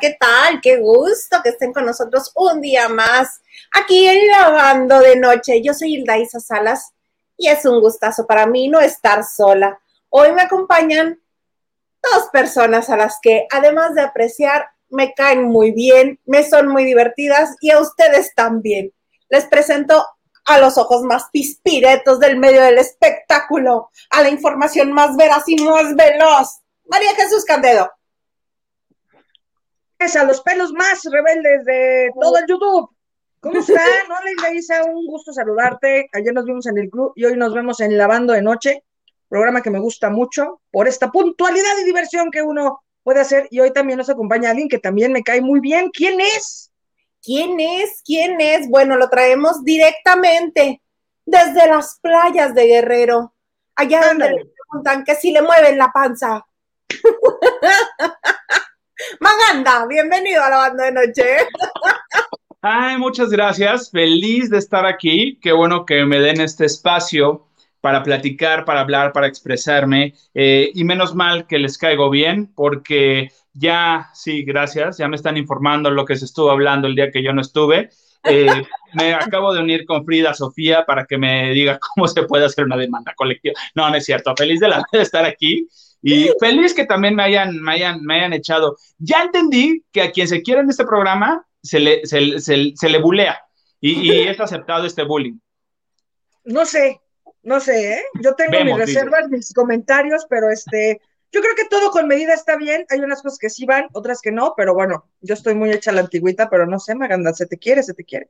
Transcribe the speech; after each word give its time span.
¿Qué 0.00 0.16
tal? 0.18 0.60
Qué 0.60 0.78
gusto 0.78 1.38
que 1.42 1.50
estén 1.50 1.72
con 1.72 1.84
nosotros 1.84 2.32
un 2.34 2.60
día 2.60 2.88
más 2.88 3.40
aquí 3.72 4.06
en 4.06 4.26
Lavando 4.28 4.98
de 5.00 5.16
Noche. 5.16 5.62
Yo 5.62 5.74
soy 5.74 5.94
Hilda 5.94 6.18
Isa 6.18 6.40
Salas 6.40 6.92
y 7.36 7.48
es 7.48 7.64
un 7.64 7.80
gustazo 7.80 8.26
para 8.26 8.46
mí 8.46 8.68
no 8.68 8.80
estar 8.80 9.24
sola. 9.24 9.78
Hoy 10.08 10.32
me 10.32 10.42
acompañan 10.42 11.20
dos 12.02 12.28
personas 12.32 12.90
a 12.90 12.96
las 12.96 13.18
que, 13.22 13.46
además 13.50 13.94
de 13.94 14.02
apreciar, 14.02 14.66
me 14.88 15.14
caen 15.14 15.44
muy 15.44 15.72
bien, 15.72 16.20
me 16.24 16.48
son 16.48 16.68
muy 16.68 16.84
divertidas 16.84 17.56
y 17.60 17.70
a 17.70 17.80
ustedes 17.80 18.34
también. 18.34 18.92
Les 19.28 19.46
presento 19.46 20.06
a 20.44 20.58
los 20.58 20.76
ojos 20.76 21.02
más 21.02 21.24
pispiretos 21.32 22.18
del 22.20 22.38
medio 22.38 22.62
del 22.62 22.78
espectáculo, 22.78 23.90
a 24.10 24.22
la 24.22 24.28
información 24.28 24.92
más 24.92 25.16
veraz 25.16 25.44
y 25.46 25.56
más 25.62 25.94
veloz. 25.94 26.60
María 26.86 27.14
Jesús 27.14 27.44
Candedo. 27.44 27.90
A 29.98 30.24
los 30.24 30.42
pelos 30.42 30.72
más 30.72 31.02
rebeldes 31.10 31.64
de 31.64 32.10
todo 32.20 32.36
el 32.36 32.44
YouTube. 32.46 32.90
¿Cómo 33.40 33.58
están? 33.60 33.78
Hola, 34.06 34.54
Isa, 34.54 34.84
un 34.84 35.06
gusto 35.06 35.32
saludarte. 35.32 36.08
Ayer 36.12 36.32
nos 36.34 36.44
vimos 36.44 36.66
en 36.66 36.76
el 36.76 36.90
club 36.90 37.12
y 37.16 37.24
hoy 37.24 37.36
nos 37.36 37.54
vemos 37.54 37.80
en 37.80 37.96
Lavando 37.96 38.34
de 38.34 38.42
Noche, 38.42 38.84
programa 39.28 39.62
que 39.62 39.70
me 39.70 39.78
gusta 39.78 40.10
mucho 40.10 40.60
por 40.70 40.88
esta 40.88 41.10
puntualidad 41.10 41.78
y 41.80 41.84
diversión 41.84 42.30
que 42.30 42.42
uno 42.42 42.84
puede 43.02 43.20
hacer. 43.20 43.48
Y 43.50 43.60
hoy 43.60 43.72
también 43.72 43.96
nos 43.96 44.10
acompaña 44.10 44.50
alguien 44.50 44.68
que 44.68 44.78
también 44.78 45.10
me 45.10 45.22
cae 45.22 45.40
muy 45.40 45.60
bien. 45.60 45.90
¿Quién 45.90 46.20
es? 46.20 46.70
¿Quién 47.22 47.58
es? 47.58 48.02
¿Quién 48.04 48.40
es? 48.40 48.68
Bueno, 48.68 48.96
lo 48.96 49.08
traemos 49.08 49.64
directamente 49.64 50.82
desde 51.24 51.66
las 51.66 51.98
playas 52.02 52.54
de 52.54 52.66
Guerrero, 52.66 53.34
allá 53.74 54.08
donde 54.08 54.30
le 54.30 54.44
preguntan 54.44 55.02
que 55.04 55.14
si 55.14 55.32
le 55.32 55.40
mueven 55.40 55.78
la 55.78 55.90
panza. 55.90 56.44
Maganda, 59.20 59.86
bienvenido 59.86 60.42
a 60.42 60.50
la 60.50 60.56
banda 60.56 60.84
de 60.84 60.92
noche. 60.92 61.22
Ay, 62.62 62.96
muchas 62.96 63.30
gracias. 63.30 63.90
Feliz 63.90 64.50
de 64.50 64.58
estar 64.58 64.86
aquí. 64.86 65.38
Qué 65.42 65.52
bueno 65.52 65.84
que 65.84 66.04
me 66.04 66.18
den 66.18 66.40
este 66.40 66.64
espacio 66.64 67.46
para 67.80 68.02
platicar, 68.02 68.64
para 68.64 68.80
hablar, 68.80 69.12
para 69.12 69.26
expresarme. 69.26 70.14
Eh, 70.32 70.70
y 70.74 70.84
menos 70.84 71.14
mal 71.14 71.46
que 71.46 71.58
les 71.58 71.76
caigo 71.76 72.08
bien, 72.08 72.50
porque 72.54 73.28
ya, 73.52 74.08
sí, 74.14 74.42
gracias, 74.44 74.96
ya 74.98 75.08
me 75.08 75.16
están 75.16 75.36
informando 75.36 75.90
lo 75.90 76.06
que 76.06 76.16
se 76.16 76.24
estuvo 76.24 76.50
hablando 76.50 76.88
el 76.88 76.94
día 76.94 77.10
que 77.10 77.22
yo 77.22 77.34
no 77.34 77.42
estuve. 77.42 77.90
Eh, 78.24 78.46
me 78.94 79.12
acabo 79.12 79.52
de 79.52 79.60
unir 79.60 79.84
con 79.84 80.04
Frida 80.06 80.32
Sofía 80.32 80.86
para 80.86 81.04
que 81.04 81.18
me 81.18 81.50
diga 81.50 81.78
cómo 81.78 82.08
se 82.08 82.22
puede 82.22 82.46
hacer 82.46 82.64
una 82.64 82.78
demanda 82.78 83.12
colectiva. 83.14 83.54
No, 83.74 83.90
no 83.90 83.96
es 83.96 84.06
cierto. 84.06 84.34
Feliz 84.34 84.60
de, 84.60 84.68
la, 84.68 84.82
de 84.90 85.02
estar 85.02 85.26
aquí 85.26 85.68
y 86.06 86.28
feliz 86.38 86.74
que 86.74 86.84
también 86.84 87.14
me 87.14 87.22
hayan, 87.22 87.62
me 87.62 87.72
hayan, 87.72 88.02
me 88.02 88.16
hayan 88.16 88.34
echado. 88.34 88.76
Ya 88.98 89.22
entendí 89.22 89.82
que 89.90 90.02
a 90.02 90.12
quien 90.12 90.28
se 90.28 90.42
quiere 90.42 90.60
en 90.60 90.68
este 90.68 90.84
programa 90.84 91.46
se 91.62 91.80
le, 91.80 92.04
se, 92.04 92.38
se, 92.40 92.88
le 92.90 92.98
bulea 92.98 93.40
y, 93.80 94.12
y, 94.12 94.20
es 94.28 94.38
aceptado 94.38 94.84
este 94.84 95.04
bullying. 95.04 95.38
No 96.44 96.66
sé, 96.66 97.00
no 97.42 97.58
sé, 97.58 97.94
¿eh? 97.94 98.02
Yo 98.20 98.34
tengo 98.34 98.62
mis 98.64 98.76
reservas, 98.76 99.30
mis 99.30 99.54
comentarios, 99.54 100.26
pero 100.28 100.50
este, 100.50 101.00
yo 101.32 101.40
creo 101.40 101.54
que 101.56 101.68
todo 101.70 101.90
con 101.90 102.06
medida 102.06 102.34
está 102.34 102.58
bien. 102.58 102.84
Hay 102.90 103.00
unas 103.00 103.22
cosas 103.22 103.38
que 103.38 103.48
sí 103.48 103.64
van, 103.64 103.86
otras 103.94 104.20
que 104.20 104.30
no, 104.30 104.52
pero 104.54 104.74
bueno, 104.74 105.06
yo 105.22 105.32
estoy 105.32 105.54
muy 105.54 105.70
hecha 105.70 105.90
la 105.90 106.02
antigüita, 106.02 106.50
pero 106.50 106.66
no 106.66 106.78
sé, 106.78 106.94
Maganda, 106.94 107.32
se 107.32 107.46
te 107.46 107.56
quiere, 107.56 107.82
se 107.82 107.94
te 107.94 108.04
quiere. 108.04 108.28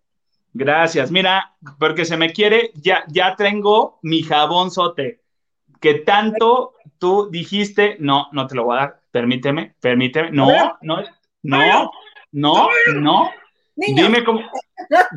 Gracias. 0.53 1.11
Mira, 1.11 1.57
porque 1.81 2.05
se 2.05 2.17
me 2.17 2.33
quiere, 2.33 2.71
ya, 2.77 3.05
ya 3.09 3.35
tengo 3.35 3.99
mi 4.03 4.23
jabón 4.23 4.71
sote, 4.71 5.24
que 5.85 5.97
tanto 5.97 6.73
tú 6.99 7.29
dijiste, 7.31 7.99
no, 8.01 8.29
no 8.33 8.47
te 8.47 8.55
lo 8.55 8.65
voy 8.65 8.79
a 8.79 8.81
dar, 8.81 9.01
permíteme, 9.11 9.75
permíteme, 9.79 10.31
no, 10.31 10.79
no, 10.81 11.05
no, 11.43 11.91
no, 12.33 12.69
no. 12.95 13.31
Dime 13.77 14.25
cómo, 14.25 14.41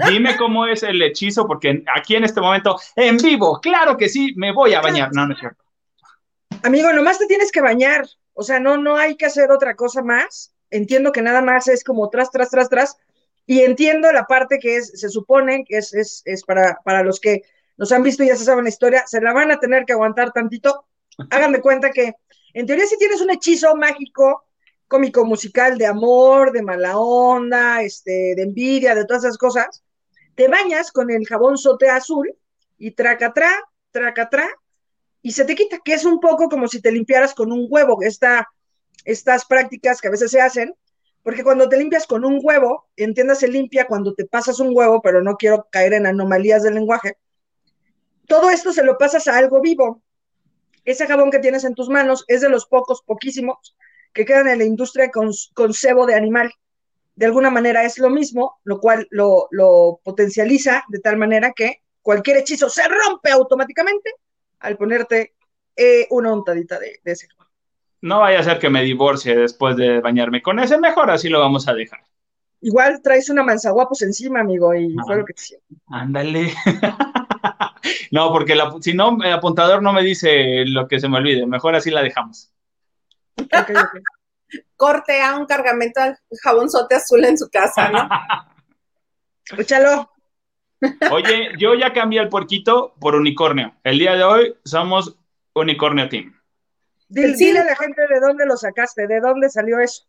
dime 0.10 0.36
cómo 0.36 0.68
es 0.68 0.84
el 0.84 1.02
hechizo, 1.02 1.48
porque 1.48 1.86
aquí 1.96 2.18
en 2.18 2.26
este 2.26 2.42
momento, 2.42 2.78
en 2.98 3.16
vivo, 3.16 3.62
claro 3.62 3.96
que 3.96 4.10
sí, 4.10 4.34
me 4.36 4.52
voy 4.52 4.74
a 4.74 4.82
bañar. 4.82 5.10
No, 5.14 5.26
no 5.26 5.36
es 5.36 5.40
cierto. 5.40 5.64
Amigo, 6.64 6.92
nomás 6.92 7.18
te 7.18 7.28
tienes 7.28 7.50
que 7.50 7.62
bañar. 7.62 8.06
O 8.34 8.44
sea, 8.44 8.60
no, 8.60 8.76
no 8.76 8.98
hay 8.98 9.16
que 9.16 9.28
hacer 9.28 9.50
otra 9.50 9.74
cosa 9.78 10.02
más. 10.02 10.54
Entiendo 10.70 11.14
que 11.14 11.22
nada 11.22 11.42
más 11.42 11.70
es 11.70 11.82
como 11.82 12.10
tras, 12.10 12.30
tras, 12.30 12.50
tras, 12.50 12.68
tras. 12.68 12.98
Y 13.46 13.62
entiendo 13.62 14.12
la 14.12 14.26
parte 14.26 14.60
que 14.60 14.76
es, 14.76 15.00
se 15.00 15.08
supone 15.08 15.64
que 15.64 15.78
es, 15.78 15.94
es, 15.94 16.24
es 16.26 16.44
para, 16.44 16.82
para 16.84 17.04
los 17.04 17.22
que 17.22 17.44
nos 17.78 17.92
han 17.92 18.04
visto 18.04 18.24
y 18.24 18.28
ya 18.28 18.36
se 18.36 18.44
saben 18.44 18.66
la 18.66 18.70
historia, 18.70 19.06
se 19.08 19.22
la 19.22 19.34
van 19.34 19.52
a 19.52 19.60
tener 19.60 19.86
que 19.86 19.94
aguantar 19.94 20.32
tantito. 20.32 20.86
Hagan 21.30 21.52
de 21.52 21.62
cuenta 21.62 21.92
que, 21.92 22.14
en 22.54 22.66
teoría, 22.66 22.86
si 22.86 22.98
tienes 22.98 23.22
un 23.22 23.32
hechizo 23.32 23.76
mágico, 23.76 24.46
cómico, 24.88 25.26
musical, 25.26 25.78
de 25.78 25.86
amor, 25.86 26.52
de 26.52 26.64
mala 26.64 26.98
onda, 26.98 27.82
este, 27.82 28.34
de 28.36 28.42
envidia, 28.42 28.96
de 28.96 29.06
todas 29.06 29.24
esas 29.24 29.38
cosas, 29.38 29.84
te 30.36 30.48
bañas 30.48 30.92
con 30.92 31.10
el 31.12 31.26
jabón 31.28 31.58
sote 31.58 31.90
azul 31.90 32.34
y 32.78 32.92
tracatrá, 32.92 33.52
tracatrá, 33.92 34.48
y 35.22 35.32
se 35.32 35.46
te 35.46 35.56
quita, 35.56 35.80
que 35.84 35.94
es 35.94 36.06
un 36.06 36.20
poco 36.20 36.48
como 36.48 36.68
si 36.68 36.82
te 36.82 36.92
limpiaras 36.92 37.34
con 37.34 37.52
un 37.52 37.68
huevo, 37.70 38.02
esta, 38.02 38.48
estas 39.04 39.46
prácticas 39.46 40.00
que 40.00 40.08
a 40.08 40.12
veces 40.12 40.32
se 40.32 40.42
hacen, 40.42 40.74
porque 41.24 41.44
cuando 41.44 41.68
te 41.68 41.78
limpias 41.78 42.08
con 42.08 42.24
un 42.24 42.40
huevo, 42.42 42.88
entiéndase 42.96 43.48
limpia 43.48 43.88
cuando 43.88 44.14
te 44.14 44.26
pasas 44.26 44.60
un 44.60 44.70
huevo, 44.72 45.02
pero 45.02 45.22
no 45.22 45.36
quiero 45.36 45.68
caer 45.72 45.94
en 45.94 46.06
anomalías 46.06 46.64
del 46.64 46.76
lenguaje, 46.76 47.18
todo 48.28 48.50
esto 48.50 48.72
se 48.72 48.84
lo 48.84 48.98
pasas 48.98 49.28
a 49.28 49.38
algo 49.38 49.62
vivo. 49.62 50.04
Ese 50.86 51.08
jabón 51.08 51.32
que 51.32 51.40
tienes 51.40 51.64
en 51.64 51.76
tus 51.76 51.90
manos 51.90 52.24
es 52.28 52.42
de 52.42 52.50
los 52.50 52.66
pocos, 52.66 53.02
poquísimos, 53.02 53.76
que 54.14 54.26
quedan 54.26 54.48
en 54.48 54.60
la 54.60 54.66
industria 54.66 55.10
con, 55.12 55.32
con 55.54 55.74
cebo 55.74 56.06
de 56.06 56.16
animal. 56.16 56.52
De 57.16 57.26
alguna 57.26 57.50
manera 57.50 57.84
es 57.84 57.98
lo 57.98 58.10
mismo, 58.10 58.60
lo 58.64 58.80
cual 58.80 59.08
lo, 59.10 59.48
lo 59.52 60.00
potencializa 60.04 60.84
de 60.90 61.00
tal 61.00 61.18
manera 61.18 61.52
que 61.56 61.82
cualquier 62.02 62.38
hechizo 62.38 62.70
se 62.70 62.84
rompe 62.88 63.32
automáticamente 63.32 64.12
al 64.60 64.78
ponerte 64.78 65.34
eh, 65.76 66.08
una 66.10 66.32
untadita 66.34 66.80
de, 66.80 67.00
ese 67.04 67.28
jabón. 67.28 67.48
No 68.02 68.20
vaya 68.20 68.40
a 68.40 68.44
ser 68.44 68.60
que 68.60 68.70
me 68.70 68.84
divorcie 68.84 69.36
después 69.36 69.76
de 69.76 70.00
bañarme 70.00 70.42
con 70.42 70.60
ese, 70.60 70.78
mejor 70.78 71.12
así 71.12 71.30
lo 71.30 71.40
vamos 71.40 71.68
a 71.68 71.74
dejar. 71.74 72.00
Igual 72.62 73.02
traes 73.02 73.30
una 73.30 73.44
manzaguapos 73.44 74.02
encima, 74.02 74.40
amigo, 74.40 74.74
y 74.74 74.96
fue 75.06 75.18
lo 75.18 75.26
que 75.26 75.34
te 75.34 75.42
decía. 75.42 75.60
Ándale. 75.88 76.54
no, 78.12 78.32
porque 78.32 78.58
si 78.82 78.94
no, 78.94 79.18
el 79.24 79.34
apuntador 79.34 79.82
no 79.82 79.94
me 79.94 80.04
dice 80.04 80.66
lo 80.66 80.88
que 80.88 81.00
se 81.00 81.08
me 81.08 81.18
olvide. 81.18 81.46
Mejor 81.46 81.76
así 81.76 81.92
la 81.92 82.02
dejamos. 82.02 82.52
Corte 84.76 85.22
a 85.22 85.36
un 85.36 85.46
cargamento 85.46 86.02
de 86.02 86.16
jabonzote 86.42 86.96
azul 86.96 87.24
en 87.26 87.38
su 87.38 87.50
casa, 87.50 87.90
¿no? 87.90 88.10
Escúchalo. 89.46 90.10
Oye, 91.12 91.52
yo 91.58 91.74
ya 91.74 91.94
cambié 91.94 92.22
el 92.22 92.30
puerquito 92.30 92.94
por 93.00 93.16
unicornio. 93.16 93.74
El 93.84 94.00
día 94.00 94.16
de 94.16 94.24
hoy 94.24 94.56
somos 94.64 95.18
unicornio 95.54 96.08
team. 96.10 96.34
Dile, 97.10 97.60
a 97.60 97.64
la 97.64 97.76
gente 97.76 98.02
de 98.08 98.20
dónde 98.20 98.46
lo 98.46 98.58
sacaste, 98.58 99.08
de 99.08 99.20
dónde 99.20 99.50
salió 99.50 99.80
eso. 99.80 100.06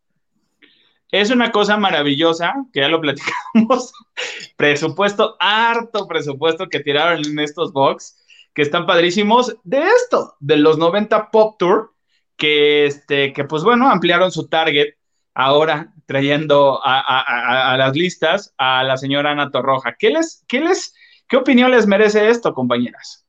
Es 1.10 1.30
una 1.30 1.50
cosa 1.50 1.76
maravillosa, 1.76 2.54
que 2.72 2.80
ya 2.80 2.88
lo 2.88 3.00
platicamos. 3.00 3.92
presupuesto, 4.56 5.36
harto 5.40 6.06
presupuesto 6.06 6.68
que 6.68 6.80
tiraron 6.80 7.24
en 7.24 7.38
estos 7.38 7.72
box, 7.72 8.24
que 8.54 8.62
están 8.62 8.86
padrísimos. 8.86 9.56
De 9.64 9.82
esto, 9.82 10.36
de 10.40 10.56
los 10.56 10.78
90 10.78 11.30
Pop 11.30 11.56
Tour, 11.58 11.94
que, 12.36 12.86
este, 12.86 13.32
que 13.32 13.44
pues 13.44 13.62
bueno, 13.62 13.88
ampliaron 13.90 14.32
su 14.32 14.48
target 14.48 14.94
ahora 15.34 15.94
trayendo 16.06 16.80
a, 16.82 17.76
las 17.78 17.94
listas 17.94 18.54
a 18.58 18.82
la 18.82 18.96
señora 18.96 19.30
Ana 19.30 19.50
Torroja. 19.50 19.94
¿Qué 19.98 20.10
les, 20.10 20.44
qué 20.48 20.60
les, 20.60 20.94
qué 21.28 21.36
opinión 21.36 21.70
les 21.70 21.86
merece 21.86 22.28
esto, 22.28 22.54
compañeras? 22.54 23.27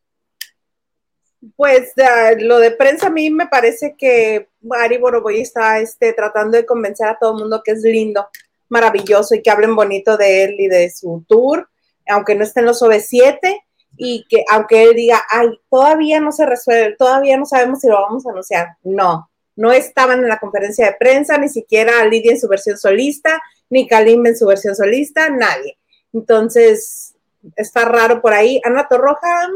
Pues 1.56 1.94
lo 2.40 2.60
de 2.60 2.72
prensa 2.72 3.08
a 3.08 3.12
mí 3.12 3.30
me 3.30 3.48
parece 3.48 3.96
que 3.98 4.50
Ari 4.72 4.98
Boroboy 4.98 5.40
está 5.40 5.80
este, 5.80 6.14
tratando 6.14 6.58
de 6.58 6.66
convencer 6.66 7.08
a 7.08 7.18
todo 7.18 7.34
el 7.34 7.40
mundo 7.40 7.62
que 7.64 7.72
es 7.72 7.82
lindo, 7.82 8.28
maravilloso 8.68 9.36
y 9.36 9.42
que 9.42 9.50
hablen 9.50 9.76
bonito 9.76 10.18
de 10.18 10.44
él 10.44 10.56
y 10.60 10.68
de 10.68 10.90
su 10.90 11.24
tour, 11.28 11.70
aunque 12.08 12.36
no 12.36 12.44
esté 12.44 12.60
en 12.60 12.66
los 12.66 12.82
OV7 12.82 13.64
y 13.98 14.26
que 14.30 14.44
aunque 14.50 14.84
él 14.84 14.96
diga, 14.96 15.24
ay, 15.30 15.60
todavía 15.70 16.20
no 16.20 16.32
se 16.32 16.46
resuelve, 16.46 16.96
todavía 16.98 17.38
no 17.38 17.46
sabemos 17.46 17.80
si 17.80 17.88
lo 17.88 18.02
vamos 18.02 18.26
a 18.26 18.32
anunciar. 18.32 18.68
No, 18.84 19.30
no 19.56 19.72
estaban 19.72 20.20
en 20.20 20.30
la 20.30 20.40
conferencia 20.40 20.86
de 20.86 20.98
prensa, 20.98 21.38
ni 21.38 21.50
siquiera 21.50 22.06
Lidia 22.06 22.32
en 22.32 22.40
su 22.40 22.48
versión 22.48 22.78
solista, 22.78 23.42
ni 23.70 23.88
Kalim 23.88 24.26
en 24.26 24.38
su 24.38 24.46
versión 24.46 24.76
solista, 24.76 25.30
nadie. 25.30 25.78
Entonces, 26.14 27.16
está 27.56 27.86
raro 27.86 28.22
por 28.22 28.34
ahí. 28.34 28.62
Ana 28.64 28.88
Torroja, 28.88 29.48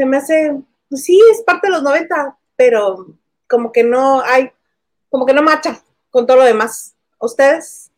se 0.00 0.06
me 0.06 0.16
hace, 0.16 0.58
pues 0.88 1.04
sí, 1.04 1.20
es 1.30 1.42
parte 1.42 1.66
de 1.66 1.74
los 1.74 1.82
90, 1.82 2.38
pero 2.56 3.18
como 3.46 3.70
que 3.70 3.84
no 3.84 4.22
hay, 4.22 4.50
como 5.10 5.26
que 5.26 5.34
no 5.34 5.42
macha 5.42 5.82
con 6.08 6.26
todo 6.26 6.38
lo 6.38 6.44
demás. 6.44 6.94
¿Ustedes? 7.18 7.90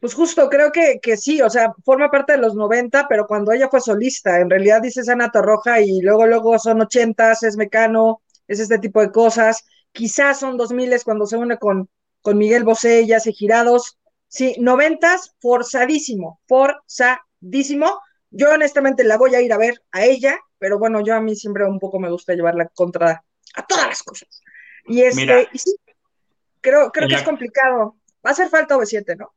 Pues 0.00 0.12
justo, 0.12 0.50
creo 0.50 0.70
que, 0.70 1.00
que 1.00 1.16
sí, 1.16 1.40
o 1.40 1.48
sea, 1.48 1.72
forma 1.82 2.10
parte 2.10 2.32
de 2.32 2.38
los 2.40 2.54
90, 2.54 3.08
pero 3.08 3.26
cuando 3.26 3.52
ella 3.52 3.70
fue 3.70 3.80
solista, 3.80 4.38
en 4.38 4.50
realidad 4.50 4.82
dices 4.82 5.08
Ana 5.08 5.30
Torroja 5.30 5.80
y 5.80 6.02
luego, 6.02 6.26
luego 6.26 6.58
son 6.58 6.82
80, 6.82 7.32
es 7.32 7.56
Mecano, 7.56 8.20
es 8.46 8.60
este 8.60 8.78
tipo 8.78 9.00
de 9.00 9.10
cosas. 9.10 9.64
Quizás 9.92 10.40
son 10.40 10.58
2000 10.58 11.02
cuando 11.02 11.24
se 11.24 11.38
une 11.38 11.56
con, 11.56 11.88
con 12.20 12.36
Miguel 12.36 12.64
Bosé, 12.64 13.06
ya 13.06 13.16
hace 13.16 13.32
girados. 13.32 13.98
Sí, 14.28 14.56
noventas, 14.60 15.34
forzadísimo, 15.40 16.38
forzadísimo. 16.46 17.98
Yo 18.30 18.50
honestamente 18.50 19.04
la 19.04 19.16
voy 19.16 19.34
a 19.34 19.40
ir 19.40 19.54
a 19.54 19.58
ver 19.58 19.82
a 19.90 20.04
ella, 20.04 20.38
pero 20.60 20.78
bueno, 20.78 21.00
yo 21.00 21.16
a 21.16 21.20
mí 21.20 21.34
siempre 21.34 21.64
un 21.64 21.80
poco 21.80 21.98
me 21.98 22.10
gusta 22.10 22.34
llevarla 22.34 22.66
contra 22.66 23.24
a 23.54 23.66
todas 23.66 23.88
las 23.88 24.02
cosas. 24.02 24.42
Y 24.86 25.02
este, 25.02 25.48
y 25.52 25.58
sí, 25.58 25.74
creo, 26.60 26.92
creo 26.92 27.08
que 27.08 27.14
es 27.14 27.22
complicado. 27.22 27.96
Va 28.24 28.30
a 28.30 28.32
hacer 28.32 28.48
falta 28.48 28.76
V7, 28.76 29.16
¿no? 29.16 29.32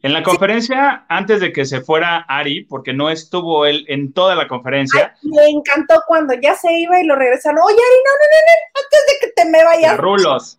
En 0.00 0.12
la 0.12 0.22
conferencia, 0.22 1.06
antes 1.08 1.40
de 1.40 1.52
que 1.52 1.64
se 1.64 1.80
fuera 1.80 2.26
Ari, 2.28 2.64
porque 2.64 2.92
no 2.92 3.10
estuvo 3.10 3.64
él 3.64 3.84
en 3.88 4.12
toda 4.12 4.34
la 4.36 4.46
conferencia. 4.46 5.16
me 5.22 5.46
encantó 5.48 6.02
cuando 6.06 6.34
ya 6.34 6.54
se 6.54 6.70
iba 6.72 7.00
y 7.00 7.06
lo 7.06 7.16
regresaron. 7.16 7.58
Oye, 7.58 7.74
Ari, 7.74 8.02
no, 8.04 8.12
no, 8.12 8.26
no, 8.30 8.42
no, 8.46 8.84
antes 8.84 9.00
de 9.08 9.26
que 9.26 9.32
te 9.32 9.50
me 9.50 9.64
vayas. 9.64 9.96
Rulos. 9.96 10.58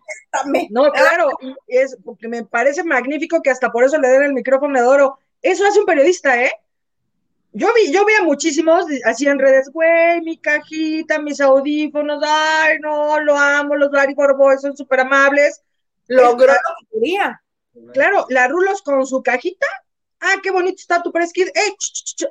No, 0.70 0.90
claro, 0.90 1.30
es 1.68 1.96
porque 2.04 2.28
me 2.28 2.44
parece 2.44 2.84
magnífico 2.84 3.40
que 3.40 3.50
hasta 3.50 3.70
por 3.70 3.84
eso 3.84 3.98
le 3.98 4.08
den 4.08 4.24
el 4.24 4.32
micrófono 4.34 4.78
de 4.78 4.86
oro. 4.86 5.18
Eso 5.40 5.64
hace 5.64 5.78
un 5.78 5.86
periodista, 5.86 6.42
¿eh? 6.42 6.52
Yo 7.58 7.72
vi, 7.72 7.90
yo 7.90 8.04
veía 8.04 8.22
muchísimos 8.22 8.84
así 9.06 9.26
en 9.26 9.38
redes, 9.38 9.70
güey, 9.72 10.20
mi 10.20 10.36
cajita, 10.36 11.18
mis 11.18 11.40
audífonos, 11.40 12.22
ay, 12.22 12.78
no, 12.80 13.18
lo 13.20 13.34
amo, 13.34 13.76
los 13.76 13.94
Ari 13.94 14.14
Boys 14.14 14.60
son 14.60 14.76
súper 14.76 15.00
amables. 15.00 15.62
Logró 16.06 16.52
lo 16.52 16.58
que 16.78 16.86
quería 16.92 17.40
Claro, 17.94 18.26
la 18.28 18.46
Rulos 18.48 18.82
con 18.82 19.06
su 19.06 19.22
cajita. 19.22 19.66
Ah, 20.20 20.34
qué 20.42 20.50
bonito 20.50 20.76
está 20.76 21.02
tu 21.02 21.10
press 21.10 21.32
Eh, 21.34 21.50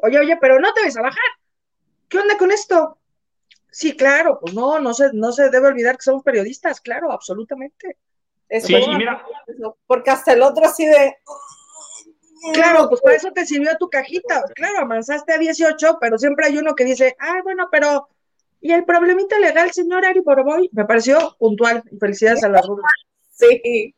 oye, 0.04 0.20
oye, 0.20 0.38
pero 0.40 0.60
no 0.60 0.72
te 0.74 0.84
ves 0.84 0.98
a 0.98 1.02
bajar. 1.02 1.24
¿Qué 2.08 2.20
onda 2.20 2.38
con 2.38 2.52
esto? 2.52 3.00
Sí, 3.72 3.98
claro, 3.98 4.38
pues 4.40 4.54
no, 4.54 4.80
no 4.80 4.94
se, 4.94 5.10
no 5.14 5.32
se 5.32 5.50
debe 5.50 5.70
olvidar 5.70 5.98
que 5.98 6.04
somos 6.04 6.22
periodistas, 6.22 6.80
claro, 6.82 7.12
absolutamente. 7.12 7.98
sí, 8.62 8.76
mira. 8.96 9.26
Porque 9.88 10.12
hasta 10.12 10.34
el 10.34 10.44
otro 10.44 10.66
así 10.66 10.86
de. 10.86 11.18
Claro, 12.54 12.90
pues 12.90 13.02
por 13.02 13.12
eso 13.12 13.32
te 13.32 13.46
sirvió 13.46 13.72
tu 13.78 13.90
cajita. 13.90 14.44
Claro, 14.56 14.80
avanzaste 14.80 15.34
a 15.34 15.38
18, 15.38 15.98
pero 16.00 16.18
siempre 16.18 16.48
hay 16.48 16.58
uno 16.58 16.76
que 16.76 16.86
dice, 16.86 17.16
ay, 17.20 17.42
bueno, 17.44 17.68
pero. 17.72 18.08
¿Y 18.62 18.72
el 18.72 18.84
problemita 18.84 19.38
legal, 19.38 19.72
señor 19.72 20.06
Ari 20.06 20.22
Boroboy? 20.22 20.70
Me 20.72 20.86
pareció 20.86 21.36
puntual. 21.38 21.84
Felicidades 22.00 22.44
a 22.44 22.50
la 22.50 22.62
Rulos. 22.62 22.86
Sí. 23.32 23.94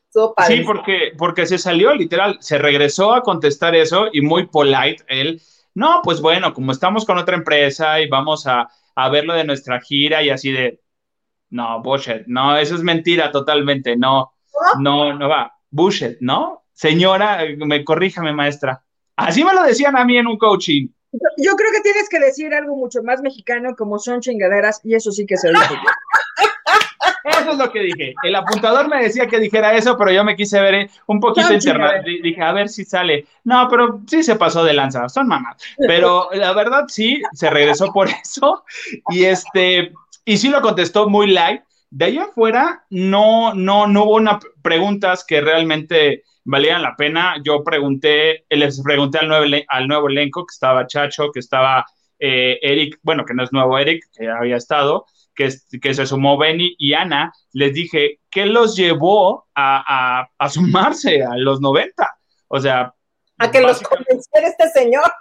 Sí, 0.47 0.61
porque, 0.65 1.11
porque 1.17 1.45
se 1.45 1.57
salió 1.57 1.94
literal, 1.94 2.38
se 2.39 2.57
regresó 2.57 3.13
a 3.13 3.21
contestar 3.21 3.75
eso 3.75 4.07
y 4.11 4.21
muy 4.21 4.47
polite 4.47 5.03
él. 5.07 5.41
No, 5.75 6.01
pues 6.03 6.21
bueno, 6.21 6.53
como 6.53 6.71
estamos 6.71 7.05
con 7.05 7.17
otra 7.17 7.35
empresa 7.35 7.99
y 8.01 8.07
vamos 8.07 8.47
a, 8.47 8.67
a 8.95 9.09
ver 9.09 9.25
lo 9.25 9.35
de 9.35 9.44
nuestra 9.44 9.79
gira 9.79 10.23
y 10.23 10.31
así 10.31 10.51
de, 10.51 10.81
no, 11.51 11.81
bullshit, 11.83 12.25
no, 12.25 12.57
eso 12.57 12.75
es 12.75 12.81
mentira 12.81 13.31
totalmente, 13.31 13.95
no, 13.95 14.33
no, 14.79 15.13
no 15.13 15.29
va, 15.29 15.53
bullshit, 15.69 16.17
¿no? 16.19 16.63
Señora, 16.77 17.39
me 17.57 17.83
corríjame, 17.83 18.31
maestra. 18.33 18.83
Así 19.15 19.44
me 19.44 19.51
lo 19.51 19.63
decían 19.63 19.97
a 19.97 20.06
mí 20.06 20.15
en 20.15 20.27
un 20.27 20.38
coaching. 20.38 20.88
Yo 21.38 21.56
creo 21.56 21.71
que 21.71 21.81
tienes 21.81 22.07
que 22.07 22.19
decir 22.19 22.53
algo 22.53 22.75
mucho 22.75 23.01
más 23.01 23.19
mexicano 23.19 23.75
como 23.75 23.97
son 23.97 24.21
chingaderas 24.21 24.79
y 24.83 24.94
eso 24.94 25.12
sí 25.12 25.25
que 25.25 25.38
se 25.38 25.50
dice. 25.50 25.74
Eso 27.24 27.51
es 27.51 27.57
lo 27.57 27.71
que 27.71 27.79
dije. 27.79 28.13
El 28.21 28.35
apuntador 28.35 28.88
me 28.89 29.01
decía 29.01 29.25
que 29.25 29.39
dijera 29.39 29.74
eso, 29.74 29.97
pero 29.97 30.12
yo 30.12 30.24
me 30.24 30.35
quise 30.35 30.62
ver 30.62 30.88
un 31.07 31.19
poquito 31.19 31.51
internet. 31.51 32.03
Dije, 32.06 32.44
a 32.44 32.53
ver 32.53 32.69
si 32.69 32.85
sale. 32.85 33.25
No, 33.44 33.68
pero 33.69 34.01
sí 34.06 34.21
se 34.21 34.35
pasó 34.35 34.63
de 34.63 34.73
lanza. 34.73 35.09
Son 35.09 35.27
mamás. 35.27 35.57
Pero 35.80 36.30
la 36.33 36.53
verdad 36.53 36.85
sí, 36.89 37.23
se 37.33 37.50
regresó 37.50 37.91
por 37.91 38.07
eso. 38.07 38.63
Y 39.09 39.23
este, 39.23 39.94
y 40.25 40.38
sí 40.38 40.50
lo 40.50 40.62
contestó 40.62 41.09
muy 41.09 41.31
light. 41.31 41.63
De 41.89 42.06
ahí 42.06 42.18
afuera, 42.18 42.86
no, 42.89 43.54
no, 43.54 43.88
no 43.88 44.04
hubo 44.04 44.16
una 44.16 44.39
preguntas 44.62 45.25
que 45.25 45.42
realmente 45.42 46.24
valían 46.44 46.81
la 46.81 46.95
pena. 46.95 47.36
Yo 47.44 47.63
pregunté, 47.63 48.45
les 48.50 48.81
pregunté 48.81 49.19
al 49.19 49.28
nuevo, 49.28 49.45
al 49.68 49.88
nuevo 49.88 50.10
elenco, 50.10 50.45
que 50.45 50.54
estaba 50.54 50.88
Chacho, 50.88 51.31
que 51.31 51.39
estaba 51.39 51.86
eh, 52.19 52.60
Eric, 52.62 53.00
bueno, 53.04 53.25
que 53.25 53.34
no 53.34 53.44
es 53.44 53.54
nuevo 53.54 53.78
Eric, 53.78 54.04
que 54.18 54.28
había 54.28 54.57
estado, 54.57 55.06
que, 55.36 55.51
se 55.94 56.06
sumó 56.06 56.38
Benny 56.38 56.75
y 56.78 56.94
Ana, 56.94 57.31
les 57.54 57.74
dije, 57.74 58.19
¿qué 58.30 58.45
los 58.45 58.75
llevó 58.75 59.48
a, 59.56 60.28
sumarse 60.50 61.24
a 61.24 61.38
los 61.38 61.62
90? 61.62 62.18
O 62.48 62.60
sea... 62.60 62.94
A 63.38 63.51
que 63.51 63.62
los 63.62 63.81
convenciera 63.81 64.48
este 64.48 64.69
señor. 64.69 65.12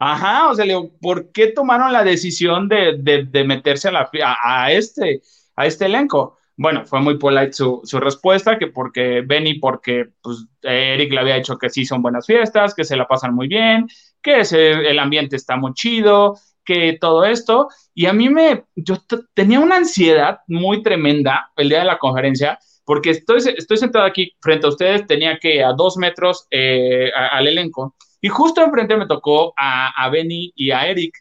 Ajá, 0.00 0.50
o 0.50 0.54
sea, 0.54 0.64
le 0.64 0.74
digo, 0.74 0.90
¿por 1.00 1.30
qué 1.30 1.46
tomaron 1.48 1.92
la 1.92 2.02
decisión 2.02 2.68
de, 2.68 3.44
meterse 3.46 3.88
a, 3.88 3.92
la, 3.92 4.10
a, 4.42 4.72
este, 4.72 5.22
a 5.56 5.66
este 5.66 5.86
elenco? 5.86 6.38
Bueno, 6.56 6.84
fue 6.84 7.00
muy 7.00 7.18
polite 7.18 7.54
su, 7.54 7.80
su 7.84 7.98
respuesta, 7.98 8.58
que 8.58 8.66
porque 8.66 9.22
Benny, 9.26 9.54
porque 9.54 10.10
pues, 10.22 10.46
Eric 10.62 11.12
le 11.12 11.20
había 11.20 11.36
dicho 11.36 11.56
que 11.58 11.70
sí 11.70 11.84
son 11.84 12.02
buenas 12.02 12.26
fiestas, 12.26 12.74
que 12.74 12.84
se 12.84 12.96
la 12.96 13.08
pasan 13.08 13.34
muy 13.34 13.48
bien, 13.48 13.88
que 14.22 14.42
el 14.42 14.98
ambiente 14.98 15.36
está 15.36 15.56
muy 15.56 15.72
chido, 15.74 16.36
que 16.64 16.98
todo 17.00 17.24
esto, 17.24 17.68
y 17.94 18.06
a 18.06 18.12
mí 18.12 18.28
me, 18.28 18.64
yo 18.76 18.96
tenía 19.34 19.60
una 19.60 19.76
ansiedad 19.76 20.40
muy 20.46 20.82
tremenda 20.82 21.50
el 21.56 21.68
día 21.68 21.80
de 21.80 21.86
la 21.86 21.98
conferencia, 21.98 22.58
porque 22.84 23.10
estoy, 23.10 23.40
estoy 23.56 23.76
sentado 23.76 24.04
aquí 24.04 24.32
frente 24.40 24.66
a 24.66 24.70
ustedes, 24.70 25.06
tenía 25.06 25.38
que 25.38 25.64
a 25.64 25.72
dos 25.72 25.96
metros 25.96 26.46
eh, 26.50 27.10
al 27.14 27.48
elenco, 27.48 27.96
y 28.20 28.28
justo 28.28 28.62
enfrente 28.62 28.96
me 28.96 29.06
tocó 29.06 29.52
a, 29.56 29.88
a, 30.04 30.08
Benny 30.08 30.52
y 30.54 30.70
a 30.70 30.86
Eric. 30.86 31.12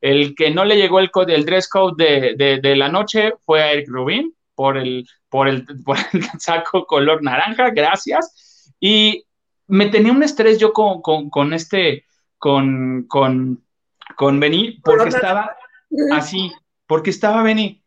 El 0.00 0.34
que 0.34 0.50
no 0.50 0.64
le 0.64 0.76
llegó 0.76 1.00
el, 1.00 1.10
code, 1.10 1.34
el 1.34 1.44
dress 1.44 1.68
code 1.68 2.34
de, 2.36 2.58
de, 2.60 2.76
la 2.76 2.88
noche 2.88 3.32
fue 3.44 3.62
a 3.62 3.72
Eric 3.72 3.88
Rubin 3.88 4.34
por 4.54 4.76
el, 4.76 5.06
por, 5.28 5.48
el, 5.48 5.64
por 5.84 5.96
el 6.12 6.24
saco 6.38 6.86
color 6.86 7.22
naranja, 7.22 7.70
gracias. 7.70 8.72
Y 8.78 9.24
me 9.66 9.86
tenía 9.86 10.12
un 10.12 10.22
estrés 10.22 10.58
yo 10.58 10.72
con, 10.72 11.02
con, 11.02 11.30
con 11.30 11.52
este, 11.52 12.04
con, 12.38 13.04
con, 13.08 13.64
con 14.16 14.40
Benny 14.40 14.80
porque 14.84 15.08
estaba 15.08 15.56
así, 16.12 16.52
porque 16.86 17.10
estaba 17.10 17.42
Benny. 17.42 17.82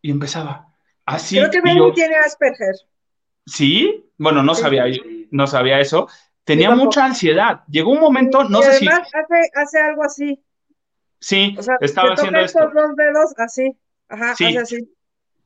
Y 0.00 0.10
empezaba 0.10 0.74
así. 1.04 1.36
Creo 1.36 1.50
que 1.50 1.60
Benny 1.60 1.92
tiene 1.92 2.16
Asperger. 2.16 2.76
Sí, 3.46 4.12
bueno, 4.18 4.42
no 4.42 4.54
sabía, 4.54 4.84
no 5.30 5.46
sabía 5.46 5.80
eso. 5.80 6.08
Tenía 6.48 6.70
mucha 6.70 7.04
ansiedad. 7.04 7.60
Llegó 7.68 7.90
un 7.90 8.00
momento, 8.00 8.42
no 8.44 8.62
sé 8.62 8.72
si. 8.78 8.88
Hace, 8.88 9.50
hace 9.54 9.80
algo 9.80 10.02
así. 10.02 10.42
Sí, 11.20 11.54
estaba 11.82 12.14
haciendo 12.14 12.38
esto. 12.40 12.70
dos 12.74 12.96
dedos 12.96 13.34
así. 13.36 13.76
Ajá, 14.08 14.34
sí, 14.34 14.46
hace 14.46 14.58
así. 14.58 14.94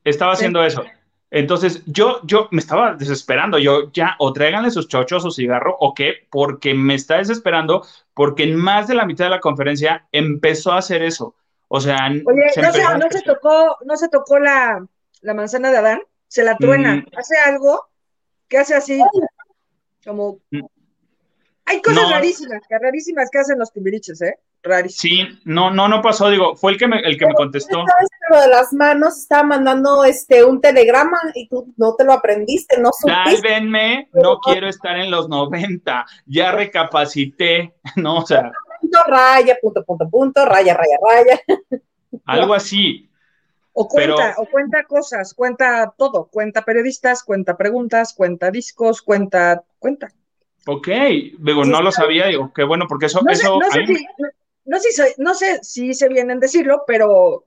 Estaba 0.05 0.31
haciendo 0.31 0.63
eso. 0.63 0.85
Entonces, 1.29 1.83
yo, 1.87 2.21
yo 2.23 2.47
me 2.51 2.59
estaba 2.59 2.93
desesperando, 2.93 3.59
yo 3.59 3.91
ya, 3.91 4.15
o 4.19 4.31
tráiganle 4.31 4.71
sus 4.71 4.87
chochos 4.87 5.25
o 5.25 5.31
cigarro, 5.31 5.75
o 5.77 5.93
qué, 5.93 6.25
porque 6.31 6.73
me 6.73 6.95
está 6.95 7.17
desesperando, 7.17 7.85
porque 8.13 8.43
en 8.43 8.55
más 8.55 8.87
de 8.87 8.95
la 8.95 9.05
mitad 9.05 9.25
de 9.25 9.31
la 9.31 9.41
conferencia 9.41 10.07
empezó 10.13 10.71
a 10.71 10.77
hacer 10.77 11.03
eso. 11.03 11.35
O 11.67 11.81
sea, 11.81 12.07
Oye, 12.07 12.45
no, 12.55 12.71
se, 12.71 12.81
no 12.81 13.07
se 13.11 13.21
tocó, 13.23 13.77
no 13.83 13.97
se 13.97 14.07
tocó 14.07 14.39
la, 14.39 14.87
manzana 15.35 15.69
de 15.69 15.77
Adán, 15.77 16.01
se 16.29 16.45
la 16.45 16.55
truena, 16.55 16.95
mm. 16.95 17.05
hace 17.17 17.35
algo 17.45 17.89
que 18.47 18.59
hace 18.59 18.75
así, 18.75 19.01
como 20.05 20.39
mm. 20.51 20.61
Hay 21.65 21.81
cosas 21.81 22.09
rarísimas, 22.09 22.61
que 22.67 22.77
rarísimas 22.77 23.29
que 23.31 23.39
hacen 23.39 23.59
los 23.59 23.71
timbiriches, 23.71 24.21
¿eh? 24.21 24.37
Sí, 24.87 25.27
no, 25.43 25.71
no, 25.71 25.89
no 25.89 26.01
pasó, 26.01 26.29
digo, 26.29 26.55
fue 26.55 26.71
el 26.71 26.77
que 26.77 26.87
me, 26.87 26.99
el 26.99 27.17
que 27.17 27.25
me 27.25 27.33
contestó. 27.33 27.83
Lo 28.29 28.41
de 28.41 28.47
las 28.47 28.71
manos 28.71 29.17
estaba 29.17 29.43
mandando 29.43 30.05
este 30.05 30.45
un 30.45 30.61
telegrama 30.61 31.19
y 31.33 31.49
tú 31.49 31.73
no 31.75 31.95
te 31.95 32.05
lo 32.05 32.13
aprendiste, 32.13 32.79
no 32.79 32.91
supiste. 32.97 33.41
Sálvenme, 33.41 34.09
no 34.13 34.39
quiero 34.39 34.69
estar 34.69 34.97
en 34.97 35.11
los 35.11 35.27
90, 35.27 36.05
ya 36.25 36.51
recapacité, 36.53 37.73
no, 37.97 38.19
o 38.19 38.25
sea. 38.25 38.51
Punto, 38.79 38.99
raya, 39.07 39.57
punto, 39.61 39.83
punto, 39.83 40.09
punto, 40.09 40.45
raya, 40.45 40.75
raya, 40.75 40.97
raya. 41.01 41.41
Algo 42.25 42.53
así. 42.53 43.09
O 43.73 43.87
cuenta, 43.87 44.35
o 44.37 44.45
cuenta 44.45 44.83
cosas, 44.83 45.33
cuenta 45.33 45.93
todo, 45.97 46.27
cuenta 46.27 46.63
periodistas, 46.63 47.23
cuenta 47.23 47.57
preguntas, 47.57 48.13
cuenta 48.13 48.51
discos, 48.51 49.01
cuenta, 49.01 49.63
cuenta. 49.79 50.09
Ok, 50.65 50.87
digo, 51.39 51.65
no 51.65 51.81
lo 51.81 51.91
sabía, 51.91 52.27
digo, 52.27 52.51
qué 52.53 52.63
bueno, 52.63 52.85
porque 52.87 53.07
eso, 53.07 53.21
eso 53.29 53.59
no 54.65 54.79
sé, 54.79 55.15
no 55.17 55.33
sé 55.33 55.59
si 55.61 55.93
se 55.93 56.07
vienen 56.07 56.37
a 56.37 56.39
decirlo, 56.39 56.83
pero 56.87 57.45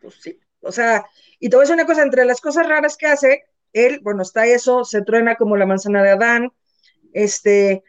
pues 0.00 0.14
sí, 0.20 0.38
o 0.60 0.70
sea, 0.70 1.04
y 1.40 1.48
te 1.48 1.56
voy 1.56 1.62
a 1.62 1.64
decir 1.64 1.74
una 1.74 1.86
cosa, 1.86 2.02
entre 2.02 2.24
las 2.24 2.40
cosas 2.40 2.68
raras 2.68 2.96
que 2.96 3.06
hace, 3.06 3.44
él, 3.72 4.00
bueno, 4.02 4.22
está 4.22 4.46
eso, 4.46 4.84
se 4.84 5.02
truena 5.02 5.36
como 5.36 5.56
la 5.56 5.66
manzana 5.66 6.02
de 6.02 6.10
Adán, 6.10 6.52
este, 7.12 7.82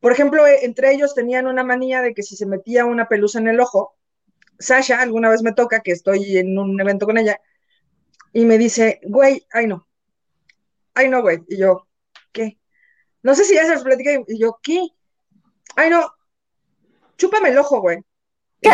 por 0.00 0.12
ejemplo, 0.12 0.46
e, 0.46 0.64
entre 0.64 0.92
ellos 0.92 1.14
tenían 1.14 1.46
una 1.46 1.62
manía 1.62 2.02
de 2.02 2.14
que 2.14 2.22
si 2.22 2.36
se 2.36 2.46
metía 2.46 2.84
una 2.84 3.08
pelusa 3.08 3.38
en 3.38 3.48
el 3.48 3.60
ojo, 3.60 3.96
Sasha 4.58 5.00
alguna 5.00 5.28
vez 5.28 5.42
me 5.42 5.52
toca 5.52 5.80
que 5.80 5.92
estoy 5.92 6.38
en 6.38 6.58
un 6.58 6.80
evento 6.80 7.06
con 7.06 7.18
ella 7.18 7.40
y 8.32 8.44
me 8.44 8.58
dice, 8.58 9.00
güey, 9.04 9.46
ay 9.52 9.66
no, 9.66 9.86
ay 10.94 11.08
no, 11.08 11.22
güey, 11.22 11.42
y 11.48 11.58
yo, 11.58 11.86
¿qué? 12.32 12.58
No 13.22 13.34
sé 13.34 13.44
si 13.44 13.54
ya 13.54 13.64
se 13.64 13.74
los 13.74 13.84
platicé, 13.84 14.24
y 14.28 14.38
yo, 14.38 14.58
¿qué? 14.62 14.80
Ay 15.76 15.90
no, 15.90 16.12
chúpame 17.16 17.50
el 17.50 17.58
ojo, 17.58 17.80
güey. 17.80 17.98
¿Qué? 18.60 18.70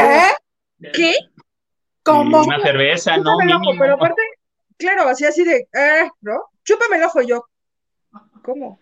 ¿Qué? 0.93 1.15
¿Cómo? 2.03 2.43
Una 2.43 2.61
cerveza, 2.61 3.17
¿no? 3.19 3.37
pero 3.79 3.95
aparte, 3.95 4.23
claro, 4.77 5.09
así 5.09 5.27
así 5.27 5.45
de, 5.45 5.69
eh, 5.73 6.09
¿no? 6.23 6.47
chúpame 6.69 6.97
el 6.97 7.05
ojo. 7.05 7.23
Y 7.23 7.29
yo, 7.29 7.45
¿cómo? 8.43 8.79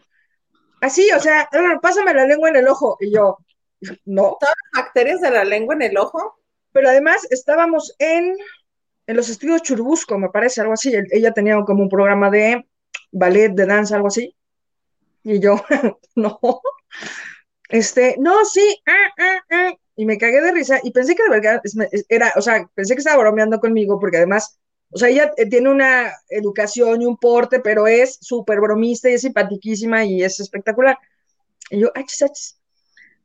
Así, 0.80 1.10
o 1.12 1.20
sea, 1.20 1.48
pásame 1.80 2.12
la 2.14 2.26
lengua 2.26 2.48
en 2.48 2.56
el 2.56 2.68
ojo. 2.68 2.96
Y 3.00 3.12
yo, 3.12 3.38
no. 4.04 4.36
¿Todas 4.40 4.54
las 4.72 4.84
bacterias 4.84 5.20
de 5.20 5.30
la 5.30 5.44
lengua 5.44 5.74
en 5.74 5.82
el 5.82 5.96
ojo? 5.96 6.38
Pero 6.72 6.88
además 6.88 7.26
estábamos 7.30 7.94
en, 7.98 8.36
en 9.06 9.16
los 9.16 9.28
estudios 9.28 9.62
Churubusco, 9.62 10.18
me 10.18 10.30
parece, 10.30 10.60
algo 10.60 10.74
así. 10.74 10.94
Ella 11.10 11.32
tenía 11.32 11.60
como 11.64 11.82
un 11.82 11.88
programa 11.88 12.30
de 12.30 12.66
ballet, 13.12 13.52
de 13.52 13.66
danza, 13.66 13.96
algo 13.96 14.08
así. 14.08 14.34
Y 15.26 15.40
yo, 15.40 15.56
no. 16.14 16.38
Este, 17.68 18.14
no, 18.20 18.44
sí, 18.44 18.80
ah, 18.86 19.12
ah, 19.18 19.40
ah. 19.50 19.74
Y 19.96 20.06
me 20.06 20.18
cagué 20.18 20.40
de 20.40 20.52
risa 20.52 20.78
y 20.84 20.92
pensé 20.92 21.16
que 21.16 21.24
de 21.24 21.30
verdad 21.30 21.60
era, 22.08 22.32
o 22.36 22.40
sea, 22.40 22.70
pensé 22.74 22.94
que 22.94 23.00
estaba 23.00 23.20
bromeando 23.22 23.58
conmigo 23.58 23.98
porque 23.98 24.18
además, 24.18 24.60
o 24.90 24.98
sea, 24.98 25.08
ella 25.08 25.32
eh, 25.36 25.46
tiene 25.46 25.68
una 25.68 26.12
educación 26.28 27.02
y 27.02 27.06
un 27.06 27.16
porte, 27.16 27.58
pero 27.58 27.88
es 27.88 28.18
súper 28.20 28.60
bromista 28.60 29.10
y 29.10 29.14
es 29.14 29.22
simpaticísima 29.22 30.04
y 30.04 30.22
es 30.22 30.38
espectacular. 30.38 30.96
Y 31.70 31.80
yo, 31.80 31.90
achis, 31.96 32.22
achis. 32.22 32.60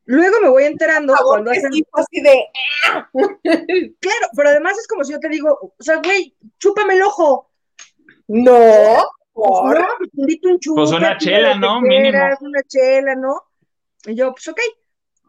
Luego 0.06 0.42
me 0.42 0.50
voy 0.50 0.64
enterando 0.64 1.14
cuando 1.24 1.52
hacen... 1.52 1.70
así 1.94 2.22
de... 2.22 2.46
claro, 3.14 4.28
pero 4.36 4.50
además 4.50 4.76
es 4.80 4.88
como 4.88 5.04
si 5.04 5.12
yo 5.12 5.20
te 5.20 5.30
digo, 5.30 5.76
o 5.78 5.84
sea, 5.84 5.98
güey, 5.98 6.36
chúpame 6.58 6.96
el 6.96 7.04
ojo. 7.04 7.52
No. 8.28 9.06
Pues 9.34 9.80
no, 9.80 9.88
pues 9.98 10.10
invito 10.14 10.50
un 10.50 10.60
chupa. 10.60 10.82
Pues 10.82 10.92
una 10.92 11.18
chela, 11.18 11.56
¿no? 11.56 11.82
Mínimo. 11.82 12.18
Una 12.42 12.64
chela, 12.68 13.16
¿no? 13.16 13.42
Y 14.06 14.16
yo, 14.16 14.32
pues 14.32 14.48
ok. 14.48 14.60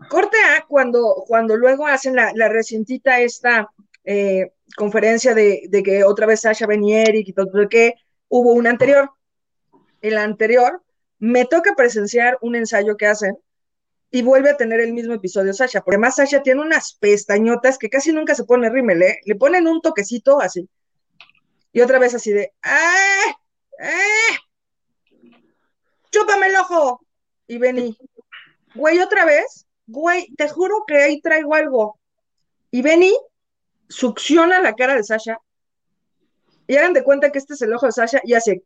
Corte 0.09 0.37
A, 0.57 0.67
cuando, 0.67 1.25
cuando 1.27 1.57
luego 1.57 1.87
hacen 1.87 2.17
la, 2.17 2.33
la 2.35 2.49
recientita 2.49 3.21
esta 3.21 3.71
eh, 4.05 4.53
conferencia 4.77 5.35
de, 5.35 5.63
de, 5.69 5.83
que 5.83 6.03
otra 6.03 6.27
vez 6.27 6.41
Sasha 6.41 6.67
Benieri 6.67 7.23
y 7.25 7.33
todo, 7.33 7.69
que 7.69 7.95
hubo 8.29 8.53
una 8.53 8.71
anterior. 8.71 9.11
En 10.01 10.15
la 10.15 10.25
anterior, 10.25 10.83
me 11.21 11.45
toca 11.45 11.77
presenciar 11.77 12.37
un 12.41 12.57
ensayo 12.57 12.97
que 12.97 13.07
hacen 13.07 13.39
y 14.11 14.23
vuelve 14.23 14.51
a 14.51 14.57
tener 14.57 14.81
el 14.81 14.93
mismo 14.93 15.15
episodio 15.15 15.55
Sasha. 15.55 15.81
Porque 15.83 15.95
además 15.95 16.17
Sasha 16.17 16.43
tiene 16.43 16.61
unas 16.61 16.95
pestañotas 16.95 17.79
que 17.79 17.89
casi 17.89 18.13
nunca 18.13 18.35
se 18.35 18.45
pone 18.45 18.69
rímel, 18.69 19.03
¿eh? 19.03 19.21
Le 19.25 19.37
ponen 19.37 19.69
un 19.69 19.81
toquecito 19.81 20.41
así. 20.41 20.69
Y 21.73 21.81
otra 21.81 22.01
vez 22.01 22.15
así 22.15 22.33
de, 22.33 22.53
¡ah! 22.65 23.39
¡Ah! 23.83 24.39
¡Chúpame 26.11 26.47
el 26.47 26.57
ojo! 26.57 27.05
Y 27.47 27.59
vení. 27.59 27.97
Güey, 28.75 29.01
otra 29.01 29.25
vez, 29.25 29.67
güey, 29.87 30.33
te 30.37 30.49
juro 30.49 30.85
que 30.87 30.97
ahí 30.97 31.21
traigo 31.21 31.55
algo. 31.55 31.99
Y 32.71 32.81
Benny 32.81 33.15
succiona 33.89 34.61
la 34.61 34.75
cara 34.75 34.95
de 34.95 35.05
Sasha 35.05 35.39
y 36.67 36.77
hagan 36.77 36.95
de 36.95 37.05
cuenta 37.05 37.31
que 37.31 37.39
este 37.39 37.55
es 37.55 37.63
el 37.63 37.75
ojo 37.75 37.87
de 37.87 37.93
Sasha 37.93 38.21
y 38.25 38.33
hace 38.33 38.63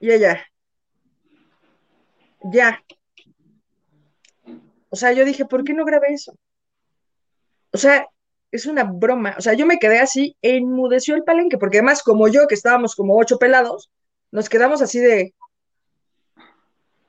y 0.00 0.10
ella 0.10 0.40
ya. 2.42 2.82
O 4.88 4.96
sea, 4.96 5.12
yo 5.12 5.24
dije, 5.24 5.44
¿por 5.44 5.62
qué 5.62 5.74
no 5.74 5.84
grabé 5.84 6.14
eso? 6.14 6.34
O 7.72 7.78
sea, 7.78 8.08
es 8.52 8.66
una 8.66 8.84
broma. 8.84 9.34
O 9.38 9.40
sea, 9.40 9.54
yo 9.54 9.66
me 9.66 9.78
quedé 9.78 10.00
así, 10.00 10.36
enmudeció 10.42 11.14
el 11.14 11.24
palenque, 11.24 11.58
porque 11.58 11.78
además, 11.78 12.02
como 12.02 12.28
yo, 12.28 12.46
que 12.46 12.54
estábamos 12.54 12.94
como 12.94 13.16
ocho 13.16 13.38
pelados, 13.38 13.90
nos 14.30 14.48
quedamos 14.48 14.82
así 14.82 14.98
de. 14.98 15.34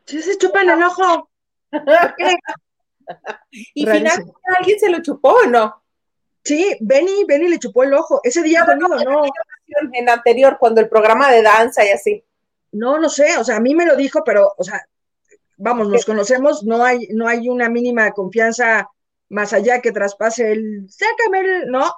se 0.05 0.37
chupan 0.37 0.69
el 0.69 0.83
ojo. 0.83 1.29
y 3.51 3.85
finalmente 3.85 4.33
alguien 4.57 4.79
se 4.79 4.89
lo 4.89 5.01
chupó 5.01 5.29
o 5.29 5.45
no? 5.47 5.81
Sí, 6.43 6.75
Benny, 6.81 7.23
Benny 7.27 7.47
le 7.47 7.59
chupó 7.59 7.83
el 7.83 7.93
ojo. 7.93 8.19
Ese 8.23 8.41
día 8.41 8.61
no, 8.61 8.87
conmigo, 8.87 9.11
no. 9.11 9.23
En 9.93 10.09
anterior, 10.09 10.57
cuando 10.59 10.81
el 10.81 10.89
programa 10.89 11.31
de 11.31 11.41
danza 11.41 11.85
y 11.85 11.89
así. 11.89 12.23
No, 12.71 12.99
no 12.99 13.09
sé, 13.09 13.37
o 13.37 13.43
sea, 13.43 13.57
a 13.57 13.59
mí 13.59 13.75
me 13.75 13.85
lo 13.85 13.95
dijo, 13.95 14.23
pero, 14.23 14.53
o 14.57 14.63
sea, 14.63 14.85
vamos, 15.57 15.89
nos 15.89 16.05
conocemos, 16.05 16.63
no 16.63 16.83
hay, 16.83 17.07
no 17.11 17.27
hay 17.27 17.49
una 17.49 17.69
mínima 17.69 18.11
confianza 18.11 18.89
más 19.31 19.53
allá 19.53 19.81
que 19.81 19.91
traspase 19.91 20.51
el, 20.51 20.87
sácame 20.89 21.39
el, 21.39 21.67
no, 21.71 21.91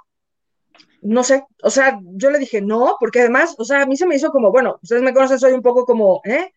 no 1.02 1.24
sé, 1.24 1.44
o 1.63 1.70
sea, 1.70 2.00
yo 2.04 2.32
le 2.32 2.40
dije 2.40 2.62
no, 2.62 2.96
porque 3.00 3.22
además, 3.22 3.56
o 3.58 3.66
sea, 3.66 3.82
a 3.82 3.86
mí 3.86 3.98
se 3.98 4.06
me 4.08 4.16
hizo 4.16 4.32
como, 4.32 4.52
bueno, 4.52 4.80
ustedes 4.82 5.02
me 5.02 5.13
conocen, 5.13 5.40
soy 5.40 5.54
un 5.54 5.62
poco 5.62 5.86
como, 5.86 6.22
¿eh? 6.25 6.54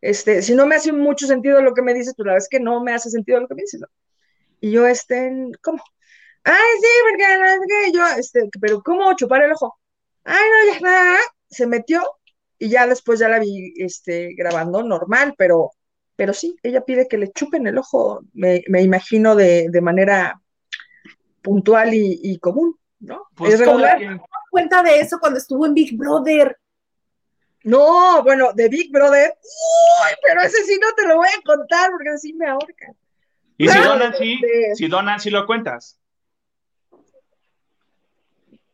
Este, 0.00 0.40
si 0.42 0.54
no 0.54 0.66
me 0.66 0.76
hace 0.76 0.92
mucho 0.92 1.26
sentido 1.26 1.60
lo 1.60 1.74
que 1.74 1.82
me 1.82 1.92
dices, 1.94 2.14
pues 2.16 2.26
la 2.26 2.32
verdad 2.32 2.44
es 2.44 2.48
que 2.48 2.60
no 2.60 2.82
me 2.82 2.94
hace 2.94 3.10
sentido 3.10 3.40
lo 3.40 3.48
que 3.48 3.54
me 3.54 3.62
dices, 3.62 3.80
¿no? 3.80 3.88
Y 4.60 4.70
yo, 4.72 4.86
este, 4.86 5.32
¿cómo? 5.62 5.82
Ay, 6.44 6.54
sí, 6.80 6.88
porque 7.10 7.38
no 7.38 7.46
es 7.46 7.60
que 7.68 7.92
yo, 7.92 8.06
este, 8.18 8.48
pero 8.60 8.82
¿cómo 8.82 9.14
chupar 9.14 9.42
el 9.42 9.52
ojo? 9.52 9.78
Ay, 10.24 10.42
no, 10.68 10.74
ya 10.74 10.80
nada, 10.80 11.18
se 11.50 11.66
metió 11.66 12.02
y 12.58 12.70
ya 12.70 12.86
después 12.86 13.18
ya 13.20 13.28
la 13.28 13.40
vi, 13.40 13.74
este, 13.76 14.34
grabando 14.34 14.82
normal, 14.82 15.34
pero, 15.36 15.72
pero 16.20 16.34
sí, 16.34 16.54
ella 16.62 16.82
pide 16.82 17.08
que 17.08 17.16
le 17.16 17.32
chupen 17.32 17.66
el 17.66 17.78
ojo, 17.78 18.20
me, 18.34 18.62
me 18.68 18.82
imagino 18.82 19.34
de, 19.34 19.68
de, 19.70 19.80
manera 19.80 20.38
puntual 21.40 21.94
y, 21.94 22.20
y 22.22 22.38
común, 22.38 22.78
¿no? 22.98 23.22
Pues 23.34 23.54
es 23.54 23.60
regular. 23.60 23.98
Que... 23.98 24.20
cuenta 24.50 24.82
de 24.82 25.00
eso 25.00 25.18
cuando 25.18 25.38
estuvo 25.38 25.64
en 25.64 25.72
Big 25.72 25.96
Brother. 25.96 26.58
No, 27.64 28.22
bueno, 28.22 28.52
de 28.52 28.68
Big 28.68 28.92
Brother, 28.92 29.32
uy, 29.32 30.10
pero 30.22 30.42
ese 30.42 30.62
sí 30.64 30.78
no 30.78 30.88
te 30.94 31.08
lo 31.08 31.16
voy 31.16 31.28
a 31.28 31.40
contar 31.42 31.90
porque 31.90 32.10
así 32.10 32.34
me 32.34 32.48
ahorcan. 32.48 32.94
¿Y 33.56 33.66
si 33.66 33.78
Don 33.78 33.98
Nancy, 33.98 34.34
este... 34.34 34.74
si 34.74 34.88
Don 34.88 35.06
Nancy 35.06 35.30
lo 35.30 35.46
cuentas? 35.46 35.98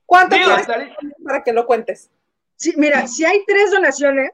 ¿Cuánto 0.05 0.35
Digo, 0.35 0.50
para 1.25 1.45
que 1.45 1.53
lo 1.53 1.65
cuentes? 1.65 2.11
Sí, 2.57 2.75
mira, 2.76 3.07
si 3.07 3.25
hay 3.25 3.45
tres 3.47 3.71
donaciones, 3.71 4.33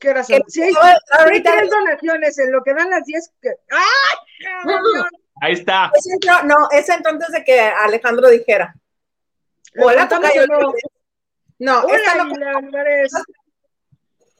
¿qué 0.00 0.10
horas 0.10 0.26
son? 0.26 0.36
Hay, 0.36 0.72
ahorita, 1.18 1.52
hay 1.52 1.58
tres 1.58 1.70
donaciones 1.70 2.38
en 2.38 2.50
lo 2.50 2.62
que 2.64 2.74
dan 2.74 2.90
las 2.90 3.04
diez, 3.04 3.30
que... 3.40 3.50
¡ay! 3.70 4.74
Ahí 5.40 5.52
está. 5.52 5.92
No, 6.44 6.68
ese 6.72 6.94
entró 6.94 7.12
antes 7.12 7.28
de 7.30 7.44
que 7.44 7.60
Alejandro 7.60 8.28
dijera. 8.28 8.74
Hola, 9.78 10.08
tocayo. 10.08 10.46
No, 10.46 10.72
no 11.58 11.80
Hola, 11.82 11.96
esta 11.96 12.22
Olivares. 12.58 13.12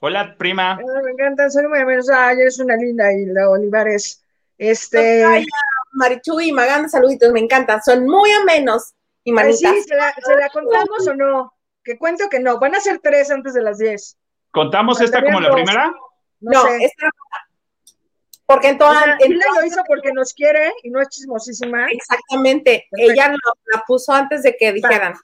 Hola, 0.00 0.34
prima. 0.36 0.72
Ah, 0.72 1.02
me 1.04 1.10
encanta, 1.12 1.50
soy 1.50 1.66
muy 1.68 1.78
amenos. 1.78 2.08
Ah, 2.10 2.32
eres 2.32 2.58
una 2.58 2.76
linda, 2.76 3.12
Hilda 3.12 3.48
Olivares. 3.48 4.24
Este. 4.58 5.22
Tocaya, 5.22 5.46
Marichu 5.92 6.40
y 6.40 6.52
Maganda, 6.52 6.88
saluditos, 6.88 7.32
me 7.32 7.40
encantan. 7.40 7.82
Son 7.82 8.06
muy 8.06 8.30
amenos 8.32 8.94
y 9.24 9.32
manitas. 9.32 9.70
Ay, 9.70 9.82
sí, 9.82 9.88
¿se 9.88 9.94
la, 9.94 10.14
¿se 10.14 10.36
la 10.36 10.48
contamos 10.48 11.06
o 11.06 11.14
no? 11.14 11.54
Que 11.84 11.98
cuento 11.98 12.28
que 12.28 12.40
no. 12.40 12.58
Van 12.58 12.74
a 12.74 12.80
ser 12.80 12.98
tres 12.98 13.30
antes 13.30 13.54
de 13.54 13.62
las 13.62 13.78
diez. 13.78 14.18
¿Contamos 14.50 15.00
esta 15.00 15.22
como 15.22 15.40
la 15.40 15.52
primera? 15.52 15.92
No, 16.40 16.50
no 16.52 16.62
sé. 16.62 16.84
esta 16.84 17.10
porque 18.50 18.70
en 18.70 18.78
todas. 18.78 18.96
O 18.96 19.04
sea, 19.04 19.16
Hilda 19.24 19.44
lo 19.54 19.64
hizo 19.64 19.80
porque 19.86 20.12
nos 20.12 20.34
quiere 20.34 20.72
y 20.82 20.90
no 20.90 21.00
es 21.00 21.08
chismosísima. 21.08 21.86
Exactamente. 21.88 22.88
Perfecto. 22.90 23.12
Ella 23.12 23.28
lo, 23.28 23.38
la 23.72 23.84
puso 23.86 24.12
antes 24.12 24.42
de 24.42 24.56
que 24.56 24.72
dijeran. 24.72 25.14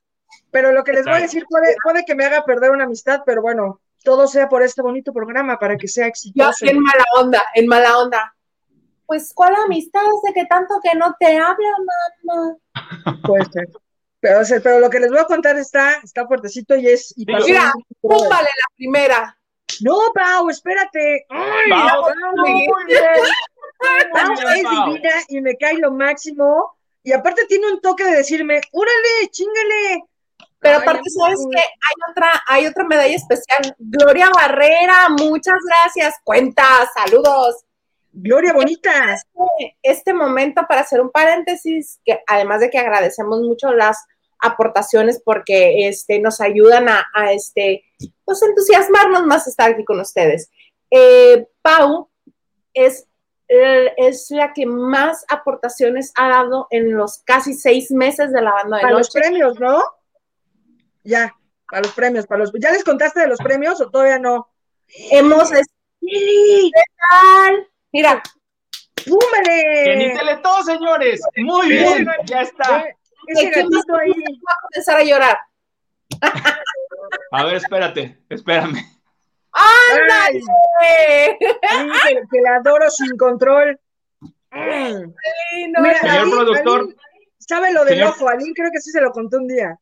Pero 0.52 0.70
lo 0.70 0.84
que 0.84 0.92
les 0.92 1.04
voy 1.04 1.14
a 1.14 1.20
decir 1.20 1.44
puede, 1.48 1.74
puede 1.82 2.04
que 2.04 2.14
me 2.14 2.24
haga 2.24 2.44
perder 2.44 2.70
una 2.70 2.84
amistad, 2.84 3.22
pero 3.26 3.42
bueno, 3.42 3.80
todo 4.04 4.28
sea 4.28 4.48
por 4.48 4.62
este 4.62 4.80
bonito 4.80 5.12
programa 5.12 5.58
para 5.58 5.76
que 5.76 5.88
sea 5.88 6.06
exitoso. 6.06 6.64
Yo 6.64 6.70
en 6.70 6.80
mala 6.80 7.04
onda, 7.16 7.42
en 7.54 7.66
mala 7.66 7.98
onda. 7.98 8.32
Pues, 9.06 9.32
¿cuál 9.34 9.56
amistad? 9.56 10.02
Sé 10.24 10.32
que 10.32 10.46
tanto 10.46 10.74
que 10.80 10.96
no 10.96 11.16
te 11.18 11.36
habla, 11.36 11.68
mamá. 12.22 12.56
Puede 13.24 13.44
ser. 13.46 13.66
Pero, 14.26 14.60
pero 14.62 14.80
lo 14.80 14.90
que 14.90 14.98
les 14.98 15.10
voy 15.10 15.20
a 15.20 15.24
contar 15.24 15.56
está, 15.56 16.00
está 16.02 16.26
fuertesito 16.26 16.74
y 16.76 16.88
es. 16.88 17.14
Y 17.16 17.24
Mira, 17.26 17.72
púmbale 18.00 18.48
la 18.48 18.74
primera. 18.76 19.38
No, 19.82 19.96
Pau, 20.12 20.50
espérate. 20.50 21.26
Ay, 21.28 21.70
Pau, 21.70 22.02
Pau, 22.02 22.12
Pau 24.12 24.32
es 24.32 24.56
divina 24.56 25.10
y 25.28 25.40
me 25.40 25.56
cae 25.56 25.78
lo 25.78 25.92
máximo. 25.92 26.76
Y 27.04 27.12
aparte 27.12 27.44
tiene 27.46 27.70
un 27.70 27.80
toque 27.80 28.02
de 28.04 28.16
decirme, 28.16 28.60
¡úrale, 28.72 29.30
chingale! 29.30 30.02
Pero 30.58 30.78
aparte, 30.78 31.08
¿sabes 31.08 31.38
qué? 31.52 31.60
Hay 31.60 32.10
otra, 32.10 32.42
hay 32.48 32.66
otra 32.66 32.84
medalla 32.84 33.14
especial. 33.14 33.76
Gloria 33.78 34.28
Barrera, 34.34 35.08
muchas 35.10 35.60
gracias. 35.64 36.16
Cuenta, 36.24 36.64
saludos. 36.92 37.64
Gloria 38.10 38.52
Bonita. 38.54 39.12
Este, 39.12 39.76
este, 39.82 40.14
momento 40.14 40.62
para 40.66 40.80
hacer 40.80 41.00
un 41.00 41.10
paréntesis, 41.10 42.00
que 42.04 42.18
además 42.26 42.60
de 42.60 42.70
que 42.70 42.78
agradecemos 42.78 43.40
mucho 43.42 43.72
las 43.72 44.04
aportaciones 44.40 45.20
porque 45.24 45.88
este, 45.88 46.18
nos 46.20 46.40
ayudan 46.40 46.88
a, 46.88 47.06
a 47.14 47.32
este, 47.32 47.84
pues, 48.24 48.42
entusiasmarnos 48.42 49.24
más 49.24 49.46
estar 49.46 49.70
aquí 49.72 49.84
con 49.84 50.00
ustedes. 50.00 50.50
Eh, 50.90 51.46
Pau 51.62 52.10
es, 52.74 53.06
eh, 53.48 53.92
es 53.96 54.30
la 54.30 54.52
que 54.52 54.66
más 54.66 55.24
aportaciones 55.28 56.12
ha 56.16 56.28
dado 56.28 56.66
en 56.70 56.94
los 56.94 57.18
casi 57.24 57.54
seis 57.54 57.90
meses 57.90 58.32
de 58.32 58.42
la 58.42 58.52
banda 58.52 58.76
de 58.76 58.82
Para 58.82 58.94
noche. 58.94 58.98
los 58.98 59.10
premios, 59.10 59.60
¿no? 59.60 59.82
Ya, 61.02 61.34
para 61.70 61.82
los 61.82 61.92
premios, 61.92 62.26
para 62.26 62.40
los. 62.40 62.52
¿Ya 62.60 62.70
les 62.72 62.84
contaste 62.84 63.20
de 63.20 63.28
los 63.28 63.38
premios 63.38 63.80
o 63.80 63.90
todavía 63.90 64.18
no? 64.18 64.48
Hemos. 65.10 65.50
¿Qué 65.50 66.70
tal? 67.10 67.68
Mira. 67.92 68.22
¡Púmale! 69.06 69.84
Que 69.84 69.96
ni 69.96 70.18
teletón, 70.18 70.64
señores. 70.64 71.20
Muy 71.36 71.68
bien, 71.68 72.08
ya 72.24 72.42
está. 72.42 72.84
Ese 73.26 73.50
gatito 73.50 73.96
ahí. 73.96 74.10
Va 74.10 74.52
a 74.52 74.60
comenzar 74.62 74.96
a 74.98 75.04
llorar. 75.04 75.38
A 77.32 77.44
ver, 77.44 77.56
espérate, 77.56 78.18
espérame. 78.28 78.78
¡Ándale! 79.52 80.40
que, 81.38 82.20
que 82.30 82.40
la 82.42 82.56
adoro 82.56 82.90
sin 82.90 83.16
control. 83.16 83.78
Sí, 84.52 85.68
no, 85.70 85.82
Mira, 85.82 86.00
Señor 86.00 86.30
productor. 86.30 86.94
Sabe 87.38 87.72
lo 87.72 87.84
del 87.84 87.94
Señor- 87.94 88.10
ojo, 88.10 88.28
Aline 88.28 88.52
creo 88.54 88.70
que 88.72 88.80
sí 88.80 88.90
se 88.90 89.00
lo 89.00 89.12
conté 89.12 89.36
un 89.36 89.46
día. 89.48 89.78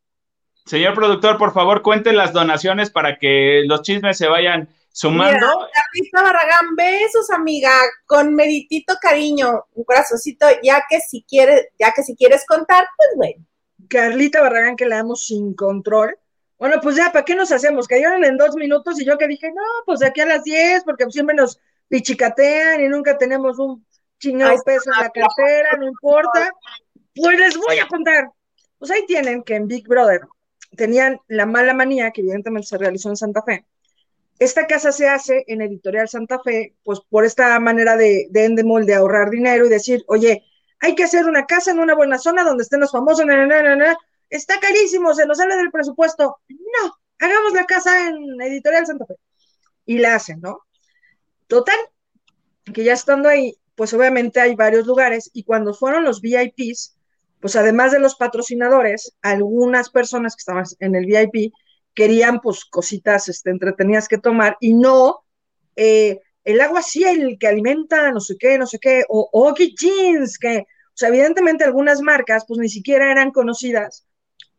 Señor 0.67 0.95
productor, 0.95 1.39
por 1.39 1.53
favor, 1.53 1.83
cuente 1.83 2.13
las 2.13 2.33
donaciones 2.33 2.91
para 2.91 3.19
que 3.19 3.63
los 3.67 3.83
chismes 3.83 4.17
se 4.17 4.29
vayan 4.29 4.69
sumando. 4.95 5.69
Carlita 5.75 6.23
Barragán, 6.23 6.77
besos, 6.77 7.29
amiga, 7.31 7.73
con 8.07 8.33
meritito 8.35 8.95
cariño, 9.03 9.65
un 9.73 9.85
corazoncito, 9.85 10.47
ya 10.63 10.85
que 10.89 11.01
si 11.01 11.25
quieres, 11.29 11.67
ya 11.79 11.93
que 11.93 12.05
si 12.05 12.15
quieres 12.15 12.47
contar, 12.47 12.87
pues 12.97 13.09
bueno. 13.17 13.45
Carlita 13.89 14.41
Barragán, 14.41 14.77
que 14.77 14.87
la 14.87 15.01
amo 15.01 15.17
sin 15.17 15.55
control. 15.55 16.17
Bueno, 16.59 16.81
pues 16.81 16.95
ya, 16.95 17.11
¿para 17.11 17.25
qué 17.25 17.35
nos 17.35 17.51
hacemos? 17.51 17.89
Cayeron 17.89 18.25
en 18.25 18.37
dos 18.37 18.55
minutos 18.55 19.01
y 19.01 19.05
yo 19.05 19.19
que 19.19 19.27
dije, 19.27 19.51
no, 19.51 19.63
pues 19.85 19.99
de 19.99 20.07
aquí 20.07 20.21
a 20.21 20.27
las 20.27 20.45
10, 20.45 20.85
porque 20.85 21.11
siempre 21.11 21.35
nos 21.35 21.61
pichicatean 21.89 22.81
y 22.81 22.89
nunca 22.89 23.19
tenemos 23.19 23.59
un 23.59 23.85
chingado 24.21 24.57
peso 24.65 24.91
en 24.93 25.03
la 25.03 25.11
cartera, 25.11 25.77
no 25.79 25.89
importa. 25.89 26.53
Pues 27.15 27.39
les 27.39 27.57
voy 27.57 27.79
a 27.81 27.89
contar. 27.89 28.31
Pues 28.79 28.93
ahí 28.93 29.05
tienen 29.07 29.43
que 29.43 29.57
en 29.57 29.67
Big 29.67 29.89
Brother 29.89 30.23
tenían 30.77 31.21
la 31.29 31.47
mala 31.47 31.75
manía, 31.75 32.11
que 32.13 32.21
evidentemente 32.21 32.69
se 32.69 32.79
realizó 32.79 33.09
en 33.09 33.17
Santa 33.17 33.43
Fe. 33.43 33.65
Esta 34.39 34.67
casa 34.67 34.93
se 34.93 35.09
hace 35.09 35.45
en 35.47 35.63
Editorial 35.63 36.09
Santa 36.09 36.41
Fe, 36.43 36.75
pues 36.83 37.01
por 37.09 37.25
esta 37.25 37.59
manera 37.61 37.97
de, 37.97 38.27
de 38.31 38.45
Endemol 38.45 38.85
de 38.85 38.95
ahorrar 38.95 39.31
dinero 39.31 39.67
y 39.67 39.69
decir, 39.69 40.05
oye, 40.09 40.45
hay 40.81 40.95
que 40.95 41.05
hacer 41.05 41.27
una 41.27 41.47
casa 41.47 41.71
en 41.71 41.79
una 41.79 41.95
buena 41.95 42.19
zona 42.19 42.45
donde 42.45 42.63
estén 42.65 42.81
los 42.81 42.91
famosos, 42.91 43.25
na, 43.25 43.47
na, 43.47 43.77
na, 43.77 43.97
está 44.29 44.59
carísimo, 44.61 45.15
se 45.15 45.27
nos 45.27 45.39
sale 45.39 45.57
del 45.57 45.71
presupuesto. 45.71 46.39
No, 46.49 46.93
hagamos 47.21 47.53
la 47.53 47.65
casa 47.65 48.09
en 48.09 48.41
Editorial 48.43 48.87
Santa 48.87 49.07
Fe. 49.07 49.15
Y 49.87 49.99
la 49.99 50.17
hacen, 50.17 50.41
¿no? 50.41 50.61
Total, 51.47 51.77
que 52.73 52.85
ya 52.85 52.95
estando 52.95 53.29
ahí, 53.29 53.57
pues 53.75 53.93
obviamente 53.95 54.41
hay 54.41 54.55
varios 54.55 54.87
lugares 54.87 55.31
y 55.33 55.45
cuando 55.45 55.75
fueron 55.75 56.05
los 56.05 56.21
VIPs, 56.21 56.97
pues 57.41 57.57
además 57.57 57.93
de 57.93 58.01
los 58.01 58.17
patrocinadores, 58.17 59.17
algunas 59.23 59.91
personas 59.91 60.35
que 60.35 60.41
estaban 60.41 60.65
en 60.81 60.95
el 60.95 61.07
VIP 61.07 61.53
querían 61.95 62.41
pues 62.41 62.65
cositas 62.65 63.29
este, 63.29 63.51
entretenidas 63.51 64.09
que 64.09 64.19
tomar 64.19 64.57
y 64.61 64.75
no 64.75 65.25
eh, 65.77 66.21
el 66.45 66.61
agua 66.61 66.83
sí, 66.83 67.05
el 67.05 67.39
que 67.39 67.47
alimenta, 67.47 68.11
no 68.11 68.21
sé 68.21 68.37
qué, 68.39 68.59
no 68.59 68.67
sé 68.67 68.79
qué, 68.79 69.05
o 69.09 69.29
Oggy 69.33 69.75
Jeans, 69.75 70.39
que, 70.39 70.59
o 70.59 70.93
sea, 70.97 71.09
evidentemente 71.09 71.65
algunas 71.65 72.03
marcas 72.03 72.45
pues 72.47 72.59
ni 72.59 72.69
siquiera 72.69 73.11
eran 73.11 73.31
conocidas 73.31 74.07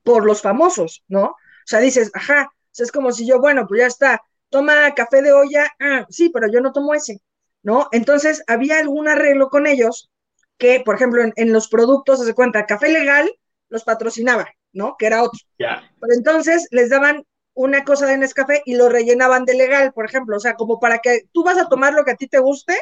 por 0.04 0.25
los 0.25 0.42
famosos, 0.42 1.04
¿no? 1.08 1.25
O 1.25 1.68
sea, 1.68 1.80
dices, 1.80 2.12
ajá, 2.13 2.51
es 2.75 2.92
como 2.92 3.12
si 3.12 3.27
yo, 3.27 3.39
bueno, 3.39 3.68
pues 3.68 3.82
ya 3.82 3.88
está, 3.88 4.22
toma 4.50 4.94
café 4.96 5.22
de 5.22 5.34
olla, 5.34 5.72
ah, 5.80 6.06
sí, 6.10 6.30
pero 6.30 6.51
yo 6.51 6.60
no 6.62 6.72
tomo 6.72 6.94
ese, 6.94 7.22
¿no? 7.62 7.88
Entonces 7.92 8.44
había 8.48 8.80
algún 8.80 9.08
arreglo 9.08 9.50
con 9.50 9.68
ellos 9.68 10.10
que, 10.58 10.82
por 10.84 10.96
ejemplo, 10.96 11.24
en, 11.24 11.34
en 11.36 11.54
los 11.54 11.68
productos, 11.68 12.25
se 12.25 12.34
cuenta, 12.34 12.65
café 12.65 12.89
legal 12.89 13.32
los 13.70 13.84
patrocinaba, 13.84 14.48
¿no? 14.75 14.96
Que 14.98 15.08
era 15.08 15.24
otro. 15.24 15.39
Ya. 15.58 15.82
Pero 16.00 16.13
entonces 16.13 16.67
les 16.70 16.89
daban 16.89 17.24
una 17.55 17.84
cosa 17.84 18.05
de 18.05 18.17
Nescafé 18.17 18.62
y 18.65 18.75
lo 18.75 18.89
rellenaban 18.89 19.46
de 19.46 19.55
legal, 19.55 19.94
por 19.94 20.05
ejemplo, 20.05 20.36
o 20.36 20.39
sea, 20.39 20.55
como 20.55 20.79
para 20.79 21.00
que 21.00 21.24
tú 21.32 21.44
vas 21.44 21.58
a 21.58 21.70
tomar 21.70 21.94
lo 21.94 22.03
que 22.03 22.12
a 22.12 22.15
ti 22.15 22.27
te 22.27 22.39
guste, 22.39 22.78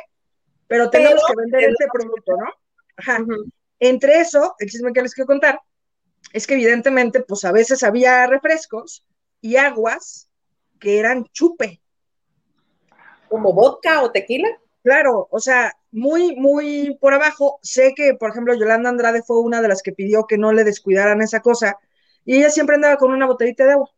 pero 0.68 0.90
tenemos 0.90 1.22
Pero- 1.26 1.28
que 1.28 1.42
vender 1.42 1.70
este 1.70 1.86
producto, 1.94 2.36
¿no? 2.36 2.48
Ajá. 2.98 3.24
Entre 3.80 4.20
eso, 4.20 4.56
el 4.60 4.70
chisme 4.70 4.92
que 4.94 5.02
les 5.04 5.14
quiero 5.14 5.28
contar, 5.28 5.62
es 6.32 6.48
que 6.48 6.56
evidentemente, 6.56 7.22
pues 7.22 7.46
a 7.46 7.52
veces 7.52 7.84
había 7.84 8.26
refrescos 8.28 9.06
y 9.42 9.58
aguas 9.58 10.30
que 10.80 11.00
eran 11.00 11.26
chupe. 11.34 11.82
¿Como 13.30 13.54
vodka 13.54 14.02
o 14.02 14.12
tequila? 14.12 14.48
Claro, 14.84 15.28
o 15.30 15.40
sea, 15.40 15.74
muy, 15.92 16.36
muy 16.36 16.98
por 17.00 17.14
abajo. 17.14 17.60
Sé 17.62 17.94
que, 17.96 18.16
por 18.16 18.32
ejemplo, 18.32 18.54
Yolanda 18.54 18.90
Andrade 18.90 19.22
fue 19.24 19.40
una 19.40 19.62
de 19.62 19.68
las 19.68 19.82
que 19.82 19.92
pidió 19.92 20.26
que 20.28 20.38
no 20.38 20.52
le 20.52 20.64
descuidaran 20.64 21.22
esa 21.22 21.42
cosa 21.42 21.78
y 22.26 22.38
ella 22.38 22.50
siempre 22.50 22.76
andaba 22.76 22.98
con 22.98 23.12
una 23.12 23.26
botellita 23.26 23.66
de 23.66 23.74
agua. 23.74 23.90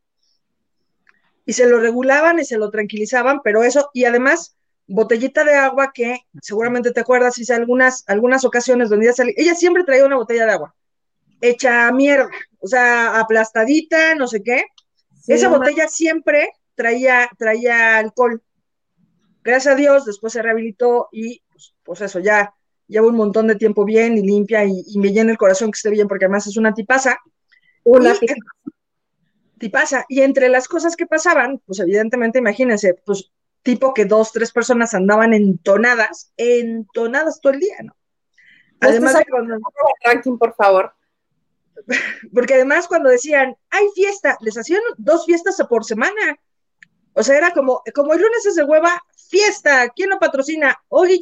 Y 1.45 1.53
se 1.53 1.67
lo 1.67 1.79
regulaban 1.79 2.39
y 2.39 2.45
se 2.45 2.57
lo 2.57 2.71
tranquilizaban, 2.71 3.41
pero 3.43 3.63
eso, 3.63 3.89
y 3.93 4.05
además, 4.05 4.57
botellita 4.87 5.43
de 5.43 5.55
agua 5.55 5.91
que 5.93 6.21
seguramente 6.41 6.91
te 6.91 6.99
acuerdas, 6.99 7.37
hice 7.37 7.53
algunas, 7.53 8.03
algunas 8.07 8.45
ocasiones 8.45 8.89
donde 8.89 9.05
ella 9.05 9.13
salía, 9.13 9.33
ella 9.37 9.55
siempre 9.55 9.83
traía 9.83 10.05
una 10.05 10.15
botella 10.17 10.45
de 10.45 10.51
agua, 10.51 10.75
hecha 11.41 11.91
mierda, 11.91 12.29
o 12.59 12.67
sea, 12.67 13.19
aplastadita, 13.19 14.15
no 14.15 14.27
sé 14.27 14.41
qué. 14.41 14.65
Sí, 15.21 15.33
Esa 15.33 15.49
botella 15.49 15.87
siempre 15.87 16.49
traía, 16.73 17.29
traía 17.37 17.97
alcohol. 17.97 18.41
Gracias 19.43 19.73
a 19.73 19.77
Dios, 19.77 20.05
después 20.05 20.33
se 20.33 20.41
rehabilitó 20.41 21.09
y 21.11 21.41
pues, 21.51 21.75
pues 21.83 22.01
eso, 22.01 22.19
ya 22.19 22.53
lleva 22.87 23.07
un 23.07 23.15
montón 23.15 23.47
de 23.47 23.55
tiempo 23.55 23.85
bien 23.85 24.17
y 24.17 24.21
limpia 24.21 24.65
y, 24.65 24.83
y 24.87 24.99
me 24.99 25.11
llena 25.11 25.31
el 25.31 25.37
corazón 25.37 25.71
que 25.71 25.77
esté 25.77 25.91
bien 25.91 26.07
porque 26.07 26.25
además 26.25 26.47
es 26.47 26.57
una 26.57 26.73
tipaza. 26.73 27.19
Una 27.85 28.13
Y- 28.19 28.27
tipaza. 29.57 30.05
Y 30.09 30.21
entre 30.21 30.49
las 30.49 30.67
cosas 30.67 30.95
que 30.95 31.05
pasaban, 31.05 31.61
pues 31.65 31.79
evidentemente, 31.79 32.39
imagínense, 32.39 32.95
pues 33.05 33.31
tipo 33.63 33.93
que 33.93 34.05
dos, 34.05 34.31
tres 34.31 34.51
personas 34.51 34.93
andaban 34.93 35.33
entonadas, 35.33 36.31
entonadas 36.37 37.39
todo 37.41 37.53
el 37.53 37.59
día, 37.59 37.77
¿no? 37.83 37.95
Además 38.81 39.17
de 39.17 39.25
cuando, 39.25 39.57
ranking, 40.03 40.37
por 40.37 40.53
favor. 40.55 40.93
porque 42.33 42.55
además 42.55 42.87
cuando 42.87 43.09
decían, 43.09 43.55
hay 43.69 43.85
fiesta, 43.95 44.37
les 44.41 44.57
hacían 44.57 44.81
dos 44.97 45.25
fiestas 45.25 45.57
por 45.69 45.85
semana. 45.85 46.39
O 47.13 47.23
sea, 47.23 47.37
era 47.37 47.53
como, 47.53 47.81
como 47.93 48.13
el 48.13 48.21
lunes 48.21 48.45
es 48.45 48.55
de 48.55 48.63
hueva, 48.63 49.01
fiesta, 49.29 49.89
¿quién 49.95 50.09
lo 50.09 50.19
patrocina? 50.19 50.77
Oye, 50.89 51.19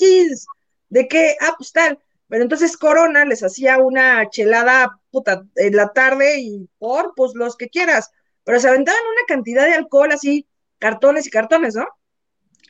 ¿de 0.89 1.08
qué? 1.08 1.36
Ah, 1.39 1.54
pues 1.58 1.71
tal. 1.71 1.99
Pero 2.34 2.46
entonces 2.46 2.78
Corona 2.78 3.26
les 3.26 3.43
hacía 3.43 3.78
una 3.78 4.28
chelada 4.28 5.00
puta 5.12 5.46
en 5.54 5.76
la 5.76 5.89
tarde 5.93 6.39
y 6.39 6.67
por, 6.80 7.13
pues 7.15 7.34
los 7.36 7.56
que 7.56 7.69
quieras. 7.69 8.10
Pero 8.43 8.60
se 8.60 8.69
aventaban 8.69 9.04
una 9.04 9.22
cantidad 9.28 9.67
de 9.67 9.76
alcohol 9.76 10.12
así, 10.12 10.48
cartones 10.80 11.28
y 11.28 11.30
cartones, 11.30 11.76
¿no? 11.76 11.86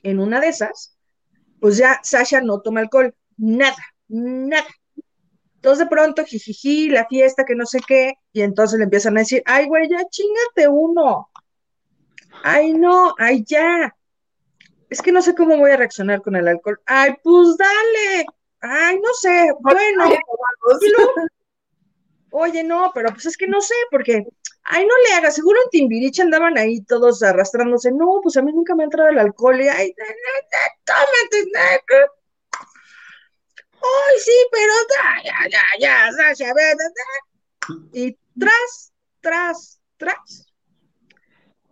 En 0.04 0.20
una 0.20 0.42
de 0.42 0.50
esas, 0.50 0.98
pues 1.62 1.78
ya 1.78 2.02
Sasha 2.04 2.42
no 2.42 2.60
toma 2.60 2.82
alcohol, 2.82 3.16
nada, 3.38 3.78
nada. 4.10 4.68
Entonces 5.56 5.86
de 5.86 5.90
pronto, 5.90 6.26
jijiji, 6.26 6.90
la 6.90 7.08
fiesta, 7.08 7.46
que 7.46 7.56
no 7.56 7.66
sé 7.66 7.80
qué, 7.88 8.16
y 8.34 8.42
entonces 8.42 8.80
le 8.80 8.84
empiezan 8.84 9.16
a 9.16 9.22
decir, 9.22 9.44
ay, 9.46 9.68
güey, 9.68 9.88
ya 9.90 10.04
chingate 10.10 10.68
uno. 10.68 11.30
Ay, 12.44 12.74
no, 12.74 13.16
ay, 13.18 13.46
ya. 13.48 13.96
Es 14.90 15.02
que 15.02 15.14
no 15.14 15.22
sé 15.22 15.34
cómo 15.34 15.56
voy 15.56 15.72
a 15.72 15.78
reaccionar 15.78 16.22
con 16.22 16.36
el 16.36 16.50
alcohol. 16.50 16.82
Ay, 16.86 17.16
pues 17.24 17.56
dale. 17.56 18.26
Ay, 18.66 18.98
no 19.00 19.14
sé. 19.14 19.52
Bueno, 19.60 20.06
y 20.06 20.90
luego, 20.90 21.14
oye, 22.32 22.64
no, 22.64 22.92
pero 22.94 23.10
pues 23.12 23.26
es 23.26 23.36
que 23.36 23.46
no 23.46 23.60
sé, 23.60 23.76
porque, 23.92 24.26
ay, 24.64 24.86
no 24.86 24.94
le 25.06 25.14
hagas, 25.16 25.36
seguro 25.36 25.60
en 25.64 25.70
Timbiriche 25.70 26.22
andaban 26.22 26.58
ahí 26.58 26.82
todos 26.82 27.22
arrastrándose. 27.24 27.92
No, 27.92 28.22
pues 28.24 28.38
a 28.38 28.42
mí 28.42 28.54
nunca 28.54 28.74
me 28.74 28.84
ha 28.84 28.86
entrado 28.86 29.10
el 29.10 29.20
alcohol. 29.20 29.60
Y, 29.62 29.68
ay, 29.68 29.94
tómate, 30.86 31.52
Ay, 33.86 34.20
sí, 34.20 34.32
pero 34.50 34.74
ya, 35.26 35.50
ya, 35.50 35.62
ya, 35.78 36.12
Sasha. 36.14 36.54
Y 37.92 38.18
tras, 38.40 38.94
tras, 39.20 39.82
tras. 39.98 40.48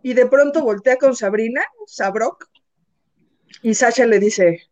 Y 0.04 0.14
de 0.14 0.26
pronto 0.26 0.62
voltea 0.62 0.98
con 0.98 1.16
Sabrina, 1.16 1.66
Sabrok, 1.88 2.50
y 3.62 3.76
Sasha 3.76 4.06
le 4.06 4.20
dice, 4.20 4.71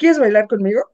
¿quieres 0.00 0.18
bailar 0.18 0.48
conmigo? 0.48 0.90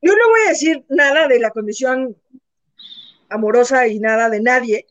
Yo 0.00 0.12
no 0.16 0.28
voy 0.30 0.40
a 0.46 0.48
decir 0.48 0.86
nada 0.88 1.28
de 1.28 1.38
la 1.38 1.50
condición 1.50 2.16
amorosa 3.28 3.86
y 3.88 4.00
nada 4.00 4.30
de 4.30 4.40
nadie, 4.40 4.86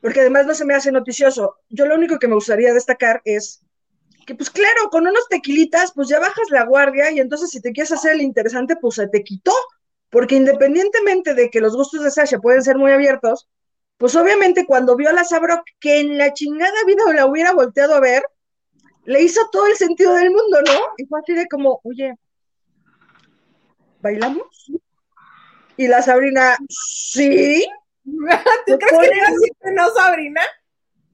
porque 0.00 0.20
además 0.20 0.46
no 0.46 0.54
se 0.54 0.64
me 0.64 0.74
hace 0.74 0.90
noticioso. 0.90 1.58
Yo 1.68 1.86
lo 1.86 1.94
único 1.94 2.18
que 2.18 2.26
me 2.26 2.34
gustaría 2.34 2.74
destacar 2.74 3.22
es 3.24 3.62
que, 4.26 4.34
pues 4.34 4.50
claro, 4.50 4.90
con 4.90 5.06
unos 5.06 5.28
tequilitas, 5.28 5.92
pues 5.94 6.08
ya 6.08 6.18
bajas 6.18 6.50
la 6.50 6.64
guardia 6.64 7.12
y 7.12 7.20
entonces 7.20 7.50
si 7.50 7.60
te 7.60 7.70
quieres 7.70 7.92
hacer 7.92 8.14
el 8.14 8.22
interesante, 8.22 8.74
pues 8.74 8.96
se 8.96 9.06
te 9.06 9.22
quitó, 9.22 9.52
porque 10.10 10.34
independientemente 10.34 11.34
de 11.34 11.48
que 11.48 11.60
los 11.60 11.76
gustos 11.76 12.02
de 12.02 12.10
Sasha 12.10 12.40
pueden 12.40 12.62
ser 12.64 12.76
muy 12.76 12.90
abiertos, 12.90 13.48
pues 13.98 14.16
obviamente 14.16 14.66
cuando 14.66 14.96
vio 14.96 15.10
a 15.10 15.12
la 15.12 15.22
Sabrok 15.22 15.62
que 15.78 16.00
en 16.00 16.18
la 16.18 16.32
chingada 16.32 16.74
vida 16.86 17.04
la 17.14 17.26
hubiera 17.26 17.52
volteado 17.52 17.94
a 17.94 18.00
ver, 18.00 18.24
le 19.04 19.22
hizo 19.22 19.40
todo 19.50 19.66
el 19.66 19.76
sentido 19.76 20.14
del 20.14 20.30
mundo, 20.30 20.60
¿no? 20.64 20.80
Y 20.96 21.06
fue 21.06 21.20
así 21.20 21.34
de 21.34 21.48
como, 21.48 21.80
oye, 21.84 22.14
¿bailamos? 24.00 24.70
Y 25.76 25.88
la 25.88 26.02
Sabrina, 26.02 26.56
sí, 26.68 27.66
¿Tú 28.66 28.78
crees 28.78 29.52
que 29.60 29.70
no, 29.72 29.90
Sabrina? 29.90 30.42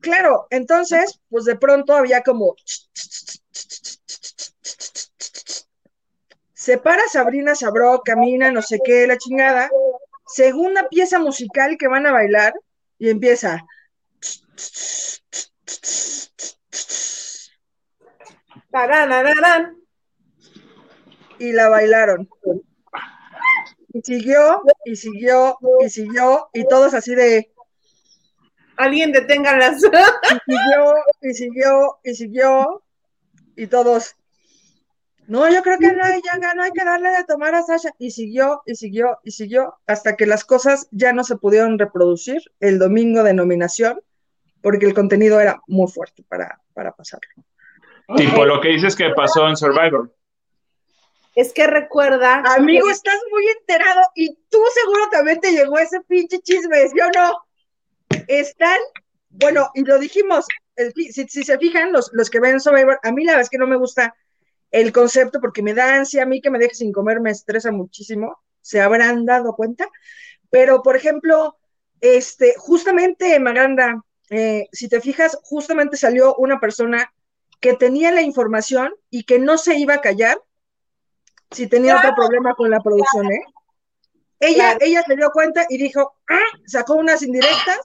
claro. 0.01 0.47
Entonces, 0.51 1.21
pues 1.29 1.45
de 1.45 1.57
pronto 1.57 1.95
había 1.95 2.23
como. 2.23 2.55
Se 6.55 6.79
para 6.79 7.03
Sabrina 7.09 7.55
Sabró, 7.55 8.03
camina, 8.05 8.51
no 8.51 8.63
sé 8.63 8.79
qué, 8.85 9.07
la 9.07 9.17
chingada. 9.17 9.71
segunda 10.27 10.89
pieza 10.89 11.19
musical 11.19 11.77
que 11.79 11.89
van 11.89 12.07
a 12.07 12.13
bailar 12.13 12.55
y 12.99 13.11
empieza. 13.11 13.65
Y 21.39 21.53
la 21.53 21.69
bailaron. 21.69 22.29
Y 23.93 24.03
siguió, 24.03 24.63
y 24.85 24.97
siguió, 24.97 25.59
y 25.85 25.89
siguió, 25.89 26.49
y 26.53 26.67
todos 26.69 26.95
así 26.95 27.15
de. 27.15 27.51
Alguien 28.77 29.13
deténgalas. 29.13 29.83
Y 30.47 30.53
siguió, 30.55 30.95
y 31.23 31.35
siguió, 31.35 31.99
y 32.05 32.15
siguió, 32.15 32.83
y 33.57 33.67
todos. 33.67 34.15
No, 35.27 35.51
yo 35.53 35.63
creo 35.63 35.79
que 35.79 35.93
no, 35.93 36.05
ya 36.25 36.55
no 36.55 36.63
hay 36.63 36.71
que 36.73 36.85
darle 36.85 37.11
de 37.11 37.25
tomar 37.25 37.55
a 37.55 37.63
Sasha. 37.63 37.93
Y 37.99 38.11
siguió, 38.13 38.63
y 38.67 38.75
siguió, 38.77 39.19
y 39.25 39.33
siguió, 39.33 39.79
hasta 39.87 40.17
que 40.17 40.27
las 40.27 40.45
cosas 40.45 40.89
ya 40.91 41.13
no 41.13 41.25
se 41.25 41.37
pudieron 41.37 41.79
reproducir 41.79 42.41
el 42.61 42.79
domingo 42.79 43.23
de 43.23 43.35
nominación, 43.35 44.01
porque 44.63 44.87
el 44.87 44.95
contenido 44.95 45.41
era 45.41 45.61
muy 45.67 45.91
fuerte 45.91 46.23
para, 46.29 46.61
para 46.73 46.93
pasarlo. 46.93 47.45
Tipo 48.17 48.45
lo 48.45 48.61
que 48.61 48.69
dices 48.69 48.97
que 48.97 49.11
pasó 49.11 49.49
en 49.49 49.57
Survivor. 49.57 50.15
Es 51.35 51.53
que 51.53 51.67
recuerda. 51.67 52.43
Amigo, 52.55 52.91
estás 52.91 53.21
muy 53.31 53.47
enterado 53.47 54.01
y 54.15 54.35
tú 54.49 54.59
seguro 54.75 55.09
también 55.11 55.41
te 55.41 55.53
llegó 55.53 55.79
ese 55.79 56.01
pinche 56.01 56.41
chisme, 56.41 56.79
yo 56.97 57.07
no? 57.15 57.45
Están, 58.27 58.79
bueno, 59.29 59.71
y 59.75 59.85
lo 59.85 59.99
dijimos, 59.99 60.47
si, 60.95 61.45
se 61.45 61.59
fijan, 61.59 61.93
los, 61.93 62.11
los 62.13 62.31
que 62.31 62.41
ven 62.41 62.61
Survivor, 62.61 62.99
a 63.03 63.13
mí 63.13 63.25
la 63.25 63.33
verdad 63.33 63.43
es 63.43 63.51
que 63.51 63.59
no 63.59 63.67
me 63.67 63.77
gusta 63.77 64.15
el 64.71 64.93
concepto 64.93 65.41
porque 65.41 65.63
me 65.63 65.75
da 65.75 65.95
ansia, 65.95 66.23
a 66.23 66.27
mí 66.27 66.41
que 66.41 66.51
me 66.51 66.59
deje 66.59 66.75
sin 66.75 66.93
comer 66.93 67.21
me 67.21 67.31
estresa 67.31 67.71
muchísimo, 67.73 68.43
se 68.61 68.81
habrán 68.81 69.25
dado 69.25 69.55
cuenta, 69.55 69.89
pero 70.51 70.83
por 70.83 70.97
ejemplo, 70.97 71.57
este, 72.01 72.55
justamente 72.57 73.39
Maganda, 73.39 74.03
eh, 74.31 74.67
si 74.73 74.89
te 74.89 75.01
fijas, 75.01 75.39
justamente 75.43 75.97
salió 75.97 76.35
una 76.37 76.61
persona 76.61 77.13
que 77.61 77.75
tenía 77.75 78.13
la 78.13 78.23
información 78.23 78.95
y 79.11 79.25
que 79.25 79.39
no 79.39 79.59
se 79.59 79.79
iba 79.79 79.95
a 79.95 80.01
callar 80.01 80.41
si 81.51 81.67
tenía 81.67 81.97
otro 81.97 82.15
problema 82.15 82.55
con 82.55 82.71
la 82.71 82.81
producción, 82.81 83.33
¿eh? 83.33 83.43
Ella, 84.41 84.77
ella 84.81 85.03
se 85.03 85.17
dio 85.17 85.31
cuenta 85.33 85.67
y 85.69 85.79
dijo, 85.79 86.15
ah", 86.29 86.59
sacó 86.67 86.95
unas 86.95 87.23
indirectas 87.23 87.81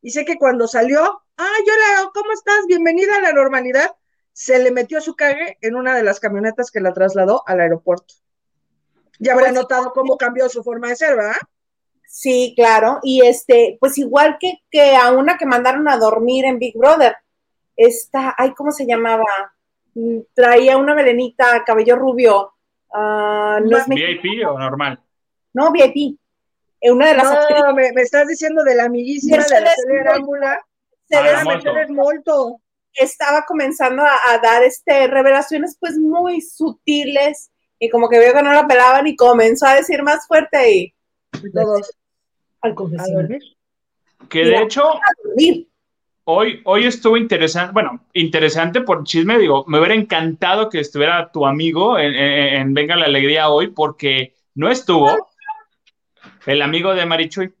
y 0.00 0.10
sé 0.10 0.24
que 0.24 0.38
cuando 0.38 0.66
salió, 0.66 1.22
ah, 1.36 1.56
yo 1.66 2.10
¿cómo 2.14 2.32
estás? 2.32 2.66
Bienvenida 2.66 3.16
a 3.16 3.20
la 3.20 3.32
normalidad 3.32 3.90
se 4.32 4.58
le 4.58 4.70
metió 4.70 5.00
su 5.00 5.16
cague 5.16 5.58
en 5.60 5.74
una 5.74 5.94
de 5.94 6.02
las 6.02 6.20
camionetas 6.20 6.70
que 6.70 6.80
la 6.80 6.94
trasladó 6.94 7.42
al 7.46 7.60
aeropuerto. 7.60 8.14
Ya 9.18 9.32
habrá 9.32 9.48
pues, 9.48 9.54
notado 9.54 9.92
cómo 9.92 10.16
cambió 10.16 10.48
su 10.48 10.62
forma 10.62 10.88
de 10.88 10.96
ser, 10.96 11.16
¿verdad? 11.16 11.36
Sí, 12.06 12.54
claro. 12.56 13.00
Y 13.02 13.26
este, 13.26 13.76
pues 13.78 13.98
igual 13.98 14.38
que, 14.40 14.54
que 14.70 14.96
a 14.96 15.12
una 15.12 15.36
que 15.36 15.44
mandaron 15.44 15.88
a 15.88 15.98
dormir 15.98 16.46
en 16.46 16.58
Big 16.58 16.76
Brother, 16.76 17.16
esta, 17.86 18.34
ay, 18.36 18.52
¿cómo 18.52 18.72
se 18.72 18.86
llamaba? 18.86 19.24
Mm, 19.94 20.20
traía 20.34 20.76
una 20.76 20.94
melenita, 20.94 21.64
cabello 21.64 21.96
rubio. 21.96 22.52
Uh, 22.92 23.60
¿no 23.64 23.78
es 23.78 23.86
¿VIP 23.88 24.46
o 24.46 24.58
normal? 24.58 25.00
No, 25.54 25.72
VIP. 25.72 26.18
Eh, 26.80 26.90
una 26.90 27.08
de 27.08 27.16
las 27.16 27.24
no, 27.24 27.74
me, 27.74 27.88
estás 27.96 28.28
diciendo 28.28 28.62
de 28.64 28.74
la 28.74 28.84
amiguísima 28.84 29.42
de 29.44 29.60
la 29.60 29.72
telerámbula. 29.86 30.66
Mercedes 31.08 31.90
Molto 31.90 32.60
estaba 32.94 33.44
comenzando 33.46 34.02
a, 34.02 34.38
dar 34.42 34.62
este, 34.62 35.06
revelaciones 35.06 35.76
pues 35.80 35.96
muy 35.98 36.40
sutiles 36.40 37.50
y 37.78 37.88
como 37.88 38.08
que 38.08 38.18
vio 38.18 38.32
que 38.32 38.42
no 38.42 38.52
la 38.52 38.66
pelaban 38.66 39.06
y 39.06 39.16
comenzó 39.16 39.66
a 39.66 39.74
decir 39.74 40.02
más 40.02 40.26
fuerte 40.26 40.72
y, 40.72 40.94
todos 41.52 41.96
al 42.60 42.74
Que 44.28 44.44
de 44.44 44.58
hecho, 44.58 44.82
hoy, 46.24 46.60
hoy 46.64 46.86
estuvo 46.86 47.16
interesante, 47.16 47.72
bueno, 47.72 48.04
interesante 48.12 48.80
por 48.80 49.04
chisme, 49.04 49.38
digo, 49.38 49.64
me 49.66 49.78
hubiera 49.78 49.94
encantado 49.94 50.68
que 50.68 50.80
estuviera 50.80 51.30
tu 51.32 51.46
amigo 51.46 51.98
en, 51.98 52.74
Venga 52.74 52.96
la 52.96 53.06
Alegría 53.06 53.48
hoy 53.48 53.68
porque 53.68 54.34
no 54.54 54.70
estuvo 54.70 55.28
el 56.46 56.62
amigo 56.62 56.94
de 56.94 57.06
Marichuy. 57.06 57.54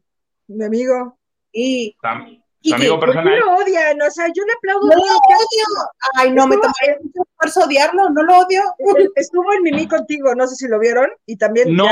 Mi 0.48 0.64
amigo. 0.64 1.16
Y 1.52 1.96
su 2.62 2.74
amigo 2.74 3.00
personal. 3.00 3.38
lo 3.38 3.56
odian, 3.56 4.00
o 4.02 4.10
sea, 4.10 4.26
yo 4.26 4.44
le 4.44 4.52
aplaudo. 4.52 4.86
No 4.86 4.94
lo 4.94 5.02
odio. 5.02 5.64
Ay, 6.14 6.30
no, 6.32 6.46
me 6.46 6.56
tomaría 6.56 6.96
mucho 7.02 7.22
esfuerzo 7.22 7.64
odiarlo, 7.64 8.10
no 8.10 8.22
lo 8.22 8.38
odio. 8.38 8.62
Estuvo 9.16 9.52
en 9.54 9.62
Mimi 9.62 9.88
contigo, 9.88 10.34
no 10.34 10.46
sé 10.46 10.56
si 10.56 10.68
lo 10.68 10.78
vieron, 10.78 11.08
y 11.26 11.36
también. 11.36 11.74
No, 11.74 11.88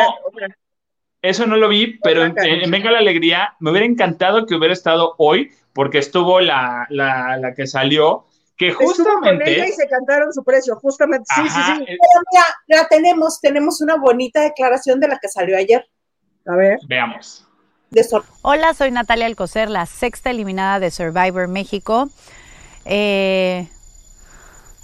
eso 1.22 1.46
no 1.46 1.56
lo 1.56 1.68
vi, 1.68 1.98
pero 2.02 2.24
en, 2.24 2.34
Venga 2.70 2.90
la 2.90 2.98
Alegría, 2.98 3.54
me 3.60 3.70
hubiera 3.70 3.86
encantado 3.86 4.46
que 4.46 4.54
hubiera 4.54 4.72
estado 4.72 5.14
hoy, 5.18 5.50
porque 5.78 5.98
estuvo 5.98 6.40
la, 6.40 6.88
la, 6.90 7.36
la 7.36 7.54
que 7.54 7.68
salió, 7.68 8.24
que 8.56 8.72
justamente. 8.72 9.48
Ella 9.48 9.68
y 9.68 9.70
se 9.70 9.86
cantaron 9.86 10.32
su 10.32 10.42
precio, 10.42 10.74
justamente. 10.74 11.24
sí, 11.36 11.42
sí, 11.42 11.48
sí. 11.48 11.84
Pero 11.86 12.24
mira, 12.32 12.44
la 12.66 12.88
tenemos, 12.88 13.40
tenemos 13.40 13.80
una 13.80 13.94
bonita 13.94 14.40
declaración 14.40 14.98
de 14.98 15.06
la 15.06 15.20
que 15.20 15.28
salió 15.28 15.56
ayer. 15.56 15.88
A 16.46 16.56
ver. 16.56 16.80
Veamos. 16.88 17.46
Hola, 18.42 18.74
soy 18.74 18.90
Natalia 18.90 19.26
Alcocer, 19.26 19.70
la 19.70 19.86
sexta 19.86 20.30
eliminada 20.30 20.80
de 20.80 20.90
Survivor 20.90 21.46
México. 21.46 22.10
Eh, 22.84 23.68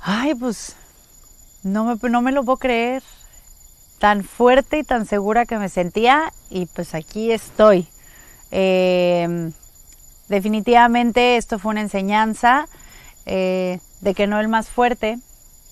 ay, 0.01 0.37
pues 0.37 0.77
no 1.65 1.87
me, 1.87 2.09
no 2.09 2.23
me 2.23 2.31
lo 2.31 2.45
puedo 2.45 2.59
creer. 2.59 3.03
Tan 3.99 4.23
fuerte 4.23 4.79
y 4.79 4.85
tan 4.85 5.07
segura 5.07 5.45
que 5.45 5.59
me 5.59 5.69
sentía 5.69 6.33
y 6.51 6.67
pues 6.67 6.95
aquí 6.95 7.33
estoy. 7.33 7.89
Eh, 8.53 9.51
definitivamente 10.29 11.37
esto 11.37 11.59
fue 11.59 11.73
una 11.73 11.81
enseñanza 11.81 12.67
eh, 13.27 13.81
de 14.01 14.15
que 14.15 14.27
no 14.27 14.41
el 14.41 14.49
más 14.49 14.69
fuerte 14.69 15.19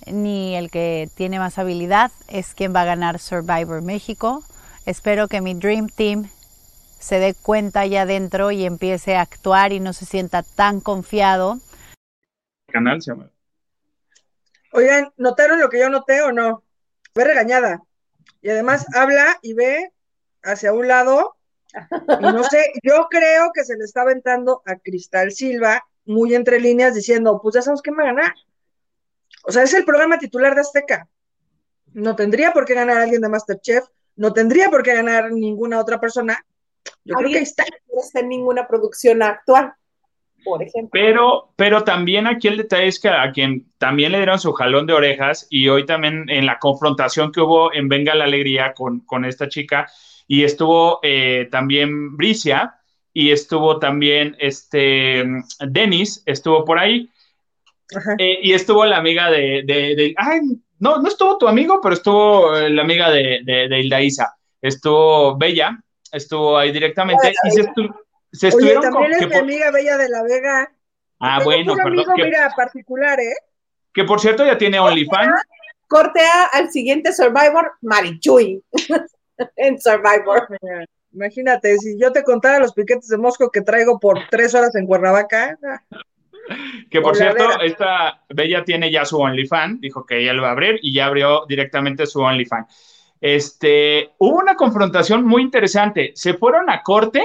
ni 0.06 0.56
el 0.56 0.70
que 0.70 1.08
tiene 1.14 1.38
más 1.38 1.58
habilidad 1.58 2.10
es 2.28 2.54
quien 2.54 2.74
va 2.74 2.82
a 2.82 2.86
ganar 2.86 3.18
Survivor 3.18 3.82
México. 3.82 4.42
Espero 4.86 5.28
que 5.28 5.40
mi 5.40 5.54
Dream 5.54 5.88
Team 5.88 6.28
se 6.98 7.18
dé 7.18 7.34
cuenta 7.34 7.80
allá 7.80 8.02
adentro 8.02 8.50
y 8.50 8.64
empiece 8.64 9.16
a 9.16 9.22
actuar 9.22 9.72
y 9.72 9.80
no 9.80 9.92
se 9.92 10.06
sienta 10.06 10.42
tan 10.42 10.80
confiado. 10.80 11.58
Canal 12.68 13.02
se 13.02 13.10
llama. 13.10 13.30
Oigan, 14.72 15.12
¿notaron 15.16 15.60
lo 15.60 15.68
que 15.68 15.80
yo 15.80 15.90
noté 15.90 16.22
o 16.22 16.32
no? 16.32 16.62
Ve 17.14 17.24
regañada. 17.24 17.82
Y 18.40 18.50
además 18.50 18.86
habla 18.94 19.38
y 19.42 19.52
ve 19.52 19.92
hacia 20.42 20.72
un 20.72 20.88
lado. 20.88 21.36
Y 22.20 22.22
no 22.22 22.44
sé, 22.44 22.72
yo 22.82 23.06
creo 23.11 23.50
que 23.54 23.64
se 23.64 23.76
le 23.76 23.85
está 23.85 24.02
aventando 24.02 24.62
a 24.66 24.76
Cristal 24.76 25.32
Silva, 25.32 25.85
muy 26.04 26.35
entre 26.35 26.61
líneas, 26.61 26.94
diciendo, 26.94 27.40
pues 27.42 27.54
ya 27.54 27.62
sabemos 27.62 27.82
quién 27.82 27.96
va 27.98 28.02
a 28.02 28.06
ganar. 28.06 28.35
O 29.44 29.52
sea, 29.52 29.62
es 29.62 29.74
el 29.74 29.85
programa 29.85 30.18
titular 30.18 30.54
de 30.54 30.61
Azteca. 30.61 31.08
No 31.92 32.16
tendría 32.16 32.52
por 32.52 32.64
qué 32.64 32.74
ganar 32.74 32.98
alguien 32.98 33.20
de 33.20 33.28
Masterchef, 33.28 33.85
no 34.16 34.32
tendría 34.32 34.68
por 34.68 34.82
qué 34.82 34.94
ganar 34.94 35.32
ninguna 35.32 35.80
otra 35.80 36.00
persona, 36.00 36.44
yo 37.04 37.14
creo 37.16 37.30
que 37.30 37.38
está. 37.38 37.64
No 37.92 38.00
está 38.00 38.20
en 38.20 38.28
ninguna 38.28 38.66
producción 38.66 39.22
actual, 39.22 39.74
por 40.44 40.62
ejemplo. 40.62 40.90
Pero, 40.92 41.52
pero 41.56 41.85
también 41.85 42.26
aquí 42.26 42.48
el 42.48 42.56
detalle 42.56 42.88
es 42.88 42.98
que 42.98 43.08
a 43.08 43.30
quien 43.32 43.70
también 43.78 44.12
le 44.12 44.18
dieron 44.18 44.38
su 44.38 44.52
jalón 44.52 44.87
de 44.87 44.94
orejas 44.94 45.46
y 45.50 45.68
hoy 45.68 45.87
también 45.87 46.28
en 46.28 46.46
la 46.46 46.58
confrontación 46.58 47.32
que 47.32 47.40
hubo 47.40 47.72
en 47.72 47.88
Venga 47.88 48.14
la 48.14 48.24
Alegría 48.24 48.72
con, 48.74 49.00
con 49.00 49.24
esta 49.24 49.48
chica 49.48 49.88
y 50.32 50.44
estuvo 50.44 50.98
eh, 51.02 51.46
también 51.50 52.16
Bricia 52.16 52.80
y 53.12 53.32
estuvo 53.32 53.78
también 53.78 54.34
este 54.38 55.26
Denis, 55.68 56.22
estuvo 56.24 56.64
por 56.64 56.78
ahí. 56.78 57.10
Eh, 58.16 58.38
y 58.42 58.54
estuvo 58.54 58.86
la 58.86 58.96
amiga 58.96 59.30
de, 59.30 59.62
de, 59.66 60.14
ay, 60.16 60.40
no, 60.78 61.02
no 61.02 61.08
estuvo 61.08 61.36
tu 61.36 61.46
amigo, 61.46 61.82
pero 61.82 61.92
estuvo 61.92 62.50
la 62.50 62.80
amiga 62.80 63.10
de, 63.10 63.40
de, 63.44 63.68
de 63.68 63.80
Hilda 63.80 64.00
Isa. 64.00 64.34
Estuvo 64.62 65.36
Bella, 65.36 65.78
estuvo 66.10 66.56
ahí 66.56 66.72
directamente 66.72 67.34
y 67.44 67.50
se, 67.50 67.70
se 68.32 68.48
estuvieron 68.48 68.86
Oye, 68.86 68.90
también 68.90 69.12
es 69.12 69.28
mi 69.28 69.36
amiga 69.36 69.70
Bella 69.70 69.98
de 69.98 70.08
la 70.08 70.22
Vega. 70.22 70.72
Ah, 71.20 71.40
bueno, 71.44 71.74
perdón. 71.74 71.92
Amigo, 71.92 72.12
mira, 72.16 72.50
particular, 72.56 73.20
¿eh? 73.20 73.34
Que 73.92 74.04
por 74.04 74.18
cierto 74.18 74.46
ya 74.46 74.56
tiene 74.56 74.80
OnlyFans. 74.80 75.42
Cortea 75.88 76.46
al 76.54 76.70
siguiente 76.70 77.12
Survivor, 77.12 77.72
Marichuy. 77.82 78.64
en 79.56 79.80
Survivor. 79.80 80.48
Imagínate, 81.12 81.76
si 81.78 81.98
yo 81.98 82.12
te 82.12 82.22
contara 82.22 82.58
los 82.58 82.72
piquetes 82.72 83.08
de 83.08 83.18
Mosco 83.18 83.50
que 83.50 83.60
traigo 83.60 84.00
por 84.00 84.18
tres 84.30 84.54
horas 84.54 84.74
en 84.74 84.86
Cuernavaca. 84.86 85.58
Que 86.90 87.00
por 87.00 87.16
cierto, 87.16 87.60
esta 87.60 88.22
Bella 88.28 88.64
tiene 88.64 88.90
ya 88.90 89.04
su 89.04 89.18
OnlyFans, 89.18 89.80
dijo 89.80 90.04
que 90.04 90.18
ella 90.18 90.32
lo 90.32 90.42
va 90.42 90.48
a 90.48 90.52
abrir 90.52 90.78
y 90.82 90.92
ya 90.92 91.06
abrió 91.06 91.44
directamente 91.46 92.06
su 92.06 92.20
OnlyFans 92.20 92.66
este, 93.22 94.10
hubo 94.18 94.38
una 94.38 94.56
confrontación 94.56 95.24
muy 95.24 95.42
interesante. 95.42 96.10
Se 96.16 96.34
fueron 96.34 96.68
a 96.68 96.82
corte 96.82 97.22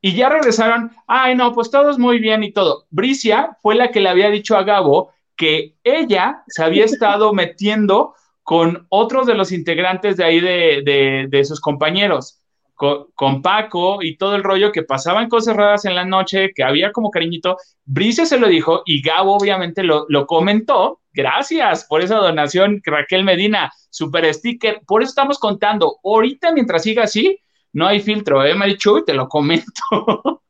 y 0.00 0.14
ya 0.14 0.28
regresaron. 0.28 0.92
Ay, 1.08 1.34
no, 1.34 1.52
pues 1.52 1.72
todo 1.72 1.90
es 1.90 1.98
muy 1.98 2.20
bien 2.20 2.44
y 2.44 2.52
todo. 2.52 2.86
Bricia 2.90 3.58
fue 3.60 3.74
la 3.74 3.90
que 3.90 4.00
le 4.00 4.08
había 4.08 4.30
dicho 4.30 4.56
a 4.56 4.62
Gabo 4.62 5.12
que 5.34 5.74
ella 5.82 6.44
se 6.46 6.62
había 6.62 6.84
estado 6.84 7.32
metiendo 7.34 8.14
con 8.44 8.86
otros 8.90 9.26
de 9.26 9.34
los 9.34 9.50
integrantes 9.50 10.16
de 10.16 10.24
ahí 10.24 10.40
de, 10.40 11.44
sus 11.44 11.60
compañeros. 11.60 12.40
con, 12.74 13.42
Paco 13.42 14.02
y 14.02 14.16
todo 14.16 14.36
el 14.36 14.44
rollo, 14.44 14.70
que 14.70 14.82
pasaban 14.82 15.28
cosas 15.28 15.56
raras 15.56 15.84
en 15.86 15.94
la 15.94 16.04
noche, 16.04 16.52
que 16.54 16.62
había 16.62 16.92
como 16.92 17.10
cariñito. 17.10 17.56
Brice 17.84 18.26
se 18.26 18.38
lo 18.38 18.46
dijo 18.46 18.82
y 18.84 19.02
Gabo 19.02 19.36
obviamente 19.36 19.82
lo, 19.82 20.06
lo 20.08 20.26
comentó. 20.26 21.00
Gracias 21.12 21.84
por 21.84 22.02
esa 22.02 22.16
donación, 22.16 22.82
Raquel 22.84 23.24
Medina, 23.24 23.72
super 23.90 24.32
sticker. 24.34 24.82
Por 24.86 25.02
eso 25.02 25.10
estamos 25.10 25.38
contando. 25.38 25.98
Ahorita, 26.04 26.52
mientras 26.52 26.82
siga 26.82 27.04
así, 27.04 27.38
no 27.72 27.86
hay 27.86 28.00
filtro, 28.00 28.44
¿eh, 28.44 28.54
Marichu? 28.54 29.04
Te 29.04 29.14
lo 29.14 29.28
comento. 29.28 29.82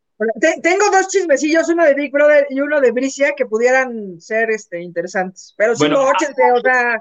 Tengo 0.63 0.91
dos 0.91 1.09
chismecillos, 1.09 1.69
uno 1.69 1.85
de 1.85 1.95
Big 1.95 2.13
Brother 2.13 2.47
y 2.51 2.61
uno 2.61 2.81
de 2.81 2.93
Bricia, 2.93 3.33
que 3.37 3.47
pudieran 3.47 4.21
ser 4.21 4.51
este, 4.51 4.81
interesantes. 4.83 5.55
Pero 5.57 5.77
si 5.77 5.89
no, 5.89 6.03
óchete, 6.03 6.43
o 6.53 6.61
sea. 6.61 6.99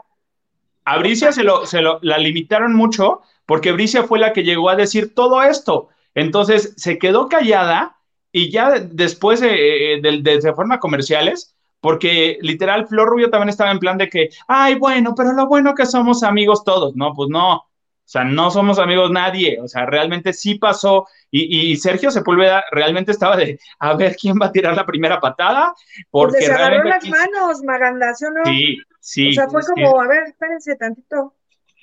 A 0.86 0.98
Bricia 0.98 1.32
se 1.32 1.43
lo, 1.43 1.65
se 1.65 1.82
lo, 1.82 2.00
la 2.02 2.17
limitaron 2.17 2.74
mucho 2.74 3.22
porque 3.46 3.72
Bricia 3.72 4.04
fue 4.04 4.19
la 4.19 4.34
que 4.34 4.43
llegó 4.43 4.69
a 4.69 4.76
decir 4.76 5.13
todo 5.13 5.41
esto. 5.43 5.89
Entonces 6.15 6.74
se 6.78 6.98
quedó 6.98 7.28
callada 7.30 7.98
y 8.32 8.50
ya 8.50 8.72
después 8.80 9.41
de, 9.41 10.00
de, 10.02 10.22
de, 10.22 10.54
forma 10.54 10.80
comerciales, 10.80 11.56
porque 11.80 12.38
literal 12.41 12.88
Flor 12.88 13.10
Rubio 13.10 13.30
también 13.30 13.50
estaba 13.50 13.72
en 13.72 13.80
plan 13.80 13.98
de 13.98 14.10
que, 14.10 14.30
ay, 14.48 14.76
bueno, 14.76 15.13
pero 15.15 15.34
lo 15.34 15.48
bueno 15.48 15.76
que 15.76 15.86
somos 15.86 16.24
amigos 16.24 16.63
todos, 16.63 16.96
¿no? 16.96 17.13
Pues 17.13 17.30
no, 17.30 17.56
o 17.56 17.65
sea, 18.06 18.24
no 18.24 18.52
somos 18.52 18.80
amigos 18.80 19.12
nadie, 19.12 19.60
o 19.62 19.67
sea, 19.67 19.86
realmente 19.86 20.34
sí 20.34 20.56
pasó 20.56 21.08
y, 21.30 21.72
y 21.72 21.76
Sergio 21.78 22.10
Sepúlveda 22.10 22.63
realmente 22.72 23.12
estaba 23.12 23.38
de, 23.38 23.60
a 23.80 23.93
ver 23.96 24.15
quién 24.19 24.38
va 24.41 24.48
a 24.48 24.52
tirar 24.52 24.76
la 24.76 24.86
primera 24.86 25.19
patada, 25.19 25.74
porque 26.10 26.41
se 26.41 26.52
agarró 26.52 26.84
las 26.84 27.08
manos, 27.08 27.62
Maganda, 27.63 28.13
¿sí 28.13 28.26
o 28.26 28.32
no? 28.32 28.46
Sí, 28.46 28.78
sí. 29.04 29.30
O 29.30 29.34
sea, 29.34 29.50
fue 29.50 29.62
como, 29.62 30.02
a 30.02 30.08
ver, 30.08 30.24
espérense 30.28 30.76
tantito. 30.76 31.34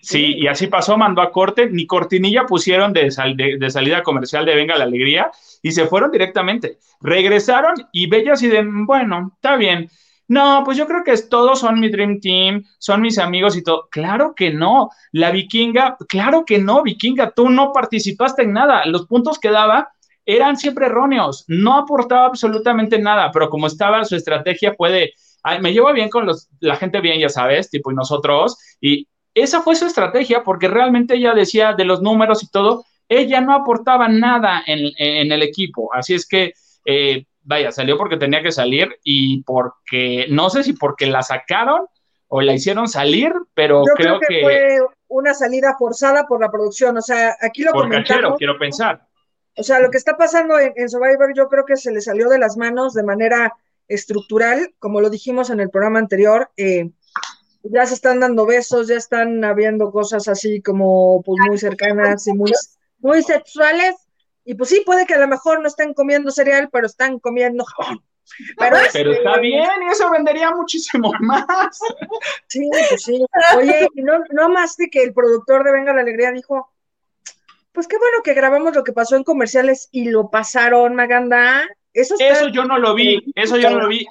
Sí, 0.02 0.35
y 0.38 0.46
así 0.46 0.66
pasó, 0.66 0.96
mandó 0.96 1.20
a 1.20 1.30
corte, 1.30 1.68
ni 1.68 1.87
cortinilla 1.87 2.46
pusieron 2.46 2.92
de, 2.94 3.11
de, 3.59 3.70
salida 3.70 4.02
comercial 4.02 4.46
de 4.46 4.54
Venga 4.54 4.78
la 4.78 4.85
Alegría 4.85 5.30
y 5.62 5.72
se 5.72 5.87
fueron 5.87 6.11
directamente. 6.11 6.78
Regresaron 7.02 7.74
y 7.92 8.09
bellas 8.09 8.42
y 8.42 8.48
de, 8.48 8.64
bueno, 8.64 9.33
está 9.35 9.56
bien. 9.56 9.90
No, 10.26 10.62
pues 10.64 10.78
yo 10.78 10.87
creo 10.87 11.04
que 11.04 11.14
todos 11.18 11.61
son 11.61 11.80
mi 11.80 11.90
Dream 11.90 12.20
Team, 12.20 12.64
son 12.78 13.02
mis 13.02 13.18
amigos 13.18 13.56
y 13.56 13.62
todo. 13.62 13.88
Claro 13.90 14.35
que 14.35 14.52
no. 14.52 14.88
La 15.12 15.33
vikinga, 15.33 15.96
claro 16.09 16.44
que 16.46 16.59
no, 16.59 16.83
vikinga, 16.83 17.33
tú 17.33 17.50
no 17.50 17.72
participaste 17.72 18.44
en 18.44 18.52
nada. 18.52 18.87
Los 18.87 19.06
puntos 19.06 19.38
que 19.38 19.50
daba 19.50 19.92
eran 20.24 20.56
siempre 20.56 20.87
erróneos, 20.87 21.44
no 21.48 21.76
aportaba 21.76 22.26
absolutamente 22.26 22.98
nada, 22.98 23.30
pero 23.33 23.50
como 23.50 23.66
estaba 23.66 24.04
su 24.04 24.14
estrategia 24.14 24.74
fue 24.76 24.92
de, 24.92 25.12
me 25.61 25.72
llevo 25.72 25.92
bien 25.92 26.09
con 26.09 26.26
los, 26.26 26.48
la 26.61 26.76
gente 26.76 27.00
bien, 27.00 27.20
ya 27.20 27.29
sabes, 27.29 27.70
tipo 27.70 27.90
y 27.90 27.94
nosotros, 27.94 28.59
y 28.81 29.09
esa 29.35 29.62
fue 29.62 29.76
su 29.76 29.87
estrategia 29.87 30.42
porque 30.42 30.68
realmente 30.68 31.14
ella 31.14 31.35
decía 31.35 31.72
de 31.72 31.85
los 31.85 32.03
números 32.03 32.42
y 32.42 32.50
todo, 32.50 32.85
ella 33.09 33.40
no 33.40 33.55
aportaba 33.55 34.09
nada 34.09 34.62
en, 34.66 35.33
el 35.33 35.42
equipo. 35.42 35.92
Así 35.92 36.14
es 36.14 36.26
que, 36.26 36.53
eh, 36.85 37.24
vaya, 37.42 37.72
salió 37.72 37.96
porque 37.96 38.16
tenía 38.16 38.42
que 38.42 38.53
salir 38.53 38.96
y 39.03 39.42
porque, 39.42 40.26
no 40.31 40.50
sé 40.50 40.62
si 40.62 40.74
porque 40.74 41.07
la 41.07 41.22
sacaron 41.22 41.87
o 42.29 42.40
la 42.40 42.55
hicieron 42.55 42.87
salir, 42.87 43.33
pero 43.55 43.83
creo, 43.96 44.20
que, 44.20 44.40
fue 44.42 44.79
una 45.09 45.35
salida 45.35 45.74
forzada 45.76 46.26
por 46.26 46.40
la 46.40 46.50
producción. 46.50 46.96
O 46.96 47.03
sea, 47.03 47.37
aquí 47.40 47.64
lo 47.64 47.72
por 47.72 47.88
quiero 48.37 48.59
pensar. 48.59 49.07
O 49.57 49.62
sea, 49.64 49.81
lo 49.81 49.90
que 49.90 49.98
está 49.98 50.16
pasando 50.16 50.57
en, 50.59 50.88
Survivor, 50.88 51.35
yo 51.35 51.48
creo 51.48 51.64
que 51.64 51.76
se 51.76 51.92
le 51.92 52.00
salió 52.00 52.29
de 52.29 52.38
las 52.38 52.57
manos 52.57 52.94
de 52.94 53.03
manera 53.03 53.53
estructural, 53.90 54.72
como 54.79 55.00
lo 55.00 55.11
dijimos 55.11 55.50
en 55.50 55.61
el 55.61 55.68
programa 55.68 55.98
anterior. 55.98 56.50
Eh, 56.57 56.90
ya 57.64 57.85
se 57.85 57.94
están 57.94 58.20
dando 58.20 58.46
besos, 58.46 58.88
ya 58.88 58.96
están 58.96 59.44
habiendo 59.44 59.90
cosas 59.90 60.29
así 60.29 60.62
como 60.62 61.22
pues 61.22 61.38
muy 61.46 61.59
cercanas 61.59 62.26
y 62.26 62.33
muy, 62.33 62.53
muy 62.98 63.22
sexuales. 63.22 63.96
Y 64.44 64.55
pues 64.55 64.70
sí, 64.70 64.83
puede 64.87 65.07
que 65.07 65.14
a 65.14 65.18
lo 65.18 65.29
mejor 65.29 65.61
no 65.61 65.68
estén 65.68 65.92
comiendo 65.92 66.31
cereal, 66.31 66.70
pero 66.72 66.87
están 66.87 67.18
comiendo 67.18 67.64
jabón. 67.64 68.03
Pero, 68.57 68.76
pero 68.92 69.12
está 69.12 69.38
bien, 69.38 69.68
y 69.87 69.92
eso 69.92 70.09
vendería 70.09 70.53
muchísimo 70.53 71.12
más. 71.20 71.79
Sí, 72.46 72.70
pues 72.88 73.03
sí. 73.03 73.24
Oye, 73.57 73.88
no, 73.96 74.20
no 74.31 74.48
más 74.48 74.76
de 74.76 74.88
que 74.88 75.03
el 75.03 75.12
productor 75.12 75.64
de 75.64 75.72
Venga 75.72 75.92
la 75.92 76.03
Alegría 76.03 76.31
dijo, 76.31 76.72
pues 77.72 77.88
qué 77.88 77.98
bueno 77.98 78.22
que 78.22 78.35
grabamos 78.35 78.74
lo 78.74 78.85
que 78.85 78.92
pasó 78.92 79.16
en 79.16 79.24
comerciales 79.24 79.88
y 79.90 80.11
lo 80.11 80.31
pasaron, 80.31 80.94
Maganda. 80.94 81.66
Eso, 81.92 82.14
eso 82.18 82.48
yo 82.48 82.64
no 82.64 82.79
lo 82.79 82.94
vi, 82.94 83.20
eso 83.35 83.57
yo 83.57 83.70
no 83.70 83.81
lo 83.81 83.88
vi. 83.88 84.07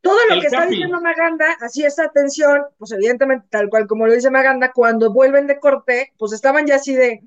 Todo 0.00 0.18
lo 0.28 0.40
que 0.40 0.46
está 0.46 0.66
diciendo 0.66 1.00
Maganda, 1.00 1.56
así 1.60 1.82
esa 1.82 2.04
atención, 2.04 2.62
pues 2.78 2.92
evidentemente, 2.92 3.46
tal 3.50 3.70
cual 3.70 3.86
como 3.86 4.06
lo 4.06 4.12
dice 4.12 4.30
Maganda, 4.30 4.70
cuando 4.72 5.10
vuelven 5.10 5.46
de 5.46 5.58
corte, 5.58 6.12
pues 6.18 6.32
estaban 6.32 6.66
ya 6.66 6.76
así 6.76 6.94
de 6.94 7.22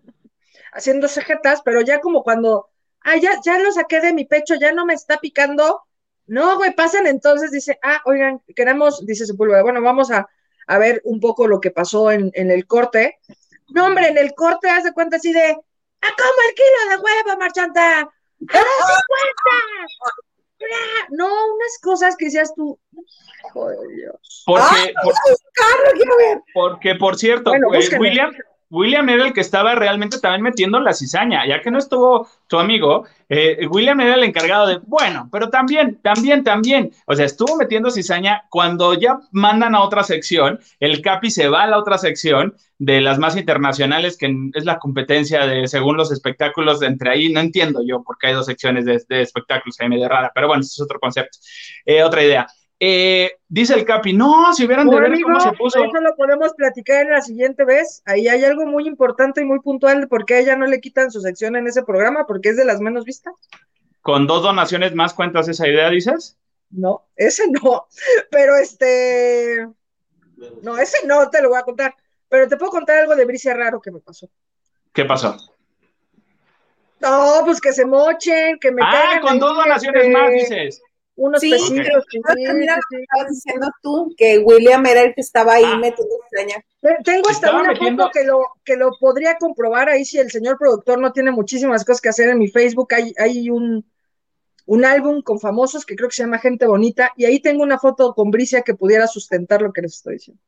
haciendo 0.74 1.10
jetas, 1.10 1.62
pero 1.64 1.82
ya 1.82 2.00
como 2.00 2.24
cuando, 2.24 2.70
ah, 3.02 3.18
ya, 3.18 3.40
ya 3.44 3.60
lo 3.60 3.72
saqué 3.74 4.00
de 4.00 4.14
mi 4.14 4.26
pecho, 4.26 4.56
ya 4.56 4.72
no 4.72 4.86
me 4.86 4.94
está 4.94 5.18
picando. 5.20 5.82
No, 6.28 6.56
güey, 6.56 6.74
pasen 6.74 7.08
entonces, 7.08 7.52
dice, 7.52 7.78
ah, 7.84 8.02
oigan, 8.06 8.42
queremos, 8.56 9.06
dice 9.06 9.26
Sepúlveda, 9.26 9.64
bueno, 9.64 9.82
vamos 9.82 10.12
a, 10.12 10.30
a, 10.68 10.78
ver 10.78 11.02
un 11.04 11.20
poco 11.20 11.46
lo 11.46 11.60
que 11.60 11.72
pasó 11.72 12.10
en, 12.10 12.32
en, 12.36 12.52
el 12.52 12.68
corte. 12.68 13.20
No, 13.68 13.88
hombre, 13.88 14.08
en 14.08 14.18
el 14.18 14.34
corte 14.34 14.70
haz 14.70 14.86
de 14.86 14.94
cuenta 14.94 15.18
así 15.18 15.34
de, 15.34 15.50
ah, 15.50 16.16
como 16.18 16.42
el 16.48 16.56
kilo 16.56 16.90
de 16.90 17.04
huevo, 17.04 17.38
marchanta! 17.38 18.10
¡A 18.50 19.02
cuenta! 19.08 19.56
no, 21.10 21.26
unas 21.26 21.80
cosas 21.82 22.16
que 22.16 22.26
decías 22.26 22.54
tú, 22.56 22.80
joder 23.54 23.80
Dios. 23.96 24.44
Porque, 24.46 24.94
porque 26.54 26.96
por 26.96 27.18
cierto, 27.18 27.52
pues, 27.70 27.92
William, 28.00 28.32
William 28.72 29.08
era 29.10 29.26
el 29.26 29.34
que 29.34 29.42
estaba 29.42 29.76
realmente 29.76 30.18
también 30.20 30.42
metiendo 30.42 30.80
la 30.80 30.94
cizaña, 30.94 31.46
ya 31.46 31.62
que 31.62 31.70
no 31.70 31.78
estuvo 31.78 32.28
tu 32.48 32.58
amigo, 32.58 33.06
eh, 33.28 33.68
William 33.70 34.00
era 34.00 34.16
el 34.16 34.24
encargado 34.24 34.66
de, 34.66 34.80
bueno, 34.84 35.28
pero 35.32 35.50
también, 35.50 36.00
también, 36.02 36.44
también, 36.44 36.92
o 37.06 37.14
sea, 37.14 37.26
estuvo 37.26 37.58
metiendo 37.58 37.92
cizaña 37.92 38.44
cuando 38.50 38.94
ya 38.94 39.20
mandan 39.32 39.76
a 39.76 39.82
otra 39.82 40.04
sección, 40.04 40.60
el 40.80 41.02
Capi 41.02 41.30
se 41.30 41.50
va 41.50 41.64
a 41.64 41.68
la 41.68 41.78
otra 41.78 41.98
sección 41.98 42.56
de 42.80 43.02
las 43.02 43.20
más 43.20 43.36
internacionales, 43.36 44.18
que 44.18 44.34
es 44.54 44.66
la 44.66 44.80
competencia 44.80 45.46
de, 45.46 45.68
según 45.68 45.98
los 45.98 46.12
espectáculos, 46.12 46.82
entre 46.82 47.12
ahí, 47.12 47.32
no 47.32 47.42
entiendo 47.42 47.82
yo 47.86 48.02
por 48.04 48.18
qué 48.18 48.28
hay 48.28 48.34
dos 48.34 48.46
secciones 48.46 48.86
de, 48.86 49.04
de 49.08 49.22
espectáculos, 49.22 49.80
ahí 49.80 49.90
medio 49.90 50.08
rara, 50.08 50.32
pero 50.34 50.48
bueno, 50.48 50.62
ese 50.62 50.76
es 50.76 50.82
otro 50.82 51.00
concepto, 51.00 51.38
eh, 51.86 52.04
otra 52.04 52.24
idea. 52.24 52.48
Eh, 52.84 53.38
dice 53.48 53.76
el 53.76 53.86
Capi, 53.86 54.12
no, 54.12 54.52
si 54.56 54.66
hubieran 54.66 54.90
de 54.90 55.00
ver 55.00 55.22
cómo 55.22 55.40
se 55.40 55.52
puso. 55.52 55.84
Eso 55.84 56.02
lo 56.02 56.16
podemos 56.16 56.52
platicar 56.56 57.04
en 57.04 57.12
la 57.12 57.22
siguiente 57.22 57.64
vez. 57.64 58.02
Ahí 58.08 58.28
hay 58.28 58.44
algo 58.44 58.66
muy 58.66 58.88
importante 58.88 59.40
y 59.42 59.46
muy 59.46 59.60
puntual 59.60 60.02
de 60.02 60.08
por 60.08 60.26
qué 60.26 60.34
a 60.34 60.40
ella 60.40 60.56
no 60.56 60.66
le 60.66 60.82
quitan 60.82 61.12
su 61.12 61.22
sección 61.22 61.56
en 61.56 61.68
ese 61.68 61.84
programa, 61.84 62.26
porque 62.26 62.50
es 62.50 62.58
de 62.58 62.66
las 62.66 62.80
menos 62.80 63.06
vistas. 63.06 63.36
¿Con 64.02 64.26
dos 64.26 64.42
donaciones 64.42 64.96
más 64.96 65.14
cuentas 65.14 65.48
esa 65.48 65.68
idea, 65.68 65.92
dices? 65.92 66.40
No, 66.72 67.06
ese 67.16 67.44
no. 67.52 67.86
Pero 68.32 68.56
este. 68.56 69.68
No, 70.64 70.80
ese 70.80 71.06
no 71.06 71.30
te 71.30 71.44
lo 71.44 71.50
voy 71.50 71.60
a 71.60 71.64
contar. 71.64 71.94
Pero 72.30 72.48
te 72.48 72.58
puedo 72.58 72.72
contar 72.72 72.98
algo 72.98 73.16
de 73.16 73.26
Bricia 73.26 73.54
raro 73.54 73.80
que 73.80 73.92
me 73.92 74.00
pasó. 74.00 74.28
¿Qué 74.92 75.06
pasó? 75.06 75.38
No, 77.00 77.42
pues 77.46 77.62
que 77.62 77.74
se 77.74 77.86
mochen, 77.86 78.58
que 78.58 78.72
me 78.72 78.82
Ah, 78.84 79.20
con 79.22 79.38
dos 79.38 79.56
donaciones 79.56 80.10
más, 80.10 80.32
dices 80.32 80.82
unos 81.16 81.42
sí, 81.42 81.52
pesitos. 81.52 82.04
Sí, 82.10 82.20
estabas 82.20 83.30
diciendo 83.30 83.68
tú 83.82 84.14
que 84.18 84.40
William 84.40 84.86
era 84.86 85.02
el 85.02 85.14
que 85.14 85.22
estaba 85.22 85.54
ahí 85.54 85.64
ah. 85.66 85.78
metiendo 85.78 86.16
extraña. 86.22 86.64
Tengo 87.04 87.30
hasta 87.30 87.56
una 87.56 87.76
foto 87.76 88.10
que 88.12 88.24
lo, 88.24 88.40
que 88.64 88.76
lo 88.76 88.92
podría 89.00 89.38
comprobar 89.38 89.90
ahí 89.90 90.06
si 90.06 90.18
el 90.18 90.32
señor 90.32 90.58
productor 90.58 91.00
no 91.00 91.12
tiene 91.12 91.32
muchísimas 91.32 91.84
cosas 91.86 92.02
que 92.02 92.10
hacer 92.10 92.30
en 92.30 92.40
mi 92.40 92.48
Facebook. 92.48 92.94
Hay, 92.94 93.14
hay 93.18 93.50
un, 93.50 93.86
un 94.66 94.86
álbum 94.86 95.22
con 95.22 95.40
famosos 95.40 95.86
que 95.86 95.96
creo 95.96 96.10
que 96.10 96.16
se 96.16 96.24
llama 96.24 96.40
Gente 96.40 96.66
Bonita 96.66 97.14
y 97.16 97.26
ahí 97.26 97.40
tengo 97.40 97.64
una 97.64 97.78
foto 97.78 98.14
con 98.14 98.32
Bricia 98.32 98.62
que 98.62 98.74
pudiera 98.74 99.08
sustentar 99.08 99.62
lo 99.62 99.74
que 99.74 99.82
les 99.82 99.96
estoy 99.96 100.14
diciendo. 100.14 100.42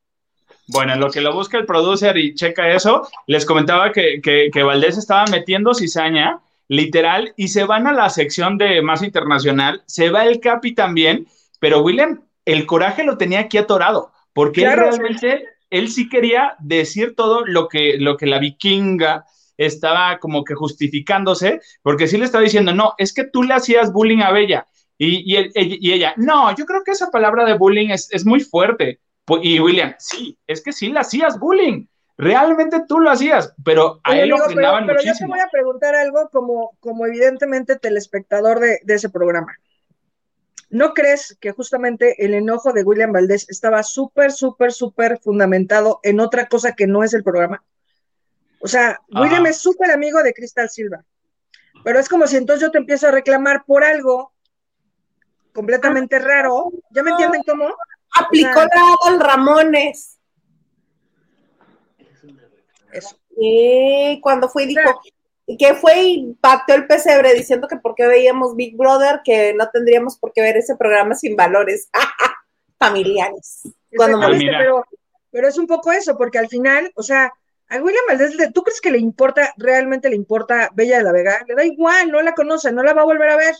Bueno, 0.66 0.94
en 0.94 1.00
lo 1.00 1.10
que 1.10 1.20
lo 1.20 1.34
busca 1.34 1.58
el 1.58 1.66
producer 1.66 2.16
y 2.16 2.34
checa 2.34 2.70
eso, 2.70 3.06
les 3.26 3.44
comentaba 3.44 3.92
que, 3.92 4.20
que, 4.22 4.48
que 4.52 4.62
Valdés 4.62 4.96
estaba 4.96 5.26
metiendo 5.26 5.74
cizaña 5.74 6.40
literal, 6.68 7.34
y 7.36 7.48
se 7.48 7.64
van 7.64 7.86
a 7.86 7.92
la 7.92 8.08
sección 8.10 8.58
de 8.58 8.82
más 8.82 9.02
internacional, 9.02 9.82
se 9.86 10.10
va 10.10 10.24
el 10.24 10.40
Capi 10.40 10.74
también, 10.74 11.26
pero 11.60 11.82
William, 11.82 12.22
el 12.44 12.66
coraje 12.66 13.04
lo 13.04 13.18
tenía 13.18 13.40
aquí 13.40 13.58
atorado, 13.58 14.12
porque 14.32 14.64
él 14.64 14.72
realmente, 14.72 15.46
él 15.70 15.88
sí 15.88 16.08
quería 16.08 16.56
decir 16.58 17.14
todo 17.14 17.44
lo 17.46 17.68
que, 17.68 17.98
lo 17.98 18.16
que 18.16 18.26
la 18.26 18.38
vikinga 18.38 19.24
estaba 19.56 20.18
como 20.18 20.44
que 20.44 20.54
justificándose, 20.54 21.60
porque 21.82 22.08
sí 22.08 22.18
le 22.18 22.24
estaba 22.24 22.44
diciendo, 22.44 22.74
no, 22.74 22.94
es 22.98 23.12
que 23.12 23.24
tú 23.24 23.42
le 23.42 23.54
hacías 23.54 23.92
bullying 23.92 24.20
a 24.20 24.32
Bella, 24.32 24.66
y, 24.96 25.34
y, 25.34 25.92
ella, 25.92 26.14
no, 26.16 26.54
yo 26.56 26.64
creo 26.66 26.84
que 26.84 26.92
esa 26.92 27.10
palabra 27.10 27.44
de 27.44 27.58
bullying 27.58 27.90
es, 27.90 28.08
es 28.12 28.24
muy 28.24 28.40
fuerte. 28.40 29.00
Y 29.42 29.58
William, 29.58 29.94
sí, 29.98 30.38
es 30.46 30.62
que 30.62 30.72
sí 30.72 30.88
le 30.88 31.00
hacías 31.00 31.38
bullying 31.38 31.86
realmente 32.16 32.84
tú 32.86 33.00
lo 33.00 33.10
hacías, 33.10 33.54
pero 33.64 34.00
a 34.04 34.16
él 34.16 34.28
lo 34.28 34.38
frenaban 34.38 34.86
pero, 34.86 34.98
pero 34.98 35.12
yo 35.12 35.18
te 35.18 35.26
voy 35.26 35.40
a 35.40 35.48
preguntar 35.48 35.94
algo 35.94 36.28
como, 36.30 36.76
como 36.80 37.06
evidentemente 37.06 37.76
telespectador 37.76 38.60
de, 38.60 38.80
de, 38.84 38.94
ese 38.94 39.08
programa. 39.08 39.56
¿No 40.70 40.94
crees 40.94 41.36
que 41.40 41.52
justamente 41.52 42.24
el 42.24 42.34
enojo 42.34 42.72
de 42.72 42.82
William 42.82 43.12
Valdés 43.12 43.48
estaba 43.48 43.82
súper, 43.82 44.32
súper, 44.32 44.72
súper 44.72 45.18
fundamentado 45.18 46.00
en 46.02 46.20
otra 46.20 46.46
cosa 46.46 46.72
que 46.72 46.86
no 46.86 47.04
es 47.04 47.14
el 47.14 47.22
programa? 47.22 47.62
O 48.64 48.66
sea, 48.66 48.98
William 49.10 49.44
es 49.44 49.58
súper 49.58 49.90
amigo 49.90 50.22
de 50.22 50.32
Cristal 50.32 50.70
Silva. 50.70 51.04
Pero 51.84 51.98
es 51.98 52.08
como 52.08 52.26
si 52.26 52.38
entonces 52.38 52.62
yo 52.62 52.70
te 52.70 52.78
empiezo 52.78 53.06
a 53.06 53.10
reclamar 53.10 53.64
por 53.66 53.84
algo 53.84 54.32
completamente 55.52 56.18
raro. 56.18 56.72
¿Ya 56.90 57.02
me 57.02 57.10
entienden 57.10 57.42
cómo? 57.46 57.76
Aplicó 58.18 58.60
la 58.60 58.96
al 59.06 59.20
Ramones. 59.20 60.13
Eso. 62.94 63.16
Y 63.36 64.20
cuando 64.20 64.48
fue 64.48 64.64
y 64.64 64.66
dijo, 64.68 65.00
que 65.58 65.74
fue 65.74 66.02
y 66.02 66.34
pateó 66.40 66.76
el 66.76 66.86
pesebre 66.86 67.34
diciendo 67.34 67.68
que 67.68 67.76
porque 67.76 68.06
veíamos 68.06 68.56
Big 68.56 68.76
Brother, 68.76 69.20
que 69.24 69.52
no 69.54 69.68
tendríamos 69.70 70.16
por 70.16 70.32
qué 70.32 70.40
ver 70.40 70.56
ese 70.56 70.76
programa 70.76 71.14
sin 71.14 71.36
valores 71.36 71.88
familiares. 72.78 73.62
Cuando 73.96 74.20
pero, 74.20 74.84
pero 75.30 75.48
es 75.48 75.58
un 75.58 75.66
poco 75.66 75.92
eso, 75.92 76.16
porque 76.16 76.38
al 76.38 76.48
final, 76.48 76.90
o 76.94 77.02
sea, 77.02 77.32
a 77.68 77.76
William 77.82 78.04
Valdés, 78.08 78.36
¿tú 78.52 78.62
crees 78.62 78.80
que 78.80 78.90
le 78.90 78.98
importa, 78.98 79.52
realmente 79.56 80.08
le 80.08 80.16
importa 80.16 80.70
Bella 80.74 80.98
de 80.98 81.04
la 81.04 81.12
Vega? 81.12 81.44
Le 81.46 81.54
da 81.54 81.64
igual, 81.64 82.10
no 82.10 82.22
la 82.22 82.34
conoce, 82.34 82.72
no 82.72 82.82
la 82.82 82.94
va 82.94 83.02
a 83.02 83.06
volver 83.06 83.28
a 83.30 83.36
ver. 83.36 83.54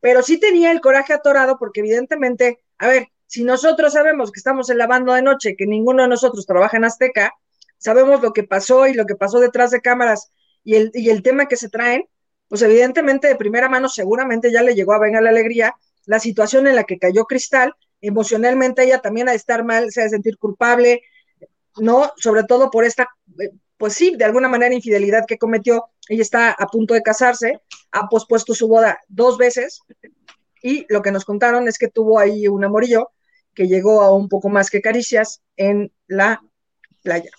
Pero 0.00 0.22
sí 0.22 0.38
tenía 0.38 0.72
el 0.72 0.80
coraje 0.80 1.12
atorado 1.12 1.58
porque 1.58 1.80
evidentemente, 1.80 2.60
a 2.78 2.88
ver, 2.88 3.08
si 3.26 3.44
nosotros 3.44 3.92
sabemos 3.92 4.32
que 4.32 4.40
estamos 4.40 4.68
en 4.68 4.78
la 4.78 4.86
banda 4.86 5.14
de 5.14 5.22
noche, 5.22 5.56
que 5.56 5.66
ninguno 5.66 6.02
de 6.02 6.08
nosotros 6.08 6.44
trabaja 6.44 6.76
en 6.76 6.84
Azteca, 6.84 7.32
sabemos 7.82 8.22
lo 8.22 8.32
que 8.32 8.44
pasó 8.44 8.86
y 8.86 8.94
lo 8.94 9.06
que 9.06 9.16
pasó 9.16 9.40
detrás 9.40 9.70
de 9.70 9.80
cámaras 9.80 10.30
y 10.64 10.76
el, 10.76 10.90
y 10.94 11.10
el 11.10 11.22
tema 11.22 11.46
que 11.46 11.56
se 11.56 11.68
traen, 11.68 12.04
pues 12.48 12.62
evidentemente 12.62 13.28
de 13.28 13.36
primera 13.36 13.68
mano 13.68 13.88
seguramente 13.88 14.52
ya 14.52 14.62
le 14.62 14.74
llegó 14.74 14.92
a 14.92 14.98
Venga 14.98 15.20
la 15.20 15.30
Alegría 15.30 15.74
la 16.06 16.18
situación 16.18 16.66
en 16.66 16.76
la 16.76 16.84
que 16.84 16.98
cayó 16.98 17.24
Cristal, 17.24 17.74
emocionalmente 18.00 18.82
ella 18.82 19.00
también 19.00 19.26
de 19.26 19.34
estar 19.34 19.64
mal, 19.64 19.90
se 19.90 20.00
ha 20.00 20.04
de 20.04 20.10
sentir 20.10 20.36
culpable, 20.38 21.02
¿no? 21.76 22.12
Sobre 22.16 22.44
todo 22.44 22.70
por 22.70 22.84
esta, 22.84 23.08
eh, 23.40 23.50
pues 23.76 23.94
sí, 23.94 24.16
de 24.16 24.24
alguna 24.24 24.48
manera 24.48 24.74
infidelidad 24.74 25.24
que 25.26 25.38
cometió. 25.38 25.86
Ella 26.08 26.22
está 26.22 26.50
a 26.50 26.66
punto 26.66 26.94
de 26.94 27.02
casarse, 27.02 27.60
ha 27.92 28.08
pospuesto 28.08 28.54
su 28.54 28.68
boda 28.68 29.00
dos 29.08 29.38
veces 29.38 29.82
y 30.62 30.86
lo 30.88 31.02
que 31.02 31.12
nos 31.12 31.24
contaron 31.24 31.68
es 31.68 31.78
que 31.78 31.88
tuvo 31.88 32.18
ahí 32.18 32.48
un 32.48 32.64
amorillo 32.64 33.10
que 33.54 33.68
llegó 33.68 34.02
a 34.02 34.14
un 34.14 34.28
poco 34.28 34.48
más 34.48 34.70
que 34.70 34.80
caricias 34.80 35.42
en 35.56 35.92
la 36.06 36.42
playa. 37.02 37.30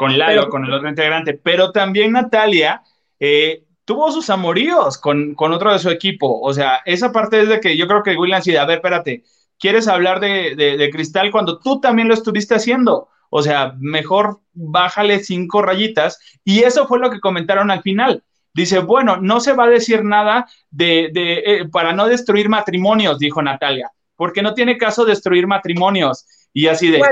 Con 0.00 0.16
Lalo, 0.16 0.48
con 0.48 0.64
el 0.64 0.72
otro 0.72 0.88
integrante, 0.88 1.34
pero 1.34 1.72
también 1.72 2.12
Natalia 2.12 2.80
eh, 3.18 3.64
tuvo 3.84 4.10
sus 4.10 4.30
amoríos 4.30 4.96
con, 4.96 5.34
con, 5.34 5.52
otro 5.52 5.74
de 5.74 5.78
su 5.78 5.90
equipo. 5.90 6.40
O 6.40 6.54
sea, 6.54 6.80
esa 6.86 7.12
parte 7.12 7.42
es 7.42 7.50
de 7.50 7.60
que 7.60 7.76
yo 7.76 7.86
creo 7.86 8.02
que 8.02 8.16
William 8.16 8.40
sí, 8.40 8.56
a 8.56 8.64
ver, 8.64 8.76
espérate, 8.76 9.24
¿quieres 9.58 9.88
hablar 9.88 10.18
de, 10.18 10.54
de 10.56 10.90
Cristal 10.90 11.30
cuando 11.30 11.58
tú 11.58 11.82
también 11.82 12.08
lo 12.08 12.14
estuviste 12.14 12.54
haciendo? 12.54 13.10
O 13.28 13.42
sea, 13.42 13.74
mejor 13.78 14.40
bájale 14.54 15.20
cinco 15.20 15.60
rayitas. 15.60 16.18
Y 16.44 16.60
eso 16.60 16.86
fue 16.86 16.98
lo 16.98 17.10
que 17.10 17.20
comentaron 17.20 17.70
al 17.70 17.82
final. 17.82 18.24
Dice, 18.54 18.78
bueno, 18.78 19.18
no 19.18 19.38
se 19.40 19.52
va 19.52 19.64
a 19.64 19.68
decir 19.68 20.02
nada 20.02 20.46
de, 20.70 21.10
eh, 21.14 21.68
para 21.70 21.92
no 21.92 22.06
destruir 22.06 22.48
matrimonios, 22.48 23.18
dijo 23.18 23.42
Natalia, 23.42 23.92
porque 24.16 24.40
no 24.40 24.54
tiene 24.54 24.78
caso 24.78 25.04
destruir 25.04 25.46
matrimonios. 25.46 26.26
Y 26.52 26.66
así 26.66 26.90
de... 26.90 26.98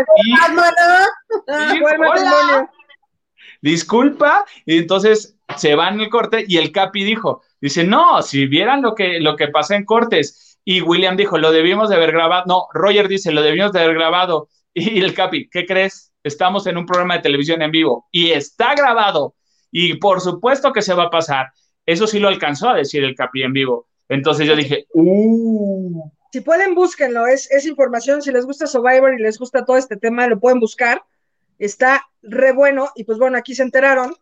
Disculpa. 3.61 4.45
Y 4.65 4.79
entonces 4.79 5.37
se 5.57 5.75
va 5.75 5.89
en 5.89 6.01
el 6.01 6.09
corte 6.09 6.45
y 6.47 6.59
el 6.59 6.73
Capi 6.73 7.05
dijo, 7.05 7.43
dice, 7.61 7.85
no, 7.85 8.23
si 8.23 8.47
vieran 8.47 8.83
lo 8.83 8.95
que, 8.95 9.21
lo 9.21 9.37
que 9.37 9.49
pasa 9.49 9.77
en 9.77 9.85
cortes. 9.85 10.59
Y 10.65 10.83
William 10.83 11.17
dijo, 11.17 11.39
lo 11.39 11.51
debimos 11.51 11.89
de 11.89 11.97
haber 11.97 12.13
grabado. 12.13 12.45
No, 12.47 12.67
Roger 12.75 13.09
dice, 13.09 13.33
lo 13.33 13.43
debimos 13.43 13.73
de 13.73 13.81
haber 13.81 13.95
grabado. 13.95 14.49
Y 14.75 15.01
el 15.01 15.15
Capi, 15.15 15.49
¿qué 15.49 15.67
crees? 15.67 16.13
Estamos 16.23 16.67
en 16.67 16.77
un 16.77 16.87
programa 16.87 17.15
de 17.15 17.23
televisión 17.23 17.63
en 17.63 17.71
vivo 17.71 18.07
y 18.13 18.31
está 18.31 18.75
grabado. 18.75 19.35
Y 19.71 19.95
por 19.95 20.21
supuesto 20.21 20.73
que 20.73 20.83
se 20.83 20.95
va 20.95 21.05
a 21.05 21.11
pasar. 21.11 21.47
Eso 21.87 22.07
sí 22.07 22.19
lo 22.19 22.29
alcanzó 22.29 22.69
a 22.69 22.75
decir 22.75 23.03
el 23.03 23.15
Capi 23.15 23.43
en 23.43 23.53
vivo. 23.55 23.87
Entonces 24.09 24.47
yo 24.47 24.55
dije, 24.55 24.87
uh. 24.93 26.11
Si 26.31 26.43
pueden, 26.43 26.75
búsquenlo. 26.75 27.27
Es, 27.27 27.51
es 27.51 27.67
información. 27.67 28.21
Si 28.21 28.31
les 28.31 28.45
gusta 28.45 28.67
Survivor 28.67 29.15
y 29.15 29.23
les 29.23 29.39
gusta 29.39 29.65
todo 29.65 29.79
este 29.79 29.97
tema, 29.97 30.27
lo 30.27 30.39
pueden 30.39 30.61
buscar. 30.61 31.03
Está 31.59 32.07
re 32.23 32.53
bueno. 32.53 32.91
Y 32.95 33.05
pues 33.05 33.19
bueno, 33.19 33.39
aquí 33.39 33.55
se 33.55 33.63
enteraron 33.63 34.15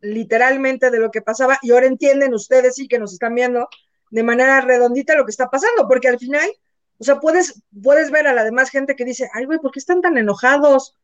literalmente 0.00 0.90
de 0.90 0.98
lo 0.98 1.10
que 1.10 1.22
pasaba. 1.22 1.58
Y 1.62 1.72
ahora 1.72 1.86
entienden 1.86 2.34
ustedes, 2.34 2.76
sí, 2.76 2.88
que 2.88 2.98
nos 2.98 3.12
están 3.12 3.34
viendo 3.34 3.68
de 4.10 4.22
manera 4.22 4.60
redondita 4.60 5.14
lo 5.14 5.24
que 5.24 5.30
está 5.30 5.50
pasando. 5.50 5.86
Porque 5.88 6.08
al 6.08 6.18
final 6.18 6.50
o 6.98 7.04
sea, 7.04 7.20
puedes, 7.20 7.62
puedes 7.82 8.10
ver 8.10 8.26
a 8.26 8.34
la 8.34 8.44
demás 8.44 8.70
gente 8.70 8.96
que 8.96 9.04
dice, 9.04 9.28
ay, 9.32 9.46
güey, 9.46 9.58
¿por 9.58 9.72
qué 9.72 9.78
están 9.78 10.00
tan 10.00 10.16
enojados? 10.16 10.96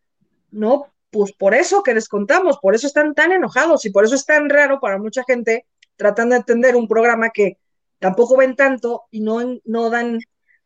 No, 0.50 0.86
pues 1.10 1.32
por 1.32 1.54
eso 1.54 1.82
que 1.82 1.94
les 1.94 2.08
contamos, 2.08 2.58
por 2.58 2.74
eso 2.74 2.86
están 2.86 3.14
tan 3.14 3.32
enojados 3.32 3.84
y 3.84 3.90
por 3.90 4.04
eso 4.04 4.14
es 4.14 4.24
tan 4.24 4.48
raro 4.48 4.80
para 4.80 4.98
mucha 4.98 5.24
gente 5.24 5.66
tratando 5.96 6.34
de 6.34 6.40
entender 6.40 6.76
un 6.76 6.88
programa 6.88 7.30
que 7.30 7.58
tampoco 7.98 8.36
ven 8.36 8.56
tanto 8.56 9.04
y 9.10 9.20
no, 9.20 9.40
no 9.64 9.90
dan, 9.90 10.20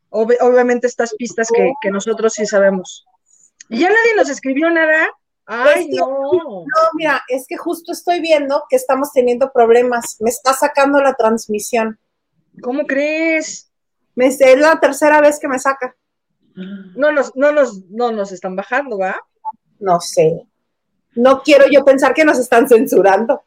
obviamente, 0.09 0.87
estas 0.87 1.13
pistas 1.15 1.49
que, 1.53 1.71
que, 1.81 1.89
nosotros 1.89 2.33
sí 2.33 2.45
sabemos. 2.45 3.05
Y 3.69 3.79
ya 3.79 3.89
nadie 3.89 4.15
nos 4.15 4.29
escribió 4.29 4.69
nada. 4.69 5.09
Ay, 5.45 5.89
no. 5.89 6.07
No, 6.07 6.65
mira, 6.95 7.21
es 7.27 7.45
que 7.47 7.57
justo 7.57 7.91
estoy 7.91 8.19
viendo 8.19 8.63
que 8.69 8.75
estamos 8.75 9.11
teniendo 9.13 9.51
problemas. 9.51 10.17
Me 10.19 10.29
está 10.29 10.53
sacando 10.53 11.01
la 11.01 11.13
transmisión. 11.13 11.99
¿Cómo 12.61 12.85
crees? 12.85 13.71
Me, 14.15 14.27
es 14.27 14.39
la 14.59 14.79
tercera 14.79 15.21
vez 15.21 15.39
que 15.39 15.47
me 15.47 15.59
saca. 15.59 15.95
No 16.55 17.11
nos, 17.11 17.35
no 17.35 17.51
nos, 17.51 17.83
no 17.89 18.11
nos 18.11 18.31
están 18.31 18.55
bajando, 18.55 18.97
¿va? 18.97 19.19
No 19.79 19.99
sé. 19.99 20.47
No 21.15 21.41
quiero 21.43 21.65
yo 21.69 21.83
pensar 21.83 22.13
que 22.13 22.25
nos 22.25 22.39
están 22.39 22.67
censurando. 22.67 23.43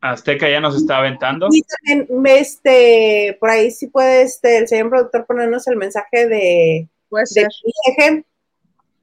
Azteca 0.00 0.50
ya 0.50 0.60
nos 0.60 0.76
está 0.76 0.98
aventando. 0.98 1.48
Y 1.52 1.62
también, 1.62 2.08
este, 2.26 3.36
por 3.38 3.50
ahí 3.50 3.70
sí 3.70 3.86
puede 3.86 4.22
este, 4.22 4.58
el 4.58 4.66
señor 4.66 4.90
productor 4.90 5.26
ponernos 5.26 5.66
el 5.68 5.76
mensaje 5.76 6.26
de, 6.26 6.88
puede 7.08 7.26
ser. 7.26 7.48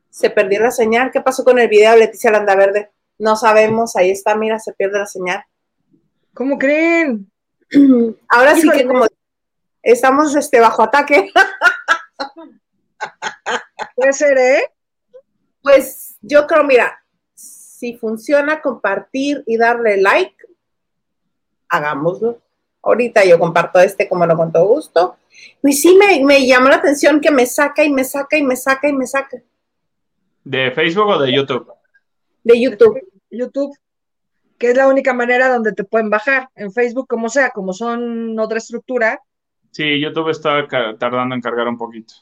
Se 0.09 0.29
perdió 0.29 0.61
la 0.61 0.71
señal. 0.71 1.11
¿Qué 1.11 1.21
pasó 1.21 1.43
con 1.43 1.59
el 1.59 1.67
video 1.67 1.91
de 1.91 1.99
Leticia 1.99 2.31
Landaverde? 2.31 2.91
No 3.17 3.35
sabemos. 3.35 3.95
Ahí 3.95 4.11
está, 4.11 4.35
mira, 4.35 4.59
se 4.59 4.73
pierde 4.73 4.99
la 4.99 5.05
señal. 5.05 5.43
¿Cómo 6.33 6.57
creen? 6.57 7.31
Ahora 8.29 8.55
sí 8.55 8.69
que 8.69 8.85
como 8.85 9.05
estamos 9.83 10.35
este, 10.35 10.59
bajo 10.59 10.83
ataque. 10.83 11.31
Puede 13.95 14.13
ser, 14.13 14.37
¿eh? 14.37 14.63
Pues 15.61 16.15
yo 16.21 16.47
creo, 16.47 16.63
mira, 16.63 17.03
si 17.35 17.97
funciona 17.97 18.61
compartir 18.61 19.43
y 19.45 19.57
darle 19.57 20.01
like, 20.01 20.35
hagámoslo. 21.67 22.41
Ahorita 22.81 23.25
yo 23.25 23.37
comparto 23.37 23.79
este 23.79 24.07
como 24.07 24.25
lo 24.25 24.37
con 24.37 24.51
todo 24.51 24.65
gusto. 24.65 25.17
Y 25.63 25.73
sí 25.73 25.95
me, 25.95 26.23
me 26.23 26.45
llamó 26.45 26.69
la 26.69 26.77
atención 26.77 27.19
que 27.19 27.31
me 27.31 27.45
saca 27.45 27.83
y 27.83 27.91
me 27.91 28.03
saca 28.03 28.37
y 28.37 28.43
me 28.43 28.55
saca 28.55 28.87
y 28.87 28.93
me 28.93 29.05
saca. 29.05 29.37
¿De 30.49 30.71
Facebook 30.71 31.07
o 31.07 31.19
de 31.19 31.31
YouTube? 31.31 31.71
De 32.43 32.59
YouTube. 32.59 32.99
YouTube, 33.29 33.77
que 34.57 34.71
es 34.71 34.75
la 34.75 34.87
única 34.87 35.13
manera 35.13 35.47
donde 35.47 35.73
te 35.73 35.83
pueden 35.83 36.09
bajar. 36.09 36.49
En 36.55 36.71
Facebook, 36.71 37.07
como 37.07 37.29
sea, 37.29 37.51
como 37.51 37.73
son 37.73 38.37
otra 38.39 38.57
estructura, 38.57 39.21
Sí, 39.71 39.99
YouTube 39.99 40.29
está 40.29 40.67
tardando 40.97 41.35
en 41.35 41.41
cargar 41.41 41.67
un 41.67 41.77
poquito. 41.77 42.13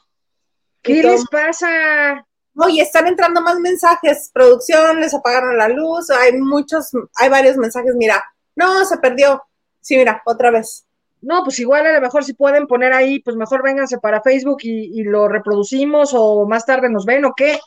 ¿Qué 0.82 1.02
les 1.02 1.24
pasa? 1.28 2.24
Oye, 2.56 2.82
están 2.82 3.06
entrando 3.06 3.40
más 3.40 3.58
mensajes. 3.58 4.30
Producción, 4.32 5.00
les 5.00 5.14
apagaron 5.14 5.56
la 5.56 5.68
luz. 5.68 6.10
Hay 6.10 6.38
muchos, 6.38 6.90
hay 7.16 7.28
varios 7.28 7.56
mensajes. 7.56 7.94
Mira, 7.96 8.22
no, 8.56 8.84
se 8.84 8.98
perdió. 8.98 9.42
Sí, 9.80 9.96
mira, 9.96 10.22
otra 10.26 10.50
vez. 10.50 10.84
No, 11.20 11.42
pues 11.42 11.58
igual 11.58 11.86
a 11.86 11.92
lo 11.92 12.00
mejor 12.00 12.24
si 12.24 12.34
pueden 12.34 12.66
poner 12.66 12.92
ahí, 12.92 13.20
pues 13.20 13.36
mejor 13.36 13.62
vénganse 13.62 13.98
para 13.98 14.22
Facebook 14.22 14.58
y, 14.62 15.02
lo 15.02 15.26
reproducimos 15.26 16.10
o 16.14 16.46
más 16.46 16.64
tarde 16.64 16.88
nos 16.90 17.06
ven 17.06 17.24
o 17.24 17.32
qué. 17.36 17.58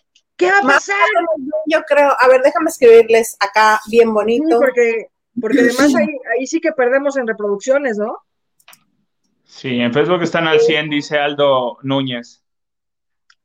¿Qué 0.41 0.51
va 0.51 0.57
a 0.57 0.61
pasar? 0.61 0.97
yo 1.67 1.81
creo, 1.83 2.15
a 2.19 2.27
ver, 2.27 2.41
déjame 2.41 2.69
escribirles 2.69 3.37
acá 3.39 3.79
bien 3.89 4.13
bonito. 4.13 4.59
porque, 4.59 5.07
porque 5.39 5.59
además 5.61 5.95
ahí, 5.95 6.07
ahí 6.37 6.47
sí 6.47 6.59
que 6.59 6.71
perdemos 6.71 7.15
en 7.17 7.27
reproducciones, 7.27 7.97
¿no? 7.97 8.17
Sí, 9.45 9.79
en 9.79 9.93
Facebook 9.93 10.23
están 10.23 10.47
al 10.47 10.59
100, 10.59 10.89
dice 10.89 11.17
Aldo 11.17 11.77
Núñez. 11.83 12.43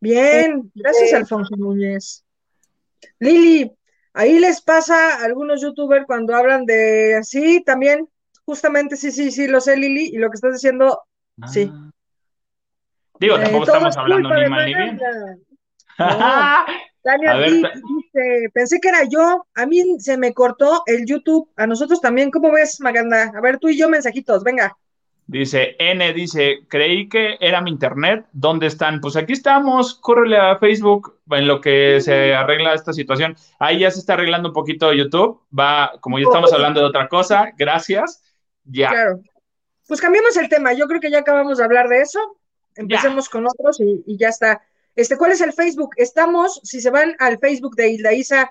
Bien, 0.00 0.70
gracias 0.74 1.12
Alfonso 1.12 1.56
Núñez. 1.56 2.24
Lili, 3.18 3.72
ahí 4.14 4.38
les 4.38 4.62
pasa 4.62 5.16
a 5.16 5.24
algunos 5.24 5.60
youtubers 5.60 6.06
cuando 6.06 6.34
hablan 6.34 6.64
de 6.64 7.20
sí, 7.22 7.62
también, 7.64 8.08
justamente, 8.44 8.96
sí, 8.96 9.10
sí, 9.10 9.30
sí, 9.30 9.48
lo 9.48 9.60
sé, 9.60 9.76
Lili, 9.76 10.10
y 10.12 10.18
lo 10.18 10.30
que 10.30 10.36
estás 10.36 10.52
diciendo, 10.52 11.02
sí. 11.46 11.70
Ah. 11.72 11.90
Digo, 13.18 13.36
tampoco 13.36 13.64
eh, 13.64 13.66
estamos 13.66 13.96
hablando 13.96 14.34
ni 14.34 14.48
mal 14.48 14.66
ni 14.66 14.74
bien. 14.74 15.00
Tania 17.06 17.36
dice, 17.38 18.50
pensé 18.52 18.80
que 18.80 18.88
era 18.88 19.04
yo, 19.08 19.46
a 19.54 19.64
mí 19.64 20.00
se 20.00 20.18
me 20.18 20.34
cortó 20.34 20.82
el 20.86 21.06
YouTube, 21.06 21.48
a 21.56 21.64
nosotros 21.68 22.00
también, 22.00 22.32
¿cómo 22.32 22.50
ves, 22.50 22.80
Maganda? 22.80 23.32
A 23.32 23.40
ver, 23.40 23.58
tú 23.58 23.68
y 23.68 23.78
yo 23.78 23.88
mensajitos, 23.88 24.42
venga. 24.42 24.76
Dice, 25.28 25.76
N 25.78 26.12
dice, 26.12 26.66
creí 26.68 27.08
que 27.08 27.36
era 27.40 27.60
mi 27.60 27.70
internet. 27.70 28.26
¿Dónde 28.32 28.66
están? 28.66 29.00
Pues 29.00 29.16
aquí 29.16 29.34
estamos, 29.34 29.94
córrele 29.94 30.36
a 30.36 30.56
Facebook 30.58 31.18
en 31.30 31.46
lo 31.46 31.60
que 31.60 32.00
se 32.00 32.34
arregla 32.34 32.74
esta 32.74 32.92
situación. 32.92 33.36
Ahí 33.60 33.80
ya 33.80 33.90
se 33.90 34.00
está 34.00 34.14
arreglando 34.14 34.48
un 34.48 34.54
poquito 34.54 34.92
YouTube. 34.92 35.40
Va, 35.56 35.92
como 36.00 36.18
ya 36.18 36.24
estamos 36.24 36.52
hablando 36.52 36.80
de 36.80 36.86
otra 36.86 37.08
cosa, 37.08 37.52
gracias. 37.56 38.22
Ya. 38.64 38.90
Claro. 38.90 39.20
Pues 39.86 40.00
cambiemos 40.00 40.36
el 40.36 40.48
tema. 40.48 40.72
Yo 40.72 40.86
creo 40.86 41.00
que 41.00 41.10
ya 41.10 41.20
acabamos 41.20 41.58
de 41.58 41.64
hablar 41.64 41.88
de 41.88 42.02
eso. 42.02 42.20
Empecemos 42.76 43.28
con 43.28 43.46
otros 43.46 43.80
y, 43.80 44.16
ya 44.16 44.28
está. 44.28 44.62
Este, 44.96 45.16
¿cuál 45.16 45.32
es 45.32 45.40
el 45.40 45.52
Facebook? 45.52 45.90
Estamos, 45.96 46.60
si 46.64 46.80
se 46.80 46.90
van 46.90 47.14
al 47.18 47.38
Facebook 47.38 47.76
de 47.76 47.90
Hilda 47.90 48.12
Isa 48.14 48.50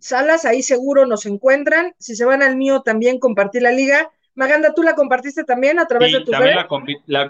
Salas, 0.00 0.44
ahí 0.44 0.62
seguro 0.62 1.06
nos 1.06 1.24
encuentran. 1.24 1.94
Si 1.98 2.14
se 2.14 2.26
van 2.26 2.42
al 2.42 2.56
mío, 2.56 2.82
también 2.82 3.18
compartir 3.18 3.62
la 3.62 3.70
liga. 3.70 4.10
Maganda, 4.34 4.74
¿tú 4.74 4.82
la 4.82 4.94
compartiste 4.94 5.44
también 5.44 5.78
a 5.78 5.86
través 5.86 6.12
de 6.12 6.20
tu 6.20 6.32
también 6.32 6.56
la, 6.56 6.66
la, 7.06 7.22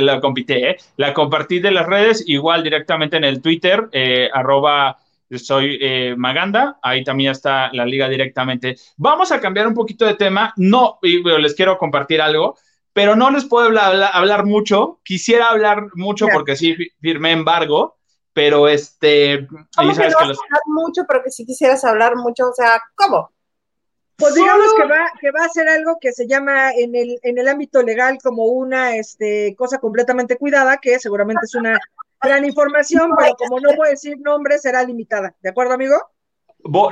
la, 0.00 0.20
compité, 0.20 0.70
¿eh? 0.70 0.76
la 0.96 1.12
compartí 1.12 1.58
de 1.58 1.72
las 1.72 1.86
redes, 1.86 2.24
igual 2.26 2.62
directamente 2.62 3.16
en 3.16 3.24
el 3.24 3.42
Twitter, 3.42 3.88
eh, 3.92 4.30
arroba 4.32 4.96
soy 5.38 5.78
eh, 5.80 6.14
Maganda, 6.16 6.78
ahí 6.82 7.04
también 7.04 7.32
está 7.32 7.72
la 7.72 7.84
liga 7.84 8.08
directamente. 8.08 8.76
Vamos 8.96 9.32
a 9.32 9.40
cambiar 9.40 9.66
un 9.66 9.74
poquito 9.74 10.06
de 10.06 10.14
tema, 10.14 10.52
no, 10.56 10.98
les 11.02 11.54
quiero 11.54 11.78
compartir 11.78 12.20
algo, 12.20 12.56
pero 12.92 13.16
no 13.16 13.30
les 13.30 13.44
puedo 13.44 13.66
hablar, 13.66 14.44
mucho, 14.44 15.00
quisiera 15.02 15.48
hablar 15.48 15.88
mucho 15.94 16.26
porque 16.32 16.56
sí 16.56 16.76
firmé 17.00 17.32
embargo, 17.32 17.98
pero 18.32 18.68
este... 18.68 19.46
¿Cómo 19.76 19.92
que 19.92 20.08
no 20.08 20.18
hablar 20.18 20.36
mucho, 20.66 21.02
pero 21.06 21.22
que 21.22 21.30
si 21.30 21.44
quisieras 21.44 21.84
hablar 21.84 22.16
mucho? 22.16 22.48
O 22.48 22.54
sea, 22.54 22.82
¿cómo? 22.94 23.30
Pues 24.16 24.34
digamos 24.34 24.72
que 24.76 24.84
va, 24.84 25.10
que 25.20 25.30
va 25.32 25.44
a 25.44 25.48
ser 25.48 25.68
algo 25.68 25.98
que 26.00 26.12
se 26.12 26.28
llama 26.28 26.70
en 26.72 26.94
el, 26.94 27.18
en 27.22 27.38
el 27.38 27.48
ámbito 27.48 27.82
legal 27.82 28.18
como 28.22 28.44
una 28.44 28.94
este, 28.94 29.54
cosa 29.56 29.78
completamente 29.78 30.36
cuidada, 30.36 30.76
que 30.76 31.00
seguramente 31.00 31.40
es 31.44 31.54
una 31.54 31.78
gran 32.22 32.44
información, 32.44 33.10
pero 33.18 33.34
como 33.34 33.58
no 33.58 33.74
voy 33.74 33.88
a 33.88 33.90
decir 33.90 34.16
nombres, 34.20 34.62
será 34.62 34.84
limitada. 34.84 35.34
¿De 35.40 35.50
acuerdo, 35.50 35.74
amigo? 35.74 35.96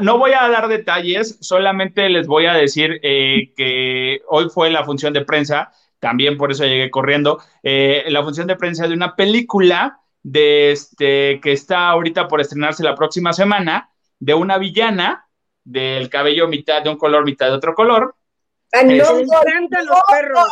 No 0.00 0.18
voy 0.18 0.32
a 0.32 0.48
dar 0.48 0.66
detalles, 0.66 1.38
solamente 1.40 2.08
les 2.08 2.26
voy 2.26 2.46
a 2.46 2.54
decir 2.54 2.98
eh, 3.04 3.52
que 3.56 4.22
hoy 4.28 4.48
fue 4.48 4.70
la 4.70 4.84
función 4.84 5.12
de 5.12 5.24
prensa, 5.24 5.70
también 6.00 6.36
por 6.36 6.50
eso 6.50 6.64
llegué 6.64 6.90
corriendo, 6.90 7.40
eh, 7.62 8.04
la 8.08 8.24
función 8.24 8.48
de 8.48 8.56
prensa 8.56 8.88
de 8.88 8.94
una 8.94 9.14
película 9.14 10.00
de 10.22 10.72
este, 10.72 11.40
que 11.40 11.52
está 11.52 11.88
ahorita 11.88 12.28
por 12.28 12.40
estrenarse 12.40 12.82
la 12.82 12.94
próxima 12.94 13.32
semana, 13.32 13.90
de 14.18 14.34
una 14.34 14.58
villana 14.58 15.26
del 15.64 16.10
cabello 16.10 16.48
mitad 16.48 16.82
de 16.82 16.90
un 16.90 16.98
color, 16.98 17.24
mitad 17.24 17.46
de 17.46 17.52
otro 17.52 17.74
color. 17.74 18.14
Ah, 18.72 18.82
no, 18.82 18.92
encantan 18.92 19.86
los 19.86 20.00
perros. 20.10 20.48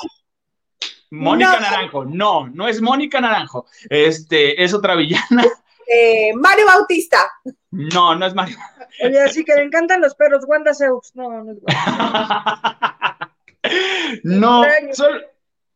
Mónica 1.10 1.58
Naranjo, 1.58 2.04
no, 2.04 2.48
no 2.48 2.68
es 2.68 2.82
Mónica 2.82 3.20
Naranjo, 3.20 3.66
este, 3.88 4.62
es 4.62 4.74
otra 4.74 4.94
villana. 4.94 5.44
Eh, 5.90 6.34
Mario 6.34 6.66
Bautista. 6.66 7.32
No, 7.70 8.14
no 8.14 8.26
es 8.26 8.34
Mario. 8.34 8.58
Oye, 9.02 9.22
así 9.22 9.42
que 9.42 9.54
le 9.54 9.62
encantan 9.62 10.02
los 10.02 10.14
perros, 10.14 10.44
Wanda 10.46 10.74
Zeus. 10.74 11.12
No, 11.14 11.42
no 11.42 11.52
es 11.52 11.58
No, 14.22 14.64
solo, 14.92 15.18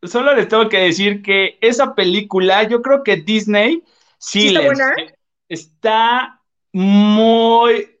solo, 0.05 0.35
les 0.35 0.47
tengo 0.47 0.69
que 0.69 0.79
decir 0.79 1.21
que 1.21 1.57
esa 1.61 1.95
película, 1.95 2.63
yo 2.63 2.81
creo 2.81 3.03
que 3.03 3.17
Disney 3.17 3.83
sí, 4.17 4.47
está, 4.47 4.61
buena? 4.61 4.93
está 5.49 6.41
muy 6.71 7.93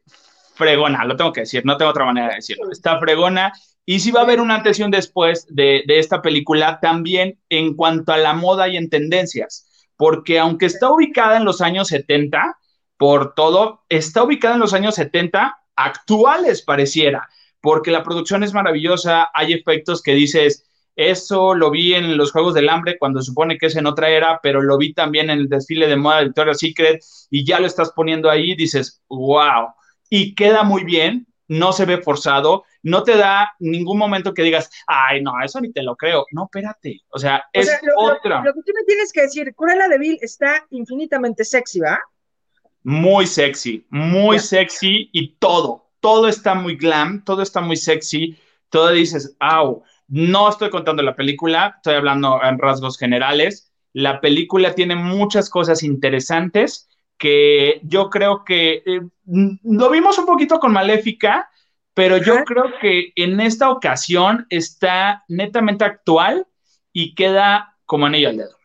fregona, 0.55 1.05
lo 1.05 1.15
tengo 1.15 1.33
que 1.33 1.41
decir, 1.41 1.65
no 1.65 1.77
tengo 1.77 1.91
otra 1.91 2.05
manera 2.05 2.29
de 2.29 2.35
decirlo. 2.35 2.71
Está 2.71 2.99
fregona. 2.99 3.53
Y 3.85 3.99
sí 3.99 4.11
va 4.11 4.21
a 4.21 4.23
haber 4.23 4.39
un 4.39 4.51
antes 4.51 4.79
y 4.79 4.83
un 4.83 4.91
después 4.91 5.45
de, 5.49 5.83
esta 5.87 6.21
película 6.21 6.79
también 6.79 7.39
en 7.49 7.75
cuanto 7.75 8.13
a 8.13 8.17
la 8.17 8.33
moda 8.33 8.69
y 8.69 8.77
en 8.77 8.89
tendencias, 8.89 9.89
porque 9.97 10.39
aunque 10.39 10.67
está 10.67 10.89
ubicada 10.89 11.35
en 11.35 11.43
los 11.43 11.59
años 11.59 11.89
70, 11.89 12.57
por 12.97 13.33
todo, 13.33 13.83
está 13.89 14.23
ubicada 14.23 14.55
en 14.55 14.61
los 14.61 14.73
años 14.73 14.95
70 14.95 15.57
actuales 15.75 16.61
pareciera, 16.61 17.27
porque 17.59 17.91
la 17.91 18.03
producción 18.03 18.43
es 18.43 18.53
maravillosa, 18.53 19.29
hay 19.33 19.51
efectos 19.51 20.01
que 20.01 20.13
dices, 20.13 20.65
eso 20.95 21.55
lo 21.55 21.71
vi 21.71 21.93
en 21.93 22.17
los 22.17 22.31
Juegos 22.31 22.53
del 22.53 22.69
Hambre 22.69 22.97
cuando 22.97 23.21
supone 23.21 23.57
que 23.57 23.67
es 23.67 23.75
en 23.75 23.87
otra 23.87 24.09
era, 24.09 24.39
pero 24.41 24.61
lo 24.61 24.77
vi 24.77 24.93
también 24.93 25.29
en 25.29 25.39
el 25.39 25.49
desfile 25.49 25.87
de 25.87 25.95
moda 25.95 26.19
de 26.19 26.25
Victoria's 26.25 26.59
Secret 26.59 27.03
y 27.29 27.45
ya 27.45 27.59
lo 27.59 27.67
estás 27.67 27.91
poniendo 27.91 28.29
ahí, 28.29 28.55
dices, 28.55 29.01
wow 29.09 29.73
y 30.15 30.35
queda 30.35 30.61
muy 30.61 30.83
bien, 30.83 31.25
no 31.47 31.73
se 31.73 31.85
ve 31.85 31.97
forzado, 31.97 32.65
no 32.83 33.01
te 33.01 33.17
da 33.17 33.51
ningún 33.57 33.97
momento 33.97 34.31
que 34.31 34.43
digas, 34.43 34.69
ay, 34.85 35.23
no, 35.23 35.33
eso 35.43 35.59
ni 35.59 35.71
te 35.71 35.81
lo 35.81 35.95
creo. 35.95 36.27
No, 36.31 36.43
espérate, 36.43 37.01
o 37.09 37.17
sea, 37.17 37.43
es 37.51 37.67
otra. 37.97 38.43
Lo, 38.43 38.53
que 38.53 38.61
tú 38.61 38.73
me 38.75 38.83
tienes 38.85 39.11
que 39.11 39.23
decir, 39.23 39.55
Cruella 39.55 39.87
de 39.87 39.97
Vil 39.97 40.19
está 40.21 40.67
infinitamente 40.69 41.43
sexy, 41.43 41.79
¿va? 41.79 41.99
Muy 42.83 43.25
sexy, 43.25 43.87
muy 43.89 44.37
sexy 44.37 45.09
y 45.11 45.29
todo, 45.37 45.89
todo 45.99 46.27
está 46.27 46.53
muy 46.53 46.75
glam, 46.75 47.23
todo 47.23 47.41
está 47.41 47.61
muy 47.61 47.77
sexy, 47.77 48.37
todo 48.69 48.91
dices, 48.91 49.35
au, 49.39 49.83
no 50.13 50.47
estoy 50.47 50.69
contando 50.69 51.01
la 51.01 51.15
película, 51.15 51.73
estoy 51.77 51.95
hablando 51.95 52.39
en 52.43 52.59
rasgos 52.59 52.99
generales. 52.99 53.71
La 53.93 54.21
película 54.21 54.75
tiene 54.75 54.95
muchas 54.95 55.49
cosas 55.49 55.81
interesantes 55.81 56.87
que 57.17 57.81
yo 57.81 58.11
creo 58.11 58.43
que 58.45 58.83
eh, 58.85 59.01
lo 59.25 59.89
vimos 59.89 60.19
un 60.19 60.27
poquito 60.27 60.59
con 60.59 60.71
Maléfica, 60.71 61.49
pero 61.95 62.17
yo 62.17 62.43
creo 62.45 62.65
que 62.79 63.11
en 63.15 63.39
esta 63.39 63.71
ocasión 63.71 64.45
está 64.51 65.23
netamente 65.29 65.83
actual 65.83 66.45
y 66.91 67.15
queda 67.15 67.75
como 67.85 68.05
anillo 68.05 68.29
al 68.29 68.37
dedo. 68.37 68.57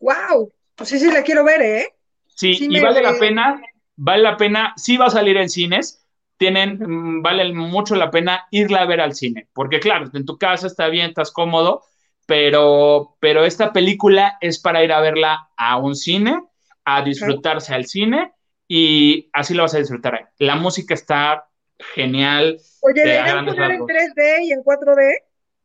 ¡Wow! 0.00 0.52
Pues 0.74 0.88
sí, 0.88 0.98
sí, 0.98 1.12
la 1.12 1.22
quiero 1.22 1.44
ver, 1.44 1.62
¿eh? 1.62 1.94
Sí, 2.34 2.58
y 2.60 2.80
vale 2.80 3.02
la 3.02 3.16
pena, 3.20 3.62
vale 3.94 4.22
la 4.24 4.36
pena, 4.36 4.74
sí 4.76 4.96
va 4.96 5.06
a 5.06 5.10
salir 5.10 5.36
en 5.36 5.48
cines, 5.48 6.04
tienen, 6.36 6.78
mm, 6.78 7.22
vale 7.22 7.52
mucho 7.52 7.96
la 7.96 8.10
pena 8.10 8.46
irla 8.50 8.82
a 8.82 8.86
ver 8.86 9.00
al 9.00 9.14
cine, 9.14 9.48
porque 9.52 9.80
claro, 9.80 10.10
en 10.12 10.24
tu 10.24 10.38
casa 10.38 10.66
está 10.66 10.88
bien, 10.88 11.08
estás 11.08 11.30
cómodo, 11.30 11.82
pero, 12.26 13.16
pero 13.20 13.44
esta 13.44 13.72
película 13.72 14.36
es 14.40 14.58
para 14.58 14.82
ir 14.82 14.92
a 14.92 15.00
verla 15.00 15.48
a 15.56 15.76
un 15.76 15.94
cine 15.94 16.40
a 16.86 17.02
disfrutarse 17.02 17.74
al 17.74 17.86
cine 17.86 18.32
y 18.68 19.28
así 19.32 19.54
lo 19.54 19.64
vas 19.64 19.74
a 19.74 19.78
disfrutar. 19.78 20.30
La 20.38 20.54
música 20.54 20.94
está 20.94 21.48
genial. 21.94 22.58
Oye, 22.80 23.02
¿deberían 23.02 23.44
poner 23.44 23.72
en 23.72 23.80
3D 23.80 24.44
y 24.44 24.52
en 24.52 24.62
4D 24.62 25.12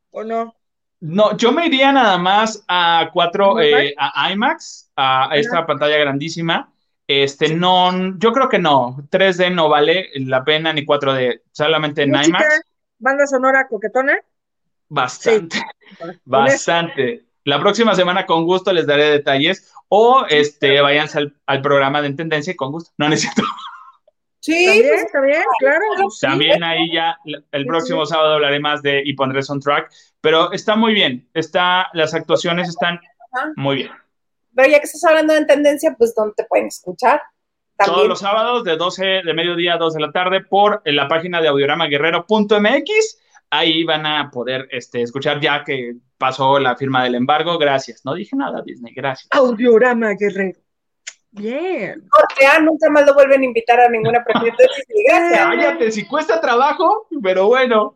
o 0.10 0.24
no? 0.24 0.56
No, 1.00 1.38
yo 1.38 1.52
me 1.52 1.68
iría 1.68 1.92
nada 1.92 2.18
más 2.18 2.64
a 2.68 3.10
4, 3.14 3.62
eh, 3.62 3.96
a 3.98 4.32
IMAX, 4.32 4.92
a, 4.96 5.30
esta 5.34 5.66
pantalla 5.66 5.98
grandísima. 5.98 6.72
Este, 7.08 7.54
no, 7.56 8.18
yo 8.18 8.32
creo 8.32 8.48
que 8.48 8.60
no, 8.60 8.98
3D 9.10 9.54
no 9.54 9.70
vale 9.70 10.10
la 10.16 10.44
pena 10.44 10.72
ni 10.72 10.86
4D, 10.86 11.42
solamente 11.52 12.04
en 12.04 12.10
IMAX. 12.10 12.62
¿Banda 13.00 13.28
sonora 13.28 13.68
coquetona? 13.68 14.18
Bastante, 14.88 15.62
bastante. 16.26 17.26
La 17.44 17.60
próxima 17.60 17.96
semana 17.96 18.26
con 18.26 18.46
gusto 18.46 18.72
les 18.72 18.86
daré 18.86 19.06
detalles 19.06 19.74
o 19.90 20.26
este, 20.30 20.80
váyanse 20.80 21.32
al, 21.46 21.62
programa 21.62 22.02
de 22.02 22.14
Tendencia 22.14 22.54
y 22.54 22.56
con 22.56 22.72
gusto. 22.72 22.92
No 22.98 23.10
necesito. 23.10 23.44
Sí, 24.40 24.66
también, 24.66 24.96
está 24.96 25.22
bien, 25.22 25.44
claro. 25.60 25.86
También 26.20 26.64
ahí 26.64 26.92
ya 26.94 27.18
el 27.52 27.66
próximo 27.66 28.06
sábado 28.06 28.36
hablaré 28.36 28.60
más 28.60 28.82
de 28.82 29.02
y 29.06 29.14
pondré 29.14 29.42
track, 29.62 29.92
pero 30.20 30.52
está 30.52 30.76
muy 30.76 30.94
bien, 30.94 31.30
está, 31.34 31.90
las 31.94 32.14
actuaciones 32.14 32.70
están 32.70 33.00
muy 33.56 33.76
bien. 33.76 33.92
Pero 34.56 34.70
ya 34.70 34.80
que 34.80 34.86
estás 34.86 35.04
hablando 35.06 35.34
de 35.34 35.46
tendencia, 35.46 35.96
pues 35.98 36.14
¿dónde 36.16 36.34
te 36.36 36.46
pueden 36.46 36.68
escuchar? 36.68 37.22
Todos 37.78 38.08
los 38.08 38.20
sábados 38.20 38.64
de 38.64 38.78
12 38.78 39.22
de 39.26 39.34
mediodía 39.34 39.74
a 39.74 39.78
2 39.78 39.96
de 39.96 40.02
la 40.02 40.12
tarde 40.12 40.42
por 40.42 40.82
en 40.86 40.96
la 40.96 41.08
página 41.08 41.42
de 41.42 41.48
audioramaguerrero.mx 41.48 43.18
ahí 43.52 43.84
van 43.84 44.06
a 44.06 44.32
poder 44.32 44.68
este, 44.72 45.04
escuchar 45.04 45.40
ya 45.40 45.64
que 45.64 45.96
pasó 46.18 46.58
la 46.58 46.76
firma 46.76 47.04
del 47.04 47.16
embargo. 47.16 47.58
Gracias. 47.60 48.04
No 48.04 48.16
dije 48.16 48.36
nada, 48.36 48.64
Disney. 48.66 48.94
Gracias. 48.96 49.28
Audiorama 49.32 50.14
Guerrero. 50.18 50.60
Bien. 51.32 52.08
Porque 52.10 52.46
ah, 52.46 52.60
nunca 52.60 52.90
más 52.90 53.06
lo 53.06 53.14
vuelven 53.14 53.42
a 53.42 53.46
invitar 53.46 53.80
a 53.80 53.90
ninguna 53.90 54.24
Disney. 54.42 55.04
Gracias. 55.08 55.46
Cállate, 55.46 55.92
si 55.92 56.06
cuesta 56.06 56.42
trabajo, 56.42 57.08
pero 57.22 57.48
bueno. 57.48 57.96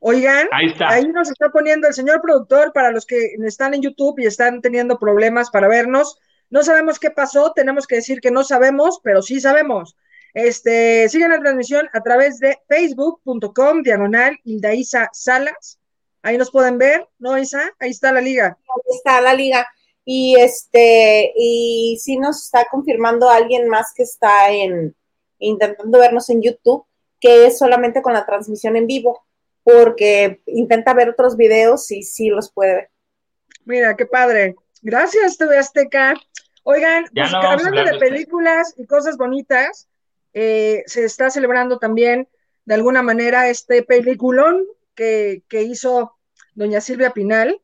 Oigan, 0.00 0.48
ahí, 0.50 0.74
ahí, 0.80 1.06
nos 1.08 1.30
está 1.30 1.50
poniendo 1.50 1.86
el 1.86 1.94
señor 1.94 2.22
productor 2.22 2.72
para 2.72 2.90
los 2.90 3.04
que 3.04 3.34
están 3.44 3.74
en 3.74 3.82
YouTube 3.82 4.18
y 4.18 4.26
están 4.26 4.62
teniendo 4.62 4.98
problemas 4.98 5.50
para 5.50 5.68
vernos. 5.68 6.18
No 6.48 6.62
sabemos 6.62 6.98
qué 6.98 7.10
pasó, 7.10 7.52
tenemos 7.54 7.86
que 7.86 7.96
decir 7.96 8.20
que 8.20 8.30
no 8.30 8.42
sabemos, 8.42 9.00
pero 9.02 9.22
sí 9.22 9.40
sabemos. 9.40 9.96
Este, 10.34 11.08
sigan 11.08 11.30
la 11.30 11.40
transmisión 11.40 11.88
a 11.92 12.00
través 12.02 12.38
de 12.38 12.58
facebook.com 12.68 13.82
diagonal 13.82 14.38
Hilda 14.44 14.70
Salas. 15.12 15.78
Ahí 16.22 16.38
nos 16.38 16.50
pueden 16.50 16.78
ver, 16.78 17.08
¿no, 17.18 17.38
Isa? 17.38 17.62
Ahí 17.78 17.90
está 17.90 18.12
la 18.12 18.20
liga. 18.20 18.58
Ahí 18.58 18.96
está 18.96 19.20
la 19.20 19.34
liga. 19.34 19.66
Y 20.04 20.36
este, 20.36 21.32
y 21.36 21.98
si 22.00 22.16
nos 22.16 22.44
está 22.44 22.66
confirmando 22.70 23.28
alguien 23.28 23.68
más 23.68 23.92
que 23.94 24.02
está 24.02 24.50
en 24.50 24.94
intentando 25.38 25.98
vernos 25.98 26.28
en 26.30 26.42
YouTube, 26.42 26.84
que 27.18 27.46
es 27.46 27.58
solamente 27.58 28.02
con 28.02 28.12
la 28.12 28.26
transmisión 28.26 28.76
en 28.76 28.86
vivo. 28.86 29.24
Porque 29.62 30.40
intenta 30.46 30.94
ver 30.94 31.10
otros 31.10 31.36
videos 31.36 31.90
y 31.90 32.02
sí 32.02 32.28
los 32.28 32.52
puede 32.52 32.74
ver. 32.74 32.90
Mira, 33.64 33.96
qué 33.96 34.06
padre. 34.06 34.56
Gracias, 34.82 35.36
TV 35.36 35.58
Azteca. 35.58 36.14
Oigan, 36.62 37.04
pues, 37.14 37.32
hablando 37.32 37.84
de 37.84 37.98
películas 37.98 38.74
y 38.76 38.86
cosas 38.86 39.16
bonitas, 39.16 39.88
eh, 40.32 40.82
se 40.86 41.04
está 41.04 41.30
celebrando 41.30 41.78
también 41.78 42.28
de 42.64 42.74
alguna 42.74 43.02
manera 43.02 43.48
este 43.48 43.82
peliculón 43.82 44.64
que, 44.94 45.42
que, 45.48 45.62
hizo 45.62 46.16
doña 46.54 46.80
Silvia 46.80 47.10
Pinal. 47.10 47.60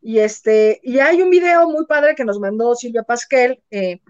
Y, 0.00 0.20
este, 0.20 0.80
y 0.82 1.00
hay 1.00 1.20
un 1.22 1.30
video 1.30 1.68
muy 1.68 1.84
padre 1.86 2.14
que 2.14 2.24
nos 2.24 2.38
mandó 2.38 2.74
Silvia 2.74 3.02
Pasquel 3.02 3.62
eh, 3.70 4.00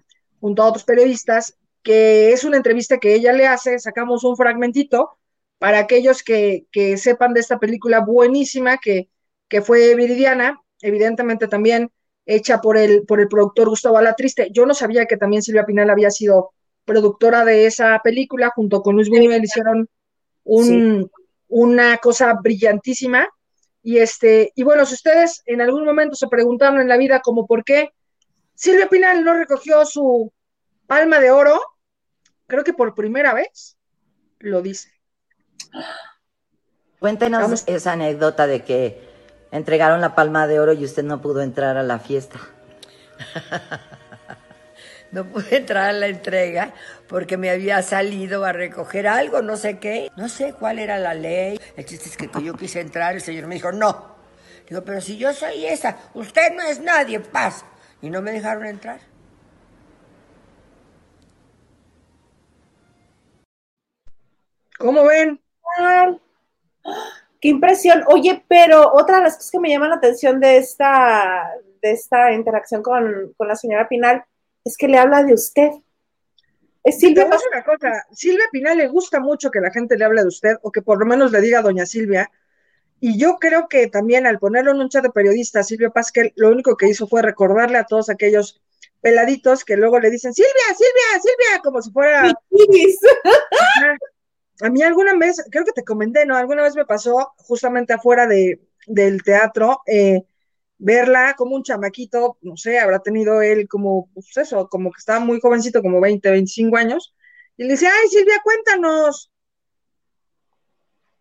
junto 0.41 0.62
a 0.62 0.66
otros 0.66 0.84
periodistas, 0.84 1.57
que 1.82 2.32
es 2.32 2.45
una 2.45 2.59
entrevista 2.59 2.99
que 2.99 3.14
ella 3.14 3.32
le 3.32 3.47
hace, 3.47 3.78
sacamos 3.78 4.24
un 4.24 4.37
fragmentito 4.37 5.18
para 5.59 5.79
aquellos 5.79 6.23
que, 6.23 6.67
que 6.71 6.97
sepan 6.97 7.33
de 7.35 7.41
esta 7.41 7.59
película 7.59 8.01
buenísima 8.01 8.79
que, 8.79 9.09
que 9.49 9.63
fue 9.63 9.95
Viridiana, 9.95 10.61
evidentemente 10.81 11.49
también 11.49 11.91
hecha 12.27 12.61
por 12.61 12.77
el, 12.77 13.05
por 13.07 13.21
el 13.21 13.29
productor 13.29 13.69
Gustavo 13.69 13.99
Alatriste. 13.99 14.51
Yo 14.53 14.67
no 14.67 14.75
sabía 14.75 15.07
que 15.07 15.17
también 15.17 15.43
Silvia 15.43 15.65
Pinal 15.65 15.91
había 15.91 16.11
sido 16.11 16.53
productora 16.85 17.45
de 17.45 17.67
esa 17.67 18.01
película, 18.03 18.51
junto 18.55 18.83
con 18.83 18.97
Luis 18.97 19.09
Buñuel 19.09 19.45
hicieron 19.45 19.89
un, 20.45 21.11
una 21.49 21.99
cosa 21.99 22.35
brillantísima. 22.43 23.29
Y 23.83 23.99
este, 23.99 24.53
y 24.57 24.65
bueno, 24.65 24.85
si 24.85 24.95
ustedes 24.95 25.43
en 25.47 25.61
algún 25.61 25.85
momento 25.85 26.17
se 26.17 26.27
preguntaron 26.27 26.81
en 26.81 26.89
la 26.89 26.97
vida 26.97 27.21
como 27.21 27.47
por 27.47 27.65
qué 27.65 27.91
Silvia 28.55 28.89
Pinal 28.89 29.23
no 29.23 29.35
recogió 29.35 29.85
su 29.87 30.33
palma 30.87 31.21
de 31.21 31.31
oro, 31.31 31.61
creo 32.47 32.65
que 32.65 32.73
por 32.73 32.95
primera 32.95 33.33
vez 33.35 33.77
lo 34.39 34.63
dice. 34.63 34.96
Cuéntenos 36.99 37.65
esa 37.67 37.93
anécdota 37.93 38.47
de 38.47 38.65
que 38.65 39.09
entregaron 39.53 40.01
la 40.01 40.15
palma 40.15 40.47
de 40.47 40.61
oro 40.61 40.73
y 40.73 40.85
usted 40.85 41.05
no 41.05 41.21
pudo 41.21 41.43
entrar 41.43 41.77
a 41.77 41.83
la 41.83 41.99
fiesta. 41.99 42.41
no 45.13 45.25
pude 45.25 45.57
entrar 45.57 45.91
a 45.91 45.93
la 45.93 46.09
entrega 46.09 46.75
porque 47.07 47.37
me 47.37 47.51
había 47.51 47.83
salido 47.83 48.45
a 48.45 48.53
recoger 48.53 49.07
algo, 49.07 49.43
no 49.43 49.57
sé 49.57 49.79
qué, 49.79 50.11
no 50.17 50.29
sé 50.29 50.55
cuál 50.55 50.79
era 50.79 50.99
la 50.99 51.15
ley. 51.15 51.61
El 51.77 51.85
chiste 51.85 52.09
es 52.09 52.17
que 52.17 52.29
yo 52.43 52.55
quise 52.55 52.81
entrar, 52.81 53.15
el 53.15 53.21
señor 53.21 53.47
me 53.47 53.57
dijo, 53.57 53.73
no. 53.73 54.17
Digo, 54.69 54.83
pero 54.83 55.01
si 55.01 55.17
yo 55.17 55.33
soy 55.33 55.67
esa, 55.67 55.97
usted 56.15 56.53
no 56.55 56.63
es 56.63 56.81
nadie, 56.81 57.21
paz. 57.21 57.65
Y 58.03 58.11
no 58.11 58.21
me 58.21 58.33
dejaron 58.33 58.67
entrar. 58.67 59.01
¿Cómo 64.79 65.05
ven? 65.05 65.41
Qué 67.41 67.49
impresión. 67.49 68.05
Oye, 68.09 68.45
pero 68.49 68.93
otra 68.93 69.19
de 69.19 69.25
las 69.25 69.37
cosas 69.37 69.51
que 69.51 69.61
me 69.61 69.71
llama 69.71 69.89
la 69.89 69.97
atención 69.97 70.41
de 70.41 70.57
esta, 70.57 71.51
de 71.83 71.93
esta 71.93 72.33
interacción 72.33 72.83
con, 72.83 73.35
con 73.37 73.49
la 73.49 73.57
señora 73.57 73.89
Pinal 73.89 74.25
es 74.64 74.77
que 74.77 74.89
le 74.89 74.99
habla 74.99 75.23
de 75.23 75.35
usted. 75.35 75.71
Es 76.83 77.01
Silvia. 77.01 77.27
una 77.27 77.64
cosa, 77.64 78.07
Silvia 78.12 78.47
Pinal 78.53 78.79
le 78.79 78.89
gusta 78.89 79.19
mucho 79.21 79.51
que 79.51 79.61
la 79.61 79.73
gente 79.73 79.99
le 79.99 80.05
hable 80.05 80.23
de 80.23 80.29
usted 80.29 80.57
o 80.62 80.71
que 80.71 80.83
por 80.83 80.99
lo 80.99 81.07
menos 81.07 81.33
le 81.33 81.41
diga 81.41 81.59
a 81.59 81.62
doña 81.62 81.85
Silvia. 81.85 82.31
Y 83.01 83.19
yo 83.19 83.37
creo 83.39 83.69
que 83.69 83.89
también 83.89 84.27
al 84.27 84.39
ponerlo 84.39 84.71
en 84.71 84.81
un 84.81 84.89
chat 84.89 85.03
de 85.03 85.11
periodistas, 85.11 85.67
Silvia 85.67 85.91
Pasquel, 85.91 86.33
lo 86.37 86.51
único 86.51 86.77
que 86.77 86.89
hizo 86.89 87.07
fue 87.07 87.23
recordarle 87.23 87.79
a 87.79 87.85
todos 87.85 88.09
aquellos 88.09 88.62
peladitos 89.01 89.64
que 89.64 89.77
luego 89.77 90.01
le 90.01 90.11
dicen, 90.11 90.33
Silvia, 90.33 90.53
Silvia, 90.69 91.21
Silvia, 91.21 91.62
como 91.62 91.83
si 91.83 91.91
fuera 91.91 92.33
a 94.61 94.71
mí 94.71 94.83
alguna 94.83 95.17
vez, 95.17 95.45
creo 95.51 95.65
que 95.65 95.73
te 95.73 95.85
comenté, 95.85 96.27
¿no? 96.27 96.37
Alguna 96.37 96.63
vez 96.63 96.75
me 96.77 96.85
pasó 96.85 97.33
justamente 97.37 97.93
afuera 97.93 98.27
de, 98.27 98.61
del 98.87 99.23
teatro, 99.23 99.81
eh, 99.87 100.25
verla 100.79 101.35
como 101.37 101.57
un 101.57 101.63
chamaquito, 101.63 102.39
no 102.43 102.57
sé, 102.57 102.79
habrá 102.79 103.01
tenido 103.01 103.43
él 103.43 103.69
como, 103.69 104.09
pues 104.15 104.37
eso, 104.37 104.69
como 104.69 104.91
que 104.91 104.99
estaba 104.99 105.21
muy 105.21 105.41
jovencito, 105.41 105.83
como 105.83 106.01
20, 106.01 106.31
25 106.31 106.77
años, 106.77 107.15
y 107.57 107.65
le 107.65 107.71
decía, 107.71 107.91
ay 107.91 108.09
Silvia, 108.09 108.41
cuéntanos. 108.45 109.31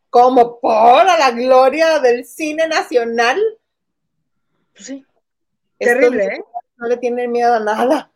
Como 0.09 0.59
por 0.59 1.05
la 1.05 1.31
gloria 1.31 1.99
del 1.99 2.25
cine 2.25 2.67
nacional. 2.67 3.41
Pues 4.73 4.85
sí. 4.85 5.05
Terrible, 5.77 6.25
¿eh? 6.25 6.43
No 6.77 6.87
le 6.87 6.97
tienen 6.97 7.31
miedo 7.31 7.53
a 7.53 7.59
nada. 7.59 8.11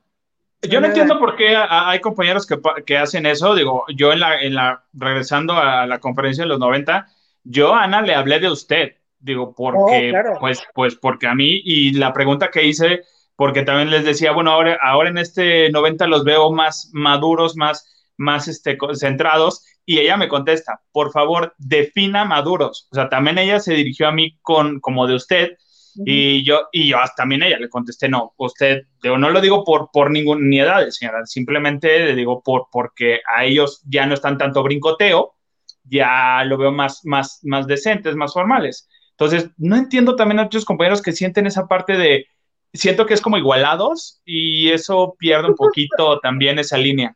Yo 0.61 0.81
no 0.81 0.87
entiendo 0.87 1.17
por 1.19 1.35
qué 1.37 1.55
hay 1.55 2.01
compañeros 2.01 2.47
que, 2.85 2.97
hacen 2.97 3.25
eso. 3.25 3.55
Digo, 3.55 3.85
yo 3.95 4.11
en 4.11 4.19
la, 4.19 4.41
en 4.41 4.55
la, 4.55 4.83
regresando 4.93 5.53
a 5.53 5.85
la 5.85 5.99
conferencia 5.99 6.43
de 6.43 6.49
los 6.49 6.59
90, 6.59 7.07
yo 7.43 7.73
a 7.73 7.83
Ana 7.83 8.01
le 8.01 8.13
hablé 8.13 8.39
de 8.39 8.51
usted. 8.51 8.95
Digo, 9.19 9.53
porque, 9.55 10.13
oh, 10.13 10.39
pues, 10.39 10.63
pues 10.73 10.95
porque 10.95 11.27
a 11.27 11.35
mí, 11.35 11.61
y 11.63 11.93
la 11.93 12.13
pregunta 12.13 12.49
que 12.51 12.63
hice, 12.63 13.01
porque 13.35 13.63
también 13.63 13.89
les 13.89 14.03
decía, 14.03 14.31
bueno, 14.31 14.51
ahora, 14.51 14.77
ahora 14.81 15.09
en 15.09 15.17
este 15.17 15.69
90 15.71 16.07
los 16.07 16.23
veo 16.23 16.51
más 16.51 16.89
maduros, 16.93 17.55
más, 17.55 18.11
más 18.17 18.47
este, 18.47 18.77
centrados, 18.95 19.65
y 19.85 19.99
ella 19.99 20.17
me 20.17 20.27
contesta, 20.27 20.81
por 20.91 21.11
favor, 21.11 21.55
defina 21.57 22.23
maduros. 22.23 22.87
O 22.91 22.95
sea, 22.95 23.09
también 23.09 23.37
ella 23.37 23.59
se 23.59 23.73
dirigió 23.73 24.07
a 24.07 24.11
mí 24.11 24.37
con, 24.41 24.79
como 24.79 25.07
de 25.07 25.15
usted, 25.15 25.57
y 26.05 26.43
yo, 26.43 26.67
y 26.71 26.89
yo 26.89 26.97
también 27.15 27.43
ella 27.43 27.57
le 27.59 27.69
contesté, 27.69 28.09
no, 28.09 28.33
usted, 28.37 28.83
digo, 29.01 29.17
no 29.17 29.29
lo 29.29 29.41
digo 29.41 29.63
por, 29.63 29.89
por 29.91 30.11
ninguna 30.11 30.41
ni 30.41 30.59
edad, 30.59 30.87
señora, 30.89 31.25
simplemente 31.25 31.99
le 32.05 32.15
digo 32.15 32.41
por, 32.43 32.67
porque 32.71 33.19
a 33.35 33.45
ellos 33.45 33.81
ya 33.85 34.05
no 34.05 34.13
están 34.13 34.37
tanto 34.37 34.63
brincoteo, 34.63 35.35
ya 35.83 36.43
lo 36.45 36.57
veo 36.57 36.71
más, 36.71 37.01
más, 37.03 37.39
más 37.43 37.67
decentes, 37.67 38.15
más 38.15 38.33
formales. 38.33 38.87
Entonces, 39.11 39.49
no 39.57 39.75
entiendo 39.75 40.15
también 40.15 40.39
a 40.39 40.43
muchos 40.43 40.65
compañeros 40.65 41.01
que 41.01 41.11
sienten 41.11 41.47
esa 41.47 41.67
parte 41.67 41.97
de, 41.97 42.27
siento 42.73 43.05
que 43.05 43.13
es 43.13 43.21
como 43.21 43.37
igualados 43.37 44.21
y 44.25 44.69
eso 44.69 45.15
pierde 45.17 45.49
un 45.49 45.55
poquito 45.55 46.19
también 46.19 46.59
esa 46.59 46.77
línea. 46.77 47.15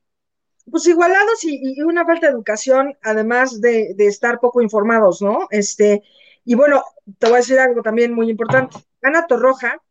Pues 0.70 0.88
igualados 0.88 1.44
y, 1.44 1.60
y 1.62 1.82
una 1.82 2.06
falta 2.06 2.28
de 2.28 2.34
educación, 2.34 2.96
además 3.04 3.60
de, 3.60 3.94
de, 3.96 4.08
estar 4.08 4.40
poco 4.40 4.62
informados, 4.62 5.22
¿no? 5.22 5.48
Este, 5.52 6.04
y 6.46 6.56
bueno, 6.56 6.84
te 7.20 7.28
voy 7.28 7.36
a 7.36 7.40
decir 7.40 7.60
algo 7.60 7.82
también 7.82 8.14
muy 8.14 8.30
importante. 8.30 8.78
Ana 9.02 9.28
Torroja 9.28 9.82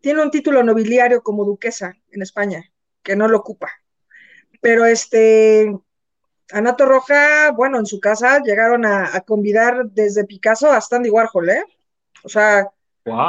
tiene 0.00 0.22
un 0.22 0.30
título 0.30 0.62
nobiliario 0.62 1.22
como 1.22 1.44
duquesa 1.44 1.94
en 2.10 2.22
España, 2.22 2.64
que 3.02 3.16
no 3.16 3.28
lo 3.28 3.38
ocupa. 3.38 3.70
Pero 4.60 4.84
este, 4.84 5.76
Ana 6.52 6.76
Torroja, 6.76 7.50
bueno, 7.52 7.78
en 7.78 7.86
su 7.86 8.00
casa 8.00 8.40
llegaron 8.42 8.86
a, 8.86 9.20
convidar 9.26 9.86
desde 9.90 10.24
Picasso 10.24 10.70
a 10.70 10.78
Stanley 10.78 11.10
Warhol, 11.10 11.50
¿eh? 11.50 11.64
O 12.24 12.28
sea, 12.28 12.70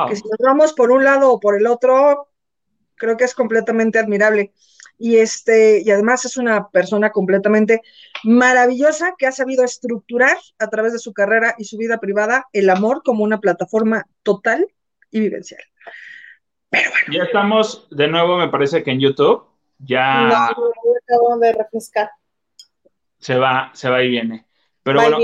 que 0.08 0.16
si 0.16 0.24
nos 0.24 0.40
vamos 0.40 0.74
por 0.74 0.92
un 0.92 1.04
lado 1.04 1.32
o 1.32 1.40
por 1.40 1.56
el 1.56 1.68
otro, 1.68 2.30
creo 2.96 3.18
que 3.18 3.24
es 3.24 3.34
completamente 3.34 4.00
admirable 4.00 4.54
y 5.00 5.18
este 5.18 5.82
y 5.84 5.90
además 5.90 6.26
es 6.26 6.38
una 6.38 6.70
persona 6.70 7.12
completamente 7.12 7.82
maravillosa 8.24 9.16
que 9.18 9.26
ha 9.26 9.32
sabido 9.32 9.64
estructurar 9.64 10.38
a 10.60 10.68
través 10.68 10.94
de 10.94 11.00
su 11.00 11.14
carrera 11.14 11.56
y 11.58 11.64
su 11.64 11.78
vida 11.78 12.00
privada 12.00 12.46
el 12.52 12.70
amor 12.70 13.02
como 13.04 13.24
una 13.24 13.40
plataforma 13.40 14.06
total 14.22 14.68
y 15.10 15.22
vivencial. 15.22 15.62
Pero 16.70 16.92
bueno. 16.92 17.18
Ya 17.18 17.24
estamos 17.24 17.88
de 17.90 18.08
nuevo, 18.10 18.38
me 18.38 18.50
parece 18.50 18.84
que 18.84 18.92
en 18.92 19.00
YouTube 19.00 19.46
ya 19.80 20.28
no, 20.28 20.36
acabo 20.36 21.40
de 21.40 21.54
refrescar. 21.54 22.12
Se 23.18 23.38
va, 23.38 23.72
se 23.74 23.90
va 23.90 24.04
y 24.04 24.10
viene. 24.10 24.46
Pero 24.84 25.02
bueno, 25.02 25.18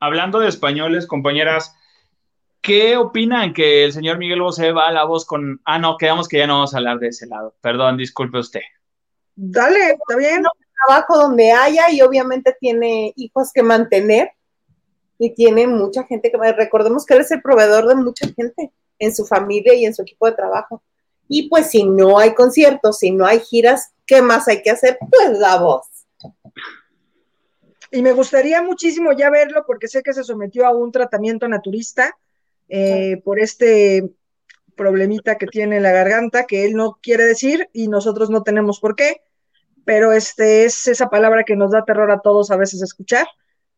hablando 0.00 0.40
de 0.40 0.48
españoles, 0.48 1.06
compañeras, 1.06 1.74
¿Qué 2.60 2.96
opinan 2.96 3.54
que 3.54 3.84
el 3.84 3.92
señor 3.92 4.18
Miguel 4.18 4.42
Bosé 4.42 4.72
va 4.72 4.88
a 4.88 4.92
la 4.92 5.04
voz 5.04 5.24
con... 5.24 5.60
Ah, 5.64 5.78
no, 5.78 5.96
quedamos 5.96 6.28
que 6.28 6.38
ya 6.38 6.46
no 6.46 6.54
vamos 6.54 6.74
a 6.74 6.78
hablar 6.78 6.98
de 6.98 7.08
ese 7.08 7.26
lado. 7.26 7.54
Perdón, 7.60 7.96
disculpe 7.96 8.38
usted. 8.38 8.60
Dale, 9.40 9.90
está 9.90 10.16
bien. 10.16 10.42
trabajo 10.84 11.16
donde 11.16 11.52
haya 11.52 11.92
y 11.92 12.02
obviamente 12.02 12.56
tiene 12.58 13.12
hijos 13.14 13.52
que 13.52 13.62
mantener 13.62 14.32
y 15.16 15.32
tiene 15.32 15.68
mucha 15.68 16.02
gente 16.04 16.32
que 16.32 16.52
recordemos 16.52 17.06
que 17.06 17.14
él 17.14 17.20
es 17.20 17.30
el 17.30 17.40
proveedor 17.40 17.86
de 17.86 17.94
mucha 17.94 18.26
gente 18.34 18.72
en 18.98 19.14
su 19.14 19.24
familia 19.26 19.74
y 19.74 19.84
en 19.84 19.94
su 19.94 20.02
equipo 20.02 20.26
de 20.26 20.32
trabajo. 20.32 20.82
Y 21.28 21.48
pues 21.48 21.70
si 21.70 21.84
no 21.84 22.18
hay 22.18 22.34
conciertos, 22.34 22.98
si 22.98 23.12
no 23.12 23.26
hay 23.26 23.38
giras, 23.38 23.92
¿qué 24.06 24.22
más 24.22 24.48
hay 24.48 24.60
que 24.60 24.70
hacer? 24.70 24.98
Pues 25.08 25.38
la 25.38 25.56
voz. 25.58 25.86
Y 27.92 28.02
me 28.02 28.12
gustaría 28.12 28.60
muchísimo 28.60 29.12
ya 29.12 29.30
verlo 29.30 29.62
porque 29.66 29.86
sé 29.86 30.02
que 30.02 30.14
se 30.14 30.24
sometió 30.24 30.66
a 30.66 30.74
un 30.74 30.90
tratamiento 30.90 31.46
naturista 31.46 32.16
eh, 32.68 33.20
por 33.24 33.38
este 33.38 34.10
problemita 34.74 35.38
que 35.38 35.46
tiene 35.46 35.76
en 35.76 35.84
la 35.84 35.92
garganta 35.92 36.44
que 36.44 36.64
él 36.64 36.74
no 36.74 36.98
quiere 37.00 37.24
decir 37.24 37.68
y 37.72 37.88
nosotros 37.88 38.30
no 38.30 38.42
tenemos 38.42 38.80
por 38.80 38.96
qué 38.96 39.20
pero 39.88 40.12
este 40.12 40.66
es 40.66 40.86
esa 40.86 41.08
palabra 41.08 41.44
que 41.44 41.56
nos 41.56 41.70
da 41.70 41.82
terror 41.82 42.10
a 42.10 42.20
todos 42.20 42.50
a 42.50 42.58
veces 42.58 42.82
escuchar 42.82 43.26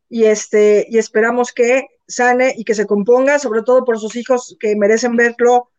y 0.08 0.24
este 0.24 0.84
y 0.90 0.98
esperamos 0.98 1.52
que 1.52 1.86
sane 2.08 2.52
y 2.58 2.64
que 2.64 2.74
se 2.74 2.84
componga, 2.84 3.38
sobre 3.38 3.62
todo 3.62 3.84
por 3.84 3.96
sus 4.00 4.16
hijos 4.16 4.56
que 4.58 4.74
merecen 4.74 5.14
verlo, 5.14 5.70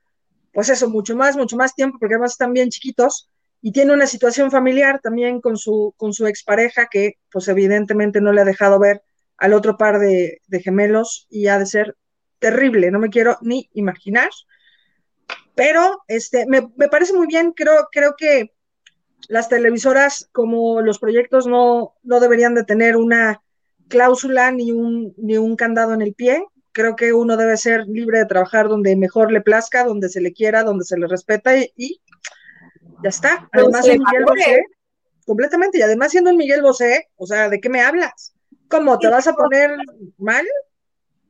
pues 0.53 0.69
eso, 0.69 0.89
mucho 0.89 1.17
más, 1.17 1.36
mucho 1.36 1.57
más 1.57 1.75
tiempo, 1.75 1.97
porque 1.99 2.15
además 2.15 2.32
están 2.32 2.53
bien 2.53 2.69
chiquitos 2.69 3.29
y 3.61 3.73
tiene 3.73 3.91
una 3.91 4.07
situación 4.07 4.51
familiar 4.51 5.01
también 5.03 5.41
con 5.41 5.57
su 5.57 5.93
con 5.97 6.13
su 6.13 6.25
expareja 6.27 6.88
que 6.89 7.15
pues 7.29 7.49
evidentemente 7.49 8.21
no 8.21 8.32
le 8.32 8.39
ha 8.39 8.45
dejado 8.45 8.79
ver 8.79 9.03
al 9.36 9.51
otro 9.51 9.75
par 9.75 9.99
de, 9.99 10.39
de 10.47 10.61
gemelos 10.61 11.27
y 11.29 11.47
ha 11.47 11.59
de 11.59 11.65
ser 11.65 11.97
terrible, 12.39 12.89
no 12.89 12.99
me 12.99 13.09
quiero 13.09 13.38
ni 13.41 13.69
imaginar. 13.73 14.29
Pero 15.55 16.03
este, 16.07 16.45
me, 16.47 16.69
me 16.77 16.88
parece 16.88 17.11
muy 17.11 17.27
bien, 17.27 17.51
creo, 17.51 17.89
creo 17.91 18.15
que 18.17 18.53
las 19.28 19.49
televisoras, 19.49 20.30
como 20.32 20.82
los 20.82 20.99
proyectos, 20.99 21.47
no, 21.47 21.95
no 22.03 22.19
deberían 22.19 22.55
de 22.55 22.63
tener 22.63 22.95
una 22.97 23.41
cláusula 23.88 24.51
ni 24.51 24.72
un, 24.72 25.13
ni 25.17 25.38
un 25.38 25.55
candado 25.55 25.93
en 25.93 26.01
el 26.01 26.13
pie. 26.13 26.45
Creo 26.72 26.95
que 26.95 27.13
uno 27.13 27.38
debe 27.38 27.57
ser 27.57 27.86
libre 27.88 28.19
de 28.19 28.26
trabajar 28.26 28.69
donde 28.69 28.95
mejor 28.95 29.32
le 29.32 29.41
plazca, 29.41 29.84
donde 29.84 30.09
se 30.09 30.22
le 30.22 30.34
quiera, 30.34 30.63
donde 30.63 30.86
se 30.86 30.97
le 30.97 31.07
respeta 31.07 31.57
y, 31.57 31.72
y 31.76 32.01
ya 33.03 33.09
está. 33.09 33.49
Además, 33.51 33.86
Miguel. 33.86 34.26
Bosé, 34.26 34.65
completamente, 35.26 35.80
y 35.80 35.82
además 35.82 36.11
siendo 36.11 36.30
un 36.30 36.38
Miguel 36.38 36.61
Bosé, 36.61 37.09
o 37.17 37.26
sea, 37.26 37.49
¿de 37.49 37.59
qué 37.59 37.69
me 37.69 37.82
hablas? 37.82 38.34
¿Cómo 38.69 38.97
te 38.99 39.09
vas 39.09 39.28
a 39.28 39.34
poner 39.34 39.76
mal? 40.17 40.45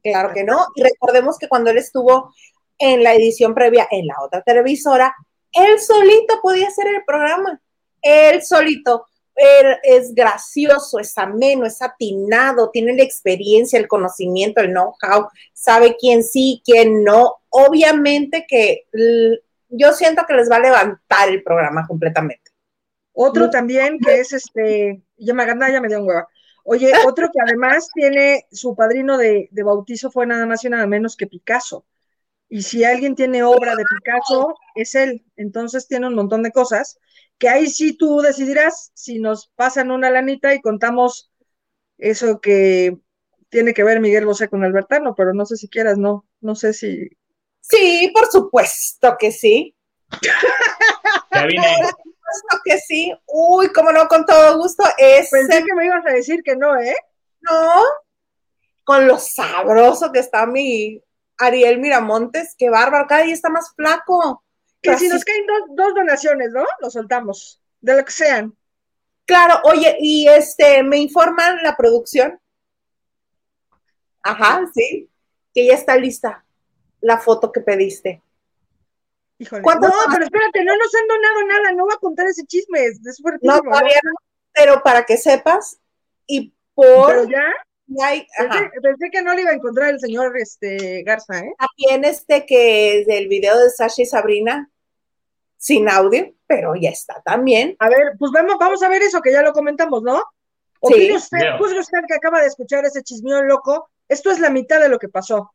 Claro 0.04 0.32
que 0.34 0.44
no. 0.44 0.68
Y 0.76 0.84
recordemos 0.84 1.38
que 1.38 1.48
cuando 1.48 1.72
él 1.72 1.78
estuvo 1.78 2.34
en 2.78 3.04
la 3.04 3.14
edición 3.14 3.54
previa 3.54 3.88
en 3.90 4.08
la 4.08 4.16
otra 4.22 4.42
televisora, 4.42 5.14
él 5.54 5.80
solito 5.80 6.40
podía 6.42 6.68
hacer 6.68 6.88
el 6.88 7.04
programa. 7.06 7.60
Él 8.02 8.42
solito. 8.44 9.06
Él 9.36 9.78
es 9.84 10.14
gracioso, 10.14 11.00
es 11.00 11.18
ameno, 11.18 11.66
es 11.66 11.82
atinado, 11.82 12.70
tiene 12.70 12.94
la 12.96 13.04
experiencia, 13.04 13.80
el 13.80 13.88
conocimiento, 13.88 14.62
el 14.62 14.72
know-how, 14.72 15.30
sabe 15.54 15.96
quién 15.98 16.24
sí, 16.24 16.62
quién 16.66 17.04
no. 17.04 17.38
Obviamente 17.50 18.46
que 18.48 18.86
yo 19.70 19.94
siento 19.94 20.26
que 20.28 20.34
les 20.34 20.52
va 20.52 20.58
a 20.58 20.60
levantar 20.60 21.30
el 21.30 21.42
programa 21.44 21.88
completamente. 21.88 22.52
Otro 23.14 23.46
No. 23.46 23.50
también 23.50 24.00
que 24.00 24.20
es 24.20 24.34
este, 24.34 25.02
ya 25.18 25.34
me 25.34 25.46
ya 25.46 25.82
me 25.82 25.88
dio 25.88 26.02
un 26.02 26.08
hueva. 26.08 26.28
Oye, 26.64 26.92
otro 27.08 27.30
que 27.32 27.40
además 27.42 27.88
tiene 27.94 28.46
su 28.52 28.76
padrino 28.76 29.18
de, 29.18 29.48
de 29.52 29.64
bautizo 29.64 30.12
fue 30.12 30.28
nada 30.28 30.46
más 30.46 30.64
y 30.64 30.70
nada 30.70 30.88
menos 30.88 31.16
que 31.16 31.28
Picasso. 31.28 31.86
Y 32.50 32.64
si 32.64 32.84
alguien 32.84 33.16
tiene 33.16 33.44
obra 33.44 33.76
de 33.76 33.84
Picasso, 33.86 34.56
es 34.76 34.94
él. 34.96 35.24
Entonces 35.38 35.88
tiene 35.88 36.08
un 36.08 36.16
montón 36.16 36.44
de 36.44 36.52
cosas 36.52 37.00
que 37.42 37.50
ahí 37.50 37.68
sí 37.68 37.98
tú 37.98 38.22
decidirás 38.22 38.92
si 38.94 39.18
nos 39.18 39.48
pasan 39.56 39.90
una 39.90 40.12
lanita 40.12 40.54
y 40.54 40.62
contamos 40.62 41.32
eso 41.98 42.40
que 42.40 43.00
tiene 43.50 43.74
que 43.74 43.84
ver 43.84 44.00
Miguel 44.00 44.28
Bosé 44.28 44.48
con 44.48 44.64
Albertano, 44.64 45.16
pero 45.16 45.34
no 45.34 45.48
sé 45.48 45.58
si 45.58 45.68
quieras, 45.68 45.98
no, 45.98 46.28
no 46.40 46.54
sé 46.54 46.72
si. 46.72 47.10
Sí, 47.60 48.12
por 48.14 48.28
supuesto 48.28 49.18
que 49.20 49.32
sí. 49.32 49.76
Ya 51.34 51.46
vine. 51.46 51.64
Por 51.82 51.88
supuesto 51.88 52.62
que 52.64 52.78
sí. 52.78 53.12
Uy, 53.26 53.72
cómo 53.72 53.92
no, 53.92 54.08
con 54.08 54.26
todo 54.26 54.58
gusto. 54.58 54.84
Ese 54.98 55.30
Pensé 55.32 55.64
que 55.64 55.74
me 55.74 55.86
ibas 55.86 56.06
a 56.06 56.12
decir 56.12 56.44
que 56.44 56.56
no, 56.56 56.78
¿eh? 56.78 56.96
no, 57.40 57.84
con 58.84 59.08
lo 59.08 59.18
sabroso 59.18 60.12
que 60.12 60.20
está 60.20 60.46
mi 60.46 61.02
Ariel 61.40 61.80
Miramontes, 61.80 62.54
qué 62.56 62.70
bárbaro, 62.70 63.08
cada 63.08 63.24
día 63.24 63.34
está 63.34 63.50
más 63.50 63.74
flaco. 63.76 64.44
Que 64.82 64.98
si 64.98 65.08
nos 65.08 65.24
caen 65.24 65.46
dos, 65.46 65.62
dos 65.76 65.94
donaciones, 65.94 66.52
¿no? 66.52 66.66
Lo 66.80 66.90
soltamos, 66.90 67.62
de 67.82 67.98
lo 67.98 68.06
que 68.06 68.12
sean. 68.12 68.56
Claro, 69.26 69.62
oye, 69.64 69.98
y 70.00 70.28
este, 70.28 70.84
me 70.84 70.98
informan 70.98 71.62
la 71.64 71.76
producción. 71.78 72.40
Ajá, 74.24 74.66
sí, 74.74 75.10
que 75.54 75.68
ya 75.68 75.74
está 75.74 75.96
lista 75.96 76.44
la 77.02 77.18
foto 77.18 77.52
que 77.52 77.62
pediste. 77.62 78.22
Híjole. 79.40 79.64
¿Cuántos 79.64 79.90
No, 79.90 79.96
pero 80.12 80.24
espérate, 80.26 80.64
no 80.64 80.76
nos 80.76 80.96
han 80.96 81.08
donado 81.08 81.48
nada, 81.48 81.72
no 81.74 81.86
voy 81.86 81.94
a 81.96 82.00
contar 82.00 82.28
ese 82.28 82.46
chisme, 82.46 82.86
es 82.86 83.00
No, 83.02 83.14
fuertísimo, 83.22 83.62
todavía 83.64 84.00
no, 84.04 84.12
pero 84.54 84.84
para 84.84 85.04
que 85.04 85.18
sepas, 85.18 85.80
y 86.28 86.54
por 86.76 87.08
Pero 87.08 87.30
ya, 87.30 87.52
pensé 88.82 89.10
que 89.12 89.22
no 89.22 89.34
le 89.34 89.42
iba 89.42 89.52
a 89.52 89.56
encontrar 89.56 89.90
el 89.90 90.00
señor 90.00 90.38
este, 90.38 91.04
Garza, 91.04 91.40
¿eh? 91.40 91.54
también 91.58 92.06
este 92.06 92.46
que 92.46 93.00
es 93.00 93.08
del 93.08 93.28
video 93.28 93.58
de 93.60 93.70
Sasha 93.72 94.04
y 94.04 94.06
Sabrina, 94.06 94.70
sin 95.62 95.88
audio, 95.88 96.34
pero 96.48 96.74
ya 96.76 96.90
está 96.90 97.22
también. 97.24 97.76
A 97.78 97.88
ver, 97.88 98.14
pues 98.18 98.32
vamos, 98.32 98.56
vamos 98.60 98.82
a 98.82 98.90
ver 98.90 99.04
eso 99.04 99.22
que 99.22 99.32
ya 99.32 99.44
lo 99.44 99.54
comentamos, 99.54 100.02
¿no? 100.02 100.18
Sí. 100.18 100.24
Opine 100.80 101.16
usted, 101.16 101.38
Veo. 101.38 101.58
juzgue 101.60 101.80
usted 101.80 102.00
que 102.08 102.16
acaba 102.16 102.42
de 102.42 102.48
escuchar 102.48 102.84
ese 102.84 103.04
chismeón 103.04 103.48
loco. 103.48 103.92
Esto 104.10 104.32
es 104.32 104.40
la 104.40 104.50
mitad 104.50 104.80
de 104.80 104.90
lo 104.90 104.98
que 104.98 105.08
pasó. 105.08 105.54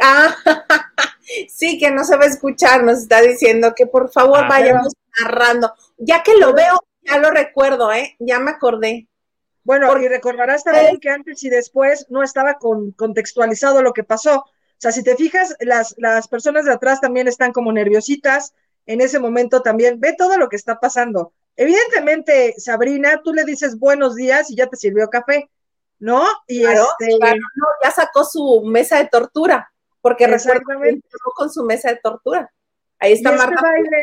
Ah, 0.00 0.34
sí, 1.50 1.78
que 1.78 1.90
no 1.90 2.04
se 2.04 2.16
va 2.16 2.24
a 2.24 2.28
escuchar, 2.28 2.82
nos 2.84 3.00
está 3.00 3.20
diciendo 3.20 3.74
que 3.76 3.86
por 3.86 4.10
favor 4.10 4.44
Ah, 4.44 4.48
vayamos 4.48 4.94
narrando. 5.20 5.74
Ya 5.98 6.22
que 6.22 6.38
lo 6.38 6.54
veo, 6.54 6.80
ya 7.02 7.18
lo 7.18 7.30
recuerdo, 7.30 7.92
¿eh? 7.92 8.16
Ya 8.18 8.38
me 8.38 8.52
acordé. 8.52 9.08
Bueno, 9.64 9.88
Porque- 9.88 10.06
y 10.06 10.08
recordarás 10.08 10.64
también 10.64 10.98
que 10.98 11.08
antes 11.10 11.42
y 11.44 11.50
después 11.50 12.06
no 12.10 12.22
estaba 12.22 12.54
con, 12.54 12.92
contextualizado 12.92 13.82
lo 13.82 13.92
que 13.92 14.04
pasó. 14.04 14.38
O 14.38 14.44
sea, 14.78 14.90
si 14.92 15.04
te 15.04 15.14
fijas, 15.16 15.54
las, 15.60 15.94
las 15.98 16.26
personas 16.26 16.64
de 16.64 16.72
atrás 16.72 17.00
también 17.00 17.28
están 17.28 17.52
como 17.52 17.72
nerviositas. 17.72 18.54
En 18.86 19.00
ese 19.00 19.20
momento 19.20 19.62
también 19.62 20.00
ve 20.00 20.14
todo 20.18 20.36
lo 20.36 20.48
que 20.48 20.56
está 20.56 20.80
pasando. 20.80 21.32
Evidentemente, 21.54 22.54
Sabrina, 22.58 23.20
tú 23.22 23.32
le 23.32 23.44
dices 23.44 23.78
buenos 23.78 24.16
días 24.16 24.50
y 24.50 24.56
ya 24.56 24.66
te 24.66 24.76
sirvió 24.76 25.08
café, 25.08 25.48
¿no? 26.00 26.26
Y 26.48 26.62
Claro, 26.62 26.86
este, 26.98 27.16
claro, 27.18 27.36
no, 27.54 27.66
ya 27.84 27.90
sacó 27.92 28.24
su 28.24 28.62
mesa 28.64 28.96
de 28.98 29.06
tortura, 29.06 29.72
porque 30.00 30.24
Exactamente. 30.24 31.06
con 31.36 31.48
su 31.52 31.62
mesa 31.62 31.90
de 31.90 32.00
tortura. 32.02 32.50
Ahí 32.98 33.10
y 33.12 33.14
está 33.14 33.30
este 33.34 33.46
Marta. 33.46 33.62
baile, 33.62 34.02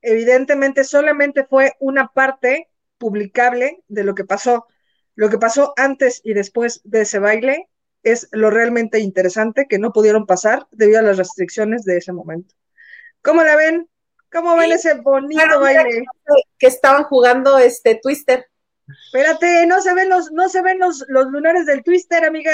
evidentemente, 0.00 0.84
solamente 0.84 1.44
fue 1.44 1.74
una 1.78 2.08
parte 2.08 2.68
publicable 3.02 3.82
de 3.88 4.04
lo 4.04 4.14
que 4.14 4.24
pasó. 4.24 4.68
Lo 5.16 5.28
que 5.28 5.38
pasó 5.38 5.74
antes 5.76 6.20
y 6.22 6.34
después 6.34 6.80
de 6.84 7.00
ese 7.00 7.18
baile 7.18 7.68
es 8.04 8.28
lo 8.30 8.48
realmente 8.48 9.00
interesante 9.00 9.66
que 9.68 9.80
no 9.80 9.92
pudieron 9.92 10.24
pasar 10.24 10.68
debido 10.70 11.00
a 11.00 11.02
las 11.02 11.18
restricciones 11.18 11.82
de 11.82 11.96
ese 11.96 12.12
momento. 12.12 12.54
¿Cómo 13.20 13.42
la 13.42 13.56
ven? 13.56 13.88
¿Cómo 14.30 14.56
ven 14.56 14.70
ese 14.70 14.94
bonito 14.94 15.60
baile? 15.60 16.04
que 16.58 16.68
estaban 16.68 17.02
jugando 17.02 17.58
este 17.58 17.96
Twister. 17.96 18.46
Espérate, 19.06 19.66
no 19.66 19.80
se 19.80 19.94
ven 19.94 20.08
los, 20.08 20.30
no 20.30 20.48
se 20.48 20.62
ven 20.62 20.78
los, 20.78 21.04
los 21.08 21.26
lunares 21.26 21.66
del 21.66 21.82
twister, 21.82 22.24
amiga. 22.24 22.52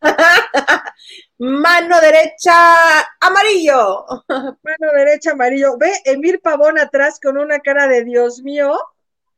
Mano 1.38 2.00
derecha, 2.00 3.00
amarillo. 3.20 4.06
Mano 4.28 4.92
derecha, 4.94 5.32
amarillo. 5.32 5.76
Ve 5.76 5.92
Emir 6.04 6.40
Pavón 6.40 6.78
atrás 6.78 7.20
con 7.20 7.36
una 7.36 7.60
cara 7.60 7.86
de 7.86 8.04
Dios 8.04 8.42
mío. 8.42 8.78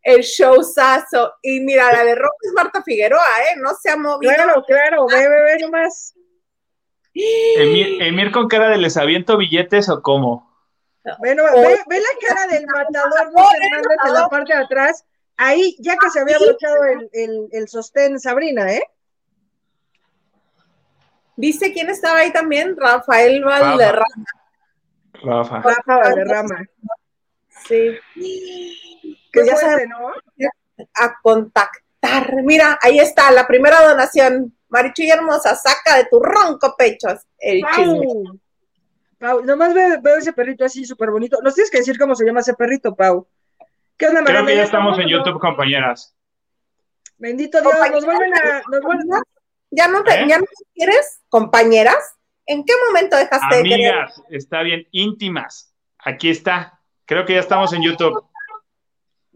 El 0.06 0.20
showzazo. 0.22 1.34
Y 1.42 1.58
mira, 1.60 1.90
la 1.92 2.04
de 2.04 2.14
rojo 2.14 2.36
es 2.42 2.52
Marta 2.52 2.80
Figueroa, 2.80 3.26
¿eh? 3.40 3.56
No 3.58 3.74
se 3.74 3.90
ha 3.90 3.96
movido. 3.96 4.32
Claro, 4.32 4.64
claro, 4.64 5.06
ve, 5.08 5.28
ve, 5.28 5.42
ve 5.42 5.58
nomás. 5.62 6.14
Emir, 7.12 8.00
Emir 8.02 8.30
con 8.30 8.46
cara 8.46 8.68
de 8.68 8.76
les 8.76 8.96
aviento 8.96 9.36
billetes 9.36 9.88
o 9.88 10.00
cómo? 10.02 10.54
Nomás, 11.02 11.54
ve, 11.54 11.78
ve 11.88 12.00
la 12.00 12.28
cara 12.28 12.46
del 12.46 12.66
matador 12.66 13.32
Luis 13.32 13.48
Hernández 13.60 13.98
en 14.06 14.12
la 14.12 14.28
parte 14.28 14.54
de 14.54 14.62
atrás. 14.62 15.04
Ahí, 15.36 15.76
ya 15.80 15.96
que 15.96 16.08
se 16.10 16.20
había 16.20 16.38
brochado 16.38 16.84
el, 16.84 17.10
el, 17.12 17.48
el 17.50 17.68
sostén 17.68 18.20
Sabrina, 18.20 18.72
¿eh? 18.72 18.84
¿Viste 21.34 21.72
quién 21.72 21.90
estaba 21.90 22.20
ahí 22.20 22.32
también? 22.32 22.76
Rafael 22.76 23.42
Valderrama. 23.44 24.24
Rafa. 25.14 25.62
Rafa 25.62 25.96
Valderrama. 25.96 26.64
Sí. 27.66 27.98
Qué 29.36 29.40
Pues 29.42 29.46
ya 29.46 29.56
fuerte, 29.56 29.86
sabemos 29.88 30.12
¿no? 30.36 30.48
a 30.94 31.14
contactar. 31.22 32.42
Mira, 32.44 32.78
ahí 32.82 32.98
está, 32.98 33.30
la 33.30 33.46
primera 33.46 33.82
donación. 33.86 34.54
Marichuy 34.68 35.10
hermosa, 35.10 35.54
saca 35.54 35.96
de 35.96 36.06
tu 36.06 36.20
ronco 36.20 36.74
pecho 36.76 37.08
el 37.38 37.62
chisme. 37.74 38.04
Pau. 38.06 38.40
Pau, 39.18 39.44
nomás 39.44 39.72
ve- 39.74 39.98
veo 40.02 40.16
ese 40.16 40.32
perrito 40.32 40.64
así 40.64 40.84
súper 40.84 41.10
bonito. 41.10 41.38
Nos 41.42 41.54
tienes 41.54 41.70
que 41.70 41.78
decir 41.78 41.98
cómo 41.98 42.14
se 42.14 42.24
llama 42.24 42.40
ese 42.40 42.54
perrito, 42.54 42.94
Pau. 42.94 43.26
¿Qué 43.96 44.08
onda, 44.08 44.24
Creo 44.24 44.44
que 44.44 44.56
ya 44.56 44.64
estamos 44.64 44.98
en. 44.98 45.08
YouTube, 45.08 45.38
compañeras. 45.40 46.14
Bendito 47.18 47.60
Dios, 47.60 47.74
nos 47.92 48.04
vuelven 48.04 48.34
a. 48.34 48.62
Nos 48.70 48.80
vuelven- 48.82 49.22
¿Ya 49.70 49.88
no, 49.88 50.02
te, 50.04 50.14
¿Eh? 50.14 50.26
¿Ya 50.28 50.38
no 50.38 50.44
quieres, 50.74 51.20
compañeras? 51.28 52.14
¿En 52.46 52.64
qué 52.64 52.72
momento 52.86 53.16
dejaste 53.16 53.56
de 53.56 53.62
querer? 53.62 53.94
Amigas, 53.94 54.22
está 54.30 54.62
bien, 54.62 54.86
íntimas. 54.92 55.72
Aquí 55.98 56.30
está. 56.30 56.80
Creo 57.04 57.24
que 57.24 57.34
ya 57.34 57.40
estamos 57.40 57.72
en 57.72 57.82
YouTube. 57.82 58.24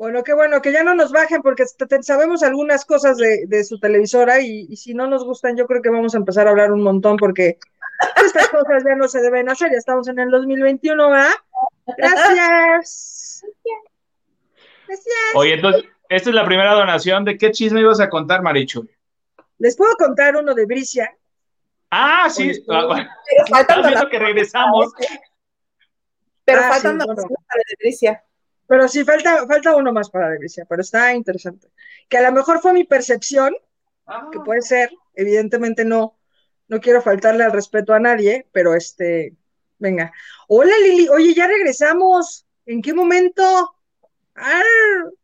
Bueno, 0.00 0.24
qué 0.24 0.32
bueno, 0.32 0.62
que 0.62 0.72
ya 0.72 0.82
no 0.82 0.94
nos 0.94 1.12
bajen 1.12 1.42
porque 1.42 1.64
sabemos 2.00 2.42
algunas 2.42 2.86
cosas 2.86 3.18
de, 3.18 3.44
de 3.46 3.64
su 3.64 3.78
televisora 3.78 4.40
y, 4.40 4.64
y 4.70 4.76
si 4.78 4.94
no 4.94 5.06
nos 5.06 5.24
gustan, 5.26 5.58
yo 5.58 5.66
creo 5.66 5.82
que 5.82 5.90
vamos 5.90 6.14
a 6.14 6.16
empezar 6.16 6.46
a 6.46 6.52
hablar 6.52 6.72
un 6.72 6.82
montón 6.82 7.18
porque 7.18 7.58
estas 8.24 8.48
cosas 8.48 8.82
ya 8.82 8.94
no 8.94 9.08
se 9.08 9.20
deben 9.20 9.50
hacer. 9.50 9.70
Ya 9.70 9.76
estamos 9.76 10.08
en 10.08 10.18
el 10.18 10.30
2021, 10.30 11.10
¿verdad? 11.10 11.32
Gracias. 11.98 13.44
Gracias. 14.86 15.14
Oye, 15.34 15.52
entonces, 15.52 15.84
esta 16.08 16.30
es 16.30 16.34
la 16.34 16.46
primera 16.46 16.72
donación. 16.72 17.26
¿De 17.26 17.36
qué 17.36 17.50
chisme 17.50 17.82
ibas 17.82 18.00
a 18.00 18.08
contar, 18.08 18.40
Marichu? 18.40 18.88
Les 19.58 19.76
puedo 19.76 19.94
contar 19.96 20.34
uno 20.34 20.54
de 20.54 20.64
Bricia. 20.64 21.14
Ah, 21.90 22.30
sí. 22.30 22.52
Ah, 22.70 22.86
bueno, 22.86 23.10
Pero 23.28 23.46
faltan 23.48 24.08
que 24.08 24.18
regresamos. 24.18 24.94
Pero 26.46 26.60
Ah, 26.62 26.68
faltan 26.70 26.92
sí, 26.92 26.96
bueno. 26.96 27.04
donaciones 27.04 27.38
para 27.46 27.62
Patricia. 27.70 28.24
Pero 28.70 28.86
sí, 28.86 29.02
falta, 29.04 29.48
falta 29.48 29.74
uno 29.74 29.92
más 29.92 30.10
para 30.10 30.28
la 30.30 30.36
Grecia, 30.36 30.64
pero 30.64 30.80
está 30.82 31.12
interesante. 31.12 31.72
Que 32.08 32.18
a 32.18 32.22
lo 32.22 32.30
mejor 32.30 32.60
fue 32.60 32.72
mi 32.72 32.84
percepción, 32.84 33.52
que 33.52 34.38
Ah. 34.38 34.42
puede 34.44 34.62
ser, 34.62 34.90
evidentemente 35.14 35.84
no, 35.84 36.16
no 36.68 36.80
quiero 36.80 37.02
faltarle 37.02 37.42
al 37.42 37.50
respeto 37.50 37.92
a 37.92 37.98
nadie, 37.98 38.46
pero 38.52 38.76
este, 38.76 39.34
venga. 39.76 40.12
Hola 40.46 40.72
Lili, 40.84 41.08
oye, 41.08 41.34
ya 41.34 41.48
regresamos. 41.48 42.46
¿En 42.64 42.80
qué 42.80 42.94
momento? 42.94 43.42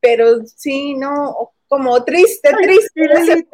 Pero 0.00 0.46
sí, 0.46 0.94
no, 0.94 1.52
como 1.68 2.02
triste, 2.02 2.48
Ay, 2.48 2.64
triste. 2.64 3.00
Lili, 3.02 3.46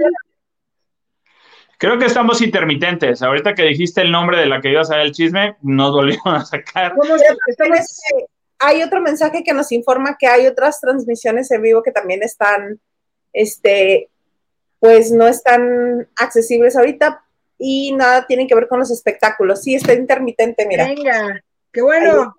Creo 1.79 1.99
que 1.99 2.07
estamos 2.07 2.41
intermitentes. 2.41 3.23
Ahorita 3.23 3.55
que 3.55 3.65
dijiste 3.65 4.01
el 4.01 4.11
nombre 4.11 4.39
de 4.39 4.47
la 4.47 4.61
que 4.61 4.71
ibas 4.71 4.91
a 4.91 4.97
ver 4.97 5.07
el 5.07 5.13
chisme, 5.13 5.57
nos 5.63 5.93
volvieron 5.93 6.35
a 6.35 6.45
sacar. 6.45 6.95
hay 8.59 8.83
otro 8.83 9.01
mensaje 9.03 9.45
que 9.45 9.53
nos 9.53 9.71
informa 9.73 10.17
que 10.19 10.27
hay 10.27 10.47
otras 10.47 10.81
transmisiones 10.81 11.51
en 11.51 11.63
vivo 11.63 11.83
que 11.83 11.93
también 11.93 12.23
están, 12.23 12.81
este, 13.33 14.09
pues 14.81 15.13
no 15.13 15.27
están 15.27 16.09
accesibles 16.17 16.77
ahorita 16.77 17.23
y 17.59 17.93
nada 17.93 18.27
tienen 18.27 18.49
que 18.49 18.55
ver 18.55 18.69
con 18.69 18.79
los 18.79 18.91
espectáculos. 18.91 19.63
Sí, 19.63 19.75
está 19.75 19.93
intermitente, 19.93 20.67
mira. 20.67 20.87
Venga, 20.87 21.43
qué 21.73 21.83
bueno. 21.83 22.35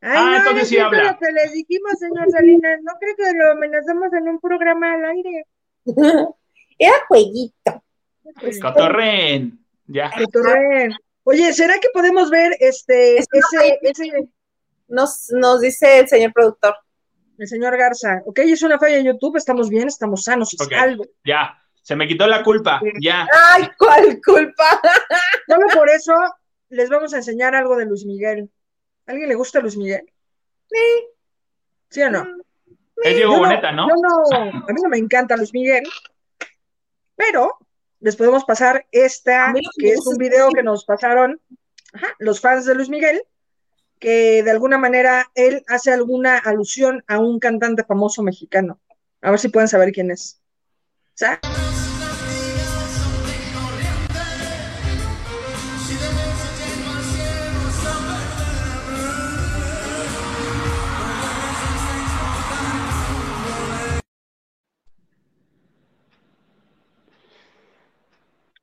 Ay, 0.00 0.16
Ah, 0.18 0.30
no, 0.32 0.36
entonces 0.38 0.68
sí 0.68 0.78
habla. 0.78 1.12
lo 1.12 1.18
que 1.18 1.32
le 1.32 1.52
dijimos, 1.52 1.92
señor 1.96 2.28
Salinas. 2.28 2.80
No 2.82 2.92
creo 2.98 3.14
que 3.16 3.38
lo 3.38 3.52
amenazamos 3.52 4.12
en 4.12 4.28
un 4.28 4.40
programa 4.40 4.94
al 4.94 5.04
aire. 5.04 5.46
Era 6.78 6.94
jueguito. 7.06 7.84
Cotorren. 8.60 9.58
Ya. 9.86 10.10
Cotorreen. 10.16 10.92
Oye, 11.24 11.52
¿será 11.52 11.78
que 11.78 11.88
podemos 11.92 12.30
ver 12.30 12.56
este, 12.60 13.18
Es 13.18 13.26
ese, 13.32 13.78
ese, 13.82 14.28
Nos, 14.88 15.28
nos 15.30 15.60
dice 15.60 16.00
el 16.00 16.08
señor 16.08 16.32
productor. 16.32 16.74
el 17.38 17.46
señor 17.48 17.76
Garza? 17.76 18.22
Ok, 18.26 18.40
es 18.40 18.62
una 18.62 18.78
falla 18.78 18.96
en 18.98 19.06
YouTube, 19.06 19.36
estamos 19.36 19.68
bien, 19.70 19.88
estamos 19.88 20.24
sanos 20.24 20.52
y 20.54 20.62
Ok. 20.62 20.70
salvos. 20.72 21.08
Ya. 21.24 21.58
Se 21.82 21.96
me 21.96 22.06
quitó 22.06 22.26
la 22.28 22.42
culpa. 22.44 22.80
Ya. 23.00 23.26
Ay, 23.50 23.68
¿cuál 23.78 24.20
culpa? 24.24 24.80
Solo 25.48 25.66
por 25.74 25.90
eso 25.90 26.14
les 26.68 26.88
vamos 26.88 27.12
a 27.12 27.16
enseñar 27.16 27.54
algo 27.56 27.76
de 27.76 27.86
Luis 27.86 28.04
Miguel. 28.04 28.48
¿A 29.06 29.10
alguien 29.12 29.28
le 29.28 29.34
gusta 29.34 29.58
Luis 29.60 29.76
Miguel? 29.76 30.02
Sí. 30.70 31.06
¿Sí 31.90 32.02
o 32.02 32.10
no? 32.10 32.24
Es 33.02 33.16
Diego 33.16 33.32
Yo 33.34 33.38
Boneta, 33.40 33.72
¿no? 33.72 33.88
Yo 33.88 33.94
no, 33.96 34.38
a 34.38 34.72
mí 34.72 34.80
no 34.80 34.88
me 34.88 34.96
encanta 34.98 35.36
Luis 35.36 35.52
Miguel, 35.52 35.82
pero 37.16 37.58
les 38.02 38.16
podemos 38.16 38.44
pasar 38.44 38.84
esta, 38.92 39.54
que 39.78 39.92
es 39.92 40.06
un 40.06 40.16
video 40.18 40.50
que- 40.50 40.62
nos 40.62 40.84
pasaron 40.84 41.40
ajá, 41.94 42.08
los 42.18 42.40
fans 42.40 42.66
de 42.66 42.74
Luis 42.74 42.88
Miguel, 42.88 43.22
que 43.98 44.42
de 44.42 44.50
alguna 44.50 44.76
manera 44.76 45.30
él 45.34 45.62
hace 45.68 45.92
alguna 45.92 46.36
alusión 46.38 47.04
a 47.06 47.18
un 47.18 47.38
cantante 47.38 47.84
famoso 47.84 48.22
mexicano. 48.22 48.80
A 49.20 49.30
ver 49.30 49.38
si 49.38 49.48
pueden 49.48 49.68
saber 49.68 49.92
quién 49.92 50.10
es. 50.10 50.40
¿Sa- 51.14 51.40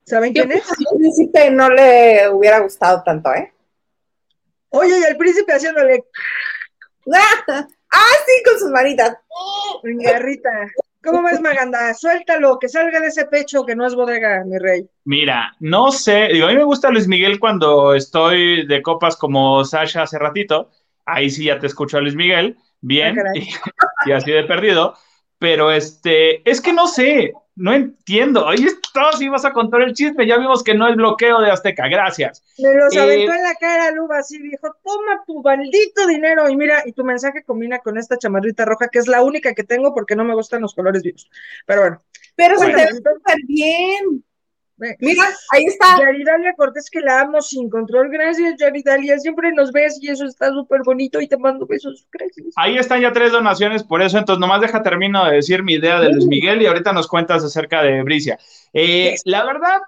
¿Saben 0.10 0.34
quién 0.34 0.52
es? 0.52 0.68
al 0.70 0.98
príncipe 0.98 1.52
no 1.52 1.70
le 1.70 2.30
hubiera 2.30 2.60
gustado 2.60 3.04
tanto, 3.04 3.32
¿eh? 3.34 3.54
Oye, 4.70 5.00
y 5.00 5.04
el 5.04 5.18
príncipe 5.18 5.54
haciéndole 5.54 6.04
Ah, 7.92 8.14
sí, 8.26 8.44
con 8.44 8.60
sus 8.60 8.70
manitas. 8.70 9.18
garrita. 9.84 10.50
¿Cómo 11.04 11.24
ves, 11.24 11.40
Maganda? 11.42 11.94
Suéltalo, 11.94 12.60
que 12.60 12.68
salga 12.70 13.00
de 13.00 13.08
ese 13.08 13.26
pecho 13.26 13.66
que 13.66 13.76
no 13.76 13.88
es 13.88 13.96
bodega, 13.96 14.44
mi 14.46 14.58
rey. 14.58 14.88
Mira, 15.06 15.56
no 15.60 15.92
sé, 15.92 16.28
digo, 16.34 16.46
a 16.46 16.50
mí 16.50 16.56
me 16.56 16.64
gusta 16.64 16.90
Luis 16.92 17.08
Miguel 17.08 17.40
cuando 17.40 17.96
estoy 17.96 18.68
de 18.68 18.82
copas 18.82 19.16
como 19.16 19.64
Sasha 19.64 20.04
hace 20.04 20.20
ratito, 20.20 20.70
ahí 21.06 21.30
sí 21.30 21.46
ya 21.46 21.58
te 21.58 21.68
escucho 21.68 21.98
a 21.98 22.02
Luis 22.02 22.16
Miguel, 22.16 22.58
bien, 22.82 23.18
Ah, 23.18 23.32
y 24.06 24.12
así 24.12 24.32
de 24.32 24.44
perdido, 24.44 24.96
pero 25.40 25.72
este, 25.72 26.48
es 26.50 26.60
que 26.62 26.74
no 26.74 26.86
sé, 26.88 27.32
no 27.60 27.74
entiendo, 27.74 28.46
oye, 28.46 28.68
todos 28.94 29.22
ibas 29.22 29.46
a 29.46 29.54
contar 29.54 29.82
el 29.82 29.94
chisme, 29.94 30.26
ya 30.26 30.38
vimos 30.38 30.64
que 30.64 30.74
no 30.74 30.88
es 30.88 30.96
bloqueo 30.96 31.42
de 31.42 31.52
Azteca, 31.52 31.88
gracias. 31.88 32.44
Me 32.58 32.74
los 32.74 32.96
Eh, 32.96 33.00
aventó 33.00 33.34
en 33.34 33.44
la 33.44 33.56
cara, 33.56 33.92
Luba, 33.92 34.20
así 34.20 34.40
dijo, 34.42 34.68
toma 34.84 35.24
tu 35.26 35.42
maldito 35.42 36.08
dinero. 36.08 36.50
Y 36.50 36.56
mira, 36.56 36.84
y 36.86 36.94
tu 36.94 37.04
mensaje 37.04 37.44
combina 37.44 37.80
con 37.80 37.98
esta 37.98 38.18
chamarrita 38.18 38.66
roja, 38.66 38.88
que 38.90 39.00
es 39.00 39.08
la 39.08 39.24
única 39.24 39.54
que 39.54 39.64
tengo 39.64 39.94
porque 39.94 40.16
no 40.16 40.24
me 40.24 40.36
gustan 40.36 40.62
los 40.62 40.74
colores 40.74 41.04
vivos. 41.04 41.30
Pero 41.66 41.82
bueno, 41.82 42.04
Pero 42.36 42.58
se 42.58 42.64
Bueno, 42.64 42.78
te 42.78 42.86
ve 42.86 42.94
súper 42.94 43.38
bien. 43.48 44.24
Mira, 45.00 45.24
ahí 45.52 45.66
está. 45.66 45.98
Yaridalia 46.00 46.54
Cortés, 46.54 46.90
que 46.90 47.02
la 47.02 47.22
amo 47.22 47.42
sin 47.42 47.70
control. 47.70 48.10
Gracias, 48.10 48.56
Yaridalia. 48.58 49.18
Siempre 49.20 49.52
nos 49.52 49.72
ves 49.72 50.00
y 50.02 50.10
eso 50.10 50.26
está 50.26 50.50
súper 50.50 50.82
bonito 50.84 51.20
y 51.20 51.28
te 51.28 51.38
mando 51.38 51.66
besos. 51.66 52.08
Gracias. 52.12 52.48
Ahí 52.56 52.78
están 52.78 53.02
ya 53.02 53.12
tres 53.12 53.32
donaciones 53.32 53.84
por 53.84 54.02
eso, 54.02 54.18
entonces 54.18 54.40
nomás 54.40 54.62
deja 54.62 54.82
termino 54.82 55.26
de 55.26 55.36
decir 55.36 55.64
mi 55.64 55.74
idea 55.74 56.00
de 56.00 56.10
Luis 56.12 56.26
Miguel 56.26 56.62
y 56.62 56.66
ahorita 56.66 56.94
nos 56.94 57.08
cuentas 57.08 57.44
acerca 57.44 57.82
de 57.82 58.02
Bricia. 58.04 58.38
Eh, 58.74 59.16
la 59.26 59.46
verdad, 59.46 59.80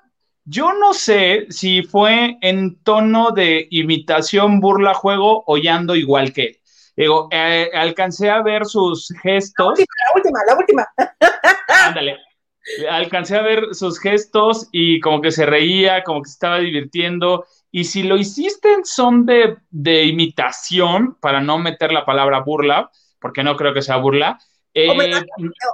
yo 0.46 0.74
no 0.74 0.94
sé 0.94 1.46
si 1.50 1.84
fue 1.84 2.38
en 2.42 2.82
tono 2.84 3.32
de 3.32 3.68
imitación, 3.72 4.60
burla, 4.60 4.94
juego 4.94 5.44
o 5.46 5.58
ya 5.58 5.76
ando 5.76 5.96
igual 5.96 6.34
que 6.34 6.44
él. 6.44 6.58
Digo, 6.96 7.30
eh, 7.32 7.70
alcancé 7.74 8.30
a 8.30 8.42
ver 8.42 8.66
sus 8.66 9.14
gestos, 9.24 9.80
La 9.80 10.16
última, 10.16 10.40
la 10.46 10.56
última. 10.58 10.88
ándale, 11.86 12.18
alcancé 12.90 13.38
a 13.38 13.42
ver 13.42 13.74
sus 13.76 14.00
gestos 14.00 14.68
y 14.72 15.00
como 15.00 15.22
que 15.22 15.32
se 15.32 15.46
reía, 15.46 16.04
como 16.04 16.22
que 16.22 16.30
se 16.30 16.34
estaba 16.34 16.60
divirtiendo. 16.60 17.46
Y 17.72 17.86
si 17.86 18.04
lo 18.04 18.18
hiciste 18.18 18.74
en 18.74 18.86
son 18.86 19.26
de, 19.26 19.58
de 19.70 20.04
imitación, 20.06 21.18
para 21.22 21.42
no 21.42 21.58
meter 21.60 21.92
la 21.92 22.06
palabra 22.06 22.42
burla, 22.42 22.92
porque 23.20 23.44
no 23.44 23.56
creo 23.56 23.74
que 23.74 23.82
sea 23.82 23.98
burla, 23.98 24.38
eh, 24.74 24.90
Homenaje. 24.90 25.26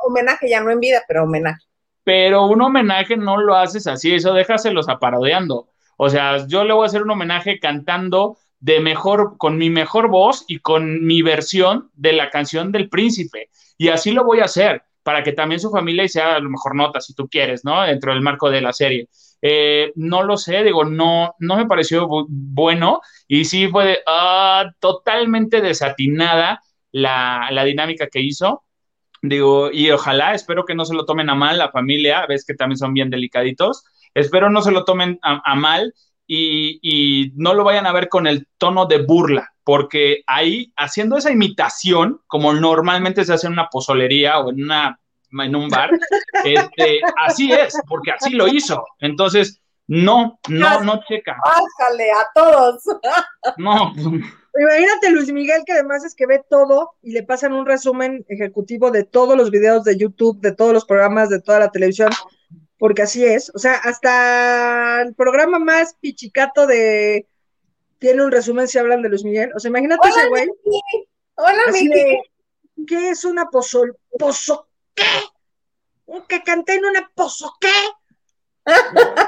Homenaje 0.07 0.49
ya 0.49 0.61
no 0.61 0.71
en 0.71 0.79
vida, 0.79 1.01
pero 1.07 1.23
homenaje. 1.23 1.61
pero 2.03 2.45
un 2.45 2.61
homenaje 2.61 3.17
no 3.17 3.37
lo 3.37 3.55
haces 3.55 3.85
así, 3.87 4.13
eso 4.15 4.33
déjaselos 4.33 4.87
aparodeando. 4.89 5.69
O 5.97 6.09
sea, 6.09 6.47
yo 6.47 6.63
le 6.63 6.73
voy 6.73 6.83
a 6.83 6.87
hacer 6.87 7.03
un 7.03 7.11
homenaje 7.11 7.59
cantando 7.59 8.37
de 8.59 8.79
mejor, 8.79 9.37
con 9.37 9.57
mi 9.57 9.69
mejor 9.69 10.09
voz 10.09 10.45
y 10.47 10.59
con 10.59 11.05
mi 11.05 11.21
versión 11.21 11.91
de 11.95 12.13
la 12.13 12.29
canción 12.29 12.71
del 12.71 12.89
príncipe. 12.89 13.49
Y 13.77 13.89
así 13.89 14.11
lo 14.11 14.23
voy 14.23 14.39
a 14.39 14.45
hacer, 14.45 14.83
para 15.07 15.23
que 15.23 15.31
también 15.31 15.61
su 15.61 15.71
familia 15.71 16.05
sea 16.09 16.35
a 16.35 16.39
lo 16.41 16.49
mejor 16.49 16.75
nota, 16.75 16.99
si 16.99 17.13
tú 17.15 17.29
quieres, 17.29 17.63
¿no? 17.63 17.81
Dentro 17.83 18.11
del 18.11 18.21
marco 18.21 18.49
de 18.49 18.59
la 18.59 18.73
serie. 18.73 19.07
Eh, 19.41 19.93
no 19.95 20.21
lo 20.21 20.35
sé, 20.35 20.65
digo, 20.65 20.83
no, 20.83 21.33
no 21.39 21.55
me 21.55 21.65
pareció 21.65 22.09
bu 22.09 22.25
bueno 22.29 22.99
y 23.25 23.45
sí 23.45 23.69
fue 23.69 24.03
uh, 24.05 24.69
totalmente 24.81 25.61
desatinada 25.61 26.61
la, 26.91 27.47
la 27.51 27.63
dinámica 27.63 28.07
que 28.07 28.19
hizo. 28.19 28.63
Digo, 29.21 29.71
y 29.71 29.91
ojalá, 29.91 30.33
espero 30.33 30.65
que 30.65 30.75
no 30.75 30.83
se 30.83 30.93
lo 30.93 31.05
tomen 31.05 31.29
a 31.29 31.35
mal 31.35 31.57
la 31.57 31.71
familia, 31.71 32.25
ves 32.27 32.43
que 32.45 32.55
también 32.55 32.77
son 32.77 32.93
bien 32.93 33.09
delicaditos, 33.09 33.85
espero 34.13 34.49
no 34.49 34.61
se 34.61 34.73
lo 34.73 34.83
tomen 34.83 35.19
a, 35.21 35.41
a 35.49 35.55
mal 35.55 35.93
y, 36.27 36.79
y, 36.81 37.31
no 37.37 37.53
lo 37.53 37.63
vayan 37.63 37.85
a 37.85 37.93
ver 37.93 38.09
con 38.09 38.27
el 38.27 38.45
tono 38.57 38.87
de 38.87 38.97
burla, 39.03 39.53
porque 39.67 40.23
ahí, 40.27 40.71
haciendo 40.77 41.17
esa 41.17 41.29
imitación, 41.29 42.21
como 42.25 42.53
normalmente 42.53 43.25
se 43.25 43.33
hace 43.33 43.47
en 43.47 43.53
una 43.53 43.67
pozolería 43.67 44.39
o 44.39 44.49
en, 44.49 44.63
una, 44.63 44.97
en 45.29 45.55
un 45.57 45.67
bar, 45.67 45.89
este, 46.45 47.01
así 47.17 47.51
es, 47.51 47.77
porque 47.85 48.11
así 48.11 48.29
lo 48.29 48.47
hizo. 48.47 48.85
Entonces, 49.01 49.59
no, 49.85 50.39
no, 50.47 50.83
no 50.83 51.01
checa. 51.05 51.35
Bájale 51.43 52.09
a 52.11 52.27
todos. 52.33 52.81
No. 53.57 53.91
Imagínate 54.57 55.11
Luis 55.11 55.33
Miguel, 55.33 55.63
que 55.65 55.73
además 55.73 56.05
es 56.05 56.15
que 56.15 56.27
ve 56.27 56.41
todo 56.49 56.91
y 57.01 57.11
le 57.11 57.23
pasan 57.23 57.51
un 57.51 57.65
resumen 57.65 58.23
ejecutivo 58.29 58.89
de 58.89 59.03
todos 59.03 59.35
los 59.35 59.51
videos 59.51 59.83
de 59.83 59.97
YouTube, 59.97 60.39
de 60.39 60.53
todos 60.53 60.71
los 60.71 60.85
programas, 60.85 61.27
de 61.27 61.41
toda 61.41 61.59
la 61.59 61.71
televisión, 61.71 62.11
porque 62.79 63.01
así 63.01 63.25
es. 63.25 63.51
O 63.53 63.59
sea, 63.59 63.73
hasta 63.73 65.01
el 65.01 65.13
programa 65.13 65.59
más 65.59 65.93
pichicato 65.99 66.67
de 66.67 67.27
tiene 67.99 68.23
un 68.23 68.31
resumen 68.31 68.67
si 68.67 68.77
hablan 68.77 69.01
de 69.01 69.09
Luis 69.09 69.23
Miguel. 69.23 69.51
O 69.55 69.59
sea, 69.59 69.69
imagínate 69.69 70.07
Hola, 70.07 70.21
ese 70.21 70.29
güey. 70.29 70.45
Miki. 70.45 71.09
Hola, 71.35 71.61
Así 71.67 71.83
Miki. 71.83 71.99
de, 71.99 72.21
¿qué 72.87 73.09
es 73.09 73.25
una 73.25 73.45
pozol? 73.45 73.97
¿Pozo 74.17 74.67
qué? 74.93 75.03
¿Que 76.27 76.43
canté 76.43 76.75
en 76.75 76.85
una 76.85 77.09
pozo 77.13 77.53
qué? 77.59 77.69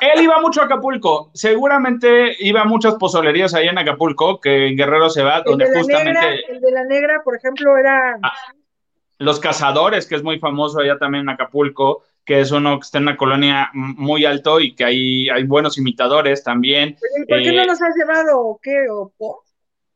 Él 0.00 0.22
iba 0.22 0.40
mucho 0.40 0.62
a 0.62 0.64
Acapulco, 0.64 1.30
seguramente 1.34 2.34
iba 2.40 2.62
a 2.62 2.64
muchas 2.64 2.94
pozolerías 2.94 3.52
allá 3.52 3.70
en 3.70 3.78
Acapulco, 3.78 4.40
que 4.40 4.68
en 4.68 4.76
Guerrero 4.76 5.10
se 5.10 5.22
va, 5.22 5.38
El 5.38 5.44
donde 5.44 5.68
de, 5.68 5.78
justamente 5.78 6.12
negra, 6.12 6.34
el 6.48 6.60
de 6.60 6.70
la 6.70 6.84
negra, 6.84 7.22
por 7.22 7.36
ejemplo, 7.36 7.76
era 7.76 8.18
ah, 8.22 8.32
Los 9.18 9.38
Cazadores, 9.38 10.06
que 10.06 10.14
es 10.14 10.22
muy 10.22 10.38
famoso 10.38 10.80
allá 10.80 10.98
también 10.98 11.22
en 11.22 11.30
Acapulco, 11.30 12.04
que 12.30 12.38
es 12.38 12.52
uno 12.52 12.78
que 12.78 12.84
está 12.84 12.98
en 12.98 13.08
una 13.08 13.16
colonia 13.16 13.70
muy 13.72 14.24
alto 14.24 14.60
y 14.60 14.76
que 14.76 14.84
ahí 14.84 15.28
hay 15.30 15.42
buenos 15.42 15.76
imitadores 15.78 16.44
también. 16.44 16.90
Oye, 16.90 17.26
¿Por 17.26 17.42
qué 17.42 17.48
Eh, 17.48 17.52
no 17.54 17.66
nos 17.66 17.82
has 17.82 17.92
llevado 17.96 18.40
o 18.40 18.60
qué? 18.62 18.88
¿O 18.88 19.12
por? 19.18 19.38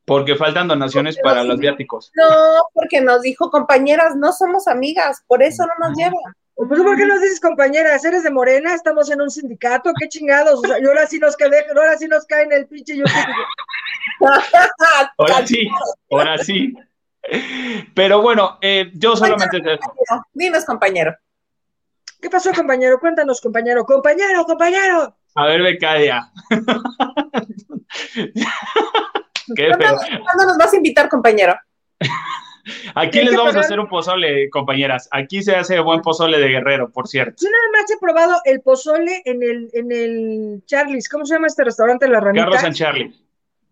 Porque 0.05 0.35
faltan 0.35 0.67
donaciones 0.67 1.17
para 1.23 1.45
los 1.45 1.61
viáticos. 1.61 2.11
No, 2.17 2.25
porque 2.73 3.01
nos 3.01 3.23
dijo, 3.23 3.53
compañeras, 3.53 4.17
no 4.17 4.33
somos 4.33 4.67
amigas, 4.67 5.23
por 5.29 5.45
eso 5.45 5.65
no 5.65 5.87
nos 5.87 5.97
lleva. 5.97 6.19
Pues 6.57 6.83
¿por 6.83 6.97
qué 6.97 7.07
nos 7.07 7.21
dices 7.21 7.39
compañeras? 7.39 8.05
¿Eres 8.05 8.25
de 8.25 8.33
Morena? 8.33 8.75
¿Estamos 8.75 9.09
en 9.13 9.21
un 9.21 9.31
sindicato? 9.31 9.93
¿Qué 9.97 10.09
chingados? 10.09 10.59
O 10.59 10.67
sea, 10.67 10.81
y 10.81 10.85
ahora 10.87 11.07
sí 11.07 11.21
nos 11.21 11.37
cae, 11.37 11.51
ahora 11.69 11.97
sí 11.97 12.09
nos 12.09 12.27
cae 12.27 12.47
en 12.47 12.53
el 12.53 12.67
pinche 12.67 12.97
yo. 12.97 13.05
ahora 15.19 15.47
sí, 15.47 15.69
ahora 16.11 16.39
sí. 16.39 16.75
Pero 17.95 18.23
bueno, 18.23 18.59
eh, 18.61 18.91
yo 18.93 19.15
solamente... 19.15 19.63
Dinos, 20.33 20.65
compañero. 20.65 21.15
¿Qué 22.25 22.31
pasó, 22.31 22.51
compañero? 22.55 22.99
Cuéntanos, 22.99 23.39
compañero. 23.39 23.85
Compañero, 23.85 24.47
compañero. 24.47 25.15
A 25.35 25.47
ver, 25.47 25.61
Becadia. 25.61 26.33
Qué 29.55 29.69
¿Cuándo, 29.69 30.01
¿Cuándo 30.23 30.47
nos 30.47 30.57
vas 30.57 30.73
a 30.73 30.77
invitar, 30.77 31.11
compañero? 31.11 31.55
Aquí 32.95 33.21
les 33.21 33.37
vamos 33.37 33.55
a 33.57 33.61
hacer 33.61 33.79
un 33.79 33.89
pozole, 33.89 34.49
compañeras. 34.49 35.07
Aquí 35.11 35.43
se 35.43 35.55
hace 35.55 35.79
buen 35.81 36.01
pozole 36.01 36.39
de 36.39 36.49
guerrero, 36.49 36.91
por 36.91 37.09
cierto. 37.09 37.45
Yo 37.45 37.51
nada 37.51 37.83
más 37.83 37.91
he 37.91 37.99
probado 37.99 38.41
el 38.47 38.63
pozole 38.63 39.21
en 39.27 39.43
el, 39.43 39.69
en 39.75 39.93
el 39.93 40.63
Charlie's. 40.65 41.11
¿Cómo 41.11 41.27
se 41.27 41.35
llama 41.35 41.49
este 41.49 41.65
restaurante? 41.65 42.09
La 42.09 42.21
Ranita. 42.21 42.47
Carlos 42.47 42.63
San 42.63 42.73
Charlie. 42.73 43.15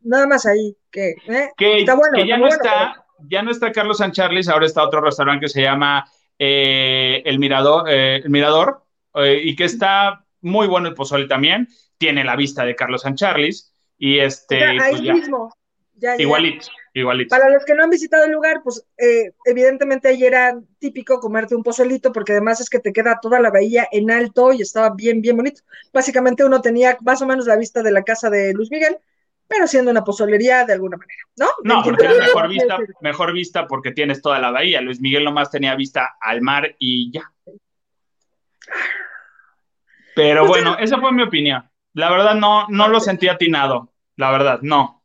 Nada 0.03 0.27
más 0.27 0.45
ahí. 0.45 0.77
Que, 0.91 1.13
¿eh? 1.27 1.49
está 1.59 1.95
bueno, 1.95 2.19
que 2.19 2.27
ya 2.27 2.37
no 2.37 2.49
está, 2.49 3.03
ya 3.31 3.41
no 3.41 3.51
está 3.51 3.73
Carlos 3.73 3.97
San 3.97 4.13
Charles, 4.13 4.47
ahora 4.51 4.67
está 4.67 4.83
otro 4.83 5.01
restaurante 5.01 5.47
que 5.47 5.49
se 5.49 5.63
llama 5.63 6.05
eh, 6.45 7.23
El 7.25 7.39
Mirador, 7.39 7.89
eh, 7.89 8.17
el 8.17 8.31
Mirador 8.31 8.83
y 9.15 9.55
que 9.55 9.65
está 9.65 10.25
muy 10.41 10.67
bueno 10.67 10.89
el 10.89 10.95
pozole 10.95 11.29
también. 11.29 11.69
Tiene 11.99 12.25
la 12.25 12.35
vista 12.35 12.65
de 12.65 12.75
Carlos 12.75 13.03
San 13.03 13.15
Charles 13.15 13.73
y 13.97 14.19
este. 14.19 14.65
ahí 14.65 14.79
pues 14.91 15.03
mismo. 15.03 15.55
igualito, 16.19 16.67
igualito. 16.95 17.29
Para 17.29 17.49
los 17.49 17.65
que 17.65 17.77
no 17.77 17.85
han 17.85 17.91
visitado 17.91 18.25
el 18.25 18.33
lugar, 18.33 18.63
pues 18.65 18.85
eh, 18.99 19.31
evidentemente 19.45 20.09
ahí 20.09 20.25
era 20.25 20.59
típico 20.81 21.21
comerte 21.21 21.55
un 21.55 21.63
pozolito, 21.63 22.13
porque 22.13 22.33
además 22.33 22.61
es 22.61 22.69
que 22.69 22.81
te 22.81 22.93
queda 22.93 23.21
toda 23.23 23.39
la 23.39 23.51
bahía 23.51 23.87
en 23.93 24.11
alto 24.11 24.53
y 24.53 24.63
estaba 24.63 24.91
bien, 24.91 25.21
bien 25.23 25.37
bonito. 25.37 25.63
Básicamente 25.93 26.45
uno 26.45 26.61
tenía 26.61 26.99
más 27.03 27.23
o 27.23 27.27
menos 27.27 27.47
la 27.47 27.57
vista 27.57 27.85
de 27.85 27.93
la 27.93 28.03
casa 28.03 28.31
de 28.31 28.53
Luis 28.53 28.73
Miguel, 28.73 28.97
pero 29.53 29.67
siendo 29.67 29.91
una 29.91 30.03
pozolería 30.03 30.65
de 30.65 30.73
alguna 30.73 30.97
manera, 30.97 31.23
¿no? 31.37 31.47
No, 31.63 31.83
porque 31.83 32.07
es 32.07 32.19
mejor 32.19 32.49
vista, 32.49 32.79
mejor 33.03 33.33
vista 33.35 33.67
porque 33.67 33.93
tienes 33.93 34.23
toda 34.23 34.39
la 34.39 34.51
bahía. 34.51 34.81
Luis 34.81 35.01
Miguel 35.01 35.25
nomás 35.25 35.51
tenía 35.51 35.75
vista 35.75 36.17
al 36.21 36.41
mar 36.41 36.75
y 36.79 37.13
ya. 37.13 37.31
Pero 40.17 40.47
pues 40.47 40.63
bueno, 40.63 40.79
esa 40.79 40.99
fue 40.99 41.13
mi 41.13 41.23
opinión. 41.23 41.69
La 41.93 42.11
verdad 42.11 42.35
no, 42.35 42.67
no 42.69 42.89
lo 42.89 42.99
sentí 42.99 43.29
atinado, 43.29 43.93
la 44.17 44.31
verdad, 44.31 44.61
no. 44.63 45.03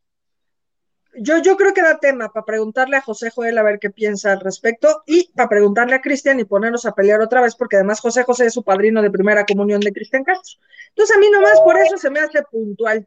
Yo, 1.20 1.38
yo 1.42 1.56
creo 1.56 1.74
que 1.74 1.82
da 1.82 1.98
tema 1.98 2.30
para 2.32 2.46
preguntarle 2.46 2.96
a 2.96 3.02
José 3.02 3.30
Joel 3.30 3.58
a 3.58 3.62
ver 3.62 3.78
qué 3.78 3.90
piensa 3.90 4.32
al 4.32 4.40
respecto 4.40 5.02
y 5.04 5.30
para 5.34 5.48
preguntarle 5.48 5.96
a 5.96 6.00
Cristian 6.00 6.40
y 6.40 6.44
ponernos 6.44 6.86
a 6.86 6.92
pelear 6.92 7.20
otra 7.20 7.42
vez, 7.42 7.54
porque 7.54 7.76
además 7.76 8.00
José 8.00 8.22
José 8.22 8.46
es 8.46 8.54
su 8.54 8.62
padrino 8.62 9.02
de 9.02 9.10
primera 9.10 9.44
comunión 9.44 9.80
de 9.80 9.92
Cristian 9.92 10.24
Castro. 10.24 10.58
Entonces 10.90 11.16
a 11.16 11.18
mí 11.18 11.26
nomás 11.30 11.60
por 11.60 11.76
eso 11.78 11.98
se 11.98 12.08
me 12.08 12.20
hace 12.20 12.42
puntual. 12.50 13.06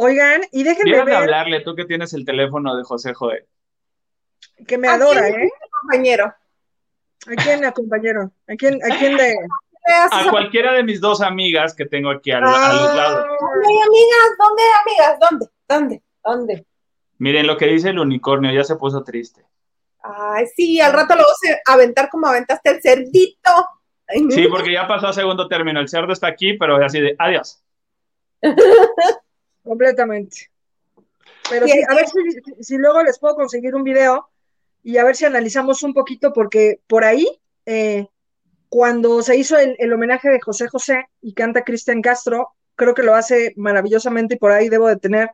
Oigan, 0.00 0.42
y 0.52 0.62
déjenme 0.62 1.02
ver. 1.02 1.12
hablarle, 1.12 1.60
tú 1.62 1.74
que 1.74 1.84
tienes 1.84 2.12
el 2.12 2.24
teléfono 2.24 2.76
de 2.76 2.84
José 2.84 3.14
Joel. 3.14 3.44
Que 4.64 4.78
me 4.78 4.86
adora, 4.86 5.28
¿eh? 5.28 5.50
compañero. 5.80 6.26
¿A 7.26 7.34
quién, 7.42 7.68
compañero? 7.72 8.30
¿A 8.46 8.54
quién, 8.54 8.78
a 8.80 8.96
quién 8.96 9.16
de...? 9.16 9.34
A 10.12 10.30
cualquiera 10.30 10.74
de 10.74 10.84
mis 10.84 11.00
dos 11.00 11.20
amigas 11.20 11.74
que 11.74 11.84
tengo 11.84 12.10
aquí 12.10 12.30
a, 12.30 12.38
los 12.38 12.54
ah. 12.54 12.92
lados. 12.94 13.26
¿Dónde, 13.40 13.82
amigas? 13.88 14.36
¿Dónde, 14.38 14.62
amigas? 14.86 15.18
¿Dónde? 15.18 15.46
¿Dónde? 15.68 16.02
¿Dónde? 16.22 16.66
Miren 17.18 17.48
lo 17.48 17.56
que 17.56 17.66
dice 17.66 17.88
el 17.88 17.98
unicornio, 17.98 18.52
ya 18.52 18.62
se 18.62 18.76
puso 18.76 19.02
triste. 19.02 19.44
Ay, 20.00 20.46
sí, 20.54 20.80
al 20.80 20.92
rato 20.92 21.16
lo 21.16 21.22
vas 21.22 21.40
a 21.66 21.72
aventar 21.72 22.08
como 22.08 22.28
aventaste 22.28 22.70
el 22.70 22.80
cerdito. 22.80 23.50
Sí, 24.30 24.46
porque 24.46 24.72
ya 24.72 24.86
pasó 24.86 25.08
a 25.08 25.12
segundo 25.12 25.48
término. 25.48 25.80
El 25.80 25.88
cerdo 25.88 26.12
está 26.12 26.28
aquí, 26.28 26.52
pero 26.52 26.76
así 26.76 27.00
de 27.00 27.16
adiós. 27.18 27.64
Completamente. 29.68 30.50
Pero 31.50 31.66
sí, 31.66 31.82
a 31.86 31.94
ver 31.94 32.06
si, 32.60 32.78
luego 32.78 33.02
les 33.02 33.18
puedo 33.18 33.34
conseguir 33.34 33.74
un 33.74 33.84
video 33.84 34.30
y 34.82 34.96
a 34.96 35.04
ver 35.04 35.14
si 35.14 35.26
analizamos 35.26 35.82
un 35.82 35.92
poquito, 35.92 36.32
porque 36.32 36.80
por 36.86 37.04
ahí, 37.04 37.26
eh, 37.66 38.06
cuando 38.70 39.20
se 39.20 39.36
hizo 39.36 39.58
el, 39.58 39.76
el, 39.78 39.92
homenaje 39.92 40.30
de 40.30 40.40
José 40.40 40.68
José 40.68 41.06
y 41.20 41.34
canta 41.34 41.64
Cristian 41.64 42.00
Castro, 42.00 42.54
creo 42.76 42.94
que 42.94 43.02
lo 43.02 43.14
hace 43.14 43.52
maravillosamente 43.56 44.36
y 44.36 44.38
por 44.38 44.52
ahí 44.52 44.70
debo 44.70 44.88
de 44.88 44.96
tener 44.96 45.30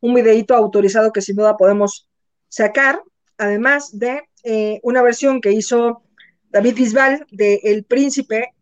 un 0.00 0.14
videíto 0.14 0.54
autorizado 0.54 1.12
que 1.12 1.20
sin 1.20 1.36
duda 1.36 1.58
podemos 1.58 2.08
sacar, 2.48 3.02
además 3.36 3.98
de 3.98 4.22
eh, 4.44 4.80
una 4.82 5.02
versión 5.02 5.42
que 5.42 5.52
hizo 5.52 6.02
David 6.48 6.74
Bisbal 6.74 7.26
de 7.30 7.60
El 7.64 7.84
Príncipe, 7.84 8.54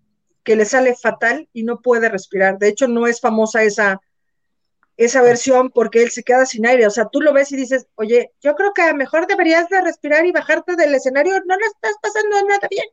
que 0.42 0.56
le 0.56 0.64
sale 0.64 0.96
fatal 0.96 1.48
y 1.52 1.62
no 1.62 1.80
puede 1.80 2.08
respirar. 2.08 2.58
De 2.58 2.68
hecho, 2.68 2.88
no 2.88 3.06
es 3.06 3.20
famosa 3.20 3.62
esa, 3.62 4.00
esa 4.96 5.22
versión 5.22 5.70
porque 5.70 6.02
él 6.02 6.10
se 6.10 6.22
queda 6.22 6.46
sin 6.46 6.66
aire. 6.66 6.86
O 6.86 6.90
sea, 6.90 7.06
tú 7.10 7.20
lo 7.20 7.32
ves 7.32 7.52
y 7.52 7.56
dices, 7.56 7.86
oye, 7.96 8.32
yo 8.40 8.54
creo 8.54 8.72
que 8.72 8.92
mejor 8.94 9.26
deberías 9.26 9.68
de 9.68 9.80
respirar 9.80 10.26
y 10.26 10.32
bajarte 10.32 10.76
del 10.76 10.94
escenario, 10.94 11.34
no 11.46 11.56
lo 11.56 11.66
estás 11.66 11.96
pasando 12.02 12.36
nada 12.46 12.68
bien. 12.70 12.86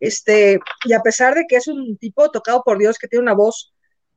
Este, 0.00 0.60
y 0.84 0.92
a 0.92 1.00
pesar 1.00 1.34
de 1.34 1.46
que 1.48 1.56
es 1.56 1.66
un 1.66 1.96
tipo 1.96 2.30
tocado 2.30 2.62
por 2.62 2.78
Dios 2.78 2.98
que 2.98 3.08
tiene 3.08 3.22
una 3.22 3.34
voz 3.34 3.74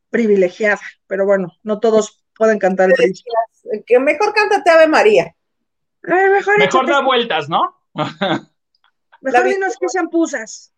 privilegiada, 0.09 0.79
pero 1.07 1.25
bueno, 1.25 1.53
no 1.63 1.79
todos 1.79 2.23
pueden 2.36 2.59
cantar 2.59 2.89
el 2.89 2.95
príncipe. 2.95 3.29
Que 3.86 3.99
mejor 3.99 4.34
cántate 4.34 4.69
Ave 4.69 4.88
María. 4.88 5.36
mejor 6.03 6.59
mejor 6.59 6.88
da 6.88 7.01
vueltas, 7.01 7.49
¿no? 7.49 7.75
mejor 9.21 9.43
dinos 9.45 9.75
que 9.79 9.89
sean 9.89 10.09
pusas. 10.09 10.73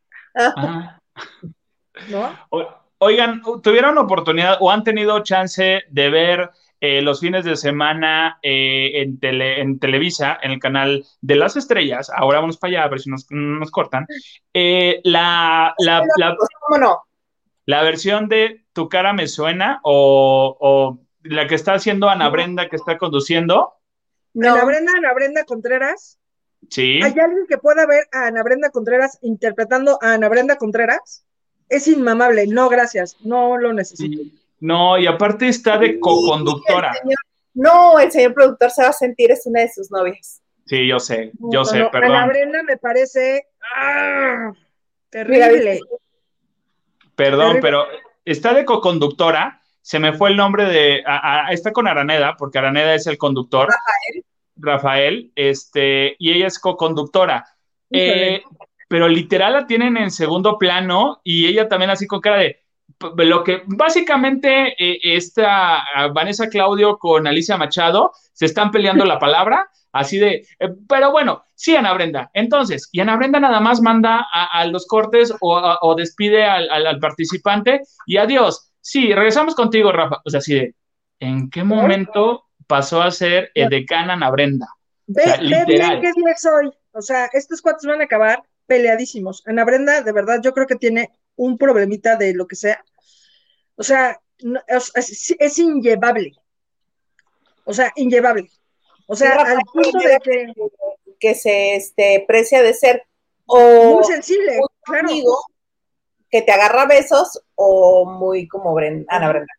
¿No? 2.10 2.83
Oigan, 3.04 3.42
¿tuvieron 3.62 3.98
oportunidad 3.98 4.58
o 4.62 4.72
han 4.72 4.86
tenido 4.86 5.22
chance 5.24 5.82
de 5.90 6.10
ver 6.10 6.52
eh, 6.80 7.02
los 7.02 7.20
fines 7.20 7.44
de 7.44 7.58
semana 7.58 8.40
eh, 8.42 9.02
en, 9.02 9.20
en 9.22 9.80
Televisa, 9.80 10.40
en 10.42 10.52
el 10.52 10.60
canal 10.60 11.06
de 11.20 11.36
las 11.36 11.58
estrellas? 11.58 12.10
Ahora 12.16 12.40
vamos 12.40 12.58
para 12.58 12.70
allá 12.70 12.84
a 12.84 12.88
ver 12.88 13.02
si 13.02 13.10
nos, 13.10 13.26
cortan. 13.72 14.08
Eh, 14.54 15.02
la, 15.04 15.76
la, 15.80 16.02
la, 16.18 16.38
la 17.66 17.84
versión 17.84 18.30
de 18.30 18.64
Tu 18.72 18.88
cara 18.88 19.12
me 19.12 19.28
suena 19.28 19.82
o 19.84 20.98
la 21.24 21.46
que 21.48 21.56
está 21.56 21.74
haciendo 21.74 22.10
Ana 22.10 22.30
Brenda, 22.30 22.70
que 22.70 22.78
está 22.78 22.98
conduciendo. 22.98 23.74
Ana 24.34 24.64
Brenda, 24.64 24.94
Ana 24.98 25.14
Brenda 25.14 25.44
Contreras. 25.44 26.20
Sí. 26.70 27.02
¿Hay 27.04 27.20
alguien 27.20 27.46
que 27.50 27.58
pueda 27.58 27.86
ver 27.86 28.08
a 28.14 28.28
Ana 28.28 28.44
Brenda 28.44 28.70
Contreras 28.70 29.20
interpretando 29.22 30.00
a 30.02 30.14
Ana 30.14 30.30
Brenda 30.30 30.56
Contreras? 30.56 31.26
Es 31.76 31.88
inmamable. 31.88 32.48
No, 32.48 32.70
gracias. 32.70 33.18
No 33.22 33.58
lo 33.58 33.74
necesito. 33.74 34.22
No, 34.60 34.98
y 34.98 35.08
aparte 35.08 35.48
está 35.48 35.78
de 35.78 36.00
co-conductora. 36.00 36.94
no, 37.54 38.00
el 38.00 38.12
señor 38.12 38.34
productor 38.34 38.72
se 38.72 38.84
va 38.84 38.90
a 38.90 38.94
sentir, 38.94 39.32
es 39.32 39.46
una 39.46 39.62
de 39.62 39.70
sus 39.70 39.92
novias. 39.92 40.42
Sí, 40.66 40.88
yo 40.88 41.00
sé, 41.00 41.32
yo 41.52 41.66
sé, 41.66 41.86
perdón. 41.92 42.12
Ana 42.12 42.28
Brenda 42.28 42.64
me 42.64 42.78
parece 42.78 43.48
¡ah! 43.76 44.54
terrible. 45.10 45.82
Perdón, 47.16 47.58
pero 47.62 47.86
está 48.24 48.54
de 48.54 48.64
co-conductora 48.64 49.62
se 49.84 50.00
me 50.00 50.14
fue 50.14 50.30
el 50.30 50.38
nombre 50.38 50.66
de, 50.66 51.04
está 51.52 51.74
con 51.74 51.88
Araneda, 51.88 52.38
porque 52.38 52.58
Araneda 52.58 52.96
es 52.96 53.06
el 53.06 53.18
conductor. 53.18 53.68
Rafael. 53.68 54.26
Rafael, 54.56 55.32
este, 55.36 56.16
y 56.18 56.32
ella 56.32 56.48
es 56.48 56.58
co-conductora. 56.58 57.46
Eh, 57.92 58.42
pero 58.94 59.08
literal 59.08 59.54
la 59.54 59.66
tienen 59.66 59.98
en 59.98 60.12
segundo 60.12 60.60
plano 60.60 61.20
y 61.24 61.48
ella 61.48 61.68
también 61.68 61.90
así 61.90 62.06
con 62.06 62.22
cara 62.22 62.38
de, 62.38 62.60
lo 63.18 63.44
que 63.44 63.64
básicamente 63.66 64.76
eh, 64.78 65.00
esta 65.16 65.84
Vanessa 66.14 66.48
Claudio 66.48 67.00
con 67.00 67.26
Alicia 67.26 67.58
Machado 67.58 68.12
se 68.34 68.46
están 68.46 68.70
peleando 68.70 69.04
la 69.04 69.18
palabra, 69.18 69.68
así 69.94 70.20
de, 70.20 70.46
eh, 70.60 70.70
pero 70.88 71.12
bueno, 71.12 71.44
sí, 71.56 71.76
Ana 71.76 71.92
Brenda. 71.94 72.30
Entonces, 72.36 72.88
y 72.92 73.00
Ana 73.00 73.16
Brenda 73.16 73.40
nada 73.40 73.60
más 73.60 73.82
manda 73.82 74.28
a, 74.32 74.64
los 74.68 74.86
cortes 74.86 75.34
o, 75.42 75.96
despide 75.96 76.46
al, 76.46 76.70
al, 76.70 77.00
participante 77.00 77.82
y 78.06 78.18
adiós. 78.18 78.74
Sí, 78.80 79.12
regresamos 79.12 79.56
contigo, 79.56 79.92
Rafa. 79.92 80.22
O 80.24 80.30
sea, 80.30 80.38
así 80.38 80.54
de, 80.54 80.76
¿en 81.20 81.50
qué 81.50 81.64
momento 81.64 82.44
pasó 82.68 83.02
a 83.02 83.10
ser 83.10 83.50
el 83.56 83.70
decana 83.70 84.14
Ana 84.14 84.30
Brenda? 84.30 84.68
Ve, 85.08 85.24
bien 85.42 85.66
qué 85.66 86.12
día 86.16 86.38
soy. 86.38 86.72
O 86.92 87.02
sea, 87.02 87.26
estos 87.34 87.60
cuatro 87.60 87.90
van 87.90 88.02
a 88.02 88.04
acabar 88.04 88.44
peleadísimos. 88.66 89.44
Ana 89.46 89.66
Brenda, 89.66 90.02
de 90.02 90.12
verdad, 90.12 90.40
yo 90.42 90.54
creo 90.54 90.68
que 90.68 90.76
tiene 90.76 91.12
un 91.36 91.58
problemita 91.58 92.16
de 92.16 92.34
lo 92.34 92.48
que 92.48 92.56
sea. 92.56 92.84
O 93.76 93.84
sea, 93.84 94.20
es, 94.68 95.36
es, 95.40 95.60
inllevable. 95.60 96.34
O 97.66 97.74
sea, 97.74 97.92
inllevable. 97.96 98.50
O 99.08 99.16
sea, 99.16 99.32
al 99.34 99.60
punto 99.72 99.98
de 100.00 100.20
que, 100.24 100.54
que 101.20 101.36
se 101.36 101.76
este, 101.76 102.24
precia 102.28 102.62
de 102.62 102.74
ser 102.74 103.04
o 103.46 103.96
muy 103.96 104.04
sensible, 104.04 104.60
claro 104.84 105.10
que 106.30 106.42
te 106.42 106.52
agarra 106.52 106.86
besos 106.86 107.44
o 107.56 108.06
muy 108.06 108.48
como 108.48 108.74
Brenda, 108.74 109.06
Ana 109.10 109.30
Brenda. 109.30 109.54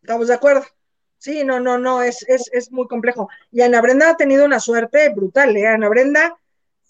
Estamos 0.00 0.28
de 0.28 0.34
acuerdo. 0.34 0.64
Sí, 1.18 1.42
no, 1.42 1.58
no, 1.58 1.78
no, 1.78 2.02
es, 2.02 2.22
es, 2.28 2.48
es 2.52 2.70
muy 2.70 2.86
complejo. 2.86 3.28
Y 3.50 3.62
Ana 3.62 3.80
Brenda 3.80 4.10
ha 4.10 4.16
tenido 4.16 4.44
una 4.44 4.60
suerte 4.60 5.08
brutal, 5.08 5.56
¿eh? 5.56 5.66
Ana 5.66 5.88
Brenda 5.88 6.38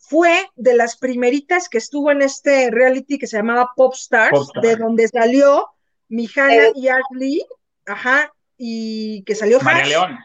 fue 0.09 0.49
de 0.57 0.75
las 0.75 0.97
primeritas 0.97 1.69
que 1.69 1.79
estuvo 1.79 2.11
en 2.11 2.23
este 2.23 2.71
reality 2.71 3.19
que 3.19 3.27
se 3.27 3.37
llamaba 3.37 3.73
Pop 3.77 3.95
Stars, 3.95 4.31
Popstars. 4.31 4.67
de 4.69 4.77
donde 4.77 5.09
salió 5.09 5.69
Mijana 6.09 6.55
Eh. 6.55 6.73
y 6.75 6.89
Ashley, 6.89 7.47
ajá, 7.87 8.33
y 8.57 9.23
que 9.25 9.35
salió 9.35 9.61
María 9.61 9.83
Hash, 9.83 9.89
León. 9.89 10.19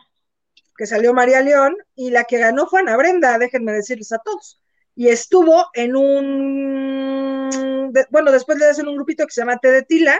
que 0.77 0.87
salió 0.87 1.13
María 1.13 1.41
León, 1.41 1.75
y 1.95 2.09
la 2.11 2.23
que 2.23 2.37
ganó 2.39 2.67
fue 2.67 2.79
Ana 2.81 2.97
Brenda, 2.97 3.37
déjenme 3.37 3.71
decirles 3.73 4.11
a 4.11 4.19
todos. 4.19 4.59
Y 4.95 5.07
estuvo 5.09 5.67
en 5.73 5.95
un, 5.95 7.91
de- 7.93 8.07
bueno, 8.09 8.31
después 8.31 8.57
le 8.57 8.65
hacen 8.69 8.87
un 8.87 8.95
grupito 8.95 9.25
que 9.25 9.31
se 9.33 9.41
llama 9.41 9.57
T 9.57 9.69
de 9.71 9.83
Tila, 9.83 10.19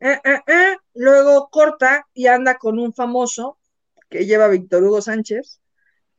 eh, 0.00 0.18
eh, 0.24 0.40
eh, 0.46 0.76
luego 0.94 1.48
corta 1.50 2.06
y 2.14 2.26
anda 2.26 2.56
con 2.58 2.78
un 2.78 2.92
famoso 2.92 3.58
que 4.08 4.24
lleva 4.26 4.48
Víctor 4.48 4.82
Hugo 4.82 5.00
Sánchez, 5.02 5.60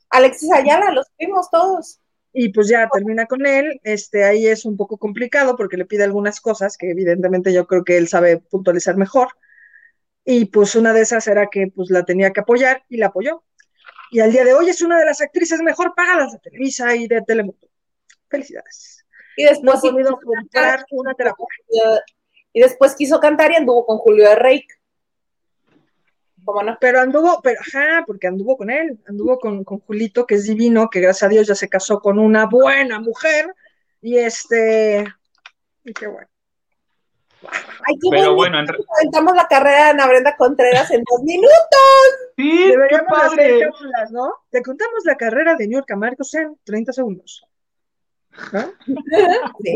Alexis 0.10 0.52
Ayala, 0.52 0.92
los 0.92 1.08
primos 1.18 1.50
todos. 1.50 2.00
Y 2.34 2.50
pues 2.50 2.68
ya 2.70 2.90
termina 2.92 3.26
con 3.26 3.46
él, 3.46 3.80
este, 3.84 4.24
ahí 4.24 4.48
es 4.48 4.66
un 4.66 4.78
poco 4.78 4.98
complicado 4.98 5.56
porque 5.56 5.78
le 5.78 5.86
pide 5.86 6.04
algunas 6.04 6.40
cosas 6.42 6.78
que 6.78 6.92
evidentemente 6.92 7.54
yo 7.54 7.68
creo 7.68 7.84
que 7.84 7.98
él 7.98 8.08
sabe 8.08 8.38
puntualizar 8.38 8.98
mejor, 8.98 9.30
y 10.24 10.46
pues 10.46 10.76
una 10.76 10.94
de 10.94 11.02
esas 11.02 11.28
era 11.28 11.48
que 11.48 11.68
pues 11.68 11.90
la 11.90 12.04
tenía 12.06 12.32
que 12.32 12.42
apoyar 12.42 12.84
y 12.90 12.98
la 12.98 13.08
apoyó. 13.08 13.44
Y 14.12 14.20
al 14.20 14.32
día 14.32 14.44
de 14.44 14.54
hoy 14.54 14.70
es 14.70 14.82
una 14.82 15.00
de 15.00 15.06
las 15.06 15.22
actrices 15.22 15.62
mejor 15.62 15.94
pagadas 15.96 16.34
de 16.34 16.40
Televisa 16.40 16.96
y 16.96 17.08
de 17.08 17.22
Telemundo. 17.22 17.68
Felicidades. 18.30 19.06
Y 19.38 19.44
No 19.46 19.50
después, 19.50 19.78
ha 19.78 19.82
podido 19.82 20.20
comprar 20.20 20.86
una 20.92 21.14
terapia. 21.16 21.46
y 22.54 22.62
después 22.62 22.96
quiso 22.96 23.20
cantar 23.20 23.52
y 23.52 23.56
anduvo 23.56 23.86
con 23.86 23.98
Julio 23.98 24.30
de 24.30 24.36
Reik. 24.36 24.81
¿Cómo 26.44 26.64
no? 26.64 26.78
Pero 26.82 27.00
anduvo, 27.00 27.40
pero 27.42 27.60
ajá, 27.60 28.04
porque 28.06 28.28
anduvo 28.28 28.58
con 28.58 28.70
él, 28.70 29.00
anduvo 29.08 29.40
con, 29.40 29.64
con 29.64 29.80
Julito, 29.80 30.26
que 30.26 30.36
es 30.36 30.46
divino, 30.46 30.90
que 30.90 31.00
gracias 31.00 31.24
a 31.24 31.30
Dios 31.30 31.48
ya 31.48 31.56
se 31.56 31.70
casó 31.70 32.00
con 32.00 32.20
una 32.20 32.46
buena 32.46 33.00
mujer, 33.00 33.54
y 34.02 34.18
este, 34.18 35.06
y 35.84 35.94
qué 35.94 36.08
bueno. 36.08 36.28
Ay, 37.44 37.96
qué 38.00 38.10
Pero 38.12 38.36
bueno, 38.36 38.60
en 38.60 38.68
re- 38.68 38.78
Aventamos 39.00 39.36
la 39.36 39.48
carrera 39.48 39.86
de 39.86 39.90
Ana 39.92 40.08
Brenda 40.08 40.36
Contreras 40.36 40.92
en 40.92 41.04
dos 41.10 41.24
minutos. 41.24 41.50
Sí, 42.38 42.52
qué 42.66 42.70
Deberíamos 42.70 43.24
hacer 43.24 43.70
padre. 43.70 44.10
¿no? 44.12 44.34
Te 44.50 44.62
contamos 44.62 45.04
la 45.06 45.16
carrera 45.16 45.56
de 45.56 45.68
New 45.68 45.84
Marcos 45.98 46.34
en 46.36 46.58
30 46.64 46.94
segundos. 46.94 47.44
Sí. 49.64 49.74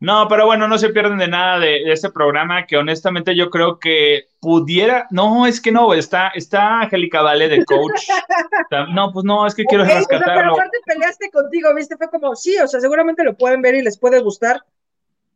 No, 0.00 0.28
pero 0.28 0.46
bueno, 0.46 0.68
no 0.68 0.78
se 0.78 0.90
pierden 0.90 1.18
de 1.18 1.26
nada 1.26 1.58
de, 1.58 1.82
de 1.84 1.92
este 1.92 2.10
programa 2.10 2.66
que 2.66 2.76
honestamente 2.76 3.34
yo 3.34 3.50
creo 3.50 3.80
que 3.80 4.28
pudiera, 4.40 5.08
no, 5.10 5.44
es 5.46 5.60
que 5.60 5.72
no, 5.72 5.92
está, 5.92 6.28
está 6.28 6.82
Angélica 6.82 7.20
Vale 7.22 7.48
de 7.48 7.64
coach. 7.64 8.02
No, 8.94 9.12
pues 9.12 9.24
no, 9.24 9.46
es 9.46 9.54
que 9.54 9.64
quiero 9.64 9.84
Ok, 9.84 9.90
o 9.90 9.92
sea, 9.92 10.02
pero 10.08 10.18
rescatarlo. 10.20 10.52
aparte 10.52 10.78
peleaste 10.84 11.30
contigo, 11.30 11.74
¿viste? 11.74 11.96
Fue 11.96 12.10
como, 12.10 12.36
sí, 12.36 12.56
o 12.58 12.68
sea, 12.68 12.80
seguramente 12.80 13.24
lo 13.24 13.36
pueden 13.36 13.62
ver 13.62 13.74
y 13.74 13.82
les 13.82 13.98
puede 13.98 14.20
gustar. 14.20 14.62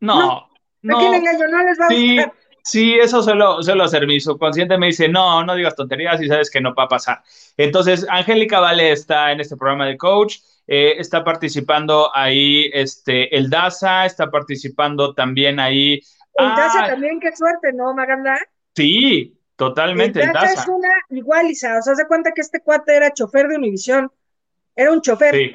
No, 0.00 0.48
¿A 0.88 0.96
quién 0.98 1.12
no, 1.12 1.14
engaño? 1.14 1.48
No 1.48 1.64
les 1.64 1.80
va 1.80 1.86
a 1.86 1.88
sí, 1.88 2.16
gustar. 2.16 2.34
sí, 2.62 2.94
eso 2.94 3.22
suelo, 3.22 3.62
suelo 3.62 3.84
hacer. 3.84 4.06
Mi 4.06 4.20
subconsciente 4.20 4.78
me 4.78 4.86
dice, 4.86 5.08
no, 5.08 5.44
no 5.44 5.54
digas 5.54 5.74
tonterías 5.76 6.20
y 6.20 6.28
sabes 6.28 6.50
que 6.50 6.60
no 6.60 6.74
va 6.74 6.84
a 6.84 6.88
pasar. 6.88 7.22
Entonces, 7.56 8.06
Angélica 8.10 8.60
Vale 8.60 8.92
está 8.92 9.32
en 9.32 9.40
este 9.40 9.56
programa 9.56 9.86
de 9.86 9.96
coach. 9.96 10.38
Eh, 10.66 10.94
está 10.98 11.24
participando 11.24 12.14
ahí 12.14 12.70
este, 12.72 13.34
el 13.36 13.50
DASA, 13.50 14.06
está 14.06 14.30
participando 14.30 15.14
también 15.14 15.60
ahí. 15.60 16.00
Casa 16.36 16.84
Ah, 16.84 16.88
también, 16.88 17.20
qué 17.20 17.34
suerte, 17.36 17.72
¿no, 17.72 17.94
Maganda? 17.94 18.38
sí, 18.74 19.38
totalmente, 19.56 20.20
el 20.20 20.28
El 20.28 20.32
Daza 20.32 20.62
es 20.62 20.68
una 20.68 20.88
igual, 21.10 21.50
Isa. 21.50 21.78
O 21.78 21.82
sea, 21.82 21.94
se 21.94 22.06
cuenta 22.06 22.32
que 22.32 22.40
este 22.40 22.60
cuate 22.60 22.96
era 22.96 23.12
chofer 23.12 23.48
de 23.48 23.56
Univisión. 23.56 24.10
Era 24.74 24.92
un 24.92 25.02
chofer. 25.02 25.34
Sí. 25.34 25.52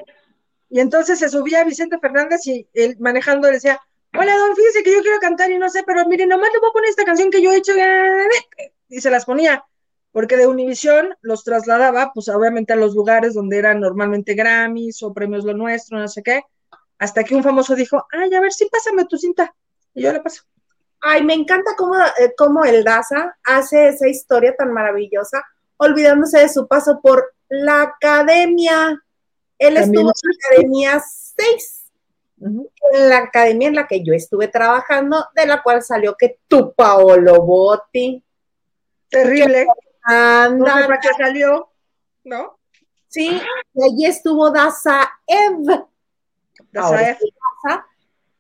Y 0.70 0.80
entonces 0.80 1.18
se 1.20 1.30
subía 1.30 1.64
Vicente 1.64 1.98
Fernández 2.00 2.46
y 2.46 2.68
él 2.74 2.98
manejando 3.00 3.48
decía, 3.48 3.80
hola, 4.14 4.36
don, 4.38 4.56
fíjese 4.56 4.84
que 4.84 4.94
yo 4.94 5.02
quiero 5.02 5.20
cantar 5.20 5.50
y 5.50 5.58
no 5.58 5.70
sé, 5.70 5.84
pero 5.86 6.06
mire, 6.08 6.28
nomás 6.28 6.50
le 6.54 6.60
voy 6.60 6.70
a 6.70 6.74
poner 6.74 6.90
esta 6.90 7.06
canción 7.06 7.32
que 7.32 7.42
yo 7.42 7.52
he 7.52 7.58
hecho. 7.58 7.72
Y 8.90 9.02
se 9.02 9.10
las 9.10 9.26
ponía. 9.26 9.64
Porque 10.18 10.36
de 10.36 10.48
Univisión 10.48 11.16
los 11.22 11.44
trasladaba, 11.44 12.10
pues 12.12 12.28
obviamente 12.30 12.74
a 12.74 12.76
los 12.76 12.96
lugares 12.96 13.36
donde 13.36 13.60
eran 13.60 13.80
normalmente 13.80 14.34
Grammys 14.34 15.04
o 15.04 15.14
Premios 15.14 15.46
Lo 15.46 15.54
Nuestro, 15.54 16.00
no 16.00 16.08
sé 16.08 16.24
qué. 16.24 16.42
Hasta 16.98 17.24
que 17.24 17.36
un 17.36 17.44
famoso 17.44 17.76
dijo, 17.76 18.04
ay, 18.12 18.34
a 18.34 18.42
ver, 18.42 18.52
sí, 18.52 18.68
pásame 18.72 19.06
tu 19.06 19.16
cinta. 19.16 19.54
Y 19.94 20.02
yo 20.02 20.12
le 20.12 20.20
paso. 20.20 20.42
Ay, 21.02 21.24
me 21.24 21.36
encanta 21.36 21.76
cómo, 21.78 21.94
eh, 22.00 22.34
cómo 22.36 22.66
el 22.66 22.84
Daza 22.84 23.38
hace 23.44 23.90
esa 23.90 24.08
historia 24.08 24.56
tan 24.56 24.74
maravillosa, 24.74 25.44
olvidándose 25.78 26.40
de 26.40 26.50
su 26.50 26.68
paso 26.68 27.00
por 27.00 27.36
la 27.50 27.84
academia. 27.84 29.00
Él 29.60 29.76
También 29.76 30.08
estuvo 30.08 30.10
en 30.10 30.30
la 30.32 30.48
academia 30.48 31.04
6, 31.38 31.92
Ujú. 32.40 32.72
en 32.92 33.10
la 33.10 33.18
academia 33.20 33.68
en 33.68 33.76
la 33.76 33.86
que 33.86 34.04
yo 34.04 34.14
estuve 34.16 34.48
trabajando, 34.48 35.28
de 35.36 35.46
la 35.46 35.62
cual 35.62 35.84
salió 35.84 36.16
que 36.18 36.40
tu 36.48 36.74
Paolo 36.74 37.40
Botti. 37.44 38.24
Terrible. 39.10 39.68
No 40.08 40.66
sé 40.66 40.72
Anda, 40.72 40.88
para 40.88 41.00
qué 41.00 41.10
salió, 41.18 41.70
¿no? 42.24 42.58
sí, 43.10 43.42
y 43.74 43.84
allí 43.84 44.06
estuvo 44.06 44.52
Daza 44.52 45.10
Ev. 45.26 45.86
Daza 46.72 47.10
Ev. 47.12 47.18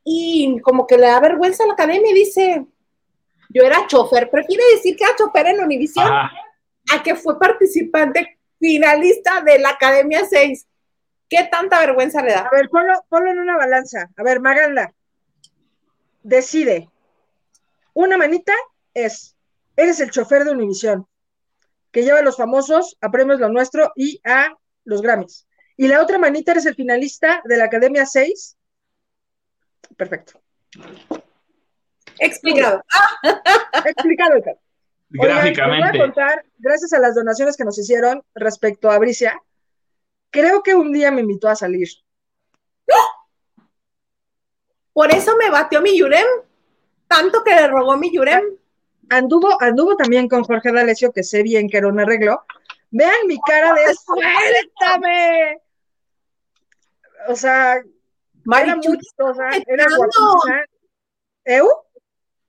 y 0.04 0.60
como 0.62 0.86
que 0.88 0.98
le 0.98 1.08
da 1.08 1.20
vergüenza 1.20 1.64
a 1.64 1.68
la 1.68 1.74
academia 1.74 2.12
y 2.12 2.16
dice, 2.16 2.66
yo 3.50 3.64
era 3.64 3.86
chofer, 3.88 4.30
prefiere 4.30 4.64
decir 4.76 4.96
que 4.96 5.04
era 5.04 5.16
chofer 5.16 5.48
en 5.48 5.64
Univisión 5.64 6.08
a 6.10 7.04
que 7.04 7.16
fue 7.16 7.38
participante 7.40 8.38
finalista 8.60 9.42
de 9.42 9.60
la 9.60 9.70
Academia 9.72 10.26
6. 10.26 10.66
¿Qué 11.30 11.44
tanta 11.52 11.80
vergüenza 11.80 12.22
le 12.24 12.34
A 12.34 12.44
da? 12.44 12.50
ver, 12.52 12.70
ponlo, 12.70 12.94
ponlo 13.10 13.30
en 13.32 13.40
una 13.40 13.58
balanza. 13.58 14.10
A 14.16 14.24
ver, 14.24 14.40
Maganda, 14.40 14.94
decide. 16.24 16.90
Una 17.94 18.18
manita 18.18 18.54
es, 18.94 19.36
eres 19.76 20.00
el 20.00 20.12
chofer 20.12 20.44
de 20.46 20.52
Univisión, 20.52 21.06
que 21.98 22.04
lleva 22.04 22.20
a 22.20 22.22
los 22.22 22.38
famosos 22.38 22.96
a 23.02 23.10
Premios 23.10 23.40
Lo 23.40 23.50
Nuestro 23.50 23.92
y 23.96 24.22
a 24.24 24.56
los 24.84 25.02
Grammys. 25.02 25.48
Y 25.78 25.88
la 25.88 26.00
otra 26.00 26.20
manita 26.20 26.52
eres 26.52 26.68
el 26.68 26.76
finalista 26.76 27.42
de 27.44 27.58
la 27.58 27.64
Academia 27.64 28.06
6. 28.06 28.56
Perfecto. 29.98 30.40
Explicado. 32.20 32.84
Explicado, 33.84 34.36
Ricardo. 34.36 34.60
Oigan, 34.60 34.60
les 35.10 35.18
voy 35.18 35.30
a 35.32 35.34
Gráficamente. 35.42 35.98
contar, 35.98 36.46
gracias 36.60 36.94
a 36.94 37.00
las 37.00 37.16
donaciones 37.16 37.58
que 37.58 37.66
nos 37.66 37.80
hicieron 37.80 38.22
respecto 38.36 38.92
a 38.92 39.00
Bricia, 39.00 39.42
creo 40.30 40.62
que 40.62 40.76
un 40.76 40.94
día 40.94 41.10
me 41.10 41.22
invitó 41.22 41.50
a 41.50 41.56
salir. 41.56 41.88
Por 44.94 45.12
eso 45.12 45.36
me 45.38 45.50
batió 45.50 45.82
mi 45.82 45.98
Yurem. 45.98 46.28
Tanto 47.08 47.44
que 47.44 47.56
le 47.56 47.68
robó 47.68 47.98
mi 47.98 48.14
Yurem. 48.14 48.44
Anduvo, 49.10 49.62
anduvo 49.62 49.96
también 49.96 50.28
con 50.28 50.44
Jorge 50.44 50.72
D'Alessio, 50.72 51.12
que 51.12 51.24
sé 51.24 51.44
bien 51.44 51.70
que 51.70 51.78
era 51.78 51.88
un 51.88 52.00
arreglo. 52.00 52.44
Vean 52.92 53.28
mi 53.28 53.38
cara 53.46 53.74
de 53.74 53.94
¡suéltame! 53.94 55.58
O 57.28 57.36
sea, 57.36 57.74
era 57.76 57.84
Marichu, 58.46 58.90
muy 58.90 58.98
chistosa, 59.00 59.44
era 59.68 59.86
guapísima. 59.96 60.64
¿Eu? 61.46 61.68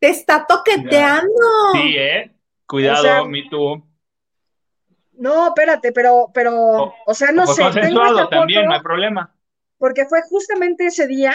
te 0.00 0.10
está 0.10 0.46
toqueteando. 0.46 1.32
Sí, 1.72 1.96
¿eh? 1.96 2.32
Cuidado, 2.66 2.98
O 3.00 3.02
sea, 3.02 3.24
me 3.24 3.48
too. 3.50 3.82
No, 5.14 5.48
espérate, 5.48 5.90
pero, 5.90 6.30
pero, 6.32 6.54
O- 6.54 6.94
o 7.06 7.14
sea, 7.14 7.32
no 7.32 7.44
sé, 7.48 7.64
tengo 7.72 8.28
también, 8.28 8.66
no 8.66 8.74
hay 8.74 8.80
problema. 8.80 9.34
porque 9.78 10.06
fue 10.06 10.22
justamente 10.22 10.86
ese 10.86 11.08
día, 11.08 11.34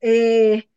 eh, 0.00 0.67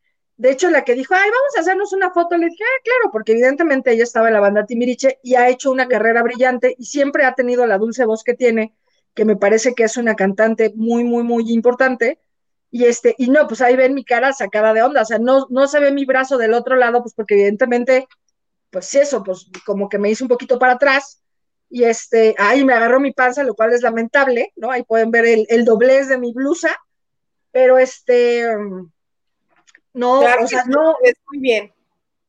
de 0.41 0.49
hecho, 0.49 0.71
la 0.71 0.83
que 0.83 0.95
dijo, 0.95 1.13
ay, 1.13 1.29
vamos 1.29 1.55
a 1.55 1.59
hacernos 1.59 1.93
una 1.93 2.09
foto, 2.09 2.35
le 2.35 2.47
dije, 2.47 2.63
ah, 2.63 2.81
claro, 2.83 3.11
porque 3.11 3.33
evidentemente 3.33 3.91
ella 3.91 4.01
estaba 4.01 4.27
en 4.27 4.33
la 4.33 4.39
banda 4.39 4.65
Timiriche 4.65 5.19
y 5.21 5.35
ha 5.35 5.47
hecho 5.49 5.69
una 5.69 5.87
carrera 5.87 6.23
brillante 6.23 6.73
y 6.79 6.85
siempre 6.85 7.25
ha 7.25 7.35
tenido 7.35 7.67
la 7.67 7.77
dulce 7.77 8.05
voz 8.05 8.23
que 8.23 8.33
tiene, 8.33 8.73
que 9.13 9.23
me 9.23 9.35
parece 9.35 9.75
que 9.75 9.83
es 9.83 9.97
una 9.97 10.15
cantante 10.15 10.73
muy, 10.75 11.03
muy, 11.03 11.23
muy 11.23 11.51
importante. 11.51 12.17
Y 12.71 12.85
este, 12.85 13.13
y 13.19 13.29
no, 13.29 13.47
pues 13.47 13.61
ahí 13.61 13.75
ven 13.75 13.93
mi 13.93 14.03
cara 14.03 14.33
sacada 14.33 14.73
de 14.73 14.81
onda, 14.81 15.03
o 15.03 15.05
sea, 15.05 15.19
no, 15.19 15.45
no 15.51 15.67
se 15.67 15.79
ve 15.79 15.91
mi 15.91 16.05
brazo 16.05 16.39
del 16.39 16.55
otro 16.55 16.75
lado, 16.75 17.03
pues 17.03 17.13
porque 17.13 17.35
evidentemente, 17.35 18.07
pues 18.71 18.95
eso, 18.95 19.23
pues 19.23 19.45
como 19.63 19.89
que 19.89 19.99
me 19.99 20.09
hizo 20.09 20.23
un 20.23 20.29
poquito 20.29 20.57
para 20.57 20.73
atrás, 20.73 21.21
y 21.69 21.83
este, 21.83 22.33
ahí 22.39 22.65
me 22.65 22.73
agarró 22.73 22.99
mi 22.99 23.11
panza, 23.13 23.43
lo 23.43 23.53
cual 23.53 23.73
es 23.73 23.83
lamentable, 23.83 24.53
¿no? 24.55 24.71
Ahí 24.71 24.81
pueden 24.81 25.11
ver 25.11 25.25
el, 25.25 25.45
el 25.49 25.65
doblez 25.65 26.07
de 26.07 26.17
mi 26.17 26.33
blusa, 26.33 26.75
pero 27.51 27.77
este, 27.77 28.47
no, 29.93 30.19
Claro 30.21 30.43
o 30.43 30.47
sea, 30.47 30.63
no, 30.65 30.95
ves 31.03 31.15
muy 31.29 31.39
bien. 31.39 31.73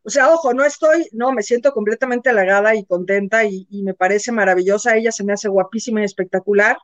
o 0.05 0.11
sea, 0.11 0.33
ojo, 0.33 0.53
no 0.55 0.65
estoy, 0.65 1.09
no, 1.13 1.33
me 1.33 1.43
siento 1.43 1.73
completamente 1.73 2.31
halagada 2.31 2.75
y 2.75 2.85
contenta 2.85 3.45
y, 3.45 3.67
y 3.71 3.83
me 3.83 3.95
parece 3.95 4.33
maravillosa, 4.33 4.97
ella 4.97 5.13
se 5.13 5.25
me 5.25 5.33
hace 5.33 5.49
guapísima 5.49 6.01
y 6.01 6.05
espectacular, 6.05 6.77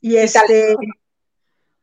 y 0.00 0.16
este, 0.16 0.76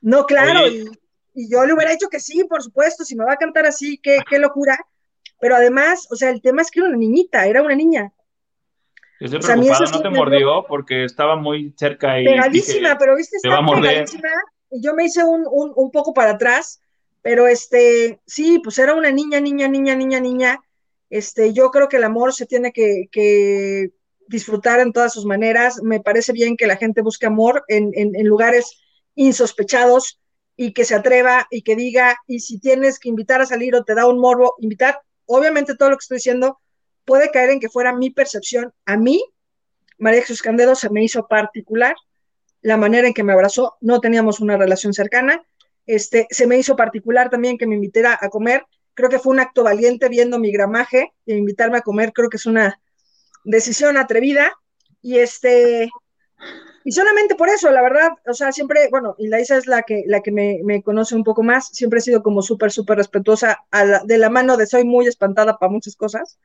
no, 0.02 0.26
claro, 0.26 0.68
y, 0.68 0.90
y 1.34 1.52
yo 1.52 1.66
le 1.66 1.74
hubiera 1.74 1.92
dicho 1.92 2.10
que 2.10 2.20
sí, 2.20 2.44
por 2.46 2.62
supuesto, 2.62 3.04
si 3.04 3.16
me 3.16 3.26
va 3.26 3.34
a 3.34 3.38
cantar 3.38 3.66
así, 3.66 3.98
qué, 3.98 4.20
qué 4.30 4.40
locura, 4.40 4.78
pero 5.40 5.56
además, 5.56 6.08
o 6.12 6.16
sea, 6.16 6.30
el 6.30 6.42
tema 6.42 6.62
es 6.62 6.72
que 6.72 6.80
era 6.80 6.90
una 6.90 6.98
niñita, 6.98 7.46
era 7.46 7.62
una 7.62 7.76
niña, 7.76 8.14
Yo 9.20 9.26
estoy 9.26 9.40
O 9.40 9.42
sea, 9.42 9.56
a 9.56 9.58
mí 9.58 9.64
preocupado, 9.66 9.84
eso 9.86 9.96
no 9.98 10.02
te 10.02 10.10
mordió 10.10 10.66
porque 10.68 11.04
estaba 11.06 11.36
muy 11.36 11.74
cerca 11.78 12.20
y 12.22 12.26
Pegadísima, 12.26 12.90
dije, 12.90 12.98
pero 13.00 13.16
viste, 13.16 13.38
te 13.42 13.50
va 13.50 13.56
a 13.56 13.60
está 13.60 13.66
morder. 13.66 13.92
pegadísima. 13.92 14.30
Y 14.72 14.82
yo 14.82 14.94
me 14.94 15.06
hice 15.06 15.24
un, 15.24 15.46
un, 15.50 15.72
un 15.76 15.92
poco 15.92 16.14
para 16.14 16.32
atrás, 16.32 16.82
pero 17.24 17.48
este, 17.48 18.22
sí, 18.28 18.60
pues 18.64 18.78
era 18.78 18.94
una 18.94 19.10
niña, 19.12 19.40
niña, 19.40 19.68
niña, 19.68 19.96
niña, 19.96 20.20
niña. 20.20 20.60
Este, 21.10 21.54
yo 21.54 21.72
creo 21.72 21.90
que 21.90 21.98
el 21.98 22.04
amor 22.04 22.34
se 22.34 22.46
tiene 22.46 22.72
que, 22.72 23.92
disfrutar 24.28 24.80
en 24.80 24.94
todas 24.94 25.14
sus 25.14 25.26
maneras. 25.26 25.82
Me 25.82 26.00
parece 26.00 26.32
bien 26.32 26.56
que 26.56 26.68
la 26.68 26.78
gente 26.78 27.02
busque 27.02 27.26
amor 27.26 27.64
en 27.68 28.28
lugares 28.28 28.80
insospechados 29.16 30.20
y 30.56 30.74
que 30.74 30.86
se 30.86 30.96
atreva 30.96 31.48
y 31.50 31.64
que 31.64 31.76
diga, 31.76 32.18
y 32.28 32.40
si 32.40 32.60
tienes 32.60 33.00
que 33.00 33.10
invitar 33.10 33.42
a 33.42 33.46
salir 33.46 33.76
o 33.76 33.84
te 33.84 33.96
da 33.96 34.08
un 34.08 34.20
morbo, 34.20 34.56
invitar, 34.60 35.02
obviamente 35.26 35.76
todo 35.76 35.90
lo 35.90 35.98
que 35.98 36.04
estoy 36.04 36.18
diciendo 36.18 36.60
puede 37.06 37.32
caer 37.32 37.50
en 37.50 37.60
que 37.60 37.70
fuera 37.70 37.94
mi 37.94 38.12
percepción. 38.12 38.74
A 38.86 38.98
mí, 38.98 39.24
María 39.98 40.22
Jesús 40.22 40.42
Candedo 40.42 40.76
se 40.76 40.90
me 40.90 41.04
hizo 41.04 41.28
particular 41.28 41.96
la 42.62 42.78
manera 42.78 43.08
en 43.08 43.14
que 43.14 43.24
me 43.24 43.34
abrazó, 43.34 43.76
no 43.82 44.00
teníamos 44.00 44.40
una 44.40 44.56
relación 44.56 44.94
cercana, 44.94 45.44
este, 45.86 46.28
se 46.30 46.48
me 46.48 46.58
hizo 46.58 46.76
particular 46.76 47.30
también 47.30 47.58
que 47.58 47.68
me 47.68 47.76
invitara 47.76 48.18
a 48.20 48.30
comer, 48.30 48.66
creo 48.94 49.10
que 49.10 49.20
fue 49.20 49.34
un 49.34 49.40
acto 49.40 49.64
valiente 49.64 50.10
viendo 50.10 50.40
mi 50.40 50.52
gramaje 50.52 51.14
y 51.26 51.34
invitarme 51.34 51.78
a 51.78 51.82
comer, 51.82 52.14
creo 52.14 52.30
que 52.30 52.38
es 52.38 52.46
una 52.46 52.80
decisión 53.44 53.98
atrevida 53.98 54.54
y 55.02 55.20
este 55.20 55.90
y 56.86 56.92
solamente 56.92 57.36
por 57.36 57.48
eso, 57.50 57.72
la 57.72 57.82
verdad, 57.82 58.10
o 58.28 58.34
sea, 58.34 58.52
siempre, 58.52 58.90
bueno, 58.92 59.16
y 59.18 59.28
la 59.28 59.40
Isa 59.40 59.58
es 59.58 59.68
la 59.68 59.84
que, 59.84 60.04
la 60.06 60.22
que 60.22 60.32
me, 60.32 60.84
conoce 60.84 61.16
un 61.16 61.24
poco 61.24 61.42
más, 61.42 61.70
siempre 61.70 62.00
he 62.00 62.02
sido 62.02 62.22
como 62.22 62.42
súper, 62.42 62.72
súper 62.72 62.98
respetuosa 62.98 63.60
de 64.04 64.18
la 64.18 64.30
mano 64.30 64.58
de 64.58 64.68
soy 64.68 64.84
muy 64.84 65.08
espantada 65.08 65.58
para 65.58 65.72
muchas 65.72 65.96
cosas. 65.96 66.40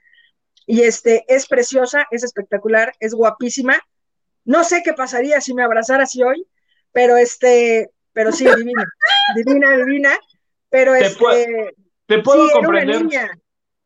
Y 0.64 0.82
este, 0.82 1.24
es 1.26 1.48
preciosa, 1.48 2.06
es 2.12 2.22
espectacular, 2.22 2.92
es 3.00 3.14
guapísima. 3.14 3.80
No 4.44 4.62
sé 4.62 4.82
qué 4.84 4.92
pasaría 4.92 5.40
si 5.40 5.54
me 5.54 5.64
abrazara 5.64 6.04
así 6.04 6.22
hoy, 6.22 6.46
pero 6.92 7.16
este, 7.16 7.90
pero 8.18 8.32
sí, 8.32 8.44
divina, 8.56 8.84
divina, 9.36 9.76
divina. 9.76 10.10
Pero 10.68 10.92
Te 10.94 11.06
este, 11.06 11.18
puedo- 11.20 11.70
Te 12.06 12.18
puedo 12.18 12.38
sí, 12.46 12.50
era 12.50 12.58
una 12.58 12.66
comprender, 12.68 13.02
niña. 13.04 13.30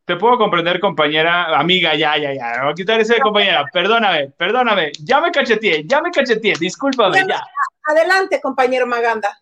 te 0.07 0.17
puedo 0.17 0.39
comprender, 0.39 0.81
compañera, 0.81 1.59
amiga, 1.59 1.95
ya, 1.95 2.17
ya, 2.17 2.33
ya. 2.33 2.53
Me 2.57 2.63
voy 2.63 2.73
a 2.73 2.75
quitar 2.75 2.99
ese 2.99 3.15
de 3.17 3.21
compañera. 3.21 3.67
Perdóname, 3.71 4.31
perdóname. 4.31 4.91
Ya 5.05 5.21
me 5.21 5.31
cacheteé, 5.31 5.85
ya 5.87 6.01
me 6.01 6.11
cacheteé. 6.11 6.55
Discúlpame, 6.59 7.27
Ya. 7.29 7.43
Adelante, 7.85 8.41
compañero 8.41 8.87
Maganda. 8.87 9.39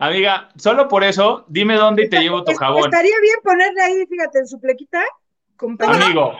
Amiga, 0.00 0.48
solo 0.56 0.88
por 0.88 1.04
eso, 1.04 1.44
dime 1.46 1.76
dónde 1.76 2.06
y 2.06 2.08
te 2.10 2.18
llevo 2.18 2.42
tu 2.42 2.54
jabón. 2.54 2.86
Estaría 2.86 3.14
bien 3.20 3.36
ponerle 3.44 3.80
ahí, 3.82 4.04
fíjate, 4.06 4.40
en 4.40 4.48
su 4.48 4.60
plequita, 4.60 5.00
compañero, 5.56 6.04
Amigo, 6.06 6.32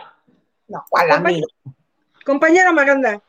No, 0.67 0.85
¿cuál 0.91 1.13
amigo? 1.13 1.47
compañero 2.25 2.73
Maganda. 2.73 3.23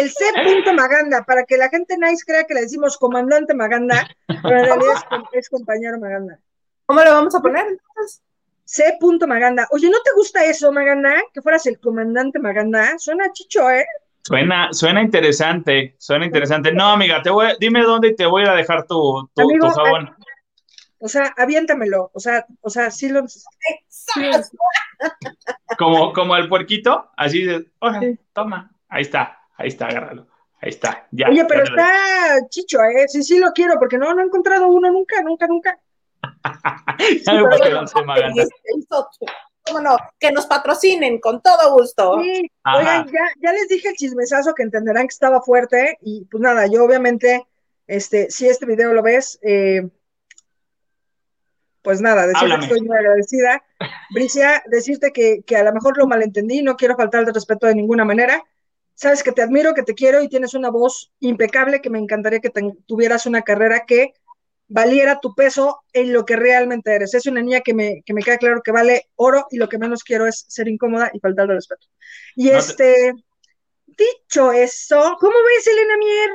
El 0.00 0.10
C. 0.10 0.24
punto 0.44 0.72
Maganda, 0.74 1.24
para 1.24 1.44
que 1.44 1.56
la 1.56 1.68
gente 1.68 1.96
nice 1.98 2.24
crea 2.26 2.44
que 2.44 2.54
le 2.54 2.62
decimos 2.62 2.96
comandante 2.98 3.54
Maganda, 3.54 4.06
pero 4.26 4.58
en 4.58 4.64
realidad 4.64 4.94
es, 4.96 5.04
com- 5.04 5.24
es 5.32 5.48
compañero 5.48 5.98
Maganda. 5.98 6.38
¿Cómo 6.86 7.02
le 7.02 7.10
vamos 7.10 7.34
a 7.34 7.40
poner 7.40 7.66
entonces? 7.66 8.22
C. 8.64 8.96
punto 9.00 9.26
Maganda. 9.26 9.66
Oye, 9.70 9.88
¿no 9.88 9.98
te 10.02 10.10
gusta 10.16 10.44
eso, 10.44 10.72
Maganda? 10.72 11.14
Que 11.32 11.40
fueras 11.42 11.66
el 11.66 11.78
comandante 11.78 12.38
Maganda. 12.38 12.98
Suena 12.98 13.30
chicho, 13.32 13.70
¿eh? 13.70 13.86
suena, 14.22 14.72
suena 14.72 15.00
interesante, 15.02 15.94
suena 15.98 16.26
interesante. 16.26 16.72
No, 16.72 16.88
amiga, 16.90 17.22
te 17.22 17.30
voy, 17.30 17.46
dime 17.60 17.82
dónde 17.82 18.08
y 18.08 18.16
te 18.16 18.26
voy 18.26 18.44
a 18.44 18.52
dejar 18.54 18.84
tu, 18.86 19.28
tu, 19.34 19.42
Amigo, 19.42 19.68
tu 19.68 19.72
jabón. 19.72 20.16
O 20.98 21.06
sea, 21.08 21.32
aviéntamelo. 21.36 22.10
O 22.12 22.18
sea, 22.18 22.44
o 22.60 22.68
sea, 22.70 22.90
sí 22.90 23.08
lo. 23.08 23.24
Como, 25.78 26.12
como 26.12 26.36
el 26.36 26.48
puerquito, 26.48 27.10
así 27.16 27.44
de, 27.44 27.66
oye, 27.80 28.00
Sí. 28.00 28.18
toma, 28.32 28.70
ahí 28.88 29.02
está, 29.02 29.38
ahí 29.56 29.68
está, 29.68 29.86
agárralo. 29.86 30.26
Ahí 30.60 30.70
está, 30.70 31.06
ya. 31.10 31.28
Oye, 31.28 31.44
pero 31.44 31.60
lo- 31.64 31.66
está 31.66 31.88
chicho, 32.48 32.78
¿eh? 32.82 33.04
Sí, 33.08 33.22
sí 33.22 33.38
lo 33.38 33.50
quiero, 33.52 33.78
porque 33.78 33.98
no, 33.98 34.14
no 34.14 34.22
he 34.22 34.24
encontrado 34.24 34.68
uno 34.68 34.90
nunca, 34.90 35.20
nunca, 35.22 35.46
nunca. 35.46 35.78
Ya 37.26 37.32
me 37.34 37.44
pusieron 37.48 37.86
su 37.86 38.04
maganda. 38.04 38.42
Hizo- 38.42 39.08
¿Cómo 39.66 39.80
no? 39.80 39.96
Que 40.20 40.30
nos 40.30 40.46
patrocinen 40.46 41.18
con 41.20 41.42
todo 41.42 41.74
gusto. 41.74 42.20
Sí, 42.22 42.48
Ajá. 42.62 42.78
oigan, 42.78 43.06
ya, 43.08 43.20
ya 43.42 43.52
les 43.52 43.68
dije 43.68 43.88
el 43.88 43.96
chismesazo 43.96 44.54
que 44.54 44.62
entenderán 44.62 45.08
que 45.08 45.12
estaba 45.12 45.42
fuerte 45.42 45.98
y 46.00 46.24
pues 46.26 46.40
nada, 46.40 46.66
yo 46.68 46.84
obviamente, 46.84 47.44
este, 47.88 48.30
si 48.30 48.48
este 48.48 48.64
video 48.64 48.92
lo 48.94 49.02
ves, 49.02 49.38
eh, 49.42 49.88
pues 51.82 52.00
nada, 52.00 52.22
decirte 52.22 52.44
Háblame. 52.44 52.66
que 52.68 52.72
estoy 52.74 52.86
muy 52.88 52.96
agradecida. 52.96 53.62
Bricia, 54.14 54.62
decirte 54.66 55.12
que, 55.12 55.42
que 55.44 55.56
a 55.56 55.64
lo 55.64 55.72
mejor 55.72 55.98
lo 55.98 56.06
malentendí, 56.06 56.62
no 56.62 56.76
quiero 56.76 56.96
faltar 56.96 57.24
de 57.26 57.32
respeto 57.32 57.66
de 57.66 57.74
ninguna 57.74 58.04
manera. 58.04 58.42
Sabes 58.96 59.22
que 59.22 59.30
te 59.32 59.42
admiro, 59.42 59.74
que 59.74 59.84
te 59.84 59.94
quiero 59.94 60.22
y 60.22 60.28
tienes 60.28 60.54
una 60.54 60.70
voz 60.70 61.12
impecable, 61.20 61.80
que 61.80 61.90
me 61.90 62.00
encantaría 62.00 62.40
que 62.40 62.50
tuvieras 62.86 63.26
una 63.26 63.42
carrera 63.42 63.84
que 63.86 64.14
valiera 64.68 65.20
tu 65.20 65.34
peso 65.34 65.82
en 65.92 66.12
lo 66.12 66.24
que 66.24 66.34
realmente 66.36 66.94
eres. 66.94 67.14
Es 67.14 67.26
una 67.26 67.42
niña 67.42 67.60
que 67.60 67.74
me, 67.74 68.02
que 68.04 68.14
me 68.14 68.22
queda 68.22 68.38
claro 68.38 68.62
que 68.64 68.72
vale 68.72 69.04
oro 69.14 69.46
y 69.50 69.58
lo 69.58 69.68
que 69.68 69.78
menos 69.78 70.02
quiero 70.02 70.26
es 70.26 70.44
ser 70.48 70.66
incómoda 70.68 71.10
y 71.12 71.20
faltar 71.20 71.46
de 71.46 71.54
respeto. 71.54 71.86
Y 72.34 72.46
No 72.46 72.52
te- 72.52 72.58
este, 72.58 73.12
dicho 73.86 74.52
eso, 74.52 75.16
¿cómo 75.20 75.34
ves, 75.46 75.66
Elena 75.66 75.96
Mier? 75.98 76.30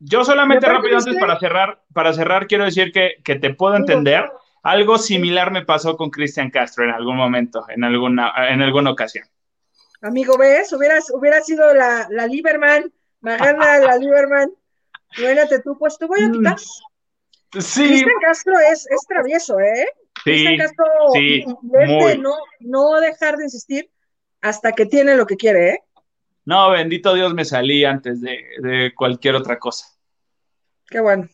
Yo 0.00 0.24
solamente 0.24 0.66
rápido 0.66 0.98
antes 0.98 1.16
para 1.18 1.38
cerrar, 1.38 1.84
para 1.94 2.12
cerrar 2.12 2.46
quiero 2.48 2.64
decir 2.64 2.92
que, 2.92 3.22
que 3.24 3.36
te 3.36 3.54
puedo 3.54 3.76
entender. 3.76 4.30
Algo 4.64 4.98
similar 4.98 5.50
me 5.52 5.64
pasó 5.64 5.96
con 5.96 6.10
Cristian 6.10 6.50
Castro 6.50 6.84
en 6.84 6.90
algún 6.90 7.16
momento, 7.16 7.64
en 7.68 7.84
alguna, 7.84 8.32
en 8.48 8.62
alguna 8.62 8.90
ocasión. 8.90 9.26
Amigo, 10.02 10.36
¿ves? 10.36 10.72
Hubieras, 10.72 11.10
hubiera 11.12 11.40
sido 11.42 11.72
la, 11.74 12.06
la 12.10 12.26
Lieberman, 12.26 12.92
Magana, 13.20 13.78
la 13.78 13.96
Lieberman. 13.96 14.50
Imagínate 15.16 15.60
tú, 15.62 15.76
pues 15.78 15.98
te 15.98 16.06
voy 16.06 16.20
a 16.24 16.30
quitar. 16.30 16.58
Sí, 17.58 17.86
Cristian 17.86 18.16
Castro 18.22 18.54
es, 18.72 18.86
es 18.90 19.06
travieso, 19.06 19.60
¿eh? 19.60 19.86
sí, 20.16 20.20
Cristian 20.24 20.56
Castro 20.58 20.84
sí, 21.12 21.44
muy. 21.62 22.18
no, 22.18 22.34
no 22.60 23.00
dejar 23.00 23.36
de 23.36 23.44
insistir 23.44 23.90
hasta 24.40 24.72
que 24.72 24.86
tiene 24.86 25.14
lo 25.16 25.26
que 25.26 25.36
quiere, 25.36 25.70
¿eh? 25.70 25.78
No, 26.44 26.70
bendito 26.70 27.14
Dios, 27.14 27.34
me 27.34 27.44
salí 27.44 27.84
antes 27.84 28.20
de, 28.20 28.38
de 28.58 28.92
cualquier 28.94 29.36
otra 29.36 29.58
cosa. 29.58 29.86
Qué 30.88 30.98
bueno. 31.00 31.28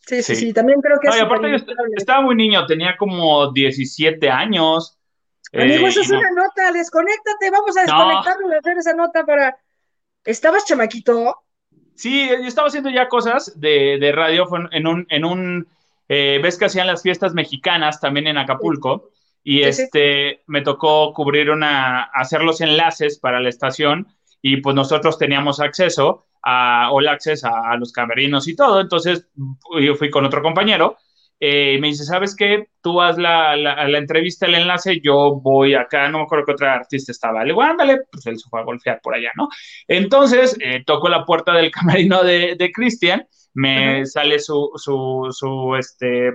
Sí, 0.00 0.22
sí, 0.22 0.34
Sí. 0.34 0.36
sí, 0.36 0.52
también 0.52 0.80
creo 0.80 0.98
que 1.00 1.08
No, 1.08 1.14
es 1.14 1.20
y 1.20 1.22
aparte 1.22 1.50
yo 1.50 1.56
estaba 1.96 2.20
muy 2.22 2.34
niño, 2.34 2.66
tenía 2.66 2.96
como 2.96 3.52
17 3.52 4.30
años. 4.30 4.98
Amigo, 5.54 5.86
eh, 5.86 5.90
es 5.90 6.10
no- 6.10 6.18
una 6.18 6.30
nota, 6.30 6.72
desconéctate, 6.72 7.50
vamos 7.50 7.76
a 7.76 7.84
No. 7.84 7.86
desconectarnos 7.86 8.52
y 8.52 8.56
hacer 8.56 8.78
esa 8.78 8.94
nota 8.94 9.24
para... 9.24 9.56
¿Estabas 10.24 10.64
chamaquito? 10.64 11.36
Sí, 11.94 12.28
yo 12.28 12.34
estaba 12.48 12.68
haciendo 12.68 12.90
ya 12.90 13.08
cosas 13.08 13.58
de, 13.60 13.98
de 14.00 14.12
radio 14.12 14.46
en 14.72 14.86
un, 14.86 15.06
en 15.10 15.24
un 15.24 15.68
eh, 16.08 16.40
ves 16.42 16.58
que 16.58 16.64
hacían 16.64 16.86
las 16.86 17.02
fiestas 17.02 17.34
mexicanas 17.34 18.00
también 18.00 18.26
en 18.26 18.36
Acapulco 18.38 19.10
y 19.42 19.62
Sí, 19.64 19.72
sí. 19.72 19.82
este 19.82 20.42
me 20.46 20.62
tocó 20.62 21.12
cubrir 21.12 21.50
una, 21.50 22.02
hacer 22.04 22.42
los 22.42 22.60
enlaces 22.60 23.18
para 23.18 23.40
la 23.40 23.48
estación 23.48 24.08
y 24.42 24.56
pues 24.58 24.74
nosotros 24.74 25.18
teníamos 25.18 25.60
acceso 25.60 26.26
a 26.42 26.90
All 26.90 27.08
Access, 27.08 27.44
a, 27.44 27.70
a 27.70 27.76
los 27.76 27.92
camerinos 27.92 28.48
y 28.48 28.56
todo, 28.56 28.80
entonces 28.80 29.28
yo 29.80 29.94
fui 29.94 30.10
con 30.10 30.24
otro 30.26 30.42
compañero 30.42 30.96
eh, 31.40 31.78
me 31.80 31.88
dice, 31.88 32.04
¿sabes 32.04 32.34
qué? 32.36 32.68
Tú 32.80 33.00
haz 33.00 33.18
la, 33.18 33.56
la, 33.56 33.86
la 33.88 33.98
entrevista, 33.98 34.46
el 34.46 34.54
enlace, 34.54 35.00
yo 35.02 35.40
voy 35.40 35.74
acá, 35.74 36.08
no 36.08 36.18
me 36.18 36.24
acuerdo 36.24 36.46
qué 36.46 36.52
otra 36.52 36.74
artista 36.74 37.12
estaba, 37.12 37.42
le 37.42 37.50
digo, 37.50 37.62
ándale, 37.62 38.00
pues 38.10 38.26
él 38.26 38.38
se 38.38 38.48
fue 38.48 38.60
a 38.60 38.64
golpear 38.64 39.00
por 39.02 39.14
allá, 39.14 39.30
¿no? 39.36 39.48
Entonces, 39.88 40.56
eh, 40.60 40.82
toco 40.86 41.08
la 41.08 41.24
puerta 41.24 41.52
del 41.52 41.70
camerino 41.72 42.22
de, 42.22 42.56
de 42.58 42.72
Cristian, 42.72 43.26
me 43.54 44.04
sale 44.06 44.38
su, 44.38 44.70
su, 44.76 45.28
su, 45.30 45.76
este, 45.76 46.32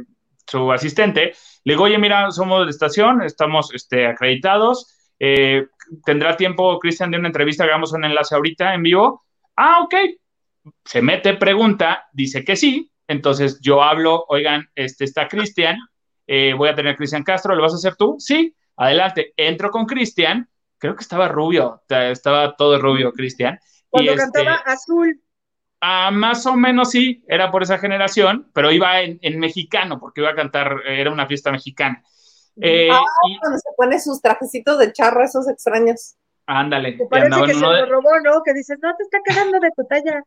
su 0.48 0.72
asistente, 0.72 1.34
le 1.64 1.74
digo, 1.74 1.84
oye, 1.84 1.98
mira, 1.98 2.32
somos 2.32 2.66
de 2.66 2.72
estación, 2.72 3.22
estamos 3.22 3.74
este, 3.74 4.08
acreditados, 4.08 4.96
eh, 5.20 5.68
¿tendrá 6.06 6.38
tiempo 6.38 6.80
Cristian 6.80 7.12
de 7.12 7.18
una 7.18 7.28
entrevista? 7.28 7.64
Hagamos 7.64 7.94
un 7.94 8.06
enlace 8.06 8.36
ahorita 8.36 8.74
en 8.74 8.84
vivo. 8.84 9.26
Ah, 9.56 9.82
ok. 9.84 9.96
Se 10.86 11.02
mete, 11.02 11.34
pregunta, 11.36 12.08
dice 12.14 12.44
que 12.44 12.56
sí. 12.56 12.89
Entonces 13.10 13.60
yo 13.62 13.84
hablo, 13.84 14.24
oigan, 14.30 14.70
este 14.76 15.04
está 15.04 15.28
Cristian, 15.28 15.78
eh, 16.28 16.54
voy 16.54 16.70
a 16.70 16.76
tener 16.76 16.96
Cristian 16.96 17.24
Castro, 17.24 17.56
¿lo 17.56 17.64
vas 17.64 17.74
a 17.74 17.78
hacer 17.78 17.96
tú? 17.98 18.16
Sí, 18.20 18.56
adelante. 18.78 19.34
Entro 19.36 19.72
con 19.72 19.86
Cristian, 19.86 20.48
creo 20.78 20.96
que 20.96 21.02
estaba 21.02 21.28
rubio, 21.28 21.84
estaba 21.90 22.56
todo 22.56 22.80
rubio 22.80 23.12
Cristian. 23.12 23.60
Cuando 23.90 24.12
y 24.12 24.16
este, 24.16 24.22
cantaba 24.22 24.56
Azul. 24.66 25.22
Ah, 25.82 26.12
más 26.12 26.46
o 26.46 26.56
menos 26.56 26.92
sí, 26.92 27.24
era 27.28 27.52
por 27.52 27.64
esa 27.64 27.78
generación, 27.80 28.50
pero 28.54 28.72
iba 28.72 29.02
en, 29.02 29.18
en 29.22 29.40
mexicano, 29.40 30.00
porque 30.00 30.22
iba 30.22 30.30
a 30.30 30.36
cantar, 30.36 30.82
era 30.86 31.10
una 31.12 31.26
fiesta 31.26 31.52
mexicana. 31.52 32.04
Eh, 32.62 32.90
Ah, 32.92 33.02
y- 33.28 33.40
cuando 33.40 33.58
se 33.58 33.70
pone 33.78 34.00
sus 34.00 34.22
trajecitos 34.22 34.78
de 34.78 34.92
charro, 34.92 35.24
esos 35.24 35.48
extraños. 35.48 36.16
ándale, 36.48 36.98
parece 37.10 37.30
que 37.46 37.54
se 37.54 37.60
de, 37.60 37.66
lo 37.66 37.86
robó, 37.86 38.20
¿no? 38.24 38.42
Que 38.44 38.54
dices, 38.54 38.78
no, 38.82 38.96
te 38.96 39.04
está 39.04 39.20
quedando 39.24 39.60
de 39.60 39.72
tu 39.76 39.86
talla. 39.86 40.24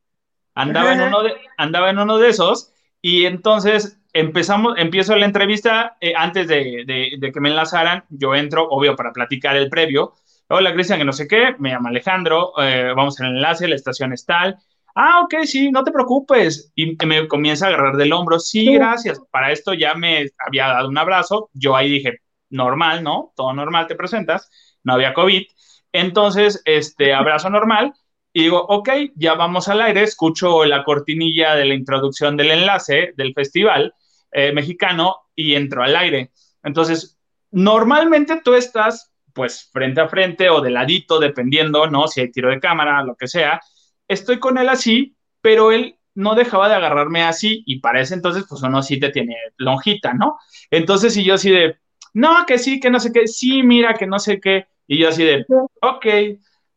Andaba 0.54 0.92
en 0.92 1.00
uno 1.00 1.22
de, 1.22 1.34
andaba 1.56 1.90
en 1.90 1.98
uno 1.98 2.18
de 2.18 2.28
esos, 2.30 2.72
y 3.00 3.24
entonces 3.26 3.98
empezamos, 4.12 4.74
empiezo 4.78 5.16
la 5.16 5.26
entrevista, 5.26 5.96
eh, 6.00 6.12
antes 6.16 6.48
de, 6.48 6.84
de- 6.86 7.12
de 7.18 7.32
que 7.32 7.40
me 7.40 7.48
enlazaran, 7.50 8.04
yo 8.10 8.34
entro, 8.34 8.68
obvio, 8.68 8.94
para 8.96 9.12
platicar 9.12 9.56
el 9.56 9.68
previo, 9.70 10.14
hola 10.48 10.72
Cristian, 10.74 10.98
que 10.98 11.04
no 11.04 11.12
sé 11.12 11.26
qué, 11.26 11.54
me 11.58 11.70
llama 11.70 11.88
Alejandro, 11.90 12.52
eh, 12.62 12.92
vamos 12.94 13.18
el 13.20 13.28
enlace, 13.28 13.68
la 13.68 13.74
estación 13.76 14.12
es 14.12 14.24
tal. 14.26 14.56
Ah, 14.94 15.20
ok, 15.24 15.44
sí, 15.44 15.70
no 15.70 15.84
te 15.84 15.90
preocupes. 15.92 16.70
Y 16.74 16.96
me 17.06 17.26
comienza 17.26 17.64
a 17.66 17.68
agarrar 17.68 17.96
del 17.96 18.12
hombro. 18.12 18.38
Sí, 18.38 18.74
gracias. 18.74 19.18
Para 19.30 19.50
esto 19.50 19.72
ya 19.72 19.94
me 19.94 20.26
había 20.46 20.66
dado 20.68 20.88
un 20.88 20.98
abrazo. 20.98 21.48
Yo 21.54 21.74
ahí 21.74 21.90
dije, 21.90 22.18
normal, 22.50 23.02
¿no? 23.02 23.32
Todo 23.34 23.54
normal, 23.54 23.86
te 23.86 23.94
presentas. 23.94 24.50
No 24.84 24.92
había 24.92 25.14
COVID. 25.14 25.44
Entonces, 25.92 26.60
este 26.66 27.14
abrazo 27.14 27.48
normal. 27.50 27.94
Y 28.32 28.44
digo, 28.44 28.64
ok, 28.66 28.88
ya 29.14 29.34
vamos 29.34 29.68
al 29.68 29.82
aire. 29.82 30.02
Escucho 30.02 30.64
la 30.64 30.84
cortinilla 30.84 31.54
de 31.54 31.66
la 31.66 31.74
introducción 31.74 32.36
del 32.36 32.50
enlace 32.50 33.12
del 33.16 33.34
festival 33.34 33.94
eh, 34.30 34.52
mexicano 34.52 35.16
y 35.34 35.54
entro 35.54 35.82
al 35.82 35.96
aire. 35.96 36.32
Entonces, 36.62 37.18
normalmente 37.50 38.40
tú 38.42 38.54
estás 38.54 39.12
pues 39.32 39.70
frente 39.72 40.00
a 40.00 40.09
frente 40.09 40.50
o 40.50 40.60
de 40.60 40.70
ladito, 40.70 41.18
dependiendo, 41.18 41.86
¿no? 41.86 42.06
Si 42.09 42.20
hay 42.20 42.30
tiro 42.30 42.50
de 42.50 42.60
cámara, 42.60 43.02
lo 43.02 43.16
que 43.16 43.28
sea. 43.28 43.60
Estoy 44.09 44.38
con 44.38 44.59
él 44.59 44.68
así, 44.68 45.16
pero 45.40 45.72
él 45.72 45.96
no 46.14 46.34
dejaba 46.34 46.68
de 46.68 46.74
agarrarme 46.74 47.22
así 47.22 47.62
y 47.66 47.80
para 47.80 48.00
ese 48.00 48.14
entonces, 48.14 48.44
pues 48.48 48.62
uno 48.62 48.82
sí 48.82 49.00
te 49.00 49.10
tiene 49.10 49.36
lonjita, 49.56 50.12
¿no? 50.14 50.38
Entonces, 50.70 51.16
y 51.16 51.24
yo 51.24 51.34
así 51.34 51.50
de, 51.50 51.78
no, 52.12 52.44
que 52.46 52.59
sí, 52.59 52.80
que 52.80 52.90
no 52.90 53.00
sé 53.00 53.12
qué, 53.12 53.26
sí, 53.26 53.62
mira, 53.62 53.94
que 53.94 54.06
no 54.06 54.18
sé 54.18 54.40
qué, 54.40 54.66
y 54.86 54.98
yo 54.98 55.09
así 55.09 55.24
de, 55.24 55.46
ok, 55.80 56.06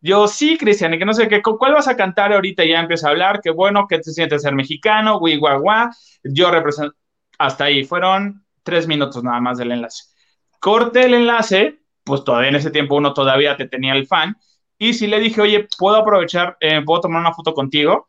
yo 0.05 0.27
sí, 0.27 0.55
Cristian, 0.55 0.93
y 0.93 0.99
que 0.99 1.05
no 1.05 1.15
sé 1.15 1.27
qué, 1.27 1.41
¿cuál 1.41 1.73
vas 1.73 1.87
a 1.87 1.97
cantar 1.97 2.31
ahorita? 2.31 2.63
Ya 2.63 2.79
empieza 2.79 3.07
a 3.07 3.09
hablar, 3.09 3.41
qué 3.41 3.49
bueno, 3.49 3.87
que 3.87 3.97
te 3.97 4.11
sientes 4.11 4.43
ser 4.43 4.53
mexicano, 4.53 5.17
guay, 5.17 5.39
yo 6.23 6.51
represento, 6.51 6.95
hasta 7.39 7.63
ahí, 7.63 7.83
fueron 7.83 8.45
tres 8.61 8.87
minutos 8.87 9.23
nada 9.23 9.41
más 9.41 9.57
del 9.57 9.71
enlace. 9.71 10.03
Corte 10.59 11.05
el 11.05 11.15
enlace, 11.15 11.79
pues 12.03 12.23
todavía 12.23 12.49
en 12.49 12.55
ese 12.55 12.69
tiempo 12.69 12.93
uno 12.93 13.15
todavía 13.15 13.57
te 13.57 13.67
tenía 13.67 13.93
el 13.93 14.05
fan. 14.05 14.37
Y 14.77 14.93
si 14.93 15.07
le 15.07 15.19
dije, 15.19 15.41
oye, 15.41 15.67
¿puedo 15.75 15.95
aprovechar, 15.95 16.55
eh, 16.59 16.83
puedo 16.85 17.01
tomar 17.01 17.21
una 17.21 17.33
foto 17.33 17.55
contigo? 17.55 18.07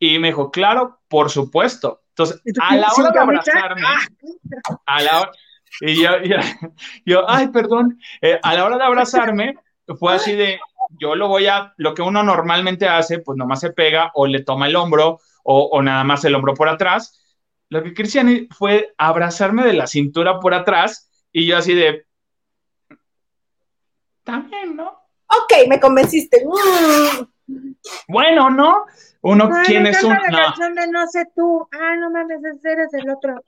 Y 0.00 0.18
me 0.18 0.28
dijo, 0.28 0.50
claro, 0.50 0.98
por 1.06 1.30
supuesto. 1.30 2.02
Entonces, 2.08 2.42
a 2.60 2.74
la 2.74 2.88
hora 2.92 3.10
de 3.10 3.20
abrazarme, 3.20 3.82
ah. 3.86 4.78
a 4.84 5.00
la 5.00 5.20
hora, 5.20 5.30
y 5.80 6.02
yo, 6.02 6.10
yo, 7.04 7.30
ay, 7.30 7.48
perdón, 7.48 8.00
eh, 8.20 8.40
a 8.42 8.54
la 8.54 8.64
hora 8.64 8.78
de 8.78 8.84
abrazarme, 8.84 9.54
fue 9.94 10.12
así 10.12 10.34
de, 10.34 10.58
yo 10.90 11.14
lo 11.14 11.28
voy 11.28 11.46
a, 11.46 11.74
lo 11.76 11.94
que 11.94 12.02
uno 12.02 12.22
normalmente 12.22 12.88
hace, 12.88 13.18
pues 13.18 13.36
nomás 13.36 13.60
se 13.60 13.72
pega 13.72 14.10
o 14.14 14.26
le 14.26 14.42
toma 14.42 14.66
el 14.66 14.76
hombro 14.76 15.20
o, 15.42 15.64
o 15.64 15.82
nada 15.82 16.04
más 16.04 16.24
el 16.24 16.34
hombro 16.34 16.54
por 16.54 16.68
atrás. 16.68 17.22
Lo 17.68 17.82
que 17.82 17.94
Cristian 17.94 18.48
fue 18.56 18.94
abrazarme 18.96 19.64
de 19.64 19.72
la 19.72 19.86
cintura 19.86 20.38
por 20.38 20.54
atrás 20.54 21.10
y 21.32 21.46
yo 21.46 21.56
así 21.56 21.74
de, 21.74 22.06
también, 24.26 24.76
¿no? 24.76 24.88
Ok, 24.88 25.68
me 25.68 25.78
convenciste. 25.78 26.44
Bueno, 28.08 28.50
¿no? 28.50 28.86
Uno, 29.22 29.48
¿quién 29.64 29.86
es 29.86 30.02
un...? 30.02 30.10
La 30.10 30.52
no. 30.58 30.74
de 30.74 30.88
no 30.88 31.06
sé 31.06 31.26
tú. 31.34 31.66
Ah, 31.72 31.94
no 31.96 32.10
mames, 32.10 32.40
ese 32.44 32.72
eres 32.72 32.92
el 32.92 33.08
otro. 33.08 33.40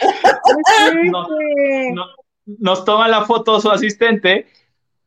nos 2.46 2.84
toma 2.84 3.06
la 3.06 3.24
foto 3.24 3.60
su 3.60 3.70
asistente 3.70 4.48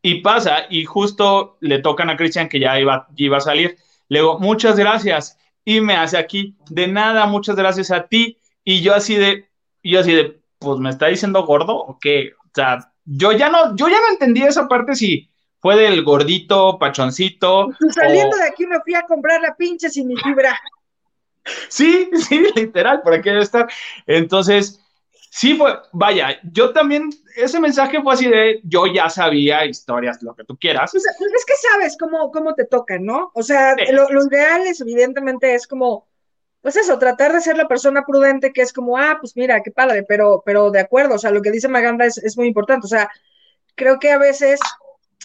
y 0.02 0.22
pasa, 0.22 0.66
y 0.70 0.86
justo 0.86 1.58
le 1.60 1.80
tocan 1.80 2.10
a 2.10 2.18
Cristian 2.18 2.50
que 2.50 2.60
ya 2.60 2.80
iba, 2.80 3.08
iba 3.16 3.38
a 3.38 3.42
salir. 3.42 3.78
Le 4.10 4.20
digo, 4.20 4.40
muchas 4.40 4.78
gracias. 4.78 5.38
Y 5.64 5.80
me 5.80 5.96
hace 5.96 6.18
aquí, 6.18 6.58
de 6.70 6.88
nada, 6.88 7.28
muchas 7.28 7.56
gracias 7.56 7.92
a 7.92 8.08
ti. 8.08 8.38
Y 8.64 8.82
yo 8.82 8.96
así 8.96 9.16
de, 9.16 9.50
yo 9.84 10.00
así 10.00 10.14
de, 10.14 10.42
pues 10.60 10.80
me 10.80 10.90
está 10.90 11.08
diciendo 11.08 11.46
gordo 11.46 11.76
o 11.76 12.00
qué. 12.00 12.34
O 12.38 12.50
sea, 12.54 12.92
yo 13.06 13.32
ya 13.32 13.50
no, 13.50 13.76
yo 13.76 13.88
ya 13.88 14.00
no 14.00 14.10
entendí 14.10 14.42
esa 14.42 14.68
parte 14.68 14.96
si 14.96 15.30
fue 15.60 15.76
del 15.76 16.04
gordito, 16.04 16.80
pachoncito. 16.80 17.70
saliendo 17.94 18.36
de 18.38 18.48
aquí 18.48 18.66
me 18.66 18.80
fui 18.82 18.96
a 18.96 19.04
comprar 19.04 19.42
la 19.42 19.56
pinche 19.56 19.90
sin 19.90 20.08
mi 20.08 20.16
fibra. 20.18 20.60
Sí, 21.70 22.08
sí, 22.14 22.46
literal, 22.56 23.02
por 23.02 23.16
aquí 23.16 23.28
debe 23.28 23.42
estar. 23.42 23.68
Entonces, 24.06 24.80
sí 25.32 25.56
fue, 25.56 25.80
vaya, 25.94 26.40
yo 26.52 26.74
también, 26.74 27.10
ese 27.38 27.60
mensaje 27.60 28.02
fue 28.02 28.14
así 28.14 28.28
de, 28.28 28.60
yo 28.66 28.86
ya 28.86 29.10
sabía 29.10 29.66
historias, 29.66 30.22
lo 30.22 30.36
que 30.36 30.44
tú 30.44 30.58
quieras. 30.58 30.92
Pues, 30.92 31.06
pues 31.18 31.32
es 31.34 31.46
que 31.46 31.54
sabes 31.72 31.98
cómo, 31.98 32.32
cómo 32.32 32.54
te 32.54 32.66
toca, 32.66 33.00
¿no? 33.00 33.32
O 33.34 33.42
sea, 33.42 33.76
lo, 33.92 34.10
lo, 34.10 34.28
ideal 34.28 34.68
es, 34.68 34.82
evidentemente, 34.82 35.56
es 35.56 35.66
como 35.66 36.08
pues 36.62 36.76
eso, 36.76 37.00
tratar 37.00 37.34
de 37.34 37.42
ser 37.42 37.58
la 37.58 37.68
persona 37.68 38.06
prudente 38.06 38.54
que 38.54 38.62
es 38.62 38.72
como, 38.72 38.96
ah, 38.96 39.18
pues 39.20 39.36
mira, 39.36 39.64
qué 39.64 39.72
padre, 39.72 40.04
pero, 40.04 40.44
pero 40.46 40.70
de 40.70 40.80
acuerdo, 40.80 41.16
o 41.16 41.18
sea, 41.18 41.32
lo 41.32 41.42
que 41.42 41.50
dice 41.50 41.68
Maganda 41.68 42.06
es, 42.06 42.20
es 42.20 42.38
muy 42.38 42.46
importante, 42.46 42.86
o 42.86 42.88
sea, 42.90 43.10
creo 43.74 43.98
que 43.98 44.12
a 44.12 44.20
veces 44.20 44.60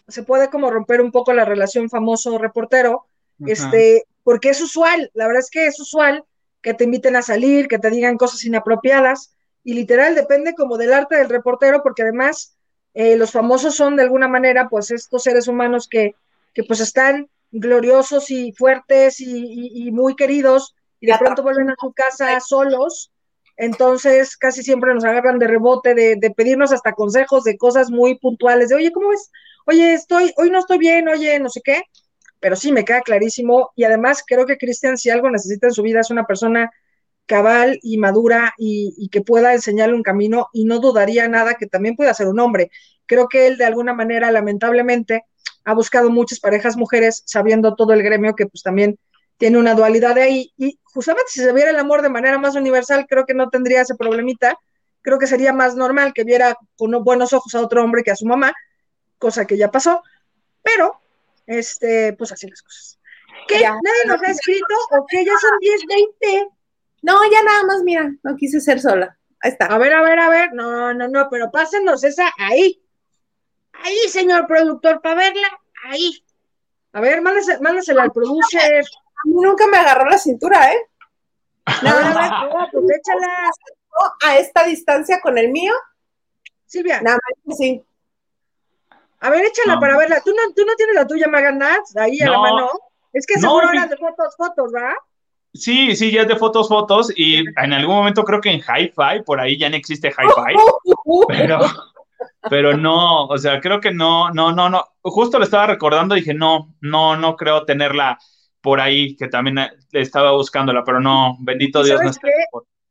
se 0.08 0.22
puede 0.22 0.48
como 0.48 0.70
romper 0.70 1.02
un 1.02 1.12
poco 1.12 1.34
la 1.34 1.44
relación 1.44 1.90
famoso-reportero, 1.90 3.06
este, 3.44 4.04
porque 4.22 4.48
es 4.48 4.62
usual, 4.62 5.10
la 5.12 5.26
verdad 5.26 5.42
es 5.42 5.50
que 5.50 5.66
es 5.66 5.78
usual 5.78 6.24
que 6.62 6.72
te 6.72 6.84
inviten 6.84 7.16
a 7.16 7.22
salir, 7.22 7.68
que 7.68 7.78
te 7.78 7.90
digan 7.90 8.16
cosas 8.16 8.42
inapropiadas, 8.44 9.35
y 9.66 9.74
literal 9.74 10.14
depende 10.14 10.54
como 10.54 10.78
del 10.78 10.92
arte 10.92 11.16
del 11.16 11.28
reportero, 11.28 11.82
porque 11.82 12.02
además 12.02 12.56
eh, 12.94 13.16
los 13.16 13.32
famosos 13.32 13.74
son 13.74 13.96
de 13.96 14.04
alguna 14.04 14.28
manera, 14.28 14.68
pues 14.68 14.92
estos 14.92 15.24
seres 15.24 15.48
humanos 15.48 15.88
que, 15.90 16.14
que 16.54 16.62
pues 16.62 16.78
están 16.78 17.28
gloriosos 17.50 18.30
y 18.30 18.52
fuertes 18.52 19.20
y, 19.20 19.26
y, 19.26 19.88
y 19.88 19.90
muy 19.90 20.14
queridos, 20.14 20.76
y 21.00 21.06
de 21.06 21.18
pronto 21.18 21.42
vuelven 21.42 21.68
a 21.68 21.74
su 21.80 21.92
casa 21.92 22.38
solos, 22.38 23.10
entonces 23.56 24.36
casi 24.36 24.62
siempre 24.62 24.94
nos 24.94 25.04
agarran 25.04 25.40
de 25.40 25.48
rebote, 25.48 25.96
de, 25.96 26.14
de, 26.14 26.30
pedirnos 26.30 26.70
hasta 26.70 26.92
consejos 26.92 27.42
de 27.42 27.56
cosas 27.56 27.90
muy 27.90 28.20
puntuales, 28.20 28.68
de 28.68 28.76
oye, 28.76 28.92
¿cómo 28.92 29.12
es? 29.12 29.32
Oye, 29.66 29.94
estoy, 29.94 30.32
hoy 30.36 30.48
no 30.48 30.60
estoy 30.60 30.78
bien, 30.78 31.08
oye, 31.08 31.40
no 31.40 31.48
sé 31.48 31.60
qué, 31.64 31.82
pero 32.38 32.54
sí 32.54 32.70
me 32.70 32.84
queda 32.84 33.00
clarísimo 33.00 33.72
y 33.74 33.82
además 33.82 34.22
creo 34.24 34.46
que 34.46 34.58
Cristian, 34.58 34.96
si 34.96 35.10
algo 35.10 35.28
necesita 35.28 35.66
en 35.66 35.72
su 35.72 35.82
vida, 35.82 35.98
es 35.98 36.10
una 36.12 36.24
persona 36.24 36.70
cabal 37.26 37.78
y 37.82 37.98
madura 37.98 38.54
y, 38.56 38.94
y, 38.96 39.08
que 39.08 39.20
pueda 39.20 39.52
enseñarle 39.52 39.94
un 39.94 40.02
camino 40.02 40.48
y 40.52 40.64
no 40.64 40.78
dudaría 40.78 41.28
nada 41.28 41.54
que 41.54 41.66
también 41.66 41.96
pueda 41.96 42.14
ser 42.14 42.28
un 42.28 42.40
hombre. 42.40 42.70
Creo 43.06 43.28
que 43.28 43.46
él 43.46 43.58
de 43.58 43.64
alguna 43.64 43.92
manera, 43.92 44.30
lamentablemente, 44.30 45.24
ha 45.64 45.74
buscado 45.74 46.10
muchas 46.10 46.40
parejas 46.40 46.76
mujeres 46.76 47.22
sabiendo 47.26 47.74
todo 47.74 47.92
el 47.92 48.02
gremio 48.02 48.36
que 48.36 48.46
pues 48.46 48.62
también 48.62 48.98
tiene 49.36 49.58
una 49.58 49.74
dualidad 49.74 50.14
de 50.14 50.22
ahí. 50.22 50.52
Y 50.56 50.78
justamente 50.84 51.30
si 51.32 51.40
se 51.40 51.52
viera 51.52 51.70
el 51.70 51.78
amor 51.78 52.02
de 52.02 52.08
manera 52.08 52.38
más 52.38 52.54
universal, 52.54 53.06
creo 53.08 53.26
que 53.26 53.34
no 53.34 53.50
tendría 53.50 53.82
ese 53.82 53.96
problemita. 53.96 54.58
Creo 55.02 55.18
que 55.18 55.26
sería 55.26 55.52
más 55.52 55.76
normal 55.76 56.12
que 56.14 56.24
viera 56.24 56.56
con 56.76 56.92
buenos 57.04 57.32
ojos 57.32 57.54
a 57.54 57.60
otro 57.60 57.82
hombre 57.82 58.02
que 58.02 58.10
a 58.10 58.16
su 58.16 58.26
mamá, 58.26 58.54
cosa 59.18 59.46
que 59.46 59.56
ya 59.56 59.70
pasó. 59.70 60.02
Pero, 60.62 61.00
este, 61.46 62.12
pues 62.14 62.32
así 62.32 62.48
las 62.48 62.62
cosas. 62.62 62.98
¿Qué? 63.46 63.60
Ya. 63.60 63.70
¿Nadie 63.70 64.04
nos 64.06 64.22
ha 64.22 64.30
escrito? 64.30 64.74
¿O 64.92 65.06
qué? 65.08 65.24
Ya 65.24 65.32
son 65.38 65.58
10, 65.60 65.80
20. 66.20 66.48
No, 67.06 67.20
ya 67.30 67.40
nada 67.44 67.62
más, 67.62 67.84
mira, 67.84 68.10
no 68.24 68.34
quise 68.34 68.60
ser 68.60 68.80
sola. 68.80 69.16
Ahí 69.40 69.52
está. 69.52 69.66
A 69.66 69.78
ver, 69.78 69.94
a 69.94 70.02
ver, 70.02 70.18
a 70.18 70.28
ver. 70.28 70.52
No, 70.54 70.92
no, 70.92 71.06
no, 71.06 71.28
pero 71.30 71.52
pásenos 71.52 72.02
esa 72.02 72.32
ahí. 72.36 72.82
Ahí, 73.74 73.96
señor 74.08 74.48
productor, 74.48 75.00
para 75.00 75.14
verla. 75.14 75.48
Ahí. 75.84 76.24
A 76.92 77.00
ver, 77.00 77.22
mándasela 77.22 78.02
al 78.02 78.10
producer. 78.10 78.84
A 78.84 79.28
mí 79.28 79.34
nunca 79.40 79.68
me 79.68 79.76
agarró 79.76 80.10
la 80.10 80.18
cintura, 80.18 80.72
¿eh? 80.72 80.78
Nada 81.84 82.12
más, 82.12 82.70
pues 82.72 82.84
échala. 82.98 83.50
A 84.24 84.38
esta 84.38 84.64
distancia 84.64 85.20
con 85.20 85.38
el 85.38 85.50
mío. 85.52 85.74
Silvia. 86.64 87.00
Nada 87.02 87.18
más, 87.44 87.56
sí. 87.56 87.84
A 89.20 89.30
ver, 89.30 89.44
échala 89.44 89.74
no. 89.74 89.80
para 89.80 89.96
verla. 89.96 90.22
¿Tú 90.24 90.32
no, 90.34 90.52
¿Tú 90.54 90.64
no 90.66 90.74
tienes 90.74 90.96
la 90.96 91.06
tuya, 91.06 91.28
Maganaz? 91.28 91.94
Ahí 91.96 92.20
a 92.20 92.26
no. 92.26 92.32
la 92.32 92.38
mano. 92.38 92.70
Es 93.12 93.24
que 93.26 93.38
seguro 93.38 93.66
no, 93.66 93.72
era 93.74 93.86
de 93.86 93.96
fotos, 93.96 94.34
fotos, 94.36 94.72
¿verdad? 94.72 94.96
Sí, 95.56 95.96
sí, 95.96 96.10
ya 96.10 96.22
es 96.22 96.28
de 96.28 96.36
fotos, 96.36 96.68
fotos. 96.68 97.12
Y 97.16 97.38
en 97.38 97.72
algún 97.72 97.96
momento 97.96 98.24
creo 98.24 98.40
que 98.40 98.50
en 98.50 98.60
Hi-Fi, 98.60 99.22
por 99.24 99.40
ahí 99.40 99.58
ya 99.58 99.68
no 99.68 99.76
existe 99.76 100.08
Hi-Fi. 100.08 100.54
pero, 101.28 101.60
pero 102.48 102.76
no, 102.76 103.26
o 103.26 103.38
sea, 103.38 103.60
creo 103.60 103.80
que 103.80 103.92
no, 103.92 104.30
no, 104.30 104.52
no, 104.52 104.68
no. 104.68 104.84
Justo 105.02 105.38
le 105.38 105.44
estaba 105.44 105.66
recordando 105.66 106.16
y 106.16 106.20
dije, 106.20 106.34
no, 106.34 106.74
no, 106.80 107.16
no 107.16 107.36
creo 107.36 107.64
tenerla 107.64 108.18
por 108.60 108.80
ahí 108.80 109.16
que 109.16 109.28
también 109.28 109.58
estaba 109.92 110.32
buscándola, 110.32 110.82
pero 110.84 111.00
no, 111.00 111.36
bendito 111.40 111.84
Dios. 111.84 112.00
No 112.02 112.10
está 112.10 112.28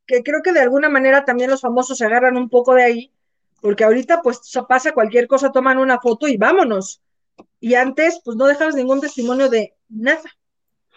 que 0.07 0.23
creo 0.23 0.41
que 0.41 0.53
de 0.53 0.61
alguna 0.61 0.89
manera 0.89 1.25
también 1.25 1.49
los 1.49 1.61
famosos 1.61 1.97
se 1.97 2.05
agarran 2.05 2.37
un 2.37 2.49
poco 2.49 2.73
de 2.73 2.83
ahí, 2.83 3.11
porque 3.61 3.83
ahorita 3.83 4.21
pues 4.21 4.39
pasa 4.67 4.93
cualquier 4.93 5.27
cosa, 5.27 5.51
toman 5.51 5.77
una 5.77 5.99
foto 5.99 6.27
y 6.27 6.37
vámonos. 6.37 7.01
Y 7.59 7.73
antes 7.73 8.21
pues 8.23 8.37
no 8.37 8.45
dejabas 8.45 8.75
ningún 8.75 9.01
testimonio 9.01 9.49
de 9.49 9.73
nada. 9.89 10.29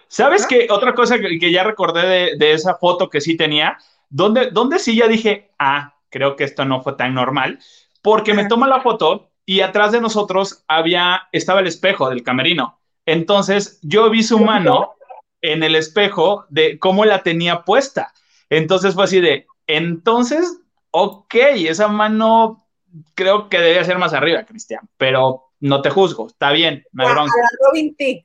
¿Sabes 0.09 0.45
¿Ah? 0.45 0.47
qué? 0.49 0.67
Otra 0.71 0.95
cosa 0.95 1.19
que, 1.19 1.39
que 1.39 1.53
ya 1.53 1.63
recordé 1.63 2.07
de, 2.07 2.37
de, 2.37 2.53
esa 2.53 2.75
foto 2.75 3.09
que 3.09 3.21
sí 3.21 3.37
tenía, 3.37 3.79
donde, 4.09 4.51
donde 4.51 4.79
sí 4.79 4.97
ya 4.97 5.07
dije, 5.07 5.51
ah, 5.59 5.95
creo 6.11 6.37
que 6.37 6.45
esto 6.45 6.65
no 6.65 6.83
fue 6.83 6.95
tan 6.95 7.15
normal, 7.15 7.59
porque 8.03 8.35
me 8.35 8.47
toma 8.47 8.67
la 8.67 8.81
foto 8.81 9.31
y 9.45 9.61
atrás 9.61 9.93
de 9.93 10.01
nosotros 10.01 10.65
había, 10.69 11.29
estaba 11.33 11.61
el 11.61 11.67
espejo 11.67 12.09
del 12.11 12.23
camerino. 12.23 12.81
Entonces 13.07 13.79
yo 13.83 14.11
vi 14.11 14.23
su 14.23 14.39
mano 14.39 14.95
en 15.41 15.63
el 15.63 15.75
espejo 15.75 16.47
de 16.49 16.79
cómo 16.79 17.05
la 17.05 17.23
tenía 17.23 17.65
puesta. 17.65 18.13
Entonces 18.51 18.95
fue 18.95 19.05
así 19.05 19.21
de, 19.21 19.47
entonces, 19.67 20.61
ok, 20.91 21.35
esa 21.35 21.89
mano 21.89 22.67
creo 23.15 23.49
que 23.49 23.59
debía 23.59 23.85
ser 23.85 23.99
más 23.99 24.13
arriba, 24.15 24.45
Cristian, 24.45 24.89
pero 24.97 25.45
no 25.61 25.83
te 25.83 25.91
juzgo, 25.91 26.29
está 26.29 26.53
bien, 26.53 26.85
no 26.93 27.03
hay 27.03 27.09
A, 27.09 27.13
a 27.13 27.15
bronca. 27.15 27.33
Robin 27.67 27.95
Tick. 27.95 28.23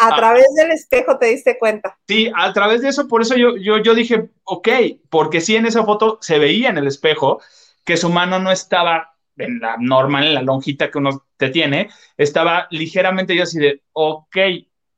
A 0.00 0.08
Ah. 0.08 0.16
través 0.16 0.46
del 0.56 0.70
espejo 0.70 1.18
te 1.18 1.26
diste 1.26 1.58
cuenta. 1.58 1.98
Sí, 2.08 2.30
a 2.34 2.52
través 2.52 2.82
de 2.82 2.88
eso, 2.88 3.06
por 3.06 3.22
eso 3.22 3.36
yo, 3.36 3.56
yo, 3.56 3.78
yo 3.78 3.94
dije, 3.94 4.30
ok, 4.44 4.68
porque 5.10 5.40
sí 5.40 5.56
en 5.56 5.66
esa 5.66 5.84
foto 5.84 6.18
se 6.20 6.38
veía 6.38 6.70
en 6.70 6.78
el 6.78 6.86
espejo 6.86 7.40
que 7.84 7.96
su 7.96 8.08
mano 8.08 8.38
no 8.38 8.50
estaba 8.50 9.14
en 9.36 9.58
la 9.60 9.76
normal, 9.78 10.26
en 10.26 10.34
la 10.34 10.42
lonjita 10.42 10.90
que 10.90 10.98
uno 10.98 11.26
te 11.36 11.48
tiene, 11.50 11.88
estaba 12.16 12.66
ligeramente 12.70 13.34
yo 13.34 13.42
así 13.44 13.58
de, 13.58 13.82
ok, 13.92 14.36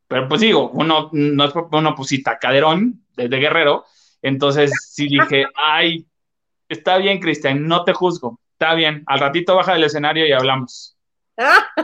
pero 0.09 0.29
pues 0.29 0.41
digo, 0.41 0.70
uno 0.70 1.09
no 1.12 1.45
es 1.45 1.53
uno 1.70 1.95
pues 1.95 2.09
sí, 2.09 2.23
tacaderón 2.23 3.05
desde 3.16 3.39
guerrero, 3.39 3.85
entonces 4.20 4.70
sí 4.91 5.07
dije, 5.09 5.47
ay, 5.55 6.07
está 6.69 6.97
bien, 6.99 7.20
Cristian, 7.20 7.66
no 7.66 7.85
te 7.85 7.93
juzgo, 7.93 8.39
está 8.53 8.74
bien, 8.74 9.05
al 9.07 9.20
ratito 9.20 9.55
baja 9.57 9.74
del 9.74 9.85
escenario 9.85 10.27
y 10.27 10.33
hablamos. 10.33 10.97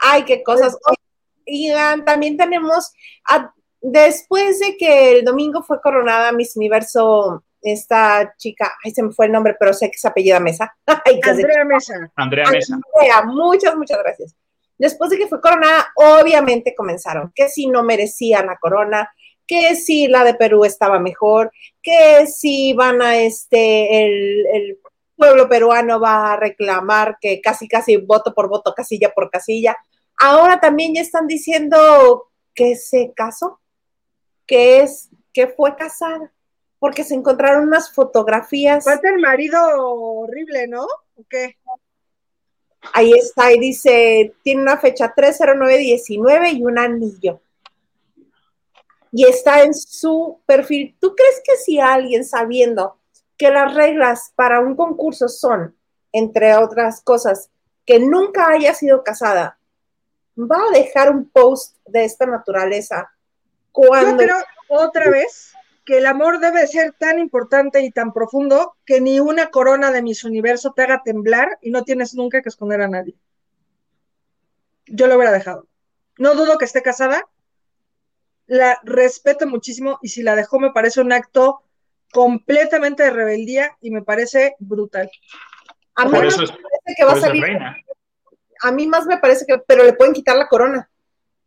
Ay, 0.00 0.24
qué 0.24 0.42
cosas. 0.44 0.76
Oigan, 1.50 2.04
también 2.04 2.36
tenemos, 2.36 2.92
a- 3.24 3.52
después 3.80 4.58
de 4.60 4.76
que 4.76 5.12
el 5.18 5.24
domingo 5.24 5.62
fue 5.62 5.80
coronada 5.80 6.32
Miss 6.32 6.56
Universo, 6.56 7.44
esta 7.62 8.34
chica, 8.36 8.72
ay, 8.84 8.92
se 8.92 9.02
me 9.02 9.12
fue 9.12 9.26
el 9.26 9.32
nombre, 9.32 9.56
pero 9.58 9.72
sé 9.72 9.90
que 9.90 9.98
se 9.98 10.08
apellida 10.08 10.38
Mesa. 10.40 10.76
Ay, 11.04 11.20
Andrea 11.22 11.64
Mesa. 11.64 12.12
Andrea 12.14 12.50
Mesa. 12.50 12.78
Andrea, 12.94 13.22
muchas, 13.22 13.76
muchas 13.76 13.98
gracias. 13.98 14.34
Después 14.78 15.10
de 15.10 15.18
que 15.18 15.26
fue 15.26 15.40
coronada, 15.40 15.88
obviamente 15.96 16.74
comenzaron 16.76 17.32
que 17.34 17.48
si 17.48 17.66
no 17.66 17.82
merecía 17.82 18.44
la 18.44 18.56
corona, 18.58 19.12
que 19.44 19.74
si 19.74 20.06
la 20.06 20.22
de 20.22 20.34
Perú 20.34 20.64
estaba 20.64 21.00
mejor, 21.00 21.50
que 21.82 22.26
si 22.28 22.74
van 22.74 23.02
a 23.02 23.16
este, 23.16 24.04
el, 24.04 24.46
el 24.52 24.78
pueblo 25.16 25.48
peruano 25.48 25.98
va 25.98 26.32
a 26.34 26.36
reclamar 26.36 27.16
que 27.20 27.40
casi, 27.40 27.66
casi 27.66 27.96
voto 27.96 28.32
por 28.34 28.48
voto, 28.48 28.72
casilla 28.72 29.10
por 29.12 29.30
casilla. 29.30 29.76
Ahora 30.18 30.60
también 30.60 30.94
ya 30.94 31.00
están 31.00 31.26
diciendo 31.26 32.28
que 32.54 32.74
se 32.74 33.12
casó, 33.14 33.60
que 34.46 34.80
es, 34.80 35.10
que 35.32 35.46
fue 35.46 35.76
casada, 35.76 36.32
porque 36.80 37.04
se 37.04 37.14
encontraron 37.14 37.68
unas 37.68 37.92
fotografías. 37.92 38.84
Falta 38.84 39.08
el 39.08 39.20
marido 39.20 39.60
horrible, 39.62 40.66
¿no? 40.66 40.82
¿O 40.82 41.24
qué? 41.28 41.56
Ahí 42.94 43.12
está, 43.12 43.52
y 43.52 43.58
dice, 43.58 44.34
tiene 44.42 44.62
una 44.62 44.78
fecha 44.78 45.12
30919 45.14 46.50
y 46.52 46.64
un 46.64 46.78
anillo. 46.78 47.40
Y 49.12 49.26
está 49.26 49.62
en 49.62 49.74
su 49.74 50.40
perfil. 50.46 50.96
¿Tú 51.00 51.14
crees 51.14 51.40
que 51.44 51.56
si 51.56 51.80
alguien 51.80 52.24
sabiendo 52.24 52.98
que 53.36 53.50
las 53.50 53.74
reglas 53.74 54.32
para 54.34 54.60
un 54.60 54.74
concurso 54.74 55.28
son, 55.28 55.76
entre 56.12 56.56
otras 56.56 57.00
cosas, 57.02 57.50
que 57.86 58.00
nunca 58.00 58.50
haya 58.50 58.74
sido 58.74 59.02
casada, 59.02 59.57
va 60.38 60.56
a 60.68 60.78
dejar 60.78 61.10
un 61.10 61.28
post 61.28 61.76
de 61.86 62.04
esta 62.04 62.26
naturaleza 62.26 63.10
Yo 63.66 63.72
cuando... 63.72 64.22
creo 64.22 64.36
otra 64.68 65.10
vez 65.10 65.52
que 65.84 65.98
el 65.98 66.06
amor 66.06 66.38
debe 66.38 66.66
ser 66.66 66.92
tan 66.98 67.18
importante 67.18 67.80
y 67.82 67.90
tan 67.90 68.12
profundo 68.12 68.76
que 68.84 69.00
ni 69.00 69.20
una 69.20 69.48
corona 69.50 69.90
de 69.90 70.02
Miss 70.02 70.22
Universo 70.22 70.74
te 70.74 70.82
haga 70.82 71.02
temblar 71.02 71.58
y 71.62 71.70
no 71.70 71.82
tienes 71.82 72.14
nunca 72.14 72.42
que 72.42 72.50
esconder 72.50 72.82
a 72.82 72.88
nadie. 72.88 73.14
Yo 74.86 75.06
lo 75.06 75.16
hubiera 75.16 75.32
dejado. 75.32 75.66
No 76.18 76.34
dudo 76.34 76.58
que 76.58 76.66
esté 76.66 76.82
casada. 76.82 77.26
La 78.46 78.78
respeto 78.82 79.46
muchísimo 79.46 79.98
y 80.02 80.08
si 80.08 80.22
la 80.22 80.36
dejó 80.36 80.60
me 80.60 80.72
parece 80.72 81.00
un 81.00 81.12
acto 81.12 81.62
completamente 82.12 83.02
de 83.02 83.10
rebeldía 83.10 83.76
y 83.80 83.90
me 83.90 84.02
parece 84.02 84.56
brutal. 84.58 85.10
a 85.94 86.04
mí 86.04 86.10
Por 86.10 86.20
me 86.20 86.28
eso 86.28 86.42
es, 86.42 86.50
parece 86.50 86.94
que 86.96 87.04
va 87.04 87.12
a 87.12 87.20
salir 87.20 87.42
reina. 87.42 87.76
A 88.62 88.72
mí 88.72 88.86
más 88.86 89.06
me 89.06 89.18
parece 89.18 89.44
que, 89.46 89.58
pero 89.58 89.84
le 89.84 89.92
pueden 89.92 90.14
quitar 90.14 90.36
la 90.36 90.48
corona. 90.48 90.88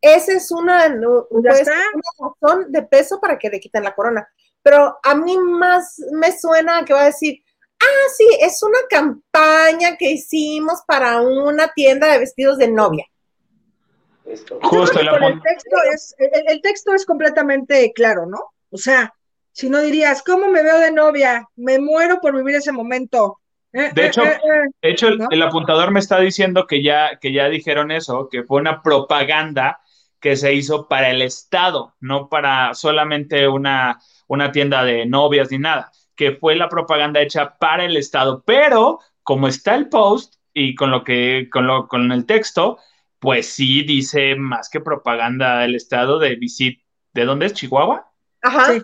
Esa 0.02 0.34
es 0.34 0.52
una, 0.52 0.90
no, 0.90 1.28
Pues 1.30 1.58
ser 1.58 1.68
una 1.94 2.30
razón 2.42 2.72
de 2.72 2.82
peso 2.84 3.20
para 3.20 3.38
que 3.38 3.50
le 3.50 3.60
quiten 3.60 3.84
la 3.84 3.94
corona. 3.94 4.28
Pero 4.64 4.98
a 5.04 5.16
mí 5.16 5.38
más 5.38 6.02
me 6.12 6.38
suena 6.38 6.80
a 6.80 6.86
que 6.86 6.94
va 6.94 7.04
a 7.04 7.06
decir, 7.06 7.44
ah, 7.80 8.10
sí, 8.16 8.28
es 8.40 8.62
una 8.64 8.80
campaña 8.90 9.98
que 9.98 10.12
hicimos 10.12 10.82
para 10.88 11.22
una 11.22 11.72
tienda 11.74 12.12
de 12.12 12.20
vestidos 12.20 12.58
de 12.58 12.68
novia. 12.68 13.06
Justo 14.62 15.00
texto 15.44 15.76
es, 15.94 16.16
el 16.18 16.62
texto 16.62 16.94
es 16.94 17.06
completamente 17.06 17.92
claro, 17.94 18.26
¿no? 18.26 18.40
O 18.70 18.78
sea, 18.78 19.14
si 19.52 19.70
no 19.70 19.82
dirías, 19.82 20.24
¿cómo 20.24 20.48
me 20.48 20.64
veo 20.64 20.80
de 20.80 20.92
novia? 20.92 21.48
Me 21.56 21.80
muero 21.80 22.20
por 22.22 22.36
vivir 22.36 22.56
ese 22.56 22.72
momento. 22.72 23.41
Eh, 23.74 23.92
De 23.94 24.04
eh, 24.04 24.08
hecho, 24.08 24.24
eh, 24.24 24.40
eh. 24.44 24.70
De 24.82 24.90
hecho, 24.92 25.08
el, 25.08 25.18
¿No? 25.18 25.28
el 25.30 25.42
apuntador 25.42 25.92
me 25.92 26.00
está 26.00 26.20
diciendo 26.20 26.68
que 26.68 26.84
ya, 26.84 27.18
que 27.20 27.32
ya 27.32 27.50
dijeron 27.50 27.92
eso, 27.92 28.28
que 28.30 28.44
fue 28.44 28.60
una 28.60 28.82
propaganda 28.82 29.82
que 30.20 30.36
se 30.36 30.54
hizo 30.54 30.88
para 30.88 31.10
el 31.10 31.22
Estado, 31.22 31.96
no 32.00 32.30
para 32.30 32.74
solamente 32.74 33.48
una, 33.48 34.00
una 34.28 34.52
tienda 34.52 34.84
de 34.84 35.06
novias 35.06 35.50
ni 35.52 35.58
nada, 35.58 35.92
que 36.16 36.34
fue 36.34 36.56
la 36.56 36.70
propaganda 36.70 37.22
hecha 37.22 37.58
para 37.58 37.86
el 37.86 37.98
Estado. 37.98 38.44
Pero 38.46 39.00
como 39.24 39.48
está 39.48 39.76
el 39.76 39.90
post 39.90 40.36
y 40.54 40.76
con 40.76 40.92
lo 40.92 41.04
que, 41.04 41.50
con 41.52 41.66
lo, 41.66 41.88
con 41.88 42.12
el 42.12 42.26
texto, 42.26 42.78
pues 43.20 43.48
sí 43.48 43.84
dice 43.84 44.36
más 44.36 44.70
que 44.70 44.80
propaganda 44.80 45.60
del 45.60 45.76
Estado 45.76 46.20
de 46.20 46.36
Visit, 46.36 46.82
¿de 47.14 47.26
dónde 47.26 47.48
es? 47.48 47.54
¿Chihuahua? 47.54 48.12
Ajá. 48.42 48.74
Sí. 48.74 48.82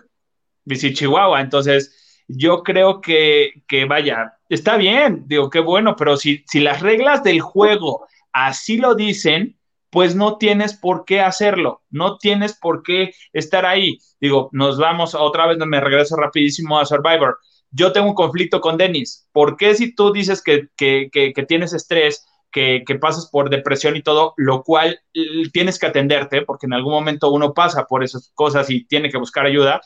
Visit 0.64 0.96
Chihuahua. 0.96 1.40
Entonces, 1.40 1.97
yo 2.28 2.62
creo 2.62 3.00
que, 3.00 3.62
que, 3.66 3.86
vaya, 3.86 4.34
está 4.48 4.76
bien, 4.76 5.24
digo, 5.26 5.50
qué 5.50 5.60
bueno, 5.60 5.96
pero 5.96 6.16
si, 6.16 6.44
si 6.46 6.60
las 6.60 6.82
reglas 6.82 7.22
del 7.24 7.40
juego 7.40 8.06
así 8.32 8.76
lo 8.76 8.94
dicen, 8.94 9.58
pues 9.90 10.14
no 10.14 10.36
tienes 10.36 10.74
por 10.74 11.04
qué 11.04 11.20
hacerlo, 11.20 11.82
no 11.90 12.18
tienes 12.18 12.56
por 12.58 12.82
qué 12.82 13.14
estar 13.32 13.64
ahí. 13.64 13.98
Digo, 14.20 14.50
nos 14.52 14.78
vamos 14.78 15.14
otra 15.14 15.46
vez, 15.46 15.58
me 15.58 15.80
regreso 15.80 16.16
rapidísimo 16.16 16.78
a 16.78 16.84
Survivor. 16.84 17.38
Yo 17.70 17.92
tengo 17.92 18.08
un 18.08 18.14
conflicto 18.14 18.60
con 18.60 18.76
Dennis. 18.76 19.28
¿Por 19.32 19.56
qué 19.56 19.74
si 19.74 19.94
tú 19.94 20.12
dices 20.12 20.42
que, 20.42 20.68
que, 20.76 21.08
que, 21.10 21.32
que 21.32 21.42
tienes 21.44 21.72
estrés, 21.72 22.26
que, 22.50 22.82
que, 22.86 22.94
pasas 22.96 23.28
por 23.30 23.50
depresión 23.50 23.96
y 23.96 24.02
todo, 24.02 24.34
lo 24.36 24.62
cual 24.62 25.00
tienes 25.52 25.78
que 25.78 25.86
atenderte, 25.86 26.42
porque 26.42 26.66
en 26.66 26.72
algún 26.72 26.92
momento 26.92 27.30
uno 27.30 27.52
pasa 27.52 27.84
por 27.86 28.02
esas 28.02 28.30
cosas 28.34 28.70
y 28.70 28.84
tiene 28.84 29.10
que 29.10 29.18
buscar 29.18 29.44
ayuda, 29.46 29.80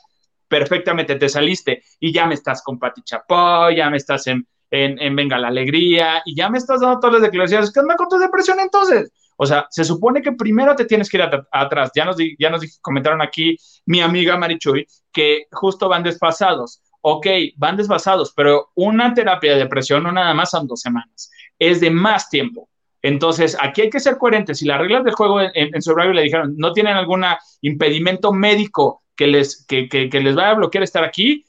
perfectamente 0.52 1.14
te 1.16 1.30
saliste 1.30 1.82
y 1.98 2.12
ya 2.12 2.26
me 2.26 2.34
estás 2.34 2.62
con 2.62 2.78
Pati 2.78 3.00
Chapoy, 3.02 3.76
ya 3.76 3.88
me 3.88 3.96
estás 3.96 4.26
en, 4.26 4.46
en, 4.70 5.00
en, 5.00 5.16
Venga 5.16 5.38
la 5.38 5.48
Alegría 5.48 6.20
y 6.26 6.34
ya 6.34 6.50
me 6.50 6.58
estás 6.58 6.82
dando 6.82 7.00
todas 7.00 7.14
las 7.14 7.22
declaraciones. 7.22 7.72
¿Qué 7.72 7.80
onda 7.80 7.96
con 7.96 8.06
tu 8.06 8.18
depresión 8.18 8.60
entonces? 8.60 9.10
O 9.38 9.46
sea, 9.46 9.66
se 9.70 9.82
supone 9.82 10.20
que 10.20 10.32
primero 10.32 10.76
te 10.76 10.84
tienes 10.84 11.08
que 11.08 11.16
ir 11.16 11.22
at 11.22 11.46
atrás. 11.50 11.90
Ya 11.94 12.04
nos, 12.04 12.18
ya 12.38 12.50
nos 12.50 12.78
comentaron 12.82 13.22
aquí 13.22 13.56
mi 13.86 14.02
amiga 14.02 14.36
Marichuy 14.36 14.86
que 15.10 15.46
justo 15.52 15.88
van 15.88 16.02
desfasados. 16.02 16.82
Ok, 17.00 17.26
van 17.56 17.78
desfasados, 17.78 18.34
pero 18.36 18.72
una 18.74 19.14
terapia 19.14 19.54
de 19.54 19.60
depresión 19.60 20.02
no 20.02 20.12
nada 20.12 20.34
más 20.34 20.50
son 20.50 20.66
dos 20.66 20.82
semanas, 20.82 21.30
es 21.58 21.80
de 21.80 21.90
más 21.90 22.28
tiempo. 22.28 22.68
Entonces, 23.00 23.56
aquí 23.58 23.80
hay 23.80 23.90
que 23.90 24.00
ser 24.00 24.18
coherentes. 24.18 24.58
Si 24.58 24.66
las 24.66 24.78
reglas 24.78 25.02
del 25.02 25.14
juego 25.14 25.40
en, 25.40 25.50
en 25.54 26.14
le 26.14 26.22
dijeron 26.22 26.54
no 26.58 26.74
tienen 26.74 26.94
algún 26.94 27.24
impedimento 27.62 28.32
médico 28.32 29.01
que 29.22 29.28
les, 29.28 29.64
que, 29.66 29.88
que, 29.88 30.10
que 30.10 30.20
les 30.20 30.34
vaya 30.34 30.50
a 30.50 30.54
bloquear 30.54 30.82
estar 30.82 31.04
aquí, 31.04 31.44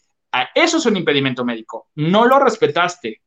eso 0.53 0.77
es 0.77 0.85
un 0.85 0.95
impedimento 0.95 1.43
médico. 1.43 1.87
No 1.95 2.25
lo 2.25 2.37
respetaste. 2.37 3.19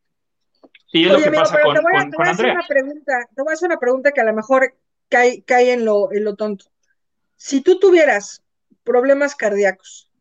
Y 0.93 1.05
es 1.05 1.10
Oye, 1.10 1.18
lo 1.18 1.18
que 1.18 1.28
amigo, 1.28 1.43
pasa 1.43 1.62
con, 1.62 1.74
te 1.74 1.81
voy 1.81 1.93
a, 1.97 2.10
con, 2.10 2.28
Andrea. 2.28 2.52
Una 2.52 2.66
pregunta, 2.68 3.12
te 3.35 3.43
voy 3.43 3.51
a 3.51 3.55
hacer 3.55 3.66
una 3.66 3.78
pregunta 3.81 4.12
que 4.12 4.20
a 4.20 4.24
lo 4.24 4.32
mejor 4.35 4.73
cae, 5.09 5.43
cae 5.43 5.73
en, 5.73 5.85
lo, 5.85 6.12
en 6.12 6.23
lo 6.23 6.36
tonto. 6.36 6.66
Si 7.35 7.60
tú 7.60 7.81
tuvieras 7.81 8.44
problemas 8.85 9.35
cardíacos 9.35 10.12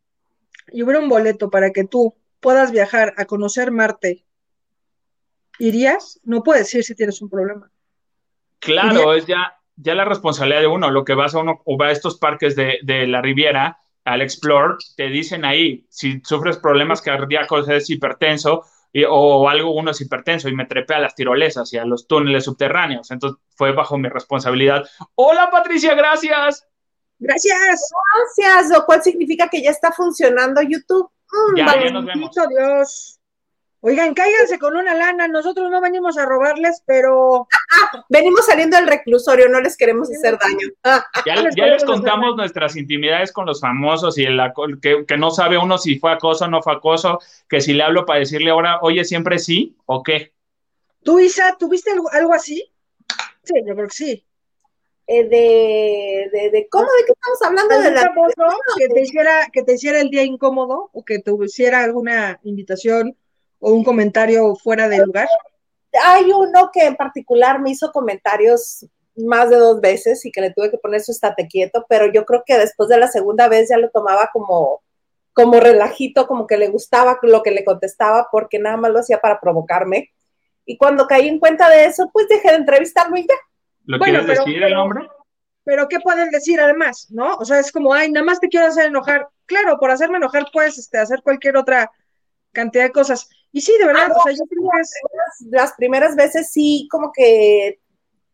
y 0.72 0.82
hubiera 0.82 1.00
un 1.00 1.08
boleto 1.10 1.52
para 1.52 1.70
que 1.70 1.84
tú 1.84 2.16
puedas 2.40 2.72
viajar 2.72 3.14
a 3.18 3.26
conocer 3.26 3.70
Marte, 3.70 4.26
¿irías? 5.60 6.20
No 6.24 6.42
puedes 6.42 6.74
ir 6.74 6.84
si 6.84 6.96
tienes 6.96 7.22
un 7.22 7.30
problema. 7.30 7.72
Claro, 8.58 9.02
¿Irías? 9.02 9.18
es 9.18 9.26
ya, 9.28 9.60
ya 9.76 9.94
la 9.94 10.06
responsabilidad 10.06 10.62
de 10.62 10.68
uno. 10.68 10.90
Lo 10.90 11.06
que 11.06 11.14
vas 11.14 11.36
a 11.36 11.40
uno 11.40 11.62
o 11.64 11.78
va 11.78 11.88
a 11.88 11.92
estos 11.92 12.18
parques 12.18 12.56
de, 12.56 12.80
de 12.82 13.06
la 13.06 13.22
Riviera, 13.22 13.82
al 14.06 14.22
Explore, 14.22 14.76
te 14.96 15.08
dicen 15.08 15.44
ahí, 15.46 15.86
si 15.90 16.22
sufres 16.24 16.58
problemas 16.58 17.02
cardíacos, 17.02 17.68
es 17.68 17.90
hipertenso, 17.90 18.64
y, 18.94 19.04
o 19.04 19.50
algo, 19.50 19.76
uno 19.76 19.92
es 19.92 20.00
hipertenso, 20.00 20.48
y 20.48 20.56
me 20.56 20.66
trepé 20.66 20.94
a 20.94 21.00
las 21.00 21.16
tirolesas 21.16 21.74
y 21.74 21.78
a 21.78 21.86
los 21.86 22.08
túneles 22.08 22.46
subterráneos. 22.46 23.12
Entonces 23.12 23.40
fue 23.56 23.74
bajo 23.74 23.98
mi 23.98 24.08
responsabilidad. 24.08 24.88
Hola 25.16 25.50
Patricia, 25.52 25.96
gracias. 25.96 26.66
Gracias. 27.18 27.92
Gracias, 28.38 28.70
lo 28.70 28.86
cual 28.86 29.02
significa 29.02 29.50
que 29.50 29.62
ya 29.62 29.72
está 29.72 29.92
funcionando 29.92 30.62
YouTube. 30.62 31.10
Mm, 31.32 31.58
ya, 31.58 31.84
ya 31.84 31.92
nos 31.92 32.06
vemos. 32.06 32.32
Dios. 32.50 33.20
Oigan, 33.82 34.14
cáiganse 34.14 34.58
con 34.58 34.76
una 34.76 34.96
lana, 34.96 35.28
nosotros 35.28 35.70
no 35.70 35.80
venimos 35.80 36.18
a 36.18 36.26
robarles, 36.26 36.82
pero... 36.88 37.48
Ah, 37.76 38.06
venimos 38.10 38.46
saliendo 38.46 38.78
del 38.78 38.88
reclusorio, 38.88 39.50
no 39.50 39.60
les 39.60 39.76
queremos 39.76 40.10
hacer 40.10 40.38
daño. 40.38 41.04
Ya, 41.26 41.50
ya 41.56 41.66
les 41.66 41.84
contamos 41.84 42.36
nuestras 42.36 42.76
intimidades 42.76 43.32
con 43.32 43.46
los 43.46 43.60
famosos 43.60 44.18
y 44.18 44.24
el, 44.24 44.40
que, 44.82 45.06
que, 45.06 45.18
no 45.18 45.32
sabe 45.32 45.58
uno 45.58 45.78
si 45.78 46.00
fue 46.00 46.12
acoso 46.12 46.46
o 46.46 46.48
no 46.48 46.62
fue 46.62 46.74
acoso, 46.74 47.20
que 47.50 47.62
si 47.62 47.74
le 47.74 47.84
hablo 47.84 48.06
para 48.06 48.20
decirle 48.20 48.52
ahora, 48.52 48.80
oye, 48.82 49.04
siempre 49.04 49.40
sí, 49.40 49.76
o 49.86 50.04
qué. 50.04 50.34
¿Tú, 51.04 51.20
Isa, 51.20 51.56
tuviste 51.58 51.92
algo, 51.92 52.10
algo 52.12 52.34
así? 52.34 52.72
Sí, 53.44 53.54
yo 53.66 53.76
creo 53.76 53.88
que 53.88 53.94
sí. 53.94 54.26
Eh, 55.08 55.24
de, 55.24 56.30
de, 56.32 56.50
de, 56.50 56.68
¿cómo? 56.68 56.86
¿De 56.86 57.06
qué 57.06 57.12
estamos 57.12 57.42
hablando? 57.44 57.80
De 57.80 58.00
¿Algún 58.00 58.28
la, 58.28 58.42
famoso 58.42 58.58
que 58.76 58.88
te 58.88 59.02
hiciera, 59.02 59.48
que 59.54 59.64
te 59.64 59.74
hiciera 59.74 60.02
el 60.02 60.10
día 60.10 60.24
incómodo 60.24 60.90
o 60.94 61.06
que 61.06 61.20
te 61.20 61.32
hiciera 61.44 61.84
alguna 61.84 62.40
invitación 62.44 63.16
o 63.60 63.72
un 63.72 63.84
comentario 63.84 64.56
fuera 64.56 64.90
de 64.90 65.06
lugar? 65.06 65.28
Hay 66.04 66.32
uno 66.32 66.70
que 66.74 66.86
en 66.86 66.96
particular 66.96 67.60
me 67.62 67.72
hizo 67.72 67.92
comentarios 67.92 68.86
más 69.18 69.50
de 69.50 69.58
dos 69.58 69.80
veces 69.82 70.26
y 70.26 70.32
que 70.32 70.42
le 70.42 70.52
tuve 70.52 70.70
que 70.72 70.78
poner 70.78 71.02
su 71.02 71.12
estate 71.12 71.48
quieto, 71.48 71.86
pero 71.88 72.12
yo 72.12 72.26
creo 72.26 72.44
que 72.46 72.58
después 72.58 72.90
de 72.90 72.98
la 72.98 73.08
segunda 73.08 73.48
vez 73.48 73.70
ya 73.70 73.78
lo 73.78 73.90
tomaba 73.90 74.30
como, 74.34 74.82
como 75.34 75.60
relajito, 75.60 76.28
como 76.28 76.48
que 76.48 76.58
le 76.58 76.68
gustaba 76.68 77.18
lo 77.22 77.42
que 77.42 77.52
le 77.52 77.64
contestaba 77.64 78.28
porque 78.32 78.60
nada 78.60 78.78
más 78.78 78.92
lo 78.92 79.00
hacía 79.00 79.20
para 79.22 79.40
provocarme. 79.40 80.12
Y 80.66 80.78
cuando 80.78 81.08
caí 81.08 81.28
en 81.28 81.40
cuenta 81.40 81.70
de 81.70 81.86
eso, 81.86 82.10
pues 82.12 82.28
dejé 82.28 82.50
de 82.50 82.58
entrevistarlo 82.58 83.16
y 83.18 83.22
ya. 83.28 83.36
¿Lo 83.86 84.00
Bueno, 84.00 84.20
quieres 84.20 84.26
pero- 84.40 84.46
decir 84.46 84.64
el 84.64 84.74
nombre? 84.74 85.08
Pero 85.64 85.88
¿qué 85.88 86.00
pueden 86.00 86.30
decir 86.30 86.62
además, 86.62 87.08
no? 87.10 87.38
O 87.38 87.46
sea, 87.46 87.58
es 87.60 87.72
como, 87.72 87.92
ay, 87.92 88.12
nada 88.12 88.24
más 88.24 88.40
te 88.40 88.50
quiero 88.50 88.68
hacer 88.68 88.86
enojar. 88.86 89.28
Claro, 89.48 89.80
por 89.80 89.90
hacerme 89.90 90.18
enojar 90.18 90.46
puedes 90.54 90.78
este, 90.78 91.00
hacer 91.00 91.24
cualquier 91.24 91.58
otra 91.58 91.92
cantidad 92.52 92.84
de 92.84 92.92
cosas. 92.92 93.28
Y 93.56 93.62
sí, 93.62 93.74
de 93.80 93.86
verdad, 93.86 94.12
Ah, 94.12 94.18
o 94.18 94.22
sea, 94.22 94.34
yo 94.34 94.44
creo 94.50 94.70
que 94.70 94.82
es, 94.82 95.48
Las, 95.50 95.72
primeras 95.76 96.14
veces 96.18 96.50
sí, 96.52 96.90
como 96.92 97.14
que 97.14 97.80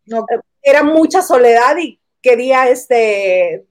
no, 0.08 0.26
era 0.64 0.82
mucha 0.82 1.22
soledad 1.22 1.78
y 1.78 2.00
quería 2.24 2.68
este 2.70 3.64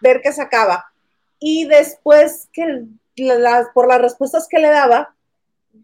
ver 0.00 0.20
qué 0.22 0.32
sacaba. 0.32 0.92
Y 1.40 1.66
después 1.66 2.48
que 2.52 2.84
las, 3.16 3.66
por 3.74 3.88
las 3.88 4.00
respuestas 4.00 4.46
que 4.48 4.60
le 4.60 4.68
daba, 4.68 5.12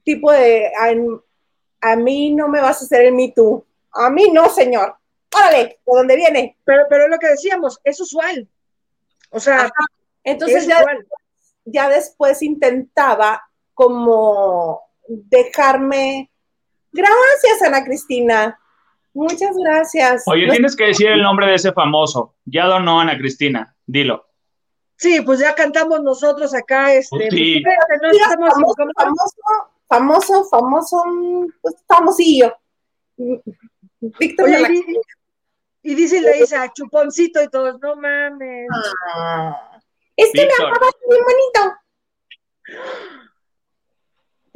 tipo 0.05 0.31
de 0.31 0.71
a, 0.79 1.91
a 1.91 1.97
mí 1.97 2.33
no 2.33 2.47
me 2.47 2.61
vas 2.61 2.81
a 2.81 2.85
hacer 2.85 3.07
el 3.07 3.15
Me 3.15 3.33
Too. 3.33 3.67
A 3.91 4.09
mí 4.09 4.31
no, 4.33 4.49
señor. 4.51 4.95
Órale, 5.35 5.65
¿de 5.65 5.79
dónde 5.85 6.15
viene? 6.15 6.57
pero, 6.65 6.85
pero 6.89 7.07
es 7.07 7.11
lo 7.11 7.19
que 7.19 7.31
decíamos, 7.31 7.81
es 7.83 8.01
usual. 8.01 8.49
O 9.31 9.41
sea, 9.41 9.63
Ajá. 9.63 9.73
Entonces 10.23 10.59
es 10.59 10.69
ya, 10.69 10.79
usual. 10.79 11.09
ya 11.65 11.89
después 11.89 12.41
intentaba 12.41 13.46
como 13.77 14.81
dejarme. 15.07 16.31
Gracias, 16.93 17.63
Ana 17.65 17.85
Cristina. 17.85 18.59
Muchas 19.15 19.55
gracias. 19.57 20.25
Oye, 20.27 20.47
No 20.47 20.53
tienes 20.55 20.75
que 20.75 20.87
decir 20.87 21.09
el 21.09 21.23
nombre 21.23 21.47
de 21.47 21.55
ese 21.55 21.73
famoso. 21.73 22.35
Ya 22.47 22.65
donó 22.67 23.01
Ana 23.01 23.17
Cristina. 23.17 23.77
Dilo. 23.87 24.27
Sí, 24.97 25.21
pues 25.21 25.39
ya 25.41 25.55
cantamos 25.55 26.01
nosotros 26.03 26.55
acá, 26.55 26.93
este, 26.95 27.29
Sí. 27.31 27.61
pues, 27.63 27.77
espérate, 27.77 27.99
no 28.03 28.11
estamos 28.11 28.55
famoso, 28.55 28.87
famoso, 28.97 29.71
famoso, 29.89 30.45
famoso, 30.49 31.05
pues 31.61 31.75
famosillo. 31.87 32.57
Víctor 34.01 34.47
Oye, 34.47 34.61
la 34.61 34.69
y, 34.73 34.83
y 35.83 35.95
dice 35.95 36.21
le 36.23 36.33
dice 36.35 36.57
a 36.57 36.73
chuponcito 36.73 37.43
y 37.43 37.49
todos, 37.49 37.79
no 37.81 37.95
mames. 37.97 38.69
Ah, 39.15 39.79
Es 40.17 40.31
que 40.33 40.41
me 40.43 40.47
Víctor. 40.47 40.67
amaba 40.67 40.87
bien 41.11 41.23
bonito. 41.25 41.77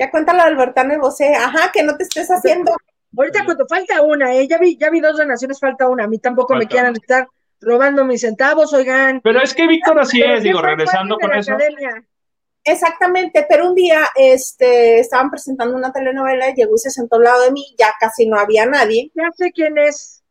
Ya 0.01 0.10
cuéntalo 0.10 0.40
Albertano 0.40 0.94
y 0.94 0.97
Bosé. 0.97 1.35
Ajá, 1.35 1.70
que 1.72 1.82
no 1.82 1.94
te 1.94 2.05
estés 2.05 2.31
haciendo. 2.31 2.74
Ahorita 3.14 3.44
cuando 3.44 3.66
falta 3.68 4.01
una, 4.01 4.35
¿eh? 4.35 4.48
ya 4.48 4.56
vi, 4.56 4.78
ya 4.78 4.89
vi 4.89 4.98
dos 4.98 5.18
donaciones, 5.18 5.60
falta 5.60 5.89
una. 5.89 6.05
A 6.05 6.09
mí 6.09 6.18
tampoco 6.18 6.55
me 6.55 6.66
quieran 6.66 6.97
estar 6.97 7.28
robando 7.60 8.06
mis 8.06 8.22
centavos, 8.22 8.72
oigan. 8.72 9.20
Pero 9.20 9.43
es 9.43 9.52
que 9.52 9.66
Víctor 9.66 10.01
así 10.01 10.22
es, 10.22 10.43
digo, 10.43 10.62
regresando 10.62 11.18
con 11.18 11.35
eso. 11.35 11.52
academia. 11.52 12.02
Exactamente, 12.64 13.44
pero 13.47 13.68
un 13.68 13.74
día 13.74 14.09
este, 14.14 15.01
estaban 15.01 15.31
presentando 15.31 15.77
una 15.77 15.93
telenovela, 15.93 16.55
llegó 16.55 16.77
y 16.77 16.78
se 16.78 16.90
sentó 16.90 17.16
al 17.16 17.24
lado 17.24 17.44
de 17.44 17.52
mí, 17.52 17.74
ya 17.78 17.93
casi 18.01 18.27
no 18.27 18.39
había 18.39 18.64
nadie. 18.64 19.10
Ya 19.14 19.31
sé 19.36 19.52
quién 19.52 19.77
es. 19.77 20.24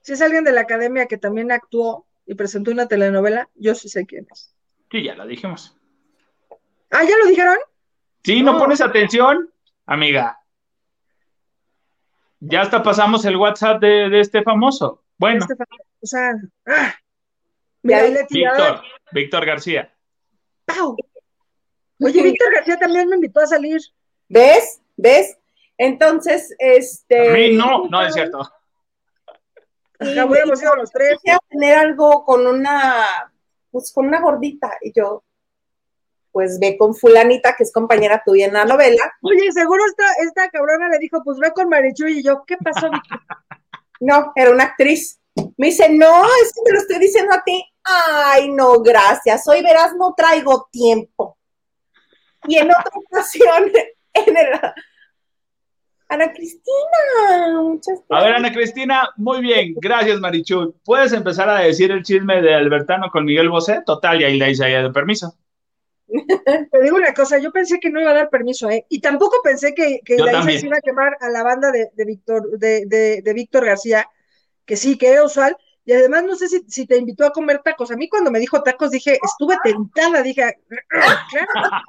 Si 0.00 0.14
es 0.14 0.20
alguien 0.22 0.42
de 0.42 0.50
la 0.50 0.62
academia 0.62 1.06
que 1.06 1.16
también 1.16 1.52
actuó 1.52 2.08
y 2.26 2.34
presentó 2.34 2.72
una 2.72 2.88
telenovela, 2.88 3.48
yo 3.54 3.76
sí 3.76 3.88
sé 3.88 4.04
quién 4.04 4.26
es. 4.32 4.52
Sí, 4.90 5.04
ya 5.04 5.14
lo 5.14 5.28
dijimos. 5.28 5.76
Ah, 6.92 7.02
¿ya 7.04 7.16
lo 7.16 7.26
dijeron? 7.26 7.56
Sí, 8.24 8.42
no 8.42 8.52
No. 8.52 8.58
pones 8.58 8.80
atención, 8.80 9.50
amiga. 9.86 10.38
Ya 12.40 12.60
hasta 12.62 12.82
pasamos 12.82 13.24
el 13.24 13.36
WhatsApp 13.36 13.80
de, 13.80 14.08
de 14.10 14.20
este 14.20 14.42
famoso. 14.42 15.02
Bueno, 15.18 15.40
Este 15.40 15.56
fa- 15.56 15.64
o 16.02 16.06
sea, 16.06 16.32
ah. 16.66 16.94
Mira, 17.82 17.98
Ya 18.00 18.04
ahí 18.04 18.12
le. 18.12 18.26
Víctor, 18.30 18.82
Víctor 19.12 19.46
García. 19.46 19.94
¡Pau! 20.64 20.96
Oye, 22.00 22.22
Víctor 22.22 22.52
García 22.54 22.76
también 22.78 23.08
me 23.08 23.16
invitó 23.16 23.40
a 23.40 23.46
salir. 23.46 23.80
¿Ves? 24.28 24.80
¿Ves? 24.96 25.36
Entonces, 25.78 26.54
este. 26.58 27.30
A 27.30 27.32
mí 27.32 27.56
no, 27.56 27.84
no 27.88 28.02
es 28.02 28.12
cierto. 28.14 28.40
y 30.00 30.04
hubiéramos 30.20 30.60
dijo, 30.60 30.72
ido 30.72 30.76
los 30.76 30.90
tres. 30.90 31.14
quisiera 31.14 31.38
tener 31.48 31.78
algo 31.78 32.24
con 32.24 32.46
una, 32.46 33.32
pues 33.70 33.92
con 33.92 34.06
una 34.08 34.20
gordita. 34.20 34.70
Y 34.80 34.92
yo, 34.94 35.22
pues 36.32 36.58
ve 36.58 36.76
con 36.78 36.94
fulanita, 36.94 37.54
que 37.54 37.62
es 37.62 37.72
compañera 37.72 38.22
tuya 38.24 38.46
en 38.46 38.54
la 38.54 38.64
novela. 38.64 39.14
Oye, 39.20 39.52
seguro 39.52 39.84
esta, 39.86 40.04
esta 40.24 40.48
cabrona 40.48 40.88
le 40.88 40.98
dijo, 40.98 41.22
pues 41.22 41.38
ve 41.38 41.52
con 41.52 41.68
Marichuy 41.68 42.18
y 42.18 42.22
yo, 42.22 42.44
¿qué 42.46 42.56
pasó? 42.56 42.90
No, 44.04 44.32
era 44.34 44.50
una 44.50 44.64
actriz. 44.64 45.20
Me 45.56 45.68
dice, 45.68 45.88
no, 45.88 46.24
es 46.42 46.52
que 46.52 46.60
te 46.64 46.72
lo 46.72 46.78
estoy 46.80 46.98
diciendo 46.98 47.32
a 47.32 47.44
ti. 47.44 47.64
Ay, 47.84 48.50
no, 48.50 48.80
gracias. 48.80 49.46
Hoy 49.46 49.62
verás, 49.62 49.94
no 49.94 50.12
traigo 50.16 50.68
tiempo. 50.72 51.38
Y 52.48 52.56
en 52.56 52.68
otra 52.68 52.90
ocasión, 52.94 53.70
en 54.14 54.36
el... 54.36 54.48
Ana 56.08 56.32
Cristina, 56.32 57.62
muchas 57.62 58.00
A 58.10 58.16
ver, 58.16 58.30
gracias. 58.30 58.36
Ana 58.36 58.52
Cristina, 58.52 59.08
muy 59.16 59.40
bien, 59.40 59.74
gracias 59.76 60.18
Marichuy. 60.18 60.74
¿Puedes 60.84 61.12
empezar 61.12 61.48
a 61.48 61.60
decir 61.60 61.92
el 61.92 62.02
chisme 62.02 62.42
de 62.42 62.54
Albertano 62.54 63.08
con 63.12 63.24
Miguel 63.24 63.48
Bosé? 63.48 63.82
Total, 63.86 64.20
y 64.20 64.24
ahí 64.24 64.36
le 64.36 64.50
hice 64.50 64.64
de 64.64 64.90
permiso. 64.90 65.36
Te 66.70 66.80
digo 66.82 66.96
una 66.96 67.14
cosa, 67.14 67.38
yo 67.38 67.50
pensé 67.52 67.78
que 67.80 67.90
no 67.90 68.00
iba 68.00 68.10
a 68.10 68.14
dar 68.14 68.30
permiso, 68.30 68.68
¿eh? 68.70 68.84
Y 68.88 69.00
tampoco 69.00 69.36
pensé 69.42 69.74
que, 69.74 70.00
que 70.04 70.16
la 70.18 70.32
Isa 70.32 70.32
también. 70.32 70.60
se 70.60 70.66
iba 70.66 70.76
a 70.76 70.80
quemar 70.80 71.16
a 71.20 71.28
la 71.30 71.42
banda 71.42 71.70
de, 71.70 71.90
de 71.94 72.04
Víctor, 72.04 72.58
de, 72.58 72.84
de, 72.86 73.22
de 73.22 73.32
Víctor 73.34 73.64
García, 73.64 74.08
que 74.66 74.76
sí, 74.76 74.98
que 74.98 75.08
era 75.12 75.24
usual. 75.24 75.56
Y 75.84 75.92
además 75.92 76.24
no 76.24 76.36
sé 76.36 76.48
si, 76.48 76.62
si 76.68 76.86
te 76.86 76.96
invitó 76.96 77.24
a 77.26 77.32
comer 77.32 77.60
tacos. 77.64 77.90
A 77.90 77.96
mí 77.96 78.08
cuando 78.08 78.30
me 78.30 78.38
dijo 78.38 78.62
tacos 78.62 78.90
dije, 78.90 79.18
estuve 79.22 79.56
tentada, 79.64 80.22
dije, 80.22 80.44
"Ah, 80.44 81.26
claro, 81.30 81.46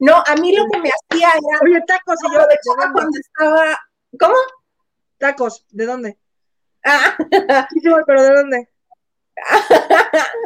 No, 0.00 0.16
a 0.26 0.34
mí 0.36 0.54
lo 0.56 0.64
que 0.66 0.80
me 0.80 0.90
hacía 0.90 1.28
era 1.28 1.58
oye, 1.64 1.80
tacos 1.86 2.16
y 2.28 2.32
yo, 2.34 2.40
¿de 2.40 2.58
cuando 2.92 3.18
estaba... 3.18 3.78
¿Cómo? 4.18 4.34
Tacos, 5.18 5.64
¿de 5.70 5.86
dónde? 5.86 6.18
Ah, 6.84 7.16
Sí, 7.70 7.80
pero 8.06 8.22
¿de 8.22 8.34
dónde? 8.34 8.68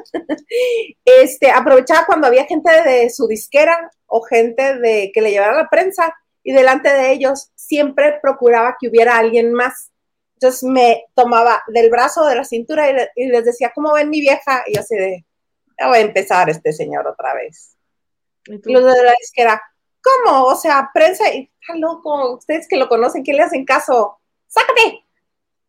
este, 1.04 1.50
aprovechaba 1.50 2.06
cuando 2.06 2.26
había 2.26 2.44
gente 2.46 2.70
de 2.82 3.10
su 3.10 3.26
disquera 3.26 3.90
o 4.06 4.22
gente 4.22 4.78
de 4.78 5.10
que 5.12 5.20
le 5.20 5.30
llevara 5.30 5.56
la 5.56 5.68
prensa 5.68 6.14
y 6.42 6.52
delante 6.52 6.92
de 6.92 7.12
ellos 7.12 7.50
siempre 7.54 8.18
procuraba 8.22 8.76
que 8.78 8.88
hubiera 8.88 9.16
alguien 9.18 9.52
más. 9.52 9.90
Entonces 10.34 10.62
me 10.64 11.04
tomaba 11.14 11.62
del 11.68 11.90
brazo 11.90 12.24
de 12.26 12.36
la 12.36 12.44
cintura 12.44 12.90
y, 12.90 12.94
le- 12.94 13.10
y 13.16 13.26
les 13.26 13.44
decía, 13.44 13.72
¿cómo 13.74 13.92
ven 13.94 14.10
mi 14.10 14.20
vieja? 14.20 14.62
Y 14.66 14.74
yo 14.74 14.80
así 14.80 14.94
de, 14.94 15.24
ya 15.78 15.88
voy 15.88 15.98
a 15.98 16.02
empezar 16.02 16.48
este 16.50 16.72
señor 16.72 17.06
otra 17.06 17.34
vez. 17.34 17.74
Y 18.70 18.72
los 18.72 18.84
de 18.84 19.02
la 19.02 19.14
disquera, 19.18 19.60
¿cómo? 20.02 20.44
O 20.44 20.54
sea, 20.56 20.90
prensa, 20.94 21.28
y 21.34 21.50
está 21.60 21.74
loco, 21.76 22.34
ustedes 22.36 22.68
que 22.68 22.76
lo 22.76 22.88
conocen, 22.88 23.24
¿quién 23.24 23.38
le 23.38 23.42
hacen 23.42 23.64
caso? 23.64 24.18
¡Sácate! 24.46 25.04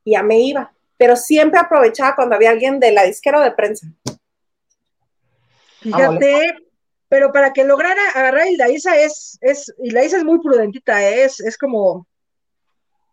Y 0.03 0.11
ya 0.11 0.21
me 0.21 0.39
iba. 0.39 0.71
Pero 0.97 1.15
siempre 1.15 1.59
aprovechaba 1.59 2.15
cuando 2.15 2.35
había 2.35 2.49
alguien 2.51 2.79
de 2.79 2.91
la 2.91 3.03
disquera 3.03 3.39
o 3.39 3.43
de 3.43 3.51
prensa. 3.51 3.87
Fíjate, 5.81 6.55
pero 7.07 7.31
para 7.31 7.53
que 7.53 7.63
lograra 7.63 8.01
agarrar 8.15 8.41
a 8.41 8.49
Hildaísa 8.49 8.97
es, 8.97 9.37
es, 9.41 9.73
Hildaísa 9.79 10.17
es 10.17 10.23
muy 10.23 10.39
prudentita, 10.39 11.01
¿eh? 11.01 11.23
es, 11.23 11.39
es 11.39 11.57
como, 11.57 12.07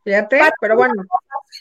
fíjate, 0.03 0.41
pero 0.61 0.77
bueno, 0.77 0.95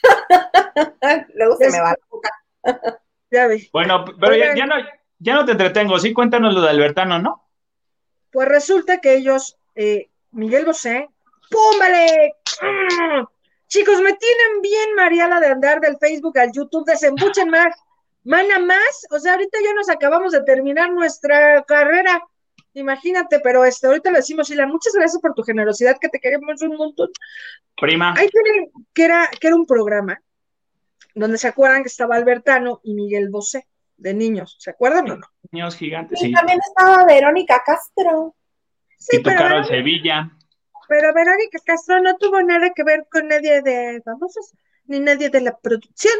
Luego 1.34 1.56
se 1.56 1.66
Es- 1.66 1.72
me 1.72 1.80
va 1.80 1.90
la 1.90 1.98
boca. 2.08 2.30
ya 3.30 3.46
vi. 3.46 3.68
Bueno, 3.72 4.04
pero 4.20 4.34
ya, 4.36 4.66
no, 4.66 4.74
ya 5.18 5.34
no 5.34 5.44
te 5.44 5.52
entretengo, 5.52 5.98
sí, 5.98 6.12
cuéntanos 6.12 6.54
lo 6.54 6.62
de 6.62 6.70
Albertano, 6.70 7.18
¿no? 7.18 7.48
Pues 8.32 8.48
resulta 8.48 8.98
que 8.98 9.14
ellos, 9.14 9.56
eh, 9.76 10.10
Miguel 10.32 10.64
Bosé, 10.64 11.08
¡púmbale! 11.50 12.34
¡Ah! 12.62 13.28
Chicos, 13.68 14.00
me 14.00 14.12
tienen 14.12 14.60
bien 14.62 14.94
Mariala 14.94 15.40
de 15.40 15.46
andar 15.46 15.80
del 15.80 15.96
Facebook 15.98 16.38
al 16.38 16.52
YouTube, 16.52 16.86
desembuchen 16.86 17.50
más, 17.50 17.74
mana 18.24 18.58
más, 18.58 19.06
o 19.10 19.18
sea, 19.18 19.32
ahorita 19.32 19.58
ya 19.64 19.74
nos 19.74 19.88
acabamos 19.88 20.32
de 20.32 20.42
terminar 20.44 20.92
nuestra 20.92 21.62
carrera, 21.64 22.22
imagínate, 22.74 23.40
pero 23.40 23.64
este, 23.64 23.86
ahorita 23.86 24.10
le 24.10 24.18
decimos, 24.18 24.48
Sheila, 24.48 24.66
muchas 24.66 24.94
gracias 24.94 25.20
por 25.20 25.34
tu 25.34 25.42
generosidad, 25.42 25.96
que 26.00 26.08
te 26.08 26.20
queremos 26.20 26.60
un 26.62 26.76
montón. 26.76 27.10
Prima. 27.76 28.14
Ahí 28.16 28.28
tienen 28.28 28.70
que 28.92 29.04
era, 29.04 29.28
que 29.40 29.46
era 29.46 29.56
un 29.56 29.66
programa 29.66 30.20
donde 31.14 31.38
se 31.38 31.48
acuerdan 31.48 31.82
que 31.82 31.88
estaba 31.88 32.16
Albertano 32.16 32.80
y 32.82 32.94
Miguel 32.94 33.28
Bosé, 33.28 33.66
de 33.96 34.14
niños, 34.14 34.56
¿se 34.58 34.70
acuerdan 34.70 35.10
o 35.10 35.16
no? 35.16 35.26
Niños 35.52 35.76
gigantes, 35.76 36.20
Y 36.20 36.26
sí. 36.26 36.32
también 36.32 36.58
estaba 36.66 37.04
Verónica 37.04 37.62
Castro. 37.64 38.34
Sí, 38.98 39.18
y 39.18 39.22
tu 39.22 39.30
pero 39.30 39.64
Sevilla. 39.64 40.30
Pero 40.88 41.12
Verónica 41.14 41.58
Castro 41.64 42.00
no 42.00 42.16
tuvo 42.16 42.42
nada 42.42 42.70
que 42.74 42.84
ver 42.84 43.06
con 43.10 43.28
nadie 43.28 43.62
de 43.62 44.02
famosos, 44.04 44.52
ni 44.86 45.00
nadie 45.00 45.30
de 45.30 45.40
la 45.40 45.56
producción. 45.56 46.14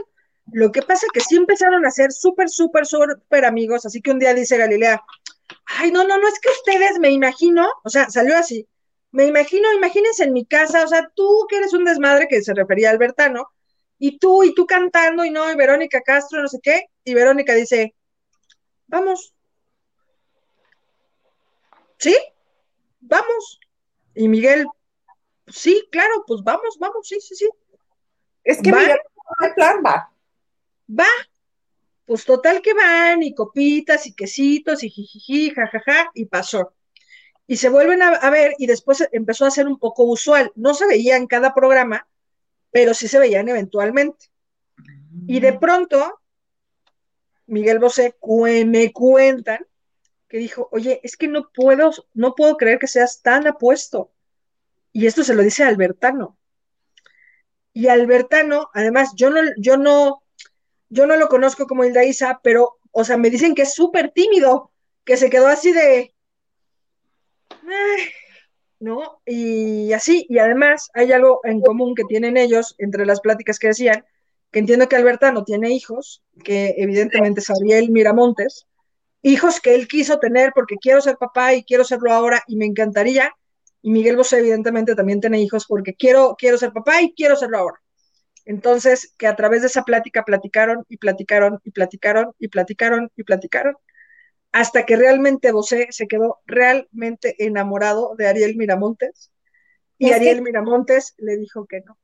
Lo 0.52 0.72
que 0.72 0.82
pasa 0.82 1.06
es 1.06 1.12
que 1.12 1.20
sí 1.20 1.36
empezaron 1.36 1.84
a 1.86 1.90
ser 1.90 2.12
súper, 2.12 2.48
súper, 2.48 2.86
súper 2.86 3.44
amigos, 3.44 3.86
así 3.86 4.00
que 4.00 4.10
un 4.10 4.18
día 4.18 4.34
dice 4.34 4.58
Galilea, 4.58 5.02
ay, 5.66 5.90
no, 5.90 6.04
no, 6.04 6.18
no, 6.18 6.28
es 6.28 6.38
que 6.38 6.50
ustedes 6.50 6.98
me 6.98 7.10
imagino, 7.10 7.66
o 7.82 7.88
sea, 7.88 8.10
salió 8.10 8.36
así, 8.36 8.68
me 9.10 9.26
imagino, 9.26 9.72
imagínense 9.72 10.24
en 10.24 10.32
mi 10.32 10.44
casa, 10.44 10.84
o 10.84 10.88
sea, 10.88 11.10
tú 11.14 11.46
que 11.48 11.56
eres 11.56 11.72
un 11.72 11.84
desmadre 11.84 12.26
que 12.28 12.42
se 12.42 12.52
refería 12.52 12.88
a 12.88 12.92
Albertano, 12.92 13.46
y 13.98 14.18
tú, 14.18 14.42
y 14.44 14.54
tú 14.54 14.66
cantando, 14.66 15.24
y 15.24 15.30
no, 15.30 15.50
y 15.50 15.56
Verónica 15.56 16.02
Castro, 16.02 16.42
no 16.42 16.48
sé 16.48 16.58
qué, 16.62 16.86
y 17.04 17.14
Verónica 17.14 17.54
dice, 17.54 17.94
vamos. 18.86 19.32
¿Sí? 21.98 22.16
Vamos. 23.00 23.60
Y 24.14 24.28
Miguel, 24.28 24.66
sí, 25.46 25.86
claro, 25.90 26.24
pues 26.26 26.42
vamos, 26.42 26.78
vamos, 26.78 27.06
sí, 27.06 27.20
sí, 27.20 27.34
sí. 27.34 27.48
Es 28.42 28.60
que 28.60 28.72
Miguel 28.72 28.98
no 29.40 29.54
plan, 29.54 29.82
va. 29.84 30.10
Va. 30.88 31.06
Pues 32.06 32.24
total 32.24 32.60
que 32.60 32.74
van, 32.74 33.22
y 33.22 33.34
copitas, 33.34 34.06
y 34.06 34.14
quesitos, 34.14 34.84
y 34.84 34.90
jijiji, 34.90 35.50
jajaja, 35.50 36.10
y 36.14 36.26
pasó. 36.26 36.74
Y 37.46 37.56
se 37.56 37.70
vuelven 37.70 38.02
a, 38.02 38.08
a 38.08 38.30
ver, 38.30 38.54
y 38.58 38.66
después 38.66 39.08
empezó 39.12 39.46
a 39.46 39.50
ser 39.50 39.66
un 39.66 39.78
poco 39.78 40.04
usual. 40.04 40.52
No 40.54 40.74
se 40.74 40.86
veía 40.86 41.16
en 41.16 41.26
cada 41.26 41.54
programa, 41.54 42.06
pero 42.70 42.92
sí 42.92 43.08
se 43.08 43.18
veían 43.18 43.48
eventualmente. 43.48 44.26
Y 45.26 45.40
de 45.40 45.54
pronto, 45.54 46.20
Miguel 47.46 47.78
Bosé 47.78 48.16
me 48.66 48.92
cuentan 48.92 49.66
que 50.34 50.40
dijo, 50.40 50.68
oye, 50.72 51.00
es 51.04 51.16
que 51.16 51.28
no 51.28 51.52
puedo, 51.54 51.92
no 52.12 52.34
puedo 52.34 52.56
creer 52.56 52.80
que 52.80 52.88
seas 52.88 53.22
tan 53.22 53.46
apuesto. 53.46 54.10
Y 54.92 55.06
esto 55.06 55.22
se 55.22 55.32
lo 55.32 55.44
dice 55.44 55.62
Albertano. 55.62 56.36
Y 57.72 57.86
Albertano, 57.86 58.68
además, 58.74 59.12
yo 59.14 59.30
no, 59.30 59.42
yo 59.58 59.76
no, 59.76 60.24
yo 60.88 61.06
no 61.06 61.14
lo 61.14 61.28
conozco 61.28 61.68
como 61.68 61.84
Hilda 61.84 62.02
Isa, 62.02 62.40
pero, 62.42 62.80
o 62.90 63.04
sea, 63.04 63.16
me 63.16 63.30
dicen 63.30 63.54
que 63.54 63.62
es 63.62 63.74
súper 63.74 64.10
tímido, 64.10 64.72
que 65.04 65.16
se 65.16 65.30
quedó 65.30 65.46
así 65.46 65.72
de, 65.72 66.12
¿no? 68.80 69.20
Y 69.24 69.92
así, 69.92 70.26
y 70.28 70.38
además 70.38 70.90
hay 70.94 71.12
algo 71.12 71.42
en 71.44 71.60
común 71.60 71.94
que 71.94 72.02
tienen 72.06 72.36
ellos 72.36 72.74
entre 72.78 73.06
las 73.06 73.20
pláticas 73.20 73.60
que 73.60 73.68
decían, 73.68 74.04
que 74.50 74.58
entiendo 74.58 74.88
que 74.88 74.96
Alberta 74.96 75.30
no 75.30 75.44
tiene 75.44 75.70
hijos, 75.70 76.24
que 76.42 76.74
evidentemente 76.78 77.38
es 77.38 77.50
Ariel 77.50 77.92
Miramontes, 77.92 78.66
hijos 79.24 79.58
que 79.60 79.74
él 79.74 79.88
quiso 79.88 80.18
tener 80.18 80.52
porque 80.54 80.76
quiero 80.76 81.00
ser 81.00 81.16
papá 81.16 81.54
y 81.54 81.64
quiero 81.64 81.82
serlo 81.82 82.12
ahora 82.12 82.42
y 82.46 82.56
me 82.56 82.66
encantaría, 82.66 83.34
y 83.80 83.90
Miguel 83.90 84.16
Bosé 84.16 84.38
evidentemente 84.38 84.94
también 84.94 85.20
tiene 85.20 85.40
hijos 85.40 85.66
porque 85.66 85.94
quiero, 85.94 86.36
quiero 86.38 86.58
ser 86.58 86.72
papá 86.72 87.00
y 87.02 87.12
quiero 87.14 87.34
serlo 87.34 87.58
ahora. 87.58 87.80
Entonces, 88.44 89.14
que 89.16 89.26
a 89.26 89.34
través 89.34 89.62
de 89.62 89.68
esa 89.68 89.84
plática 89.84 90.24
platicaron 90.24 90.84
y 90.88 90.98
platicaron 90.98 91.58
y 91.64 91.70
platicaron 91.70 92.34
y 92.38 92.48
platicaron 92.48 93.10
y 93.16 93.24
platicaron 93.24 93.76
hasta 94.52 94.84
que 94.84 94.96
realmente 94.96 95.52
Bosé 95.52 95.88
se 95.90 96.06
quedó 96.06 96.40
realmente 96.46 97.34
enamorado 97.44 98.14
de 98.16 98.28
Ariel 98.28 98.56
Miramontes 98.56 99.32
y 99.98 100.12
Ariel 100.12 100.42
Miramontes 100.42 101.14
le 101.16 101.36
dijo 101.38 101.64
que 101.66 101.80
no. 101.80 101.98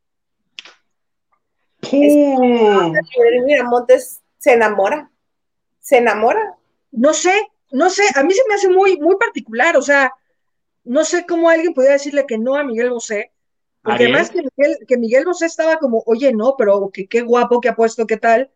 ¿Qué? 1.82 2.34
Ariel 2.36 3.44
Miramontes 3.44 4.22
se 4.38 4.54
enamora, 4.54 5.10
se 5.80 5.98
enamora. 5.98 6.56
No 6.92 7.14
sé, 7.14 7.32
no 7.70 7.90
sé, 7.90 8.02
a 8.14 8.22
mí 8.22 8.32
se 8.32 8.42
me 8.48 8.54
hace 8.54 8.68
muy, 8.68 8.98
muy 8.98 9.16
particular, 9.16 9.76
o 9.76 9.82
sea, 9.82 10.12
no 10.84 11.04
sé 11.04 11.26
cómo 11.26 11.48
alguien 11.48 11.74
podía 11.74 11.92
decirle 11.92 12.26
que 12.26 12.38
no 12.38 12.56
a 12.56 12.64
Miguel 12.64 12.90
Bosé, 12.90 13.32
porque 13.82 14.04
además 14.04 14.30
que 14.30 14.42
Miguel, 14.42 14.78
que 14.86 14.98
Miguel 14.98 15.24
Bosé 15.24 15.46
estaba 15.46 15.78
como, 15.78 16.02
oye, 16.06 16.32
no, 16.32 16.54
pero 16.58 16.90
que 16.92 17.06
qué 17.06 17.22
guapo 17.22 17.60
que 17.60 17.68
ha 17.68 17.76
puesto, 17.76 18.06
qué 18.06 18.16
tal. 18.16 18.50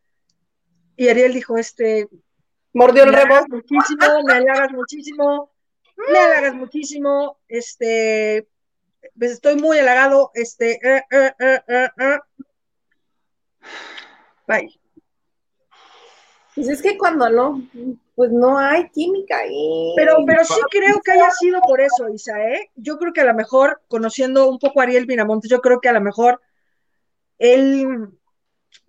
Y 0.97 1.09
Ariel 1.09 1.33
dijo, 1.33 1.57
este, 1.57 2.09
Mordió 2.75 3.05
el 3.05 3.13
rebote. 3.13 3.47
Muchísimo, 3.49 4.23
me 4.27 4.33
halagas 4.33 4.73
muchísimo, 4.73 5.53
me 6.11 6.19
halagas 6.19 6.55
muchísimo, 6.55 7.39
este, 7.47 8.49
pues 9.17 9.31
estoy 9.31 9.55
muy 9.55 9.79
halagado, 9.79 10.33
este, 10.35 10.81
eh, 10.83 11.05
eh, 11.09 11.61
eh, 11.69 12.19
bye. 14.49 14.81
Pues 16.57 16.69
es 16.69 16.83
que 16.83 16.99
cuando 16.99 17.31
no, 17.31 17.63
pues 18.15 18.31
no 18.31 18.59
hay 18.59 18.89
química 18.91 19.39
ahí. 19.39 19.93
Pero, 19.97 20.17
pero 20.27 20.45
sí 20.45 20.61
creo 20.71 21.01
que 21.05 21.13
haya 21.13 21.31
sido 21.31 21.61
por 21.61 21.81
eso, 21.81 22.09
Isa, 22.09 22.39
¿eh? 22.45 22.71
Yo 22.77 22.99
creo 22.99 23.13
que 23.13 23.21
a 23.21 23.25
lo 23.25 23.35
mejor, 23.35 23.83
conociendo 23.89 24.49
un 24.49 24.59
poco 24.59 24.81
a 24.81 24.85
Ariel 24.85 25.07
Miramontes, 25.07 25.51
yo 25.51 25.61
creo 25.61 25.81
que 25.81 25.89
a 25.89 25.93
lo 25.93 26.01
mejor 26.01 26.41
él 27.39 28.09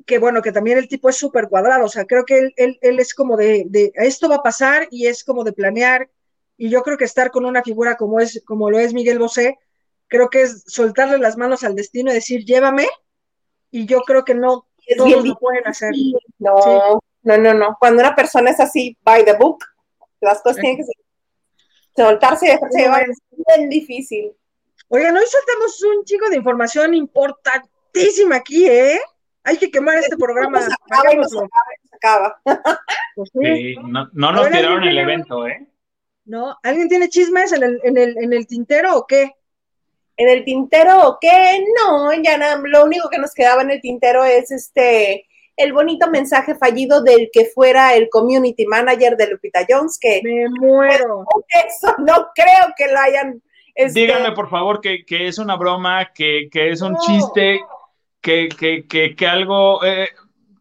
que 0.06 0.20
bueno, 0.20 0.42
que 0.42 0.52
también 0.52 0.78
el 0.78 0.88
tipo 0.88 1.10
es 1.10 1.18
súper 1.18 1.50
cuadrado, 1.50 1.86
o 1.86 1.90
sea, 1.90 2.06
creo 2.06 2.26
que 2.26 2.54
él, 2.56 2.78
es 2.82 3.14
como 3.14 3.38
de, 3.38 3.92
esto 3.96 4.30
va 4.30 4.36
a 4.36 4.44
pasar 4.44 4.88
y 4.92 5.08
es 5.08 5.24
como 5.24 5.44
de 5.44 5.54
planear, 5.54 6.10
y 6.58 6.70
yo 6.70 6.84
creo 6.84 6.98
que 6.98 7.06
estar 7.06 7.32
con 7.32 7.46
una 7.46 7.64
figura 7.64 7.96
como 7.98 8.20
es, 8.20 8.42
como 8.46 8.70
lo 8.70 8.80
es 8.80 8.94
Miguel 8.94 9.20
Bosé, 9.20 9.58
creo 10.08 10.30
que 10.30 10.44
es 10.44 10.64
soltarle 10.68 11.18
las 11.18 11.38
manos 11.38 11.64
al 11.64 11.76
destino 11.76 12.12
y 12.12 12.16
decir, 12.16 12.46
llévame, 12.46 12.88
y 13.72 13.88
yo 13.88 14.02
creo 14.02 14.24
que 14.24 14.36
no 14.36 14.68
todos 14.96 15.26
lo 15.26 15.36
pueden 15.38 15.68
hacer. 15.68 15.92
No, 16.38 17.00
no, 17.26 17.38
no, 17.38 17.54
no, 17.56 17.76
cuando 17.80 18.02
una 18.02 18.16
persona 18.16 18.52
es 18.52 18.60
así, 18.60 18.96
by 19.04 19.26
the 19.26 19.34
book, 19.34 19.66
las 20.22 20.42
cosas 20.42 20.62
tienen 20.62 20.78
que 20.78 20.84
soltarse 21.96 22.46
y 22.46 22.50
dejarse 22.50 22.80
llevar, 22.80 23.10
es 23.10 23.18
bien 23.48 23.70
difícil. 23.70 24.32
Oigan, 24.90 25.18
hoy 25.18 25.26
soltamos 25.28 25.84
un 25.84 26.06
chico 26.06 26.30
de 26.30 26.38
información 26.38 26.94
importantísima 26.94 28.36
aquí, 28.38 28.68
¿eh? 28.68 29.00
Hay 29.44 29.58
que 29.58 29.72
quemar 29.72 29.98
este 29.98 30.16
programa. 30.18 30.62
Se 30.62 30.74
acaba, 31.92 32.40
pues 33.16 33.30
sí. 33.34 33.76
no, 33.84 34.08
no, 34.14 34.32
nos 34.32 34.50
tiraron 34.50 34.84
el 34.84 34.98
evento, 34.98 35.48
¿eh? 35.48 35.68
No, 36.26 36.58
¿alguien 36.62 36.90
tiene 36.90 37.10
chismes 37.10 37.52
en 37.54 37.64
el, 37.64 37.80
en 37.84 37.98
el, 37.98 38.18
en 38.18 38.34
el 38.34 38.46
tintero 38.46 38.98
o 38.98 39.08
qué? 39.08 39.34
En 40.18 40.30
el 40.30 40.44
tintero 40.44 41.08
o 41.08 41.18
qué? 41.20 41.64
No, 41.78 42.14
ya 42.14 42.38
nada, 42.38 42.62
lo 42.64 42.86
único 42.86 43.10
que 43.10 43.18
nos 43.18 43.34
quedaba 43.34 43.64
en 43.64 43.72
el 43.72 43.82
tintero 43.82 44.24
es 44.24 44.52
este 44.52 45.28
el 45.58 45.74
bonito 45.74 46.10
mensaje 46.10 46.56
fallido 46.56 47.02
del 47.02 47.30
que 47.32 47.46
fuera 47.46 47.94
el 47.94 48.10
community 48.10 48.66
manager 48.66 49.16
de 49.16 49.28
Lupita 49.28 49.66
Jones, 49.68 49.98
que 50.00 50.22
me 50.24 50.50
muero. 50.60 51.26
Eso 51.48 51.96
no 52.00 52.30
creo 52.34 52.74
que 52.76 52.88
lo 52.92 53.00
hayan. 53.00 53.42
Este... 53.74 54.02
Díganme 54.02 54.34
por 54.34 54.50
favor 54.50 54.82
que, 54.82 55.06
que, 55.06 55.28
es 55.28 55.38
una 55.38 55.56
broma, 55.56 56.12
que, 56.14 56.48
que 56.52 56.72
es 56.72 56.82
un 56.82 56.98
chiste, 56.98 57.62
que, 58.22 58.50
que, 58.50 59.16
que, 59.16 59.28
algo 59.28 59.84
eh, 59.84 60.10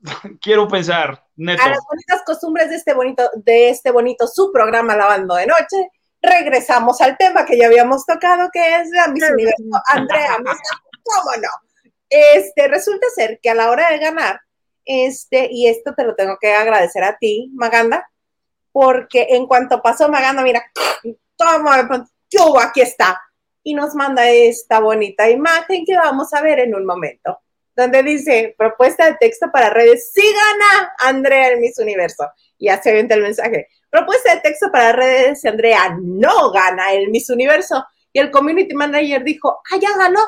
quiero 0.40 0.68
pensar, 0.68 1.24
neto. 1.36 1.62
A 1.62 1.70
las 1.70 1.84
bonitas 1.88 2.22
costumbres 2.24 2.70
de 2.70 2.76
este 2.76 2.94
bonito, 2.94 3.30
de 3.34 3.70
este 3.70 3.90
bonito 3.90 4.26
su 4.26 4.52
programa 4.52 4.96
Lavando 4.96 5.34
de 5.34 5.46
Noche, 5.46 5.90
regresamos 6.22 7.00
al 7.00 7.16
tema 7.16 7.44
que 7.44 7.58
ya 7.58 7.66
habíamos 7.66 8.06
tocado, 8.06 8.48
que 8.52 8.80
es 8.80 8.90
la 8.90 9.08
Miss 9.08 9.28
Universo. 9.30 9.62
Andrea, 9.88 10.36
¿cómo 10.36 11.30
no? 11.40 11.48
Este, 12.08 12.68
resulta 12.68 13.06
ser 13.14 13.40
que 13.42 13.50
a 13.50 13.54
la 13.54 13.70
hora 13.70 13.90
de 13.90 13.98
ganar, 13.98 14.40
este, 14.84 15.48
y 15.50 15.68
esto 15.68 15.94
te 15.94 16.04
lo 16.04 16.14
tengo 16.14 16.38
que 16.40 16.52
agradecer 16.52 17.04
a 17.04 17.16
ti, 17.18 17.50
Maganda, 17.54 18.10
porque 18.72 19.28
en 19.30 19.46
cuanto 19.46 19.82
pasó 19.82 20.08
Maganda, 20.08 20.42
mira, 20.42 20.64
toma, 21.36 22.06
yo 22.30 22.58
aquí 22.60 22.80
está, 22.80 23.20
y 23.62 23.74
nos 23.74 23.94
manda 23.94 24.28
esta 24.28 24.80
bonita 24.80 25.30
imagen 25.30 25.84
que 25.84 25.96
vamos 25.96 26.32
a 26.34 26.42
ver 26.42 26.60
en 26.60 26.74
un 26.74 26.84
momento 26.84 27.40
donde 27.76 28.02
dice 28.02 28.54
propuesta 28.56 29.06
de 29.06 29.16
texto 29.16 29.50
para 29.52 29.70
redes, 29.70 30.10
sí 30.12 30.22
gana 30.22 30.92
Andrea 30.98 31.48
el 31.48 31.60
Miss 31.60 31.78
Universo. 31.78 32.30
Y 32.58 32.68
hace 32.68 32.90
avienta 32.90 33.14
el 33.14 33.22
mensaje. 33.22 33.68
Propuesta 33.90 34.34
de 34.34 34.40
texto 34.40 34.70
para 34.70 34.92
redes, 34.92 35.44
Andrea 35.44 35.96
no 36.00 36.50
gana 36.52 36.92
el 36.92 37.10
Miss 37.10 37.30
Universo. 37.30 37.84
Y 38.12 38.20
el 38.20 38.30
community 38.30 38.74
manager 38.74 39.24
dijo, 39.24 39.60
ah, 39.72 39.76
ya 39.80 39.96
ganó. 39.96 40.20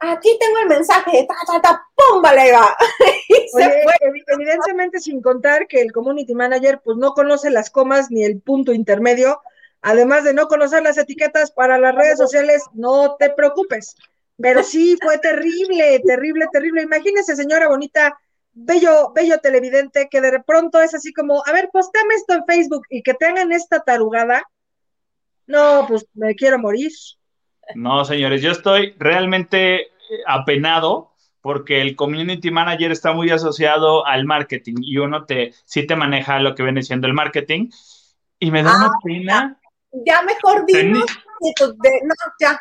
Aquí 0.00 0.36
tengo 0.38 0.58
el 0.58 0.68
mensaje, 0.68 1.26
ta, 1.26 1.34
ta, 1.46 1.60
ta, 1.60 1.86
pum, 1.94 2.22
vale, 2.22 2.52
va. 2.52 2.76
Evidentemente, 4.30 5.00
sin 5.00 5.20
contar 5.20 5.66
que 5.66 5.80
el 5.80 5.92
community 5.92 6.34
manager, 6.34 6.80
pues 6.84 6.96
no 6.96 7.14
conoce 7.14 7.50
las 7.50 7.70
comas 7.70 8.10
ni 8.10 8.24
el 8.24 8.40
punto 8.40 8.72
intermedio, 8.72 9.40
además 9.82 10.24
de 10.24 10.34
no 10.34 10.46
conocer 10.46 10.82
las 10.82 10.98
etiquetas 10.98 11.50
para 11.50 11.78
las 11.78 11.94
redes 11.94 12.18
sociales, 12.18 12.62
no 12.74 13.16
te 13.16 13.30
preocupes 13.30 13.96
pero 14.40 14.62
sí, 14.62 14.96
fue 15.02 15.18
terrible, 15.18 16.00
terrible, 16.06 16.46
terrible. 16.52 16.82
Imagínese, 16.82 17.34
señora 17.34 17.68
bonita, 17.68 18.18
bello, 18.52 19.12
bello 19.12 19.38
televidente, 19.38 20.08
que 20.08 20.20
de 20.20 20.40
pronto 20.44 20.80
es 20.80 20.94
así 20.94 21.12
como, 21.12 21.42
a 21.44 21.52
ver, 21.52 21.70
postame 21.72 22.14
esto 22.14 22.34
en 22.34 22.46
Facebook 22.46 22.86
y 22.88 23.02
que 23.02 23.14
tengan 23.14 23.50
esta 23.50 23.80
tarugada. 23.80 24.44
No, 25.46 25.86
pues 25.88 26.06
me 26.14 26.36
quiero 26.36 26.58
morir. 26.58 26.92
No, 27.74 28.04
señores, 28.04 28.42
yo 28.42 28.50
estoy 28.50 28.94
realmente 28.98 29.80
eh, 29.80 29.88
apenado 30.26 31.12
porque 31.40 31.80
el 31.80 31.96
community 31.96 32.50
manager 32.50 32.90
está 32.92 33.12
muy 33.12 33.30
asociado 33.30 34.06
al 34.06 34.24
marketing 34.24 34.76
y 34.82 34.98
uno 34.98 35.24
te 35.24 35.52
sí 35.64 35.86
te 35.86 35.96
maneja 35.96 36.40
lo 36.40 36.54
que 36.54 36.62
viene 36.62 36.82
siendo 36.82 37.06
el 37.06 37.14
marketing 37.14 37.70
y 38.38 38.50
me 38.50 38.62
da 38.62 38.76
una 38.76 38.86
ah, 38.86 38.98
pena. 39.02 39.60
Ya, 40.04 40.22
mejor 40.22 40.66
dinos, 40.66 41.06
no, 41.40 42.14
ya, 42.40 42.60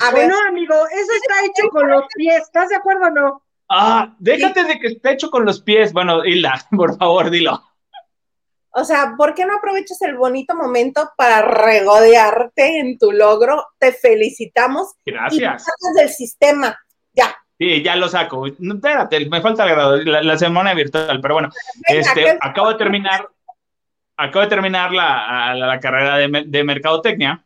A 0.00 0.10
ver. 0.10 0.30
amigo, 0.48 0.74
eso 0.74 1.12
está 1.14 1.34
hecho 1.44 1.68
con 1.70 1.88
los 1.88 2.04
pies, 2.16 2.42
¿estás 2.42 2.68
de 2.68 2.76
acuerdo 2.76 3.06
o 3.06 3.10
no? 3.10 3.42
Ah, 3.68 4.14
déjate 4.18 4.64
de 4.64 4.78
que 4.78 4.88
esté 4.88 5.12
hecho 5.12 5.30
con 5.30 5.44
los 5.44 5.62
pies. 5.62 5.92
Bueno, 5.92 6.24
Hilda, 6.24 6.54
por 6.76 6.96
favor, 6.98 7.30
dilo. 7.30 7.62
O 8.76 8.84
sea, 8.84 9.14
¿por 9.16 9.34
qué 9.34 9.46
no 9.46 9.56
aprovechas 9.56 10.00
el 10.02 10.16
bonito 10.16 10.54
momento 10.56 11.10
para 11.16 11.42
regodearte 11.42 12.80
en 12.80 12.98
tu 12.98 13.12
logro? 13.12 13.64
Te 13.78 13.92
felicitamos. 13.92 14.94
Gracias. 15.06 15.62
Y 15.62 15.64
sacas 15.64 15.94
del 15.96 16.08
sistema. 16.08 16.78
Ya. 17.12 17.36
Sí, 17.58 17.82
ya 17.82 17.94
lo 17.94 18.08
saco. 18.08 18.46
espérate, 18.46 19.28
me 19.28 19.40
falta 19.40 19.64
la, 19.64 20.22
la, 20.22 20.38
semana 20.38 20.74
virtual, 20.74 21.20
pero 21.20 21.34
bueno, 21.34 21.50
este, 21.86 22.36
acabo 22.40 22.70
de 22.70 22.74
terminar, 22.74 23.28
acabo 24.16 24.40
de 24.40 24.48
terminar 24.48 24.92
la, 24.92 25.54
la, 25.54 25.78
carrera 25.78 26.16
de, 26.16 26.44
de, 26.46 26.64
mercadotecnia 26.64 27.44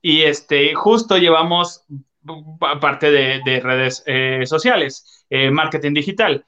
y 0.00 0.22
este, 0.22 0.74
justo 0.74 1.18
llevamos 1.18 1.84
parte 2.80 3.10
de, 3.10 3.42
de 3.44 3.60
redes 3.60 4.02
eh, 4.06 4.42
sociales, 4.46 5.26
eh, 5.28 5.50
marketing 5.50 5.92
digital. 5.92 6.44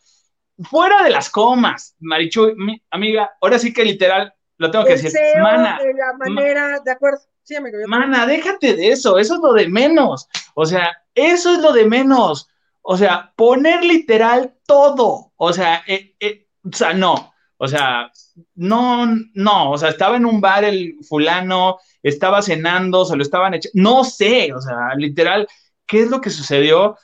Fuera 0.68 1.02
de 1.02 1.10
las 1.10 1.30
comas, 1.30 1.96
Marichu, 2.00 2.52
mi 2.56 2.80
amiga, 2.90 3.30
ahora 3.40 3.58
sí 3.58 3.72
que 3.72 3.84
literal, 3.84 4.32
lo 4.58 4.70
tengo 4.70 4.84
que 4.84 4.96
decir. 4.96 5.12
mana, 5.40 5.78
de 5.82 5.94
la 5.94 6.12
manera, 6.18 6.80
de 6.84 6.90
acuerdo. 6.90 7.20
Sí, 7.42 7.56
amigo, 7.56 7.78
mana, 7.88 8.26
déjate 8.26 8.74
de 8.74 8.88
eso, 8.88 9.18
eso 9.18 9.34
es 9.34 9.40
lo 9.40 9.52
de 9.52 9.68
menos. 9.68 10.28
O 10.54 10.64
sea, 10.64 10.92
eso 11.14 11.52
es 11.54 11.58
lo 11.60 11.72
de 11.72 11.86
menos. 11.86 12.48
O 12.82 12.96
sea, 12.96 13.32
poner 13.36 13.84
literal 13.84 14.54
todo. 14.66 15.32
O 15.36 15.52
sea, 15.52 15.82
eh, 15.86 16.14
eh, 16.20 16.46
o 16.64 16.76
sea, 16.76 16.92
no. 16.92 17.32
O 17.56 17.68
sea, 17.68 18.10
no, 18.54 19.06
no. 19.34 19.70
O 19.70 19.78
sea, 19.78 19.90
estaba 19.90 20.16
en 20.16 20.26
un 20.26 20.40
bar 20.40 20.64
el 20.64 20.96
fulano, 21.08 21.78
estaba 22.02 22.42
cenando, 22.42 23.04
se 23.04 23.16
lo 23.16 23.22
estaban 23.22 23.54
echando. 23.54 23.80
No 23.80 24.04
sé, 24.04 24.52
o 24.52 24.60
sea, 24.60 24.94
literal, 24.96 25.46
¿qué 25.86 26.02
es 26.02 26.10
lo 26.10 26.20
que 26.20 26.30
sucedió? 26.30 26.96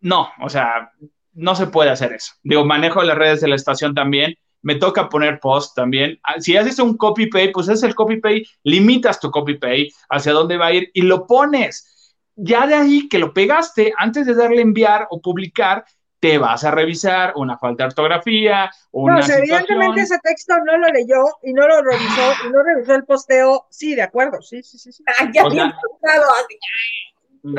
No, 0.00 0.28
o 0.42 0.48
sea, 0.48 0.92
no 1.38 1.54
se 1.54 1.68
puede 1.68 1.90
hacer 1.90 2.12
eso. 2.12 2.34
Digo, 2.42 2.64
manejo 2.64 3.02
las 3.02 3.16
redes 3.16 3.40
de 3.40 3.48
la 3.48 3.56
estación 3.56 3.94
también. 3.94 4.34
Me 4.60 4.74
toca 4.74 5.08
poner 5.08 5.38
post 5.38 5.76
también. 5.76 6.18
Ah, 6.24 6.40
si 6.40 6.56
haces 6.56 6.78
un 6.80 6.96
copy 6.96 7.26
pay, 7.26 7.52
pues 7.52 7.68
es 7.68 7.82
el 7.84 7.94
copy 7.94 8.20
pay, 8.20 8.44
limitas 8.64 9.20
tu 9.20 9.30
copy 9.30 9.54
pay 9.54 9.88
hacia 10.10 10.32
dónde 10.32 10.56
va 10.56 10.66
a 10.66 10.72
ir 10.72 10.90
y 10.92 11.02
lo 11.02 11.26
pones 11.26 11.94
ya 12.40 12.66
de 12.66 12.74
ahí 12.74 13.08
que 13.08 13.18
lo 13.18 13.34
pegaste, 13.34 13.92
antes 13.96 14.24
de 14.24 14.34
darle 14.34 14.62
enviar 14.62 15.08
o 15.10 15.20
publicar, 15.20 15.84
te 16.20 16.38
vas 16.38 16.64
a 16.64 16.70
revisar 16.70 17.32
una 17.36 17.58
falta 17.58 17.82
de 17.82 17.88
ortografía, 17.88 18.70
una 18.92 19.20
No, 19.20 19.34
evidentemente 19.34 20.02
ese 20.02 20.18
texto 20.22 20.54
no 20.64 20.78
lo 20.78 20.88
leyó 20.88 21.24
y 21.42 21.52
no 21.52 21.66
lo 21.66 21.82
revisó 21.82 22.32
y 22.46 22.50
no 22.50 22.62
revisó 22.62 22.94
el 22.94 23.04
posteo. 23.04 23.66
Sí, 23.70 23.94
de 23.94 24.02
acuerdo, 24.02 24.40
sí, 24.40 24.62
sí, 24.62 24.78
sí. 24.78 24.92
sí. 24.92 25.02
Ah, 25.06 25.30
ya 25.32 25.48
bien 25.48 25.72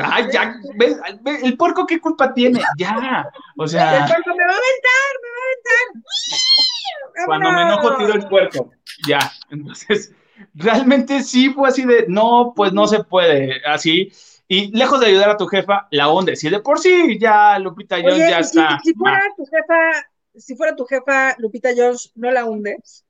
Ay, 0.02 0.26
ya, 0.32 0.54
¿ves? 0.76 0.98
el 1.42 1.56
puerco 1.56 1.86
qué 1.86 2.00
culpa 2.00 2.34
tiene, 2.34 2.60
ya, 2.78 3.30
o 3.56 3.66
sea. 3.66 3.98
El 3.98 4.12
puerco 4.12 4.34
me 4.36 4.44
va 4.44 4.52
a 4.52 4.56
aventar, 4.56 5.10
me 5.22 5.28
va 5.30 5.36
a 5.36 5.46
aventar. 5.46 7.26
Cuando 7.26 7.52
me 7.52 7.62
enojo 7.62 7.96
tiro 7.96 8.14
el 8.14 8.28
puerco, 8.28 8.70
ya, 9.06 9.32
entonces, 9.50 10.14
realmente 10.54 11.22
sí 11.22 11.50
fue 11.50 11.68
así 11.68 11.84
de, 11.84 12.06
no, 12.08 12.52
pues 12.54 12.72
no 12.72 12.86
se 12.86 13.04
puede, 13.04 13.60
así, 13.66 14.12
y 14.52 14.76
lejos 14.76 14.98
de 14.98 15.06
ayudar 15.06 15.30
a 15.30 15.36
tu 15.36 15.46
jefa, 15.46 15.86
la 15.92 16.10
hundes. 16.10 16.42
Y 16.42 16.50
de 16.50 16.58
por 16.58 16.80
sí 16.80 17.16
ya 17.20 17.56
Lupita 17.60 17.98
Jones 18.02 18.18
ya 18.18 18.40
está. 18.40 18.80
Si, 18.82 18.92
fuera 18.94 19.22
tu 19.36 19.44
jefa, 19.44 20.08
si 20.34 20.56
fuera 20.56 20.74
tu 20.74 20.84
jefa 20.86 21.36
Lupita 21.38 21.70
Jones, 21.76 22.10
¿no 22.16 22.32
la 22.32 22.44
hundes? 22.44 23.04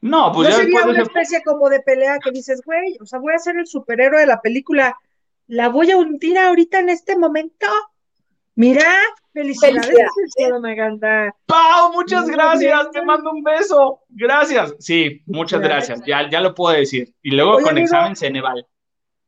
No, 0.00 0.32
pues 0.32 0.48
¿No 0.48 0.56
sería 0.56 0.84
una 0.84 1.02
especie 1.02 1.42
como 1.42 1.68
de 1.68 1.80
pelea 1.80 2.18
que 2.20 2.30
dices, 2.30 2.62
güey, 2.64 2.96
o 3.02 3.04
sea, 3.04 3.18
voy 3.18 3.34
a 3.34 3.38
ser 3.38 3.58
el 3.58 3.66
superhéroe 3.66 4.20
de 4.20 4.26
la 4.26 4.40
película, 4.40 4.96
la 5.50 5.68
voy 5.68 5.90
a 5.90 5.96
hundir 5.96 6.38
ahorita 6.38 6.78
en 6.78 6.90
este 6.90 7.18
momento. 7.18 7.66
Mira, 8.54 8.88
felicidades, 9.32 9.90
me 10.62 10.72
encanta. 10.72 11.34
Pau, 11.46 11.92
muchas 11.92 12.28
gracias, 12.28 12.90
te 12.92 13.02
mando 13.02 13.32
un 13.32 13.42
beso. 13.42 14.00
Gracias. 14.10 14.74
Sí, 14.78 15.22
muchas 15.26 15.60
gracias, 15.60 16.02
Ya, 16.06 16.28
ya 16.30 16.40
lo 16.40 16.54
puedo 16.54 16.76
decir. 16.76 17.12
Y 17.22 17.32
luego 17.32 17.60
con 17.60 17.78
examen 17.78 18.14
Ceneval. 18.14 18.64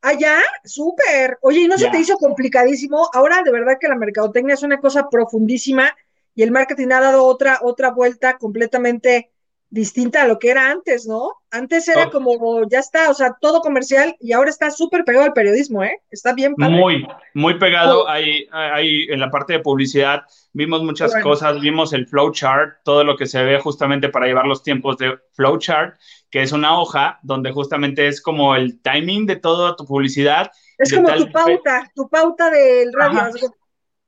Allá, 0.01 0.39
ah, 0.39 0.61
súper. 0.65 1.39
Oye, 1.43 1.63
¿y 1.63 1.67
no 1.67 1.77
se 1.77 1.91
te 1.91 1.99
hizo 1.99 2.17
complicadísimo? 2.19 3.09
Ahora 3.13 3.43
de 3.43 3.51
verdad 3.51 3.79
que 3.81 3.89
la 3.89 3.97
mercadotecnia 3.97 4.55
es 4.55 4.63
una 4.63 4.81
cosa 4.81 5.09
profundísima 5.11 5.93
y 6.37 6.43
el 6.45 6.53
marketing 6.53 6.89
ha 6.93 7.01
dado 7.01 7.25
otra, 7.25 7.59
otra 7.63 7.91
vuelta 7.91 8.39
completamente 8.39 9.32
distinta 9.73 10.23
a 10.23 10.29
lo 10.29 10.39
que 10.39 10.51
era 10.51 10.71
antes, 10.71 11.07
¿no? 11.07 11.31
Antes 11.51 11.89
era 11.89 12.11
como, 12.11 12.69
ya 12.69 12.79
está, 12.79 13.09
o 13.09 13.15
sea, 13.15 13.39
todo 13.41 13.63
comercial 13.63 14.15
y 14.21 14.33
ahora 14.33 14.51
está 14.51 14.71
súper 14.71 15.03
pegado 15.03 15.25
al 15.25 15.33
periodismo, 15.33 15.83
¿eh? 15.83 15.99
Está 16.11 16.35
bien 16.35 16.55
Muy, 16.59 17.07
muy 17.33 17.59
pegado. 17.59 18.07
Ahí, 18.07 18.47
ahí 18.53 19.07
en 19.09 19.19
la 19.19 19.31
parte 19.31 19.55
de 19.55 19.61
publicidad 19.61 20.25
vimos 20.53 20.83
muchas 20.83 21.15
cosas, 21.23 21.59
vimos 21.59 21.95
el 21.95 22.07
flowchart, 22.07 22.83
todo 22.85 23.03
lo 23.03 23.17
que 23.17 23.25
se 23.25 23.43
ve 23.43 23.59
justamente 23.61 24.11
para 24.11 24.27
llevar 24.27 24.47
los 24.47 24.63
tiempos 24.63 24.99
de 24.99 25.19
flowchart 25.33 25.97
que 26.31 26.43
es 26.43 26.53
una 26.53 26.79
hoja 26.79 27.19
donde 27.23 27.53
justamente 27.53 28.09
es 28.09 28.21
como 28.23 28.57
el 28.57 28.81
timing 28.81 29.27
de 29.27 29.37
toda 29.37 29.77
tu 29.77 29.85
publicidad. 29.85 30.51
Es 30.79 30.93
como 30.93 31.15
tu 31.15 31.31
pauta, 31.31 31.91
tu 31.95 32.09
pauta 32.09 32.51
del 32.51 32.91
radio. 32.93 33.31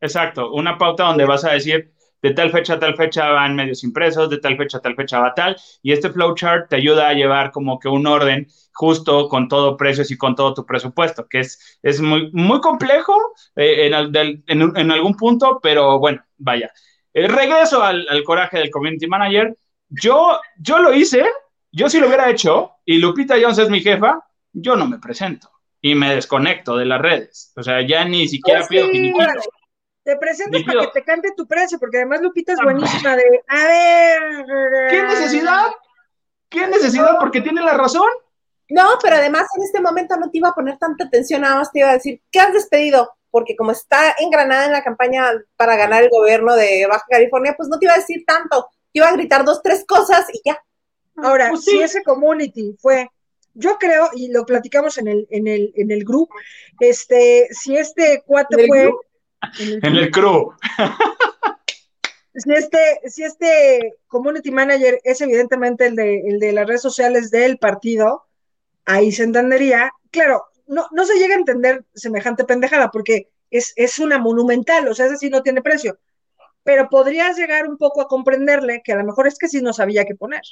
Exacto, 0.00 0.52
una 0.52 0.76
pauta 0.76 1.04
donde 1.04 1.24
vas 1.24 1.44
a 1.44 1.52
decir 1.52 1.93
de 2.24 2.32
tal 2.32 2.50
fecha 2.50 2.72
a 2.72 2.78
tal 2.78 2.96
fecha 2.96 3.28
van 3.28 3.54
medios 3.54 3.84
impresos, 3.84 4.30
de 4.30 4.38
tal 4.38 4.56
fecha 4.56 4.78
a 4.78 4.80
tal 4.80 4.96
fecha 4.96 5.20
va 5.20 5.34
tal, 5.34 5.58
y 5.82 5.92
este 5.92 6.08
flowchart 6.08 6.70
te 6.70 6.76
ayuda 6.76 7.10
a 7.10 7.12
llevar 7.12 7.50
como 7.50 7.78
que 7.78 7.88
un 7.88 8.06
orden 8.06 8.48
justo 8.72 9.28
con 9.28 9.46
todo 9.46 9.76
precios 9.76 10.10
y 10.10 10.16
con 10.16 10.34
todo 10.34 10.54
tu 10.54 10.64
presupuesto, 10.64 11.28
que 11.28 11.40
es, 11.40 11.78
es 11.82 12.00
muy, 12.00 12.30
muy 12.32 12.62
complejo 12.62 13.14
eh, 13.56 13.90
en, 14.46 14.90
algún 14.90 15.14
punto, 15.18 15.60
pero 15.62 15.98
bueno, 15.98 16.24
vaya. 16.38 16.72
Eh, 17.12 17.28
regreso 17.28 17.82
al, 17.82 18.08
al, 18.08 18.24
coraje 18.24 18.56
del 18.56 18.70
community 18.70 19.06
manager. 19.06 19.54
Yo, 19.90 20.40
yo 20.58 20.78
lo 20.78 20.94
hice, 20.94 21.26
yo 21.72 21.90
si 21.90 22.00
lo 22.00 22.06
hubiera 22.06 22.30
hecho 22.30 22.70
y 22.86 22.96
Lupita 22.96 23.34
Jones 23.38 23.58
es 23.58 23.68
mi 23.68 23.82
jefa, 23.82 24.18
yo 24.50 24.76
no 24.76 24.86
me 24.86 24.98
presento 24.98 25.50
y 25.82 25.94
me 25.94 26.14
desconecto 26.14 26.74
de 26.78 26.86
las 26.86 27.02
redes. 27.02 27.52
O 27.54 27.62
sea, 27.62 27.86
ya 27.86 28.06
ni 28.06 28.26
siquiera 28.28 28.60
pues 28.60 28.68
pido 28.70 28.86
finiquito. 28.88 29.26
Te 30.04 30.16
presentas 30.16 30.62
para 30.64 30.80
que 30.82 31.00
te 31.00 31.02
cante 31.02 31.32
tu 31.34 31.46
precio, 31.46 31.78
porque 31.78 31.96
además 31.96 32.20
Lupita 32.20 32.52
es 32.52 32.58
buenísima 32.62 33.16
de, 33.16 33.42
a 33.48 33.66
ver. 33.66 34.90
¿Qué 34.90 35.02
necesidad? 35.02 35.66
¿Qué 36.50 36.66
necesidad? 36.66 37.16
Porque 37.18 37.40
tiene 37.40 37.62
la 37.62 37.72
razón. 37.72 38.08
No, 38.68 38.98
pero 39.02 39.16
además 39.16 39.46
en 39.56 39.62
este 39.62 39.80
momento 39.80 40.16
no 40.16 40.30
te 40.30 40.38
iba 40.38 40.50
a 40.50 40.54
poner 40.54 40.76
tanta 40.78 41.04
atención, 41.04 41.40
nada 41.40 41.56
más 41.56 41.72
te 41.72 41.80
iba 41.80 41.90
a 41.90 41.94
decir, 41.94 42.20
¿qué 42.30 42.40
has 42.40 42.52
despedido? 42.52 43.14
Porque 43.30 43.56
como 43.56 43.72
está 43.72 44.14
engranada 44.18 44.66
en 44.66 44.72
la 44.72 44.84
campaña 44.84 45.30
para 45.56 45.76
ganar 45.76 46.02
el 46.02 46.10
gobierno 46.10 46.54
de 46.54 46.86
Baja 46.86 47.04
California, 47.08 47.54
pues 47.56 47.70
no 47.70 47.78
te 47.78 47.86
iba 47.86 47.94
a 47.94 47.98
decir 47.98 48.24
tanto. 48.26 48.68
Te 48.92 49.00
iba 49.00 49.08
a 49.08 49.12
gritar 49.12 49.44
dos, 49.44 49.62
tres 49.62 49.84
cosas 49.86 50.26
y 50.32 50.40
ya. 50.44 50.62
Ahora, 51.16 51.48
pues 51.48 51.64
si 51.64 51.80
ese 51.80 52.02
community 52.02 52.76
fue, 52.78 53.08
yo 53.54 53.78
creo, 53.78 54.10
y 54.14 54.30
lo 54.30 54.44
platicamos 54.44 54.98
en 54.98 55.08
el, 55.08 55.26
en 55.30 55.46
el, 55.46 55.72
en 55.76 55.90
el 55.90 56.04
grupo, 56.04 56.34
este, 56.78 57.48
si 57.50 57.76
este 57.76 58.22
cuate 58.26 58.66
fue. 58.66 58.92
En 59.58 59.96
el, 59.96 60.10
crew. 60.10 60.52
Si 62.34 62.52
este, 62.52 63.00
si 63.06 63.22
este 63.22 63.94
community 64.08 64.50
manager 64.50 65.00
es 65.04 65.20
evidentemente 65.20 65.86
el 65.86 65.94
de, 65.94 66.20
el 66.26 66.40
de 66.40 66.52
las 66.52 66.66
redes 66.66 66.82
sociales 66.82 67.30
del 67.30 67.58
partido, 67.58 68.26
ahí 68.84 69.12
se 69.12 69.22
entendería. 69.22 69.92
Claro, 70.10 70.44
no, 70.66 70.88
no 70.90 71.04
se 71.04 71.18
llega 71.18 71.34
a 71.34 71.38
entender 71.38 71.84
semejante 71.94 72.44
pendejada 72.44 72.90
porque 72.90 73.28
es, 73.50 73.72
es 73.76 74.00
una 74.00 74.18
monumental, 74.18 74.88
o 74.88 74.94
sea, 74.94 75.06
ese 75.06 75.16
sí 75.16 75.30
no 75.30 75.42
tiene 75.42 75.62
precio. 75.62 75.98
Pero 76.64 76.88
podrías 76.88 77.36
llegar 77.36 77.68
un 77.68 77.76
poco 77.76 78.00
a 78.00 78.08
comprenderle 78.08 78.82
que 78.82 78.92
a 78.92 78.96
lo 78.96 79.04
mejor 79.04 79.28
es 79.28 79.38
que 79.38 79.48
sí 79.48 79.62
no 79.62 79.72
sabía 79.72 80.04
qué 80.04 80.14
poner. 80.14 80.42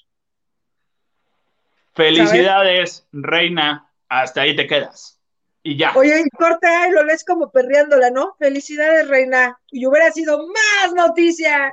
Felicidades, 1.94 3.06
reina. 3.12 3.90
Hasta 4.08 4.42
ahí 4.42 4.54
te 4.54 4.66
quedas. 4.66 5.21
Y 5.62 5.76
ya. 5.76 5.92
Oye, 5.94 6.20
y 6.20 6.30
corta, 6.30 6.88
lo 6.90 7.04
lees 7.04 7.24
como 7.24 7.50
perreándola, 7.50 8.10
¿no? 8.10 8.34
Felicidades, 8.38 9.08
reina. 9.08 9.58
Y 9.70 9.86
hubiera 9.86 10.10
sido 10.10 10.46
más 10.48 10.94
noticia. 10.94 11.72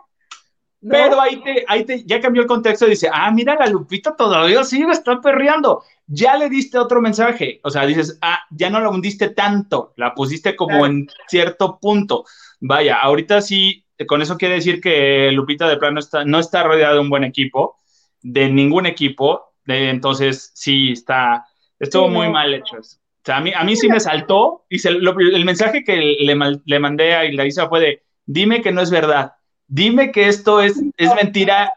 Pero 0.88 1.20
ahí 1.20 1.42
te, 1.42 1.66
ahí 1.68 1.84
te, 1.84 2.04
ya 2.06 2.22
cambió 2.22 2.44
el 2.44 2.48
contexto 2.48 2.88
y 2.88 2.92
dice, 2.92 3.10
ah, 3.12 3.30
mira, 3.32 3.56
la 3.56 3.68
Lupita 3.68 4.16
todavía 4.16 4.64
sigue, 4.64 4.92
está 4.92 5.20
perreando. 5.20 5.84
Ya 6.08 6.38
le 6.38 6.50
diste 6.50 6.78
otro 6.78 7.02
mensaje. 7.02 7.60
O 7.64 7.70
sea, 7.70 7.86
dices, 7.86 8.18
ah, 8.22 8.40
ya 8.52 8.70
no 8.70 8.80
la 8.80 8.90
hundiste 8.90 9.30
tanto, 9.30 9.94
la 9.98 10.14
pusiste 10.14 10.56
como 10.56 10.86
en 10.86 11.08
cierto 11.28 11.80
punto. 11.80 12.26
Vaya, 12.62 12.98
ahorita 12.98 13.42
sí, 13.42 13.86
con 14.08 14.22
eso 14.22 14.38
quiere 14.38 14.56
decir 14.56 14.80
que 14.80 15.32
Lupita 15.32 15.68
de 15.68 15.78
plano 15.78 16.00
está, 16.00 16.24
no 16.24 16.40
está 16.40 16.64
rodeada 16.64 16.94
de 16.94 17.00
un 17.02 17.10
buen 17.10 17.24
equipo, 17.26 17.78
de 18.22 18.50
ningún 18.50 18.86
equipo, 18.86 19.50
entonces, 19.66 20.52
sí, 20.56 20.92
está, 20.94 21.46
estuvo 21.80 22.08
muy 22.08 22.30
mal 22.30 22.54
hecho 22.54 22.78
eso. 22.78 22.98
Sea, 23.30 23.38
a 23.38 23.42
mí, 23.42 23.52
a 23.56 23.64
mí 23.64 23.76
sí 23.76 23.88
me 23.88 24.00
saltó 24.00 24.66
y 24.70 24.88
el 24.88 25.46
mensaje 25.46 25.84
que 25.84 25.96
le, 25.96 26.36
le 26.66 26.80
mandé 26.80 27.14
a 27.14 27.26
Ilaisa 27.26 27.70
fue 27.70 27.80
de, 27.80 28.04
dime 28.26 28.64
que 28.64 28.72
no 28.72 28.82
es 28.82 28.90
verdad, 28.90 29.34
dime 29.68 30.12
que 30.12 30.28
esto 30.28 30.60
es, 30.62 30.82
es 30.98 31.14
mentira. 31.14 31.72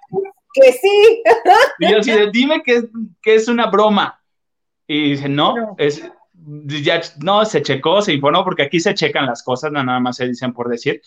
Que 0.55 0.73
sí. 0.73 1.23
Y 1.79 1.91
yo 1.91 1.99
así 1.99 2.11
de, 2.11 2.31
dime 2.31 2.63
que, 2.63 2.85
que 3.21 3.35
es 3.35 3.49
una 3.49 3.67
broma. 3.67 4.19
Y 4.87 5.11
dice, 5.11 5.29
no, 5.29 5.77
es, 5.77 6.03
ya 6.65 7.03
no 7.21 7.45
se 7.45 7.61
checó, 7.61 8.01
se 8.01 8.15
informó, 8.15 8.45
porque 8.45 8.63
aquí 8.63 8.81
se 8.81 8.95
checan 8.95 9.27
las 9.27 9.43
cosas, 9.43 9.71
no 9.73 9.85
nada 9.85 10.01
más 10.01 10.17
se 10.17 10.27
dicen 10.27 10.55
por 10.55 10.71
decir. 10.71 11.03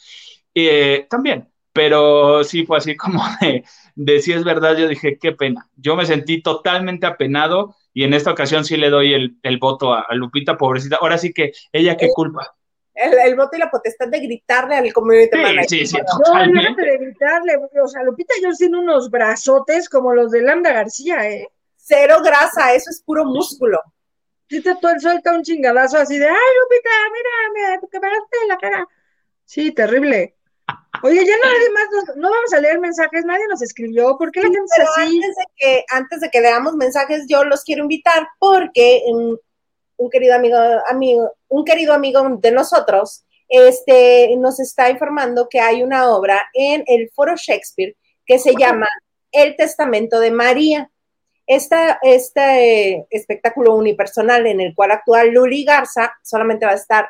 Eh, 0.53 1.07
también, 1.09 1.49
pero 1.73 2.43
sí 2.43 2.67
fue 2.67 2.77
así 2.77 2.95
como 2.95 3.23
de, 3.41 3.63
de 3.95 4.19
si 4.19 4.31
es 4.31 4.43
verdad, 4.43 4.77
yo 4.77 4.87
dije, 4.87 5.17
qué 5.19 5.31
pena. 5.31 5.67
Yo 5.75 5.95
me 5.95 6.05
sentí 6.05 6.43
totalmente 6.43 7.07
apenado 7.07 7.75
y 7.95 8.03
en 8.03 8.13
esta 8.13 8.29
ocasión 8.29 8.65
sí 8.65 8.75
le 8.75 8.89
doy 8.89 9.13
el, 9.13 9.37
el 9.41 9.57
voto 9.57 9.93
a, 9.93 10.01
a, 10.01 10.13
Lupita, 10.15 10.57
pobrecita. 10.57 10.97
Ahora 10.97 11.17
sí 11.17 11.31
que 11.31 11.53
ella 11.71 11.95
qué 11.95 12.09
culpa. 12.09 12.53
El, 12.93 13.17
el, 13.17 13.35
voto 13.37 13.55
y 13.55 13.59
la 13.59 13.71
potestad 13.71 14.09
de 14.09 14.19
gritarle 14.19 14.75
al 14.75 14.91
community 14.91 15.37
sí, 15.37 15.41
manager. 15.41 15.69
Sí, 15.69 15.87
sí, 15.87 15.97
no, 15.97 16.23
totalmente. 16.23 16.81
de 16.81 16.97
gritarle, 16.97 17.53
o 17.81 17.87
sea, 17.87 18.03
Lupita 18.03 18.33
yo 18.43 18.49
tiene 18.51 18.79
unos 18.79 19.09
brazotes 19.09 19.87
como 19.87 20.13
los 20.13 20.31
de 20.31 20.41
Lambda 20.41 20.73
García, 20.73 21.29
¿eh? 21.29 21.47
Cero 21.77 22.17
grasa, 22.21 22.73
eso 22.73 22.89
es 22.89 23.01
puro 23.01 23.23
músculo. 23.23 23.79
Sí, 24.49 24.61
te 24.61 24.75
todo 24.75 24.99
suelta 24.99 25.31
un 25.31 25.43
chingadazo 25.43 25.97
así 25.97 26.17
de, 26.17 26.27
ay, 26.27 26.33
Lupita, 26.35 26.89
mira, 27.13 27.79
mira, 27.79 27.79
te 27.79 28.41
en 28.41 28.47
la 28.49 28.57
cara. 28.57 28.87
Sí, 29.45 29.71
terrible. 29.71 30.34
Oye, 31.05 31.23
ya 31.23 31.35
nadie 31.37 31.69
más, 31.69 32.15
no 32.15 32.31
vamos 32.31 32.51
a 32.51 32.59
leer 32.59 32.79
mensajes, 32.79 33.23
nadie 33.25 33.45
nos 33.47 33.61
escribió, 33.61 34.17
¿por 34.17 34.31
qué 34.31 34.41
la 34.41 34.47
Sí, 34.47 34.53
gente 34.55 34.65
es 34.65 34.71
pero 34.75 34.89
así? 34.89 35.15
Antes 35.17 35.35
de, 35.35 35.45
que, 35.55 35.85
antes 35.91 36.21
de 36.21 36.29
que 36.31 36.41
leamos 36.41 36.75
mensajes, 36.75 37.25
yo 37.27 37.43
los 37.43 37.63
quiero 37.63 37.83
invitar 37.83 38.27
porque 38.39 39.03
um, 39.05 39.37
un 39.97 40.09
querido 40.09 40.33
amigo, 40.33 40.57
amigo, 40.87 41.31
un 41.47 41.63
querido 41.63 41.93
amigo 41.93 42.27
de 42.39 42.49
nosotros 42.49 43.23
este, 43.47 44.35
nos 44.37 44.59
está 44.59 44.89
informando 44.89 45.47
que 45.47 45.59
hay 45.59 45.83
una 45.83 46.09
obra 46.09 46.43
en 46.55 46.83
el 46.87 47.11
Foro 47.11 47.35
Shakespeare 47.35 47.95
que 48.25 48.39
se 48.39 48.55
llama 48.57 48.87
El 49.31 49.55
Testamento 49.55 50.19
de 50.19 50.31
María. 50.31 50.89
Esta, 51.45 51.99
este 52.01 53.05
espectáculo 53.11 53.75
unipersonal 53.75 54.47
en 54.47 54.59
el 54.59 54.73
cual 54.73 54.89
actúa 54.89 55.23
Luli 55.25 55.65
Garza 55.65 56.15
solamente 56.23 56.65
va 56.65 56.71
a 56.71 56.75
estar 56.75 57.07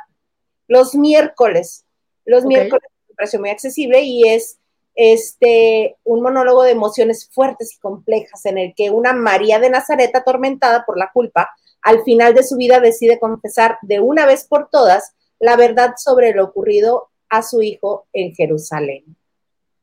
los 0.68 0.96
miércoles. 0.96 1.86
Los 2.26 2.44
miércoles 2.44 2.90
precio 3.16 3.40
muy 3.40 3.50
accesible 3.50 4.02
y 4.02 4.28
es 4.28 4.60
este, 4.96 5.98
un 6.04 6.22
monólogo 6.22 6.64
de 6.64 6.72
emociones 6.72 7.30
fuertes 7.32 7.74
y 7.74 7.80
complejas 7.80 8.46
en 8.46 8.58
el 8.58 8.74
que 8.76 8.92
una 8.92 9.14
María 9.14 9.60
de 9.60 9.70
Nazaret 9.70 10.16
atormentada 10.16 10.86
por 10.86 10.98
la 10.98 11.12
culpa, 11.12 11.50
al 11.82 12.04
final 12.04 12.34
de 12.34 12.44
su 12.44 12.56
vida 12.56 12.80
decide 12.80 13.20
confesar 13.20 13.78
de 13.82 14.00
una 14.00 14.26
vez 14.26 14.46
por 14.46 14.70
todas 14.70 15.14
la 15.40 15.56
verdad 15.58 15.94
sobre 15.98 16.34
lo 16.34 16.46
ocurrido 16.46 17.10
a 17.30 17.42
su 17.42 17.62
hijo 17.62 18.08
en 18.14 18.34
Jerusalén. 18.34 19.04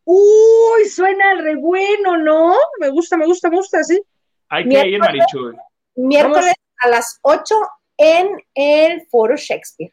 Uy, 0.04 0.88
suena 0.88 1.34
re 1.40 1.56
bueno, 1.56 2.16
¿no? 2.16 2.56
Me 2.80 2.88
gusta, 2.88 3.16
me 3.16 3.26
gusta, 3.26 3.48
me 3.50 3.56
gusta, 3.56 3.84
sí. 3.84 4.02
Hay 4.48 4.68
que 4.68 4.88
ir, 4.88 4.98
Marichu. 4.98 5.52
Miércoles 5.94 6.54
Vamos. 6.56 6.78
a 6.78 6.88
las 6.88 7.18
8 7.22 7.54
en 7.98 8.42
el 8.54 9.06
Foro 9.06 9.36
Shakespeare. 9.36 9.92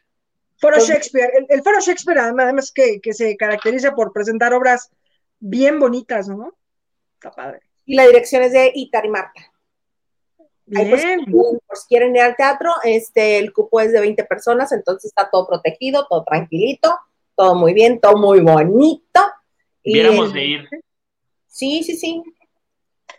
Foro 0.60 0.76
Pues- 0.76 0.88
Shakespeare, 0.88 1.30
el, 1.36 1.46
el 1.48 1.62
Foro 1.62 1.80
Shakespeare 1.80 2.18
además, 2.18 2.44
además 2.44 2.72
que, 2.72 3.00
que 3.00 3.12
se 3.14 3.36
caracteriza 3.36 3.94
por 3.94 4.12
presentar 4.12 4.52
obras 4.54 4.90
bien 5.38 5.78
bonitas, 5.80 6.28
¿no? 6.28 6.54
Está 7.14 7.30
padre. 7.30 7.60
Y 7.86 7.96
la 7.96 8.06
dirección 8.06 8.42
es 8.42 8.52
de 8.52 8.70
Itar 8.74 9.06
y 9.06 9.08
Marta. 9.08 9.52
Ahí, 10.72 10.88
pues, 10.88 11.04
Bien. 11.04 11.24
por 11.24 11.58
si 11.76 11.88
quieren 11.88 12.14
ir 12.14 12.22
al 12.22 12.36
teatro, 12.36 12.72
este, 12.84 13.38
el 13.38 13.52
cupo 13.52 13.80
es 13.80 13.90
de 13.90 14.00
20 14.00 14.22
personas, 14.24 14.70
entonces 14.70 15.06
está 15.06 15.28
todo 15.28 15.46
protegido, 15.48 16.06
todo 16.08 16.22
tranquilito, 16.22 16.96
todo 17.34 17.56
muy 17.56 17.74
bien, 17.74 17.98
todo 18.00 18.16
muy 18.16 18.40
bonito. 18.40 19.20
Y, 19.82 19.94
Viéramos 19.94 20.32
de 20.32 20.44
ir. 20.44 20.68
Sí, 21.48 21.82
sí, 21.82 21.96
sí. 21.96 22.22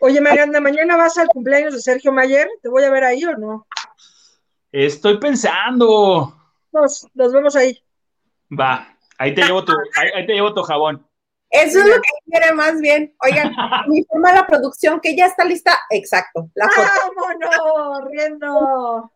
Oye, 0.00 0.20
Mariana, 0.20 0.60
¿mañana 0.60 0.96
vas 0.96 1.18
al 1.18 1.28
cumpleaños 1.28 1.74
de 1.74 1.80
Sergio 1.80 2.10
Mayer? 2.10 2.48
¿Te 2.62 2.70
voy 2.70 2.84
a 2.84 2.90
ver 2.90 3.04
ahí 3.04 3.24
o 3.24 3.36
no? 3.36 3.66
Estoy 4.70 5.18
pensando. 5.18 6.34
Nos, 6.72 7.06
nos 7.14 7.32
vemos 7.32 7.54
ahí. 7.56 7.82
Va, 8.50 8.96
ahí 9.18 9.34
te 9.34 9.42
llevo 9.42 9.64
tu, 9.64 9.72
ahí, 9.72 10.08
ahí 10.14 10.26
te 10.26 10.32
llevo 10.34 10.54
tu 10.54 10.62
jabón. 10.62 11.06
Eso 11.50 11.80
es 11.80 11.86
lo 11.86 11.94
que 11.96 12.10
quiere 12.30 12.52
más 12.54 12.80
bien. 12.80 13.14
Oigan, 13.22 13.52
me 13.88 13.98
informa 13.98 14.32
la 14.32 14.46
producción 14.46 15.00
que 15.00 15.14
ya 15.14 15.26
está 15.26 15.44
lista. 15.44 15.78
Exacto, 15.90 16.48
la 16.54 16.68
foto. 16.68 16.88
¡Vámonos! 17.14 18.10
Riendo. 18.10 19.12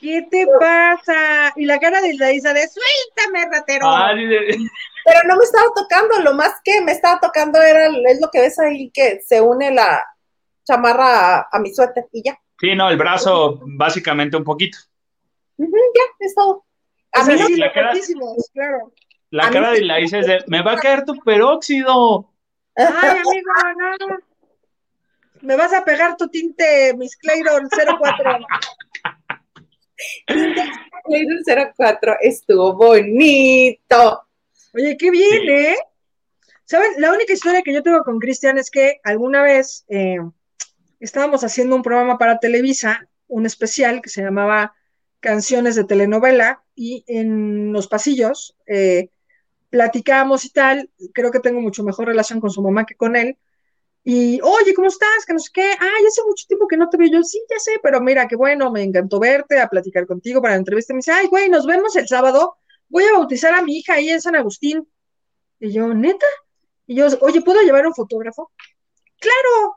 ¿Qué 0.00 0.26
te 0.30 0.46
pasa? 0.58 1.52
Y 1.56 1.66
la 1.66 1.78
cara 1.78 2.00
de 2.00 2.14
la 2.14 2.32
Isa 2.32 2.54
de 2.54 2.66
suéltame, 2.66 3.50
ratero. 3.54 3.86
Ay, 3.86 4.26
de- 4.26 4.56
Pero 5.04 5.20
no 5.28 5.36
me 5.36 5.44
estaba 5.44 5.66
tocando, 5.76 6.20
lo 6.22 6.32
más 6.34 6.54
que 6.64 6.80
me 6.80 6.92
estaba 6.92 7.20
tocando 7.20 7.60
era, 7.60 7.86
es 8.08 8.18
lo 8.20 8.30
que 8.30 8.40
ves 8.40 8.58
ahí, 8.58 8.90
que 8.92 9.20
se 9.20 9.42
une 9.42 9.70
la 9.72 10.02
chamarra 10.64 11.36
a, 11.40 11.48
a 11.52 11.58
mi 11.58 11.74
suéter 11.74 12.06
y 12.12 12.22
ya. 12.24 12.38
Sí, 12.58 12.74
no, 12.74 12.88
el 12.88 12.96
brazo 12.96 13.60
básicamente 13.76 14.38
un 14.38 14.44
poquito. 14.44 14.78
Ya, 15.68 16.02
es 16.20 16.34
todo. 16.34 16.64
A 17.12 17.22
O 17.22 17.24
sea, 17.24 17.34
mí 17.34 17.40
no- 17.40 17.46
sí, 17.46 17.56
la 17.56 17.72
cara- 17.72 17.92
claro. 18.54 18.92
La 19.30 19.46
A 19.46 19.50
cara 19.50 19.70
de 19.72 19.82
la 19.82 19.98
es 19.98 20.10
de, 20.10 20.42
me 20.48 20.62
va 20.62 20.72
a 20.72 20.76
caer 20.78 21.04
tu 21.04 21.14
peróxido. 21.20 22.32
Ay, 22.76 22.86
amigo, 23.18 23.52
no. 24.08 24.16
Me 25.42 25.56
vas 25.56 25.72
a 25.72 25.84
pegar 25.84 26.16
tu 26.16 26.28
tinte 26.28 26.94
Miss 26.96 27.16
Clayton 27.16 27.68
04. 27.70 28.38
el 31.06 31.44
04 31.76 32.16
estuvo 32.20 32.74
bonito. 32.74 34.22
Oye, 34.74 34.96
qué 34.96 35.10
bien, 35.10 35.40
Sí. 35.42 35.50
¿eh? 35.50 35.76
¿Saben? 36.64 36.92
La 36.98 37.12
única 37.12 37.32
historia 37.32 37.62
que 37.62 37.72
yo 37.72 37.82
tengo 37.82 38.02
con 38.04 38.18
Cristian 38.18 38.56
es 38.58 38.70
que 38.70 39.00
alguna 39.02 39.42
vez 39.42 39.84
eh, 39.88 40.18
estábamos 41.00 41.42
haciendo 41.42 41.74
un 41.74 41.82
programa 41.82 42.16
para 42.18 42.38
Televisa, 42.38 43.08
un 43.26 43.46
especial 43.46 44.00
que 44.02 44.08
se 44.08 44.22
llamaba 44.22 44.74
Canciones 45.20 45.74
de 45.74 45.84
Telenovela, 45.84 46.64
y 46.74 47.04
en 47.08 47.72
los 47.72 47.88
pasillos 47.88 48.56
eh, 48.66 49.10
platicábamos 49.68 50.44
y 50.46 50.50
tal. 50.50 50.90
Creo 51.12 51.30
que 51.30 51.40
tengo 51.40 51.60
mucho 51.60 51.84
mejor 51.84 52.08
relación 52.08 52.40
con 52.40 52.50
su 52.50 52.62
mamá 52.62 52.86
que 52.86 52.96
con 52.96 53.16
él. 53.16 53.38
Y, 54.02 54.40
oye, 54.40 54.72
¿cómo 54.74 54.88
estás? 54.88 55.26
Que 55.26 55.34
no 55.34 55.38
sé 55.38 55.50
qué. 55.52 55.62
Ay, 55.78 56.06
hace 56.08 56.22
mucho 56.26 56.46
tiempo 56.46 56.66
que 56.66 56.76
no 56.78 56.88
te 56.88 56.96
veo 56.96 57.08
yo. 57.12 57.22
Sí, 57.22 57.38
ya 57.50 57.58
sé, 57.58 57.72
pero 57.82 58.00
mira, 58.00 58.26
qué 58.28 58.36
bueno, 58.36 58.70
me 58.70 58.82
encantó 58.82 59.20
verte, 59.20 59.60
a 59.60 59.68
platicar 59.68 60.06
contigo 60.06 60.40
para 60.40 60.54
la 60.54 60.60
entrevista. 60.60 60.94
Me 60.94 60.98
dice, 60.98 61.12
ay, 61.12 61.26
güey, 61.26 61.48
nos 61.50 61.66
vemos 61.66 61.94
el 61.96 62.08
sábado. 62.08 62.56
Voy 62.88 63.04
a 63.04 63.12
bautizar 63.12 63.52
a 63.54 63.62
mi 63.62 63.76
hija 63.78 63.94
ahí 63.94 64.08
en 64.08 64.20
San 64.20 64.36
Agustín. 64.36 64.88
Y 65.58 65.72
yo, 65.72 65.92
¿neta? 65.92 66.26
Y 66.86 66.94
yo, 66.94 67.06
oye, 67.20 67.42
¿puedo 67.42 67.60
llevar 67.60 67.86
un 67.86 67.94
fotógrafo? 67.94 68.50
Claro, 69.18 69.76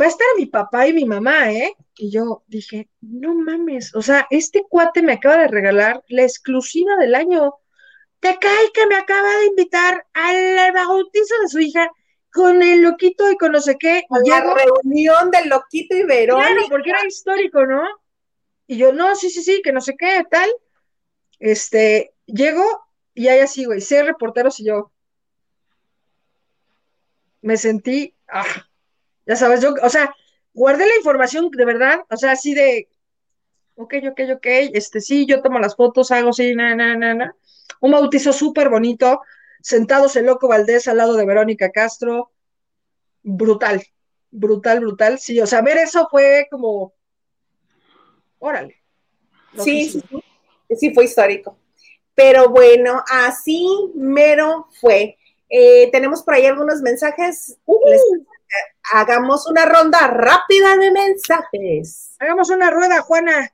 va 0.00 0.06
a 0.06 0.08
estar 0.08 0.26
mi 0.38 0.46
papá 0.46 0.88
y 0.88 0.94
mi 0.94 1.04
mamá, 1.04 1.52
¿eh? 1.52 1.76
Y 2.00 2.10
yo 2.10 2.44
dije, 2.46 2.88
no 3.02 3.34
mames, 3.34 3.94
o 3.94 4.00
sea, 4.00 4.26
este 4.30 4.64
cuate 4.66 5.02
me 5.02 5.12
acaba 5.12 5.36
de 5.36 5.48
regalar 5.48 6.02
la 6.08 6.22
exclusiva 6.22 6.96
del 6.96 7.14
año. 7.14 7.56
Te 8.20 8.38
cae 8.38 8.72
que 8.72 8.86
me 8.86 8.96
acaba 8.96 9.28
de 9.36 9.46
invitar 9.48 10.06
al 10.14 10.72
bautizo 10.72 11.34
de 11.42 11.48
su 11.48 11.58
hija 11.58 11.90
con 12.32 12.62
el 12.62 12.80
loquito 12.80 13.30
y 13.30 13.36
con 13.36 13.52
no 13.52 13.60
sé 13.60 13.76
qué. 13.78 14.04
A 14.08 14.18
la 14.18 14.40
llego, 14.40 14.54
reunión 14.54 15.30
del 15.30 15.50
Loquito 15.50 15.94
y 15.94 16.04
Verónica. 16.04 16.48
claro, 16.48 16.66
porque 16.70 16.88
era 16.88 17.06
histórico, 17.06 17.66
¿no? 17.66 17.82
Y 18.66 18.78
yo, 18.78 18.94
no, 18.94 19.14
sí, 19.14 19.28
sí, 19.28 19.42
sí, 19.42 19.60
que 19.62 19.72
no 19.72 19.82
sé 19.82 19.94
qué, 19.98 20.24
tal. 20.30 20.48
Este, 21.38 22.14
llego 22.24 22.64
y 23.14 23.28
hay 23.28 23.40
así, 23.40 23.66
güey, 23.66 23.82
seis 23.82 24.06
reporteros 24.06 24.58
y 24.60 24.64
yo 24.64 24.90
me 27.42 27.58
sentí, 27.58 28.14
ah, 28.28 28.66
ya 29.26 29.36
sabes, 29.36 29.60
yo, 29.60 29.74
o 29.82 29.88
sea, 29.90 30.14
guardé 30.52 30.86
la 30.86 30.96
información 30.96 31.50
de 31.50 31.64
verdad, 31.64 32.00
o 32.10 32.16
sea, 32.16 32.32
así 32.32 32.54
de, 32.54 32.88
ok, 33.76 33.94
ok, 34.10 34.20
ok, 34.36 34.46
este, 34.74 35.00
sí, 35.00 35.26
yo 35.26 35.42
tomo 35.42 35.58
las 35.58 35.76
fotos, 35.76 36.10
hago 36.10 36.32
sí, 36.32 36.54
na, 36.54 36.74
na, 36.74 36.96
na, 36.96 37.14
na. 37.14 37.36
Un 37.80 37.92
bautizo 37.92 38.32
súper 38.32 38.68
bonito, 38.68 39.22
sentados 39.62 40.16
el 40.16 40.26
Loco 40.26 40.48
Valdés 40.48 40.88
al 40.88 40.96
lado 40.98 41.14
de 41.16 41.26
Verónica 41.26 41.70
Castro, 41.70 42.32
brutal, 43.22 43.82
brutal, 44.30 44.80
brutal, 44.80 45.18
sí, 45.18 45.40
o 45.40 45.46
sea, 45.46 45.62
ver 45.62 45.78
eso 45.78 46.08
fue 46.10 46.46
como, 46.50 46.94
órale. 48.38 48.76
Sí, 49.58 49.90
sí, 49.90 50.02
sí, 50.68 50.76
sí 50.76 50.94
fue 50.94 51.04
histórico. 51.04 51.58
Pero 52.14 52.50
bueno, 52.50 53.02
así 53.10 53.66
mero 53.94 54.68
fue. 54.80 55.16
Eh, 55.48 55.90
tenemos 55.90 56.22
por 56.22 56.34
ahí 56.34 56.46
algunos 56.46 56.80
mensajes. 56.82 57.56
Les- 57.86 58.02
hagamos 58.92 59.46
una 59.46 59.66
ronda 59.66 60.06
rápida 60.08 60.76
de 60.76 60.90
mensajes. 60.90 62.16
Hagamos 62.18 62.50
una 62.50 62.70
rueda, 62.70 63.00
Juana. 63.02 63.50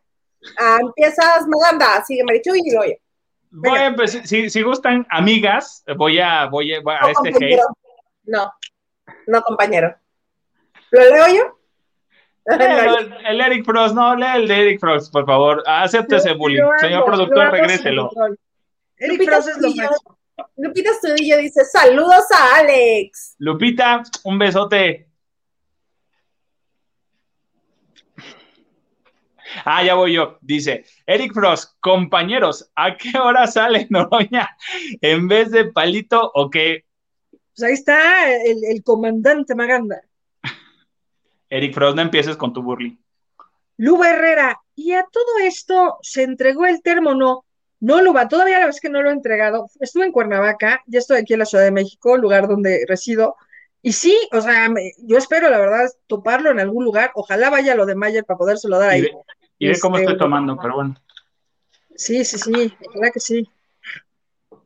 Ah, 0.59 0.79
empiezas, 0.81 1.47
Maganda, 1.49 2.05
sigue 2.05 2.25
Marichuy 2.25 2.61
y 2.65 2.73
yo. 2.73 2.81
Voy 3.51 3.79
a 3.79 3.87
empezar, 3.87 4.27
si, 4.27 4.51
si 4.51 4.63
gustan 4.63 5.07
amigas, 5.11 5.85
voy 5.97 6.19
a, 6.21 6.47
voy 6.47 6.75
a, 6.75 6.81
voy 6.81 6.95
a 6.95 7.01
No, 7.01 7.09
este 7.09 7.29
hate. 7.29 7.33
compañero. 7.33 7.63
No, 8.25 8.53
no, 9.27 9.43
compañero. 9.43 9.97
¿Lo 10.91 11.01
leo 11.01 11.27
yo? 11.29 11.59
Léelo, 12.59 12.99
el, 12.99 13.27
el 13.27 13.41
Eric 13.41 13.65
Frost, 13.65 13.95
no, 13.95 14.15
lee 14.15 14.27
el 14.37 14.47
de 14.49 14.61
Eric 14.61 14.81
Frost, 14.81 15.13
por 15.13 15.27
favor. 15.27 15.63
Acepte 15.67 16.17
ese 16.17 16.35
bullying. 16.35 16.61
Lo 16.63 16.79
Señor 16.79 17.01
lo 17.01 17.07
productor, 17.07 17.51
regréselo. 17.51 18.11
Eric 18.99 19.25
Frost 19.25 19.49
es 19.49 19.59
lo 19.59 19.69
máximo. 19.69 20.16
Lupita 20.57 20.91
Estudillo 20.91 21.39
dice, 21.39 21.65
saludos 21.65 22.25
a 22.31 22.57
Alex. 22.57 23.37
Lupita, 23.39 24.03
un 24.25 24.39
besote. 24.39 25.09
Ah, 29.65 29.83
ya 29.83 29.95
voy 29.95 30.15
yo. 30.15 30.39
Dice 30.41 30.85
Eric 31.07 31.33
Frost, 31.33 31.75
compañeros, 31.81 32.71
¿a 32.75 32.97
qué 32.97 33.17
hora 33.19 33.47
sale 33.47 33.87
Noroña? 33.91 34.57
¿En 35.01 35.29
vez 35.29 35.51
de 35.51 35.73
palito 35.73 36.31
o 36.35 36.51
qué? 36.51 36.85
Pues 37.31 37.63
ahí 37.63 37.73
está 37.73 38.35
el, 38.35 38.65
el 38.65 38.83
comandante 38.83 39.55
Maganda. 39.55 40.03
Eric 41.49 41.75
Frost, 41.75 41.97
no 41.97 42.03
empieces 42.03 42.37
con 42.37 42.53
tu 42.53 42.63
burling. 42.63 42.99
Luba 43.79 44.11
Herrera, 44.11 44.61
y 44.75 44.93
a 44.93 45.07
todo 45.11 45.39
esto 45.43 45.99
se 46.03 46.23
entregó 46.23 46.67
el 46.67 46.83
termo, 46.83 47.15
no. 47.15 47.45
No, 47.81 48.01
Luba, 48.01 48.29
todavía 48.29 48.61
la 48.61 48.67
vez 48.67 48.81
que 48.81 48.89
no 48.89 49.03
lo 49.03 49.11
he 49.11 49.13
entregado. 49.13 49.69
Estuve 49.81 50.07
en 50.07 50.13
Cuernavaca, 50.13 50.83
ya 50.87 50.99
estoy 50.99 51.19
aquí 51.19 51.35
en 51.35 51.41
la 51.41 51.45
Ciudad 51.47 51.65
de 51.65 51.71
México, 51.73 52.17
lugar 52.17 52.49
donde 52.49 52.85
resido. 52.89 53.37
Y 53.83 53.93
sí, 53.93 54.17
o 54.33 54.41
sea, 54.41 54.69
me- 54.71 54.93
yo 54.99 55.19
espero, 55.19 55.51
la 55.51 55.59
verdad, 55.59 55.89
toparlo 56.07 56.51
en 56.51 56.59
algún 56.59 56.85
lugar. 56.85 57.13
Ojalá 57.15 57.51
vaya 57.51 57.75
lo 57.75 57.85
de 57.87 57.95
Mayer 57.95 58.25
para 58.25 58.39
podérselo 58.39 58.79
dar 58.79 58.93
Y 58.93 58.95
ahí. 58.95 59.03
ve, 59.03 59.13
y 59.59 59.69
ve 59.69 59.79
cómo 59.81 59.97
Este, 59.97 60.07
estoy 60.11 60.19
tomando, 60.19 60.57
pero 60.61 60.75
bueno. 60.77 60.95
Sí, 61.95 62.25
sí, 62.25 62.39
sí, 62.39 62.77
ojalá 62.89 63.11
que 63.11 63.21
sí. 63.21 63.49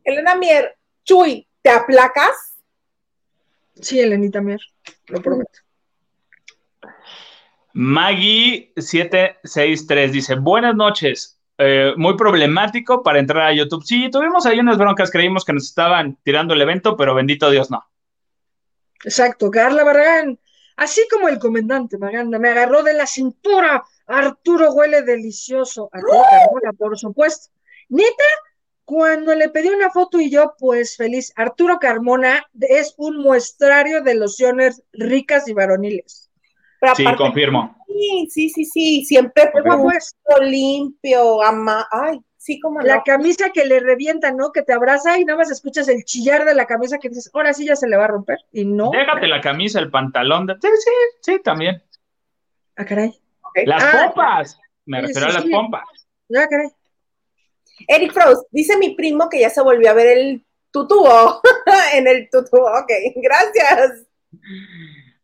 Elena 0.04 0.36
Mier, 0.36 0.76
Chuy, 1.04 1.46
¿te 1.62 1.70
aplacas? 1.70 2.56
Sí, 3.80 4.00
Elenita 4.00 4.40
Mier, 4.40 4.60
lo 5.08 5.20
prometo. 5.20 5.58
Maggie763 7.74 10.10
dice, 10.10 10.34
buenas 10.36 10.74
noches. 10.74 11.39
Eh, 11.62 11.92
muy 11.96 12.16
problemático 12.16 13.02
para 13.02 13.18
entrar 13.18 13.46
a 13.48 13.52
YouTube. 13.52 13.84
Sí, 13.84 14.10
tuvimos 14.10 14.46
ahí 14.46 14.58
unas 14.60 14.78
broncas, 14.78 15.10
creímos 15.10 15.44
que 15.44 15.52
nos 15.52 15.64
estaban 15.64 16.16
tirando 16.22 16.54
el 16.54 16.62
evento, 16.62 16.96
pero 16.96 17.14
bendito 17.14 17.50
Dios 17.50 17.70
no. 17.70 17.84
Exacto, 19.04 19.50
Carla 19.50 19.84
Barragán. 19.84 20.38
Así 20.76 21.02
como 21.10 21.28
el 21.28 21.38
comandante 21.38 21.98
Maganda 21.98 22.38
me 22.38 22.48
agarró 22.48 22.82
de 22.82 22.94
la 22.94 23.06
cintura. 23.06 23.84
Arturo 24.06 24.72
huele 24.72 25.02
delicioso. 25.02 25.90
Arturo 25.92 26.22
Carmona, 26.30 26.72
por 26.78 26.98
supuesto. 26.98 27.50
Neta, 27.90 28.24
cuando 28.86 29.34
le 29.34 29.50
pedí 29.50 29.68
una 29.68 29.90
foto 29.90 30.18
y 30.18 30.30
yo, 30.30 30.54
pues 30.58 30.96
feliz. 30.96 31.32
Arturo 31.36 31.78
Carmona 31.78 32.46
es 32.58 32.94
un 32.96 33.18
muestrario 33.18 34.02
de 34.02 34.14
lociones 34.14 34.82
ricas 34.92 35.46
y 35.48 35.52
varoniles. 35.52 36.30
Pero 36.80 36.94
Sí, 36.94 37.02
aparte- 37.02 37.22
confirmo. 37.22 37.79
Sí, 37.92 38.28
sí, 38.30 38.48
sí, 38.50 38.64
sí, 38.64 39.04
siempre 39.04 39.44
es. 39.44 39.50
pulcro, 39.50 40.44
limpio, 40.46 41.42
ama, 41.42 41.86
ay, 41.90 42.20
sí, 42.36 42.60
como 42.60 42.80
La 42.80 42.96
no. 42.96 43.02
camisa 43.04 43.50
que 43.50 43.64
le 43.64 43.80
revienta, 43.80 44.30
¿no? 44.32 44.52
Que 44.52 44.62
te 44.62 44.72
abraza 44.72 45.18
y 45.18 45.24
nada 45.24 45.38
más 45.38 45.50
escuchas 45.50 45.88
el 45.88 46.04
chillar 46.04 46.44
de 46.44 46.54
la 46.54 46.66
camisa 46.66 46.98
que 46.98 47.08
dices, 47.08 47.30
ahora 47.34 47.52
sí 47.52 47.66
ya 47.66 47.76
se 47.76 47.88
le 47.88 47.96
va 47.96 48.04
a 48.04 48.08
romper. 48.08 48.38
Y 48.52 48.64
no. 48.64 48.90
Déjate 48.92 49.26
la 49.26 49.40
camisa, 49.40 49.80
el 49.80 49.90
pantalón. 49.90 50.46
De... 50.46 50.54
Sí, 50.54 50.68
sí, 50.78 50.90
sí, 51.32 51.40
también. 51.42 51.82
Ah, 52.76 52.84
caray. 52.84 53.12
Las 53.66 53.82
Ah, 53.82 54.12
pompas. 54.14 54.58
Me 54.86 55.00
sí, 55.00 55.06
refiero 55.08 55.26
sí, 55.28 55.30
a 55.30 55.34
las 55.34 55.42
sí. 55.44 55.50
pompas. 55.50 55.82
Ah, 56.36 56.46
caray. 56.48 56.68
Eric 57.88 58.12
Frost, 58.12 58.46
dice 58.50 58.76
mi 58.76 58.94
primo 58.94 59.28
que 59.28 59.40
ya 59.40 59.50
se 59.50 59.62
volvió 59.62 59.90
a 59.90 59.94
ver 59.94 60.06
el 60.18 60.44
tutubo 60.70 61.40
en 61.94 62.06
el 62.06 62.28
tutubo. 62.30 62.66
Ok, 62.66 62.90
gracias. 63.16 64.06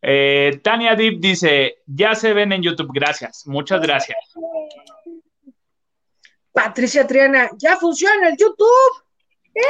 Eh, 0.08 0.60
Tania 0.62 0.94
Deep 0.94 1.18
dice, 1.18 1.78
ya 1.84 2.14
se 2.14 2.32
ven 2.32 2.52
en 2.52 2.62
YouTube. 2.62 2.92
Gracias. 2.94 3.44
Muchas 3.44 3.80
gracias. 3.80 4.16
Patricia 6.52 7.04
Triana, 7.08 7.50
ya 7.58 7.76
funciona 7.76 8.28
el 8.28 8.36
YouTube. 8.36 9.02
¡Eh! 9.52 9.62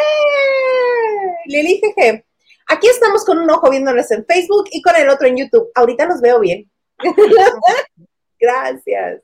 Lili 1.47 1.81
GG, 1.81 2.23
aquí 2.69 2.87
estamos 2.87 3.25
con 3.25 3.39
un 3.39 3.49
ojo 3.49 3.71
viéndonos 3.71 4.11
en 4.11 4.27
Facebook 4.27 4.67
y 4.73 4.83
con 4.83 4.95
el 4.97 5.09
otro 5.09 5.27
en 5.27 5.39
YouTube. 5.39 5.71
Ahorita 5.75 6.05
los 6.05 6.21
veo 6.21 6.39
bien. 6.39 6.71
Gracias. 8.39 9.23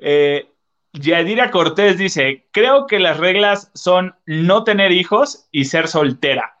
Eh, 0.00 0.46
Yadira 0.94 1.50
Cortés 1.50 1.98
dice, 1.98 2.48
creo 2.50 2.86
que 2.86 2.98
las 2.98 3.18
reglas 3.18 3.70
son 3.74 4.14
no 4.24 4.64
tener 4.64 4.90
hijos 4.90 5.48
y 5.52 5.66
ser 5.66 5.86
soltera. 5.86 6.56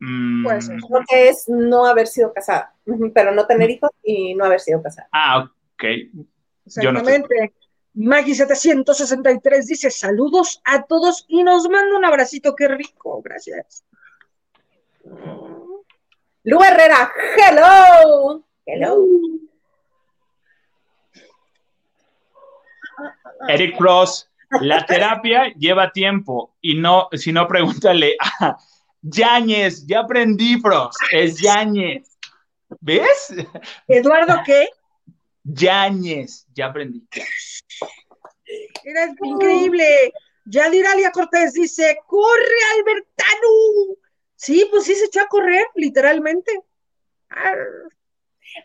Mm, 0.00 0.60
ser. 0.60 0.76
Lo 0.88 1.00
que 1.08 1.28
es 1.28 1.48
no 1.48 1.86
haber 1.86 2.06
sido 2.06 2.32
casada, 2.32 2.74
pero 3.14 3.32
no 3.32 3.46
tener 3.46 3.70
hijos 3.70 3.90
y 4.02 4.34
no 4.34 4.44
haber 4.44 4.60
sido 4.60 4.82
casada. 4.82 5.08
Ah, 5.12 5.44
ok. 5.44 5.84
Yo 6.82 6.92
no. 6.92 7.00
Exactamente. 7.00 7.54
Maggie763 7.94 9.66
dice 9.66 9.90
saludos 9.90 10.60
a 10.64 10.82
todos 10.82 11.24
y 11.28 11.44
nos 11.44 11.68
manda 11.68 11.96
un 11.96 12.04
abracito, 12.04 12.56
qué 12.56 12.66
rico, 12.66 13.22
gracias. 13.22 13.84
Lu 16.42 16.62
Herrera, 16.62 17.12
hello. 17.36 18.44
Hello. 18.66 18.98
Eric 23.48 23.76
Cross, 23.76 24.30
la 24.60 24.84
terapia 24.86 25.52
lleva 25.54 25.92
tiempo 25.92 26.54
y 26.60 26.74
no, 26.74 27.08
si 27.12 27.32
no, 27.32 27.46
pregúntale 27.46 28.16
a 28.40 28.56
Yáñez, 29.04 29.86
ya 29.86 30.00
aprendí, 30.00 30.58
Frost, 30.60 30.98
es 31.12 31.38
Yáñez. 31.38 32.08
¿Ves? 32.80 33.34
Eduardo, 33.86 34.40
¿qué? 34.46 34.68
Yáñez, 35.44 36.46
ya 36.54 36.66
aprendí. 36.66 37.06
Era 38.82 39.14
increíble. 39.22 40.12
Yadiralia 40.46 41.10
Cortés 41.10 41.52
dice, 41.52 41.98
corre 42.06 42.58
Albertano. 42.78 43.96
Sí, 44.36 44.66
pues 44.70 44.84
sí 44.84 44.94
se 44.94 45.06
echó 45.06 45.20
a 45.20 45.28
correr, 45.28 45.66
literalmente. 45.74 46.62
Arr. 47.28 47.88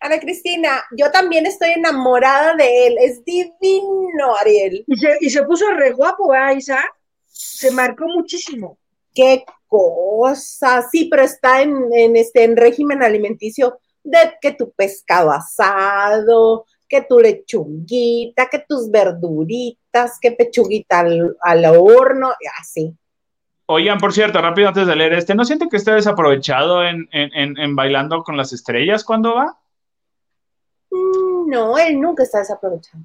Ana 0.01 0.19
Cristina, 0.19 0.83
yo 0.91 1.09
también 1.11 1.45
estoy 1.47 1.71
enamorada 1.71 2.53
de 2.55 2.87
él. 2.87 2.97
Es 3.01 3.23
divino, 3.25 4.35
Ariel. 4.39 4.83
Y 4.87 4.97
se, 4.97 5.17
y 5.19 5.29
se 5.29 5.43
puso 5.43 5.69
re 5.71 5.91
guapo, 5.91 6.29
¿verdad, 6.29 6.55
Isa? 6.55 6.83
Se 7.25 7.71
marcó 7.71 8.05
muchísimo. 8.07 8.77
Qué 9.13 9.43
cosa. 9.69 10.81
Sí, 10.91 11.07
pero 11.09 11.23
está 11.23 11.61
en, 11.61 11.77
en 11.93 12.17
este 12.17 12.43
en 12.43 12.57
régimen 12.57 13.01
alimenticio 13.01 13.79
de 14.03 14.17
que 14.41 14.51
tu 14.53 14.71
pescado 14.71 15.31
asado, 15.31 16.65
que 16.87 17.03
tu 17.03 17.19
lechuguita, 17.19 18.47
que 18.49 18.65
tus 18.67 18.89
verduritas, 18.91 20.17
que 20.19 20.31
pechuguita 20.31 20.99
al, 20.99 21.37
al 21.41 21.65
horno, 21.65 22.31
así. 22.59 22.93
Oigan, 23.67 23.99
por 23.99 24.11
cierto, 24.11 24.41
rápido 24.41 24.67
antes 24.69 24.87
de 24.87 24.95
leer 24.95 25.13
este, 25.13 25.35
¿no 25.35 25.45
sienten 25.45 25.69
que 25.69 25.77
está 25.77 25.93
desaprovechado 25.93 26.83
en, 26.83 27.07
en, 27.11 27.31
en, 27.35 27.57
en 27.59 27.75
Bailando 27.75 28.23
con 28.23 28.35
las 28.35 28.51
Estrellas 28.51 29.03
cuando 29.03 29.35
va? 29.35 29.59
Mm, 30.89 31.49
No, 31.49 31.77
él 31.77 32.01
nunca 32.01 32.23
está 32.23 32.39
desaprovechado. 32.39 33.03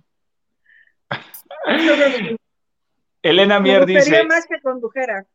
Elena 3.22 3.60
me 3.60 3.68
Mier 3.68 3.80
gustaría 3.80 4.18
dice, 4.18 4.24
más 4.24 4.46
que 4.46 4.60
condujera. 4.62 5.26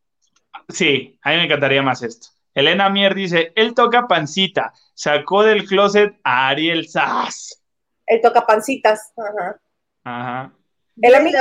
Sí, 0.70 1.20
a 1.22 1.32
mí 1.32 1.36
me 1.38 1.44
encantaría 1.46 1.82
más 1.82 2.02
esto. 2.04 2.30
Elena 2.54 2.90
Mier 2.90 3.14
dice, 3.14 3.52
él 3.56 3.74
toca 3.74 4.08
pancita, 4.08 4.74
sacó 4.94 5.44
del 5.44 5.66
closet 5.66 6.20
a 6.24 6.50
Ariel 6.50 6.88
Sass. 6.88 7.62
Él 8.06 8.22
toca 8.22 8.46
pancitas. 8.46 9.14
Ajá. 9.18 9.62
Ajá. 10.04 10.54
El 11.02 11.16
amigo- 11.16 11.38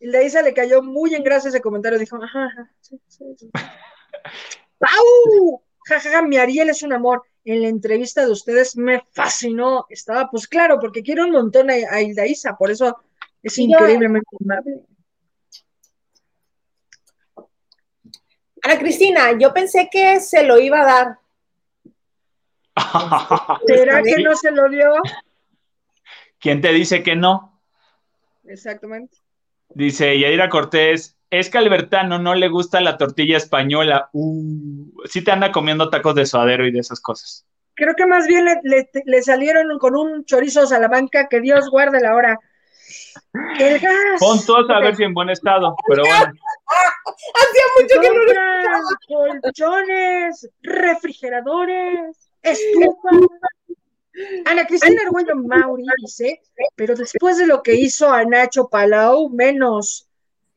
le, 0.00 0.24
Isa 0.24 0.42
le 0.42 0.54
cayó 0.54 0.82
muy 0.82 1.14
en 1.14 1.22
gracia 1.22 1.48
ese 1.48 1.60
comentario. 1.60 1.98
Dijo, 1.98 2.16
ajá, 2.22 2.46
ajá, 2.46 2.70
sí, 2.80 3.00
sí, 3.08 3.24
sí. 3.38 3.50
¡Pau! 4.78 5.62
Jajaja, 5.84 6.22
mi 6.22 6.36
Ariel 6.36 6.70
es 6.70 6.82
un 6.82 6.92
amor. 6.92 7.22
En 7.44 7.62
la 7.62 7.68
entrevista 7.68 8.24
de 8.24 8.30
ustedes 8.30 8.76
me 8.76 9.02
fascinó. 9.12 9.86
Estaba, 9.90 10.30
pues 10.30 10.46
claro, 10.46 10.78
porque 10.80 11.02
quiero 11.02 11.24
un 11.24 11.32
montón 11.32 11.70
a, 11.70 11.74
a 11.90 12.00
Hilda 12.00 12.26
Isa, 12.26 12.56
por 12.56 12.70
eso 12.70 12.96
es 13.42 13.58
increíblemente 13.58 14.28
amable. 14.40 14.80
Ana 18.62 18.78
Cristina, 18.78 19.36
yo 19.38 19.52
pensé 19.52 19.88
que 19.90 20.20
se 20.20 20.44
lo 20.44 20.58
iba 20.60 20.80
a 20.82 20.84
dar. 20.84 21.18
¿Será 23.66 24.02
que 24.02 24.22
no 24.22 24.34
se 24.36 24.50
lo 24.50 24.68
dio? 24.68 24.92
¿Quién 26.38 26.60
te 26.60 26.72
dice 26.72 27.02
que 27.02 27.14
no? 27.16 27.60
Exactamente. 28.44 29.16
Dice 29.70 30.18
Yadira 30.18 30.48
Cortés, 30.48 31.16
es 31.30 31.48
que 31.48 31.58
Albertano 31.58 32.18
no 32.18 32.34
le 32.34 32.48
gusta 32.48 32.80
la 32.80 32.96
tortilla 32.98 33.36
española. 33.36 34.10
Uh, 34.12 34.86
sí 35.06 35.22
te 35.24 35.30
anda 35.32 35.50
comiendo 35.52 35.88
tacos 35.90 36.14
de 36.14 36.26
suadero 36.26 36.66
y 36.66 36.72
de 36.72 36.80
esas 36.80 37.00
cosas. 37.00 37.46
Creo 37.74 37.94
que 37.94 38.06
más 38.06 38.26
bien 38.26 38.44
le, 38.44 38.60
le- 38.64 38.90
le 39.06 39.22
salieron 39.22 39.78
con 39.78 39.96
un 39.96 40.24
chorizo 40.24 40.66
salamanca 40.66 41.28
que 41.28 41.40
Dios 41.40 41.70
guarde 41.70 42.00
la 42.00 42.14
hora. 42.14 42.38
El 43.58 43.78
gas. 43.78 44.20
Pon 44.20 44.44
todos 44.44 44.68
a 44.70 44.80
ver 44.80 44.96
si 44.96 45.04
en 45.04 45.14
buen 45.14 45.30
estado, 45.30 45.74
pero 45.86 46.02
bueno. 46.02 46.32
Hacía 47.34 47.64
mucho 47.78 48.00
que 48.00 48.08
no 48.08 49.30
lo 49.34 49.40
colchones, 49.40 50.48
refrigeradores, 50.62 52.30
estufas. 52.42 53.20
Ana 54.44 54.66
Cristina 54.66 55.02
Argüello 55.04 55.36
Mauri 55.36 55.84
dice, 55.98 56.40
pero 56.76 56.94
después 56.94 57.38
de 57.38 57.46
lo 57.46 57.62
que 57.62 57.74
hizo 57.74 58.12
a 58.12 58.24
Nacho 58.24 58.68
Palau, 58.68 59.30
menos. 59.30 60.08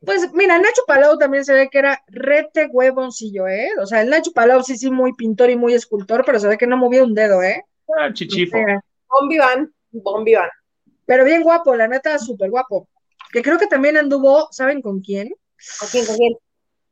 Pues 0.04 0.32
mira, 0.34 0.58
Nacho 0.60 0.84
Palau 0.86 1.18
también 1.18 1.46
se 1.46 1.54
ve 1.54 1.70
que 1.70 1.80
era 1.80 2.04
rete 2.08 2.68
huevoncillo, 2.68 3.48
¿eh? 3.48 3.70
O 3.80 3.86
sea, 3.86 4.02
el 4.02 4.10
Nacho 4.10 4.32
Palau 4.34 4.62
sí, 4.62 4.78
sí, 4.78 4.92
muy 4.92 5.14
pintor 5.14 5.50
y 5.50 5.56
muy 5.56 5.74
escultor, 5.74 6.24
pero 6.26 6.40
se 6.40 6.48
ve 6.48 6.58
que 6.58 6.68
no 6.68 6.78
movía 6.78 7.04
un 7.04 7.14
dedo, 7.14 7.42
¿eh? 7.42 7.64
Ah, 7.98 8.12
chichifo. 8.12 8.58
O 8.58 8.66
sea, 8.66 8.82
Bombi 9.08 9.38
van, 9.38 9.74
bombi 9.92 10.36
van. 10.36 10.50
Pero 11.06 11.24
bien 11.24 11.44
guapo, 11.44 11.76
la 11.76 11.88
neta, 11.88 12.18
súper 12.20 12.50
guapo. 12.50 12.88
Que 13.32 13.42
creo 13.42 13.58
que 13.58 13.68
también 13.68 13.98
anduvo, 13.98 14.48
¿saben 14.52 14.82
con 14.82 15.02
quién? 15.02 15.34
¿Con 15.80 15.90
quién? 15.90 16.06
¿Con 16.06 16.16
quién? 16.16 16.38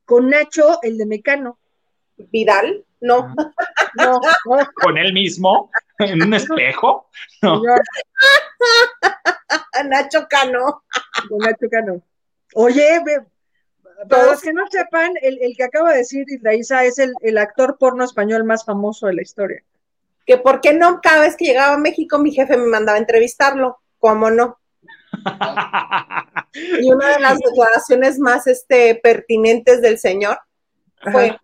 Con 0.06 0.30
Nacho, 0.30 0.80
el 0.82 0.98
de 0.98 1.06
Mecano. 1.06 1.60
¿Vidal? 2.18 2.86
No. 3.02 3.34
No, 3.96 4.20
no, 4.46 4.70
Con 4.76 4.98
él 4.98 5.14
mismo, 5.14 5.70
en 6.00 6.24
un 6.24 6.34
espejo. 6.34 7.10
No. 7.42 7.62
Nacho 9.86 10.28
Cano. 10.30 10.84
con 11.30 11.40
Nacho 11.40 11.70
Cano. 11.70 12.02
Oye, 12.56 13.02
para 14.10 14.26
los 14.26 14.42
que 14.42 14.54
no 14.54 14.64
sepan, 14.70 15.14
el, 15.22 15.40
el 15.42 15.56
que 15.56 15.64
acaba 15.64 15.92
de 15.92 16.00
decir 16.00 16.26
Isla 16.28 16.84
es 16.84 17.00
el, 17.00 17.14
el 17.22 17.38
actor 17.38 17.78
porno 17.78 18.04
español 18.04 18.44
más 18.44 18.66
famoso 18.66 19.08
de 19.08 19.14
la 19.14 19.22
historia. 19.22 19.64
Que 20.26 20.38
por 20.38 20.62
qué 20.62 20.74
no, 20.74 21.00
cada 21.02 21.22
vez 21.22 21.36
que 21.36 21.46
llegaba 21.46 21.76
a 21.76 21.80
México, 21.80 22.20
mi 22.20 22.32
jefe 22.32 22.58
me 22.58 22.68
mandaba 22.68 22.98
a 22.98 23.02
entrevistarlo. 23.02 23.80
¿Cómo 24.04 24.30
no? 24.30 24.60
Y 26.54 26.92
una 26.92 27.08
de 27.16 27.20
las 27.22 27.40
declaraciones 27.40 28.20
más 28.20 28.48
este, 28.48 28.96
pertinentes 28.96 29.82
del 29.82 29.98
señor 29.98 30.38
fue, 31.10 31.30
Ajá. 31.30 31.42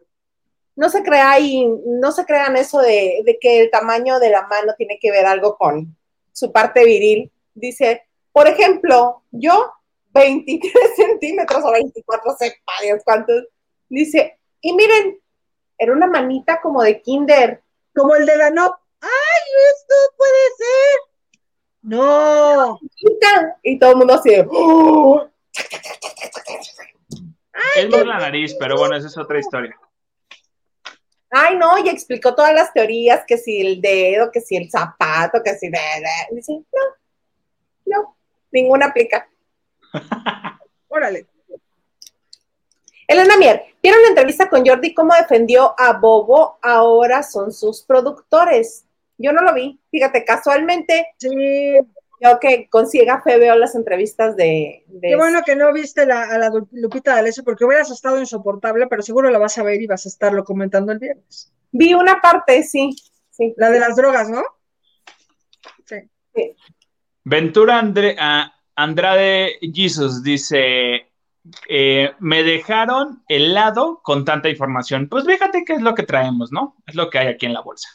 no 0.76 0.90
se 0.90 1.02
crea 1.02 1.40
y 1.40 1.65
no 1.86 2.11
se 2.11 2.26
crean 2.26 2.57
eso 2.57 2.80
de, 2.81 3.22
de 3.26 3.40
que 3.40 3.61
el 3.61 3.72
tamaño 3.72 4.19
de 4.19 4.30
la 4.30 4.45
mano 4.48 4.73
tiene 4.77 4.99
que 4.99 5.10
ver 5.10 5.26
algo 5.26 5.56
con 5.57 5.98
su 6.34 6.52
parte 6.52 6.84
viril. 6.84 7.31
Dice, 7.53 8.06
por 8.34 8.49
ejemplo, 8.49 9.23
yo 9.31 9.72
23 10.10 10.95
centímetros 10.98 11.64
o 11.64 11.72
24, 11.72 12.36
sepa 12.38 12.73
Dios 12.84 13.02
cuántos. 13.06 13.45
Dice, 13.88 14.38
y 14.60 14.73
miren, 14.73 15.18
era 15.77 15.94
una 15.94 16.07
manita 16.07 16.60
como 16.60 16.84
de 16.84 17.02
kinder. 17.02 17.64
Como 17.95 18.15
el 18.15 18.26
de 18.26 18.36
la 18.36 18.49
no. 18.49 18.65
¡Ay, 18.99 19.49
esto 19.72 19.95
puede 20.18 20.44
ser! 20.57 21.09
No. 21.81 22.80
Y 23.64 23.80
todo 23.80 23.91
el 23.91 23.95
mundo 23.97 24.14
así 24.15 24.31
"Oh". 24.49 25.27
Es 27.76 27.89
más 27.89 28.06
la 28.06 28.18
nariz, 28.19 28.56
pero 28.60 28.77
bueno, 28.77 28.95
esa 28.95 29.07
es 29.07 29.18
otra 29.18 29.39
historia. 29.39 29.77
Ay, 31.31 31.56
no, 31.57 31.77
y 31.77 31.89
explicó 31.89 32.34
todas 32.34 32.53
las 32.53 32.73
teorías, 32.73 33.23
que 33.27 33.38
si 33.38 33.61
el 33.61 33.81
dedo, 33.81 34.31
que 34.31 34.41
si 34.41 34.56
el 34.56 34.69
zapato, 34.72 35.43
que 35.43 35.56
si... 35.56 35.69
de- 35.69 35.77
de- 35.77 36.35
Dice, 36.35 36.53
no, 36.53 36.81
no, 37.85 38.15
ninguna 38.51 38.88
aplica. 38.88 39.30
Órale. 40.88 41.27
Elena 43.07 43.38
Mier, 43.38 43.64
¿vieron 43.81 44.01
la 44.03 44.10
entrevista 44.10 44.49
con 44.49 44.65
Jordi 44.65 44.93
cómo 44.93 45.14
defendió 45.15 45.73
a 45.80 45.93
Bobo? 45.93 46.57
Ahora 46.61 47.22
son 47.23 47.51
sus 47.51 47.84
productores. 47.84 48.85
Yo 49.20 49.32
no 49.34 49.44
lo 49.44 49.54
vi. 49.54 49.80
Fíjate, 49.91 50.24
casualmente, 50.26 51.08
Sí, 51.18 51.30
yo 52.22 52.40
que 52.40 52.68
con 52.70 52.88
ciega 52.88 53.22
fe 53.22 53.38
veo 53.38 53.56
las 53.56 53.76
entrevistas 53.76 54.36
de... 54.36 54.84
de- 54.88 55.10
qué 55.10 55.16
bueno 55.16 55.41
que 55.46 55.56
no 55.56 55.72
viste 55.72 56.06
la, 56.06 56.24
a 56.24 56.38
la 56.38 56.50
Lu- 56.50 56.68
Lupita 56.72 57.14
D'Alessio 57.16 57.44
porque 57.44 57.66
hubieras 57.66 57.91
estado 57.91 58.20
insoportable, 58.20 58.88
pero 58.88 59.02
seguro 59.02 59.30
la 59.30 59.40
vas 59.40 59.58
a 59.58 59.64
ver 59.64 59.82
y 59.82 59.88
vas 59.88 60.06
a 60.06 60.10
estarlo 60.10 60.44
comentando 60.44 60.91
el 60.91 61.00
viernes. 61.00 61.54
Vi 61.72 61.94
una 61.94 62.20
parte, 62.20 62.64
sí, 62.64 62.96
sí. 63.30 63.54
La 63.58 63.70
de 63.70 63.80
las 63.80 63.96
drogas, 63.96 64.30
¿no? 64.30 64.41
Sí. 65.86 66.56
Ventura 67.24 67.80
Andre- 67.80 68.16
ah, 68.20 68.54
Andrade 68.76 69.60
Jesus 69.74 70.24
dice: 70.24 71.08
eh, 71.68 72.12
Me 72.20 72.44
dejaron 72.44 73.24
helado 73.28 74.02
con 74.04 74.26
tanta 74.26 74.50
información. 74.50 75.08
Pues 75.10 75.26
fíjate 75.26 75.64
qué 75.66 75.74
es 75.74 75.82
lo 75.82 75.96
que 75.96 76.04
traemos, 76.04 76.52
¿no? 76.52 76.76
Es 76.88 76.96
lo 76.96 77.10
que 77.10 77.20
hay 77.20 77.28
aquí 77.28 77.46
en 77.46 77.54
la 77.54 77.62
bolsa. 77.62 77.90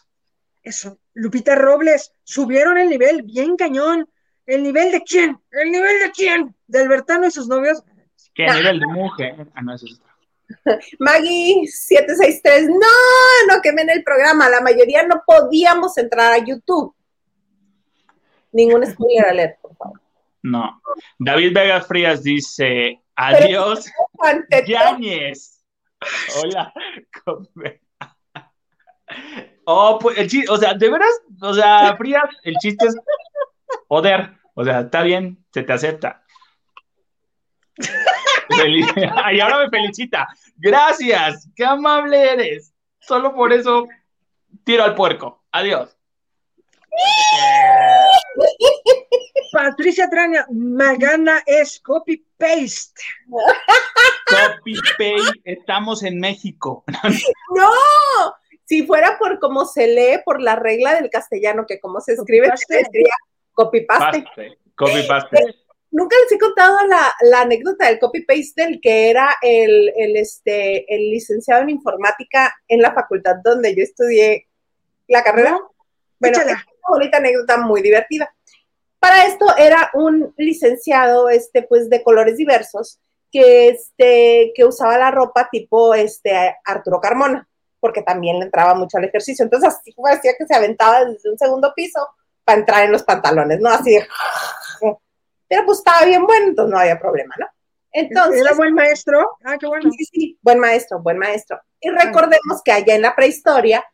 Eso. 0.65 0.99
Lupita 1.12 1.55
Robles, 1.55 2.12
subieron 2.24 2.78
el 2.78 2.89
nivel, 2.89 3.23
bien 3.23 3.57
cañón. 3.57 4.09
¿El 4.47 4.62
nivel 4.62 4.91
de 4.91 5.03
quién? 5.03 5.39
¿El 5.53 5.70
nivel 5.70 6.01
de 6.01 6.11
quién? 6.11 6.55
¿De 6.66 6.81
Albertano 6.81 7.27
y 7.27 7.31
sus 7.31 7.47
novios? 7.47 7.82
¿Qué 8.35 8.47
nivel 8.47 8.81
de 8.81 8.86
mujer? 8.86 9.47
Ah, 9.55 9.62
no, 9.62 9.74
eso 9.74 9.86
es 9.86 10.01
otra. 10.01 10.15
Maggie 10.99 11.66
763, 11.66 12.69
no, 12.69 13.55
no 13.55 13.62
quemen 13.62 13.89
el 13.91 14.03
programa. 14.03 14.49
La 14.49 14.61
mayoría 14.61 15.07
no 15.07 15.23
podíamos 15.24 15.97
entrar 15.99 16.32
a 16.32 16.39
YouTube. 16.39 16.95
Ningún 18.53 18.86
spoiler 18.86 19.27
alert, 19.27 19.61
por 19.61 19.77
favor. 19.77 20.01
No. 20.43 20.81
David 21.19 21.55
Vega 21.55 21.81
Frías 21.81 22.23
dice: 22.23 23.01
Adiós, 23.16 23.91
Yáñez. 24.66 25.65
Hola. 26.43 26.73
Oh, 29.66 29.99
pues 30.01 30.19
el 30.19 30.28
chiste, 30.28 30.51
o 30.51 30.57
sea, 30.57 30.74
de 30.74 30.91
veras, 30.91 31.20
o 31.41 31.55
sea, 31.55 31.97
Frías, 31.97 32.24
el 32.43 32.55
chiste 32.57 32.86
es 32.86 32.97
joder. 33.89 34.31
O 34.55 34.65
sea, 34.65 34.81
está 34.81 35.03
bien, 35.03 35.45
se 35.53 35.62
te 35.62 35.73
acepta. 35.73 36.23
Y 39.32 39.41
ahora 39.41 39.59
me 39.59 39.70
felicita. 39.70 40.28
Gracias, 40.57 41.49
qué 41.57 41.65
amable 41.65 42.32
eres. 42.32 42.74
Solo 43.01 43.35
por 43.35 43.55
eso 43.55 43.89
tiro 44.65 44.85
al 44.85 44.95
puerco. 44.95 45.43
Adiós. 45.51 45.97
Patricia 49.51 50.11
Traña, 50.11 50.47
Magana 50.53 51.43
es 51.47 51.81
copy-paste. 51.81 53.01
Copy 54.27 54.74
pay, 54.99 55.23
estamos 55.45 56.03
en 56.03 56.20
México. 56.20 56.85
no, 57.55 58.35
si 58.65 58.86
fuera 58.86 59.19
por 59.19 59.39
cómo 59.39 59.66
se 59.66 59.86
lee, 59.89 60.20
por 60.24 60.41
la 60.41 60.57
regla 60.57 60.95
del 60.95 61.11
castellano, 61.11 61.65
que 61.66 61.81
como 61.81 62.01
se 62.01 62.15
escribe, 62.15 62.49
Copy-paste. 62.49 62.85
sería 62.93 63.15
copy-paste. 63.53 64.23
Paste, 64.23 64.59
copy 64.74 65.03
paste. 65.07 65.55
Nunca 65.91 66.16
les 66.23 66.32
he 66.32 66.39
contado 66.39 66.77
la, 66.89 67.12
la 67.20 67.43
anécdota 67.43 67.86
del 67.86 68.01
copy-paste 68.01 68.65
del 68.65 68.81
que 68.81 69.11
era 69.11 69.36
el, 69.43 69.93
el, 69.97 70.16
este, 70.16 70.93
el 70.93 71.11
licenciado 71.11 71.62
en 71.62 71.70
informática 71.70 72.53
en 72.66 72.82
la 72.82 72.93
facultad 72.93 73.36
donde 73.45 73.77
yo 73.77 73.82
estudié 73.82 74.49
la 75.07 75.23
carrera. 75.23 75.57
Bueno, 76.19 76.39
es 76.39 76.45
una 76.45 76.66
bonita 76.89 77.19
anécdota 77.19 77.59
muy 77.59 77.81
divertida. 77.81 78.35
Para 78.99 79.27
esto 79.27 79.47
era 79.57 79.91
un 79.95 80.35
licenciado, 80.36 81.28
este, 81.28 81.62
pues, 81.62 81.91
de 81.91 82.03
colores 82.03 82.39
diversos, 82.39 82.99
que, 83.31 83.69
este, 83.69 84.53
que 84.55 84.65
usaba 84.65 84.97
la 84.97 85.11
ropa 85.11 85.49
tipo, 85.53 85.95
este, 85.95 86.57
Arturo 86.65 87.01
Carmona, 87.01 87.47
porque 87.85 88.01
también 88.01 88.39
le 88.39 88.47
entraba 88.47 88.73
mucho 88.74 88.97
al 88.97 89.05
ejercicio. 89.05 89.44
Entonces, 89.44 89.69
así 89.69 89.93
parecía 89.93 90.32
que 90.39 90.47
se 90.47 90.55
aventaba 90.55 91.05
desde 91.05 91.31
un 91.31 91.36
segundo 91.36 91.70
piso 91.77 92.01
para 92.43 92.61
entrar 92.61 92.85
en 92.85 92.93
los 92.93 93.02
pantalones, 93.02 93.61
¿no? 93.61 93.69
Así 93.69 93.93
de... 93.93 94.06
Pero 95.48 95.66
pues 95.66 95.78
estaba 95.81 96.06
bien 96.06 96.24
bueno, 96.24 96.47
entonces 96.47 96.73
no 96.73 96.78
había 96.78 96.98
problema, 96.98 97.35
¿no? 97.39 97.47
Entonces, 97.93 98.40
¿Era 98.40 98.55
buen 98.55 98.73
maestro? 98.73 99.36
Ah, 99.44 99.59
qué 99.61 99.66
bueno. 99.66 99.90
Sí, 99.90 100.05
sí, 100.06 100.39
buen 100.40 100.61
maestro, 100.61 101.02
buen 101.02 101.19
maestro. 101.19 101.61
Y 101.78 101.90
recordemos 101.90 102.62
que 102.65 102.73
allá 102.73 102.94
en 102.94 103.02
la 103.02 103.15
prehistoria 103.15 103.85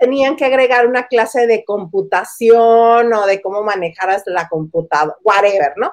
tenían 0.00 0.34
que 0.34 0.44
agregar 0.44 0.88
una 0.88 1.06
clase 1.06 1.46
de 1.46 1.64
computación 1.64 3.12
o 3.12 3.24
de 3.24 3.40
cómo 3.40 3.62
manejar 3.62 4.10
hasta 4.10 4.32
la 4.32 4.48
computadora, 4.48 5.16
whatever, 5.22 5.74
¿no? 5.76 5.92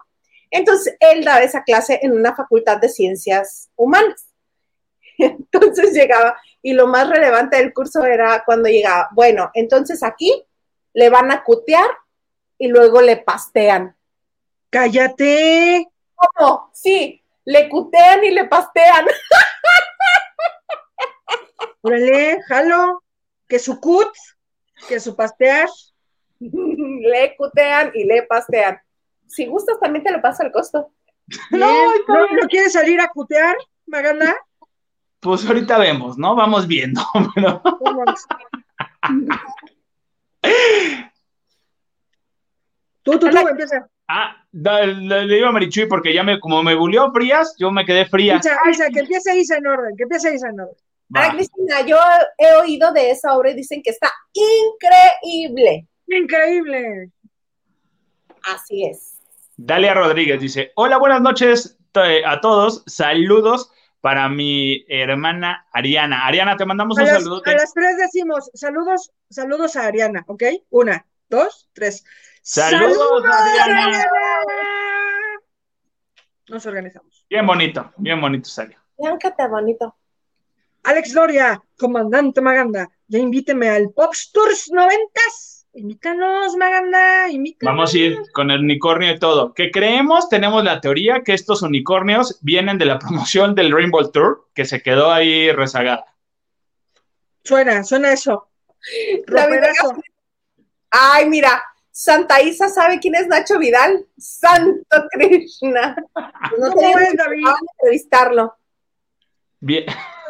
Entonces, 0.50 0.98
él 1.00 1.24
daba 1.24 1.44
esa 1.44 1.62
clase 1.62 2.00
en 2.02 2.14
una 2.14 2.36
facultad 2.36 2.80
de 2.80 2.90
ciencias 2.90 3.70
humanas. 3.76 4.33
Entonces 5.18 5.94
llegaba, 5.94 6.38
y 6.62 6.74
lo 6.74 6.88
más 6.88 7.10
relevante 7.10 7.58
del 7.58 7.74
curso 7.74 8.06
era 8.06 8.44
cuando 8.46 8.70
llegaba, 8.70 9.10
bueno, 9.12 9.52
entonces 9.54 10.02
aquí 10.02 10.46
le 10.94 11.10
van 11.10 11.32
a 11.32 11.44
cutear 11.44 11.90
y 12.58 12.68
luego 12.68 13.02
le 13.02 13.18
pastean. 13.18 13.96
Cállate. 14.70 15.88
¿Cómo? 16.16 16.70
Sí, 16.74 17.22
le 17.46 17.70
cutean 17.70 18.24
y 18.24 18.32
le 18.32 18.46
pastean. 18.46 19.06
Órale, 21.82 22.42
jalo. 22.48 23.04
Que 23.48 23.60
su 23.60 23.80
cut, 23.80 24.10
que 24.88 25.00
su 25.00 25.16
pastear. 25.16 25.70
le 26.40 27.36
cutean 27.36 27.92
y 27.94 28.06
le 28.06 28.24
pastean. 28.24 28.82
Si 29.28 29.46
gustas, 29.48 29.80
también 29.80 30.04
te 30.04 30.12
lo 30.12 30.22
paso 30.22 30.44
al 30.44 30.52
costo. 30.52 30.92
No, 31.52 31.94
¿No, 32.08 32.28
¿no 32.28 32.48
quieres 32.48 32.74
salir 32.74 33.00
a 33.00 33.10
cutear, 33.10 33.56
Magana? 33.86 34.36
Pues 35.24 35.46
ahorita 35.46 35.78
vemos, 35.78 36.18
¿no? 36.18 36.36
Vamos 36.36 36.68
viendo. 36.68 37.02
pero-. 37.36 37.62
Tú, 43.04 43.20
tú, 43.20 43.30
tú, 43.30 43.48
empieza. 43.48 43.88
Ah, 44.08 44.36
da- 44.52 44.86
le, 44.86 45.26
le 45.26 45.36
digo 45.36 45.48
a 45.48 45.52
Marichuy 45.52 45.88
porque 45.88 46.14
ya 46.14 46.24
me, 46.24 46.40
como 46.40 46.62
me 46.62 46.76
bulió 46.76 47.12
Frías, 47.12 47.56
yo 47.58 47.72
me 47.72 47.86
quedé 47.86 48.06
fría. 48.06 48.38
Isa, 48.38 48.58
Isa, 48.70 48.90
que 48.90 49.00
empiece 49.00 49.38
Isa 49.38 49.58
en 49.58 49.68
orden, 49.68 49.96
que 49.98 50.04
empiece 50.04 50.34
Isa 50.34 50.50
en 50.50 50.60
orden. 50.60 50.76
Ahora, 51.14 51.32
Cristina, 51.34 51.86
yo 51.86 51.98
he 52.38 52.56
oído 52.56 52.92
de 52.92 53.12
esa 53.12 53.38
obra 53.38 53.52
y 53.52 53.56
dicen 53.56 53.82
que 53.84 53.92
está 53.92 54.12
increíble. 54.34 55.88
Increíble. 56.08 57.12
Así 58.44 58.86
es. 58.86 59.22
Dalia 59.58 59.94
Rodríguez 59.94 60.42
dice: 60.42 60.72
Hola, 60.76 60.98
buenas 60.98 61.22
noches 61.22 61.78
a 62.26 62.42
todos. 62.42 62.84
Saludos 62.88 63.72
para 64.04 64.28
mi 64.28 64.84
hermana 64.90 65.66
Ariana. 65.72 66.28
Ariana, 66.28 66.58
te 66.58 66.66
mandamos 66.66 67.00
un 67.00 67.08
saludo. 67.08 67.42
A 67.46 67.52
las 67.54 67.74
tres 67.74 67.96
decimos 67.98 68.52
saludos, 68.54 69.14
saludos 69.30 69.78
a 69.78 69.86
Ariana, 69.86 70.26
¿ok? 70.28 70.44
Una, 70.72 71.06
dos, 71.30 71.70
tres. 71.72 72.04
Saludos, 72.42 72.98
¡Saludos 72.98 73.36
Ariana! 73.62 74.06
Nos 76.50 76.66
organizamos. 76.66 77.26
Bien 77.30 77.48
bonito, 77.48 77.94
bien 77.96 78.20
bonito 78.20 78.50
salió. 78.50 78.78
Bien 78.98 79.18
que 79.18 79.32
bonito. 79.48 79.96
Alex 80.84 81.14
Doria, 81.14 81.64
comandante 81.78 82.42
Maganda, 82.42 82.90
ya 83.08 83.20
invíteme 83.20 83.70
al 83.70 83.90
Pop 83.92 84.14
Tours 84.34 84.70
90s. 84.70 85.53
Imítanos, 85.76 86.56
Maganda, 86.56 87.30
imítanos. 87.30 87.74
Vamos 87.74 87.94
a 87.94 87.98
ir 87.98 88.32
con 88.32 88.52
el 88.52 88.60
unicornio 88.60 89.12
y 89.12 89.18
todo. 89.18 89.54
Que 89.56 89.72
creemos, 89.72 90.30
tenemos 90.30 90.64
la 90.64 90.80
teoría 90.80 91.24
que 91.24 91.34
estos 91.34 91.64
unicornios 91.64 92.38
vienen 92.42 92.78
de 92.78 92.86
la 92.86 93.00
promoción 93.00 93.56
del 93.56 93.72
Rainbow 93.72 94.12
Tour, 94.12 94.50
que 94.54 94.66
se 94.66 94.84
quedó 94.84 95.12
ahí 95.12 95.52
rezagada. 95.52 96.06
Suena, 97.44 97.84
suena 97.84 98.14
eso. 98.14 98.50
Ay, 100.92 101.28
mira, 101.28 101.64
Santa 101.92 102.42
Isa 102.42 102.70
sabe 102.70 103.00
quién 103.00 103.16
es 103.16 103.28
Nacho 103.28 103.58
Vidal. 103.58 104.06
Santo 104.18 105.08
Krishna. 105.12 105.96
No, 106.60 106.70
te 106.70 106.76
puedes, 106.76 107.16
David. 107.16 107.46
entrevistarlo. 107.80 108.56
Bien. 109.60 109.86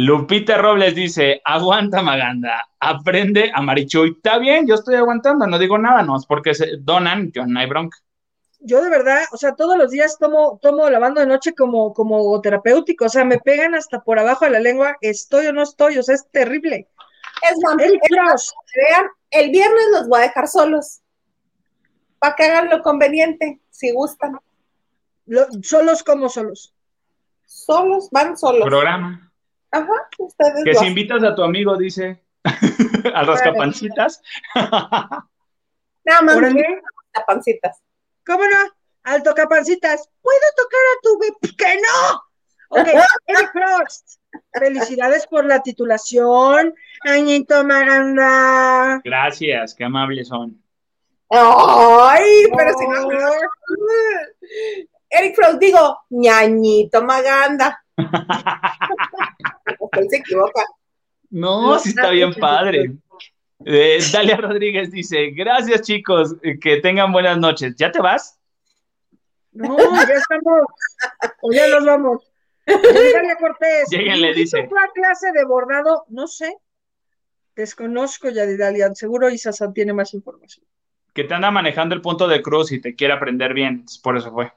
Lupita 0.00 0.56
Robles 0.58 0.94
dice, 0.94 1.42
aguanta 1.44 2.02
Maganda, 2.02 2.68
aprende 2.78 3.50
a 3.52 3.60
Marichuy. 3.60 4.12
Está 4.12 4.38
bien, 4.38 4.64
yo 4.64 4.76
estoy 4.76 4.94
aguantando, 4.94 5.44
no 5.48 5.58
digo 5.58 5.76
nada, 5.76 6.02
no 6.02 6.16
es 6.16 6.24
porque 6.24 6.54
se 6.54 6.76
donan, 6.78 7.32
yo 7.32 7.44
no 7.44 7.58
hay 7.58 7.66
bronca. 7.66 7.98
Yo 8.60 8.80
de 8.80 8.90
verdad, 8.90 9.24
o 9.32 9.36
sea, 9.36 9.56
todos 9.56 9.76
los 9.76 9.90
días 9.90 10.16
tomo, 10.16 10.60
tomo 10.62 10.88
lavando 10.88 11.20
de 11.20 11.26
noche 11.26 11.52
como, 11.52 11.92
como 11.94 12.40
terapéutico, 12.40 13.06
o 13.06 13.08
sea, 13.08 13.24
me 13.24 13.38
pegan 13.38 13.74
hasta 13.74 13.98
por 14.00 14.20
abajo 14.20 14.44
de 14.44 14.52
la 14.52 14.60
lengua, 14.60 14.96
estoy 15.00 15.46
o 15.46 15.52
no 15.52 15.64
estoy, 15.64 15.98
o 15.98 16.02
sea, 16.04 16.14
es 16.14 16.28
terrible. 16.30 16.86
Es 17.42 17.58
Cross, 18.08 18.54
vean, 18.76 19.06
el 19.32 19.50
viernes 19.50 19.84
los 19.90 20.06
voy 20.06 20.20
a 20.20 20.28
dejar 20.28 20.46
solos. 20.46 21.00
Para 22.20 22.36
que 22.36 22.44
hagan 22.44 22.70
lo 22.70 22.82
conveniente, 22.82 23.58
si 23.70 23.90
gustan. 23.90 24.38
lo- 25.26 25.48
solos 25.60 26.04
como 26.04 26.28
solos. 26.28 26.72
Solos, 27.46 28.08
van 28.12 28.36
solos. 28.36 28.62
Programa. 28.64 29.27
Ajá, 29.70 30.08
ustedes 30.18 30.64
Que 30.64 30.72
si 30.72 30.78
hacen. 30.78 30.88
invitas 30.88 31.22
a 31.22 31.34
tu 31.34 31.42
amigo, 31.42 31.76
dice, 31.76 32.22
al 33.14 33.26
rascapancitas. 33.26 34.22
Nada 34.54 36.22
más 36.22 36.38
pancitas. 37.26 37.82
¿Cómo 38.26 38.44
no? 38.44 38.56
Alto 39.04 39.34
capancitas, 39.34 40.08
¿puedo 40.20 40.38
tocar 40.56 40.80
a 40.80 41.00
tu 41.02 41.18
bebé? 41.18 41.36
¡Que 41.56 41.76
no! 41.76 42.22
Ok, 42.70 42.86
Eric 43.26 43.52
Cross, 43.52 44.18
felicidades 44.52 45.26
por 45.26 45.46
la 45.46 45.62
titulación, 45.62 46.74
Añito 47.00 47.64
Maganda. 47.64 49.00
Gracias, 49.02 49.74
qué 49.74 49.84
amables 49.84 50.28
son. 50.28 50.62
Ay, 51.30 52.44
pero 52.54 52.72
si 52.78 52.86
no. 52.86 53.08
Eric 55.08 55.34
Frost, 55.34 55.58
digo, 55.58 55.98
ñañito 56.10 57.02
Maganda. 57.02 57.82
Él 59.92 60.06
se 60.08 60.16
equivoca. 60.16 60.64
No, 61.30 61.78
sí 61.78 61.90
está 61.90 62.10
bien 62.10 62.32
padre. 62.34 62.92
Eh, 63.64 63.98
Dalia 64.12 64.36
Rodríguez 64.36 64.90
dice, 64.90 65.30
gracias 65.30 65.82
chicos, 65.82 66.36
eh, 66.42 66.58
que 66.58 66.80
tengan 66.80 67.12
buenas 67.12 67.38
noches. 67.38 67.74
¿Ya 67.76 67.90
te 67.90 68.00
vas? 68.00 68.38
No, 69.52 69.76
ya 69.76 70.14
estamos, 70.14 70.62
o 71.40 71.52
ya 71.52 71.68
nos 71.68 71.84
vamos. 71.84 72.32
Dalia 72.64 73.36
Cortés, 73.36 73.88
Lléguenle, 73.90 74.34
dice. 74.34 74.68
¿fue 74.68 74.80
a 74.80 74.88
clase 74.94 75.32
de 75.32 75.44
bordado? 75.44 76.04
No 76.08 76.28
sé, 76.28 76.56
desconozco 77.56 78.28
ya 78.28 78.46
de 78.46 78.56
Dalia, 78.56 78.94
seguro 78.94 79.30
Isasan 79.30 79.74
tiene 79.74 79.92
más 79.92 80.14
información. 80.14 80.64
Que 81.12 81.24
te 81.24 81.34
anda 81.34 81.50
manejando 81.50 81.94
el 81.94 82.02
punto 82.02 82.28
de 82.28 82.42
cruz 82.42 82.70
y 82.70 82.80
te 82.80 82.94
quiere 82.94 83.14
aprender 83.14 83.54
bien, 83.54 83.84
por 84.02 84.16
eso 84.16 84.30
fue. 84.30 84.52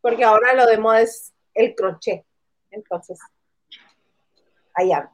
Porque 0.00 0.24
ahora 0.24 0.54
lo 0.54 0.66
de 0.66 0.78
moda 0.78 1.02
es 1.02 1.32
el 1.54 1.74
crochet. 1.74 2.24
Entonces, 2.70 3.20
ahí 4.74 4.92
anda. 4.92 5.12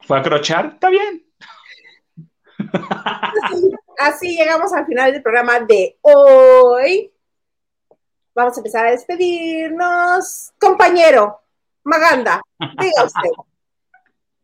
¿Fue 0.00 0.18
a 0.18 0.22
crochar? 0.22 0.72
Está 0.74 0.88
bien. 0.90 1.26
Así, 2.72 3.70
así 3.98 4.36
llegamos 4.36 4.72
al 4.72 4.86
final 4.86 5.12
del 5.12 5.22
programa 5.22 5.60
de 5.60 5.98
hoy. 6.02 7.12
Vamos 8.34 8.56
a 8.56 8.60
empezar 8.60 8.86
a 8.86 8.90
despedirnos. 8.90 10.52
Compañero, 10.58 11.40
Maganda, 11.84 12.42
diga 12.78 13.04
usted. 13.04 13.30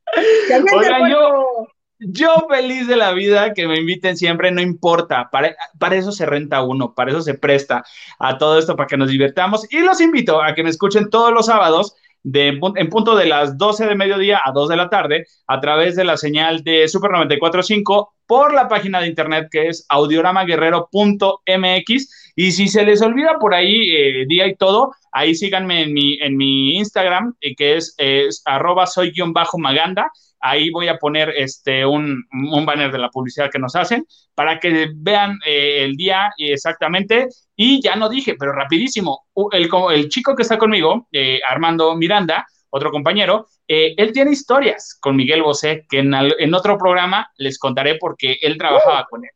Oigan, 0.77 1.11
yo, 1.11 1.67
yo 1.99 2.47
feliz 2.49 2.87
de 2.87 2.97
la 2.97 3.13
vida, 3.13 3.55
que 3.55 3.67
me 3.67 3.79
inviten 3.79 4.17
siempre, 4.17 4.51
no 4.51 4.61
importa, 4.61 5.31
para, 5.31 5.55
para 5.79 5.97
eso 5.97 6.13
se 6.13 6.27
renta 6.27 6.63
uno, 6.63 6.95
para 6.95 7.11
eso 7.11 7.23
se 7.23 7.35
presta 7.35 7.85
a 8.19 8.39
todo 8.39 8.59
esto, 8.59 8.77
para 8.77 8.87
que 8.87 8.97
nos 8.97 9.09
divertamos. 9.09 9.67
Y 9.71 9.81
los 9.81 10.01
invito 10.01 10.43
a 10.43 10.55
que 10.55 10.63
me 10.63 10.71
escuchen 10.71 11.11
todos 11.11 11.33
los 11.33 11.47
sábados 11.47 11.97
de, 12.23 12.59
en 12.77 12.89
punto 12.89 13.17
de 13.17 13.27
las 13.27 13.59
12 13.59 13.87
de 13.87 13.95
mediodía 13.95 14.41
a 14.45 14.53
2 14.53 14.69
de 14.69 14.77
la 14.77 14.89
tarde 14.89 15.27
a 15.47 15.61
través 15.61 15.97
de 15.97 16.05
la 16.05 16.17
señal 16.17 16.63
de 16.63 16.89
Super 16.89 17.11
94.5 17.11 18.09
por 18.27 18.55
la 18.55 18.69
página 18.69 19.01
de 19.01 19.09
internet 19.09 19.49
que 19.51 19.69
es 19.69 19.85
audioramaguerrero.mx 19.89 22.22
y 22.35 22.53
si 22.53 22.69
se 22.69 22.85
les 22.85 23.03
olvida 23.03 23.39
por 23.39 23.55
ahí 23.55 23.95
eh, 23.95 24.25
día 24.27 24.47
y 24.47 24.57
todo, 24.57 24.93
ahí 25.13 25.35
síganme 25.35 25.83
en 25.83 25.93
mi, 25.93 26.19
en 26.21 26.37
mi 26.37 26.77
Instagram 26.77 27.35
eh, 27.41 27.55
que 27.55 27.77
es, 27.77 27.95
es 27.99 28.43
arroba 28.45 28.87
soy 28.87 29.11
guion 29.11 29.33
bajo 29.33 29.59
maganda 29.59 30.11
ahí 30.43 30.71
voy 30.71 30.89
a 30.89 30.99
poner 30.99 31.31
este 31.31 31.87
un, 31.87 32.25
un, 32.33 32.67
banner 32.67 32.91
de 32.91 32.99
la 32.99 33.09
publicidad 33.09 33.51
que 33.51 33.61
nos 33.61 33.77
hacen 33.77 34.05
para 34.35 34.59
que 34.59 34.91
vean 34.95 35.39
eh, 35.47 35.85
el 35.85 35.97
día 35.97 36.33
exactamente. 36.37 37.29
Y 37.57 37.81
ya 37.81 37.95
no 37.97 38.09
dije, 38.09 38.35
pero 38.39 38.53
rapidísimo, 38.53 39.27
el, 39.53 39.71
el 39.95 40.09
chico 40.09 40.35
que 40.35 40.43
está 40.43 40.59
conmigo, 40.59 41.07
eh, 41.13 41.41
Armando 41.49 41.95
Miranda, 41.95 42.45
otro 42.71 42.91
compañero, 42.91 43.47
eh, 43.69 43.95
él 43.97 44.13
tiene 44.13 44.33
historias 44.33 44.99
con 45.01 45.15
Miguel 45.15 45.43
Bosé, 45.43 45.87
que 45.89 46.01
en, 46.01 46.13
en, 46.15 46.55
otro 46.55 46.77
programa 46.77 47.31
les 47.37 47.59
contaré 47.59 47.97
porque 47.97 48.39
él 48.41 48.59
trabajaba 48.59 49.03
uh, 49.03 49.07
con 49.09 49.25
él. 49.25 49.31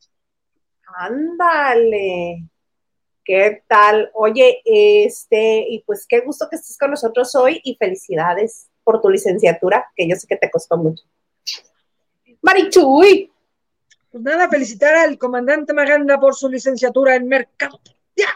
Ándale. 0.99 2.49
¿Qué 3.27 3.65
tal? 3.67 4.09
Oye, 4.15 4.63
este, 4.65 5.67
y 5.69 5.83
pues 5.85 6.07
qué 6.09 6.21
gusto 6.21 6.47
que 6.49 6.55
estés 6.55 6.79
con 6.79 6.93
nosotros 6.93 7.35
hoy 7.35 7.61
y 7.65 7.75
felicidades 7.75 8.69
por 8.85 9.01
tu 9.01 9.11
licenciatura, 9.11 9.91
que 9.97 10.09
yo 10.09 10.15
sé 10.15 10.29
que 10.29 10.37
te 10.37 10.49
costó 10.49 10.77
mucho. 10.77 11.05
Marichuy. 12.41 13.33
Pues 14.13 14.23
nada, 14.23 14.49
felicitar 14.49 14.95
al 14.95 15.19
comandante 15.19 15.75
Maganda 15.75 16.21
por 16.21 16.37
su 16.37 16.49
licenciatura 16.49 17.17
en 17.17 17.27
mercado. 17.27 17.81
¡Ya! 18.15 18.29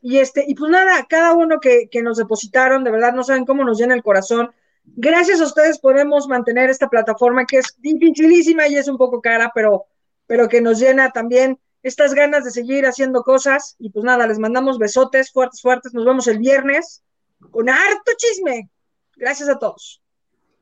Y 0.00 0.18
este, 0.18 0.44
y 0.44 0.56
pues 0.56 0.72
nada, 0.72 1.06
cada 1.08 1.34
uno 1.34 1.60
que, 1.60 1.88
que 1.88 2.02
nos 2.02 2.16
depositaron, 2.16 2.82
de 2.82 2.90
verdad 2.90 3.12
no 3.12 3.22
saben 3.22 3.44
cómo 3.44 3.62
nos 3.62 3.78
llena 3.78 3.94
el 3.94 4.02
corazón. 4.02 4.50
Gracias 4.84 5.40
a 5.40 5.44
ustedes 5.44 5.78
podemos 5.78 6.26
mantener 6.26 6.68
esta 6.68 6.88
plataforma 6.88 7.46
que 7.46 7.58
es 7.58 7.76
dificilísima 7.78 8.66
y 8.66 8.74
es 8.74 8.88
un 8.88 8.98
poco 8.98 9.20
cara, 9.20 9.52
pero, 9.54 9.86
pero 10.26 10.48
que 10.48 10.60
nos 10.60 10.80
llena 10.80 11.12
también 11.12 11.60
estas 11.82 12.14
ganas 12.14 12.44
de 12.44 12.50
seguir 12.50 12.86
haciendo 12.86 13.22
cosas. 13.22 13.76
Y 13.78 13.90
pues 13.90 14.04
nada, 14.04 14.26
les 14.26 14.38
mandamos 14.38 14.78
besotes 14.78 15.32
fuertes, 15.32 15.60
fuertes. 15.60 15.94
Nos 15.94 16.04
vemos 16.04 16.26
el 16.28 16.38
viernes 16.38 17.02
con 17.50 17.68
harto 17.68 18.12
chisme. 18.16 18.70
Gracias 19.16 19.48
a 19.48 19.58
todos. 19.58 20.00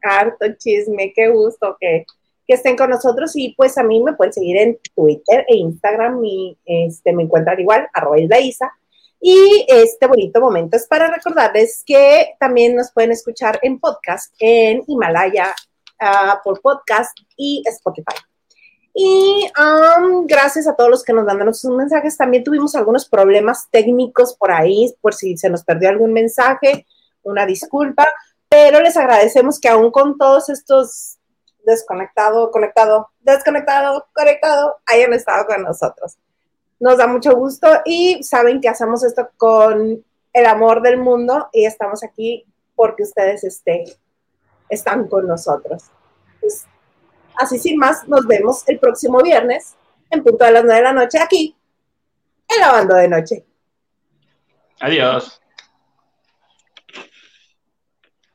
Harto 0.03 0.47
chisme, 0.59 1.13
qué 1.15 1.29
gusto 1.29 1.77
que, 1.79 2.07
que, 2.47 2.55
estén 2.55 2.77
con 2.77 2.89
nosotros 2.89 3.33
y 3.35 3.55
pues 3.55 3.77
a 3.77 3.83
mí 3.83 4.03
me 4.03 4.15
pueden 4.15 4.33
seguir 4.33 4.57
en 4.57 4.79
Twitter 4.95 5.45
e 5.47 5.57
Instagram 5.57 6.25
y 6.25 6.57
este, 6.65 7.13
me 7.13 7.25
encuentran 7.25 7.61
igual, 7.61 7.87
arroba 7.93 8.19
Isa. 8.41 8.73
Y 9.21 9.67
este 9.69 10.07
bonito 10.07 10.41
momento 10.41 10.79
es 10.79 10.87
para 10.87 11.13
recordarles 11.15 11.83
que 11.85 12.35
también 12.41 12.75
nos 12.75 12.91
pueden 12.93 13.13
escuchar 13.13 13.59
en 13.61 13.79
podcast 13.79 14.35
en 14.39 14.83
Himalaya 14.87 15.55
uh, 16.01 16.43
por 16.43 16.63
podcast 16.63 17.15
y 17.37 17.63
Spotify. 17.67 18.30
Y 19.03 19.51
um, 19.59 20.27
gracias 20.27 20.67
a 20.67 20.75
todos 20.75 20.91
los 20.91 21.03
que 21.03 21.13
nos 21.13 21.25
mandaron 21.25 21.55
sus 21.55 21.71
mensajes. 21.71 22.17
También 22.17 22.45
tuvimos 22.45 22.75
algunos 22.75 23.09
problemas 23.09 23.69
técnicos 23.71 24.35
por 24.35 24.51
ahí, 24.53 24.95
por 25.01 25.15
si 25.15 25.37
se 25.37 25.49
nos 25.49 25.65
perdió 25.65 25.89
algún 25.89 26.13
mensaje, 26.13 26.87
una 27.23 27.47
disculpa 27.47 28.07
pero 28.51 28.81
les 28.81 28.97
agradecemos 28.97 29.61
que 29.61 29.69
aún 29.69 29.93
con 29.93 30.19
todos 30.19 30.49
estos 30.49 31.19
desconectado, 31.65 32.51
conectado, 32.51 33.11
desconectado, 33.21 34.09
conectado, 34.13 34.77
hayan 34.87 35.13
estado 35.13 35.47
con 35.47 35.63
nosotros. 35.63 36.19
Nos 36.81 36.99
da 36.99 37.07
mucho 37.07 37.37
gusto 37.37 37.69
y 37.85 38.21
saben 38.25 38.61
que 38.61 38.69
hacemos 38.69 39.05
esto 39.05 39.31
con 39.37 40.05
el 40.33 40.47
amor 40.47 40.83
del 40.83 40.99
mundo 40.99 41.49
y 41.53 41.65
estamos 41.65 42.03
aquí 42.03 42.45
porque 42.75 43.05
ustedes 43.05 43.45
este, 43.45 43.85
están 44.69 45.07
con 45.07 45.29
nosotros. 45.29 45.85
Pues, 46.41 46.65
así 47.41 47.59
sin 47.59 47.79
más, 47.79 48.07
nos 48.07 48.27
vemos 48.27 48.63
el 48.69 48.79
próximo 48.79 49.23
viernes 49.23 49.75
en 50.11 50.23
punto 50.23 50.45
de 50.45 50.53
las 50.53 50.65
9 50.65 50.77
de 50.79 50.85
la 50.85 50.93
noche 50.93 51.19
aquí 51.19 51.57
en 52.49 52.61
Lavando 52.61 52.95
de 52.95 53.09
Noche. 53.09 53.45
Adiós. 54.81 55.41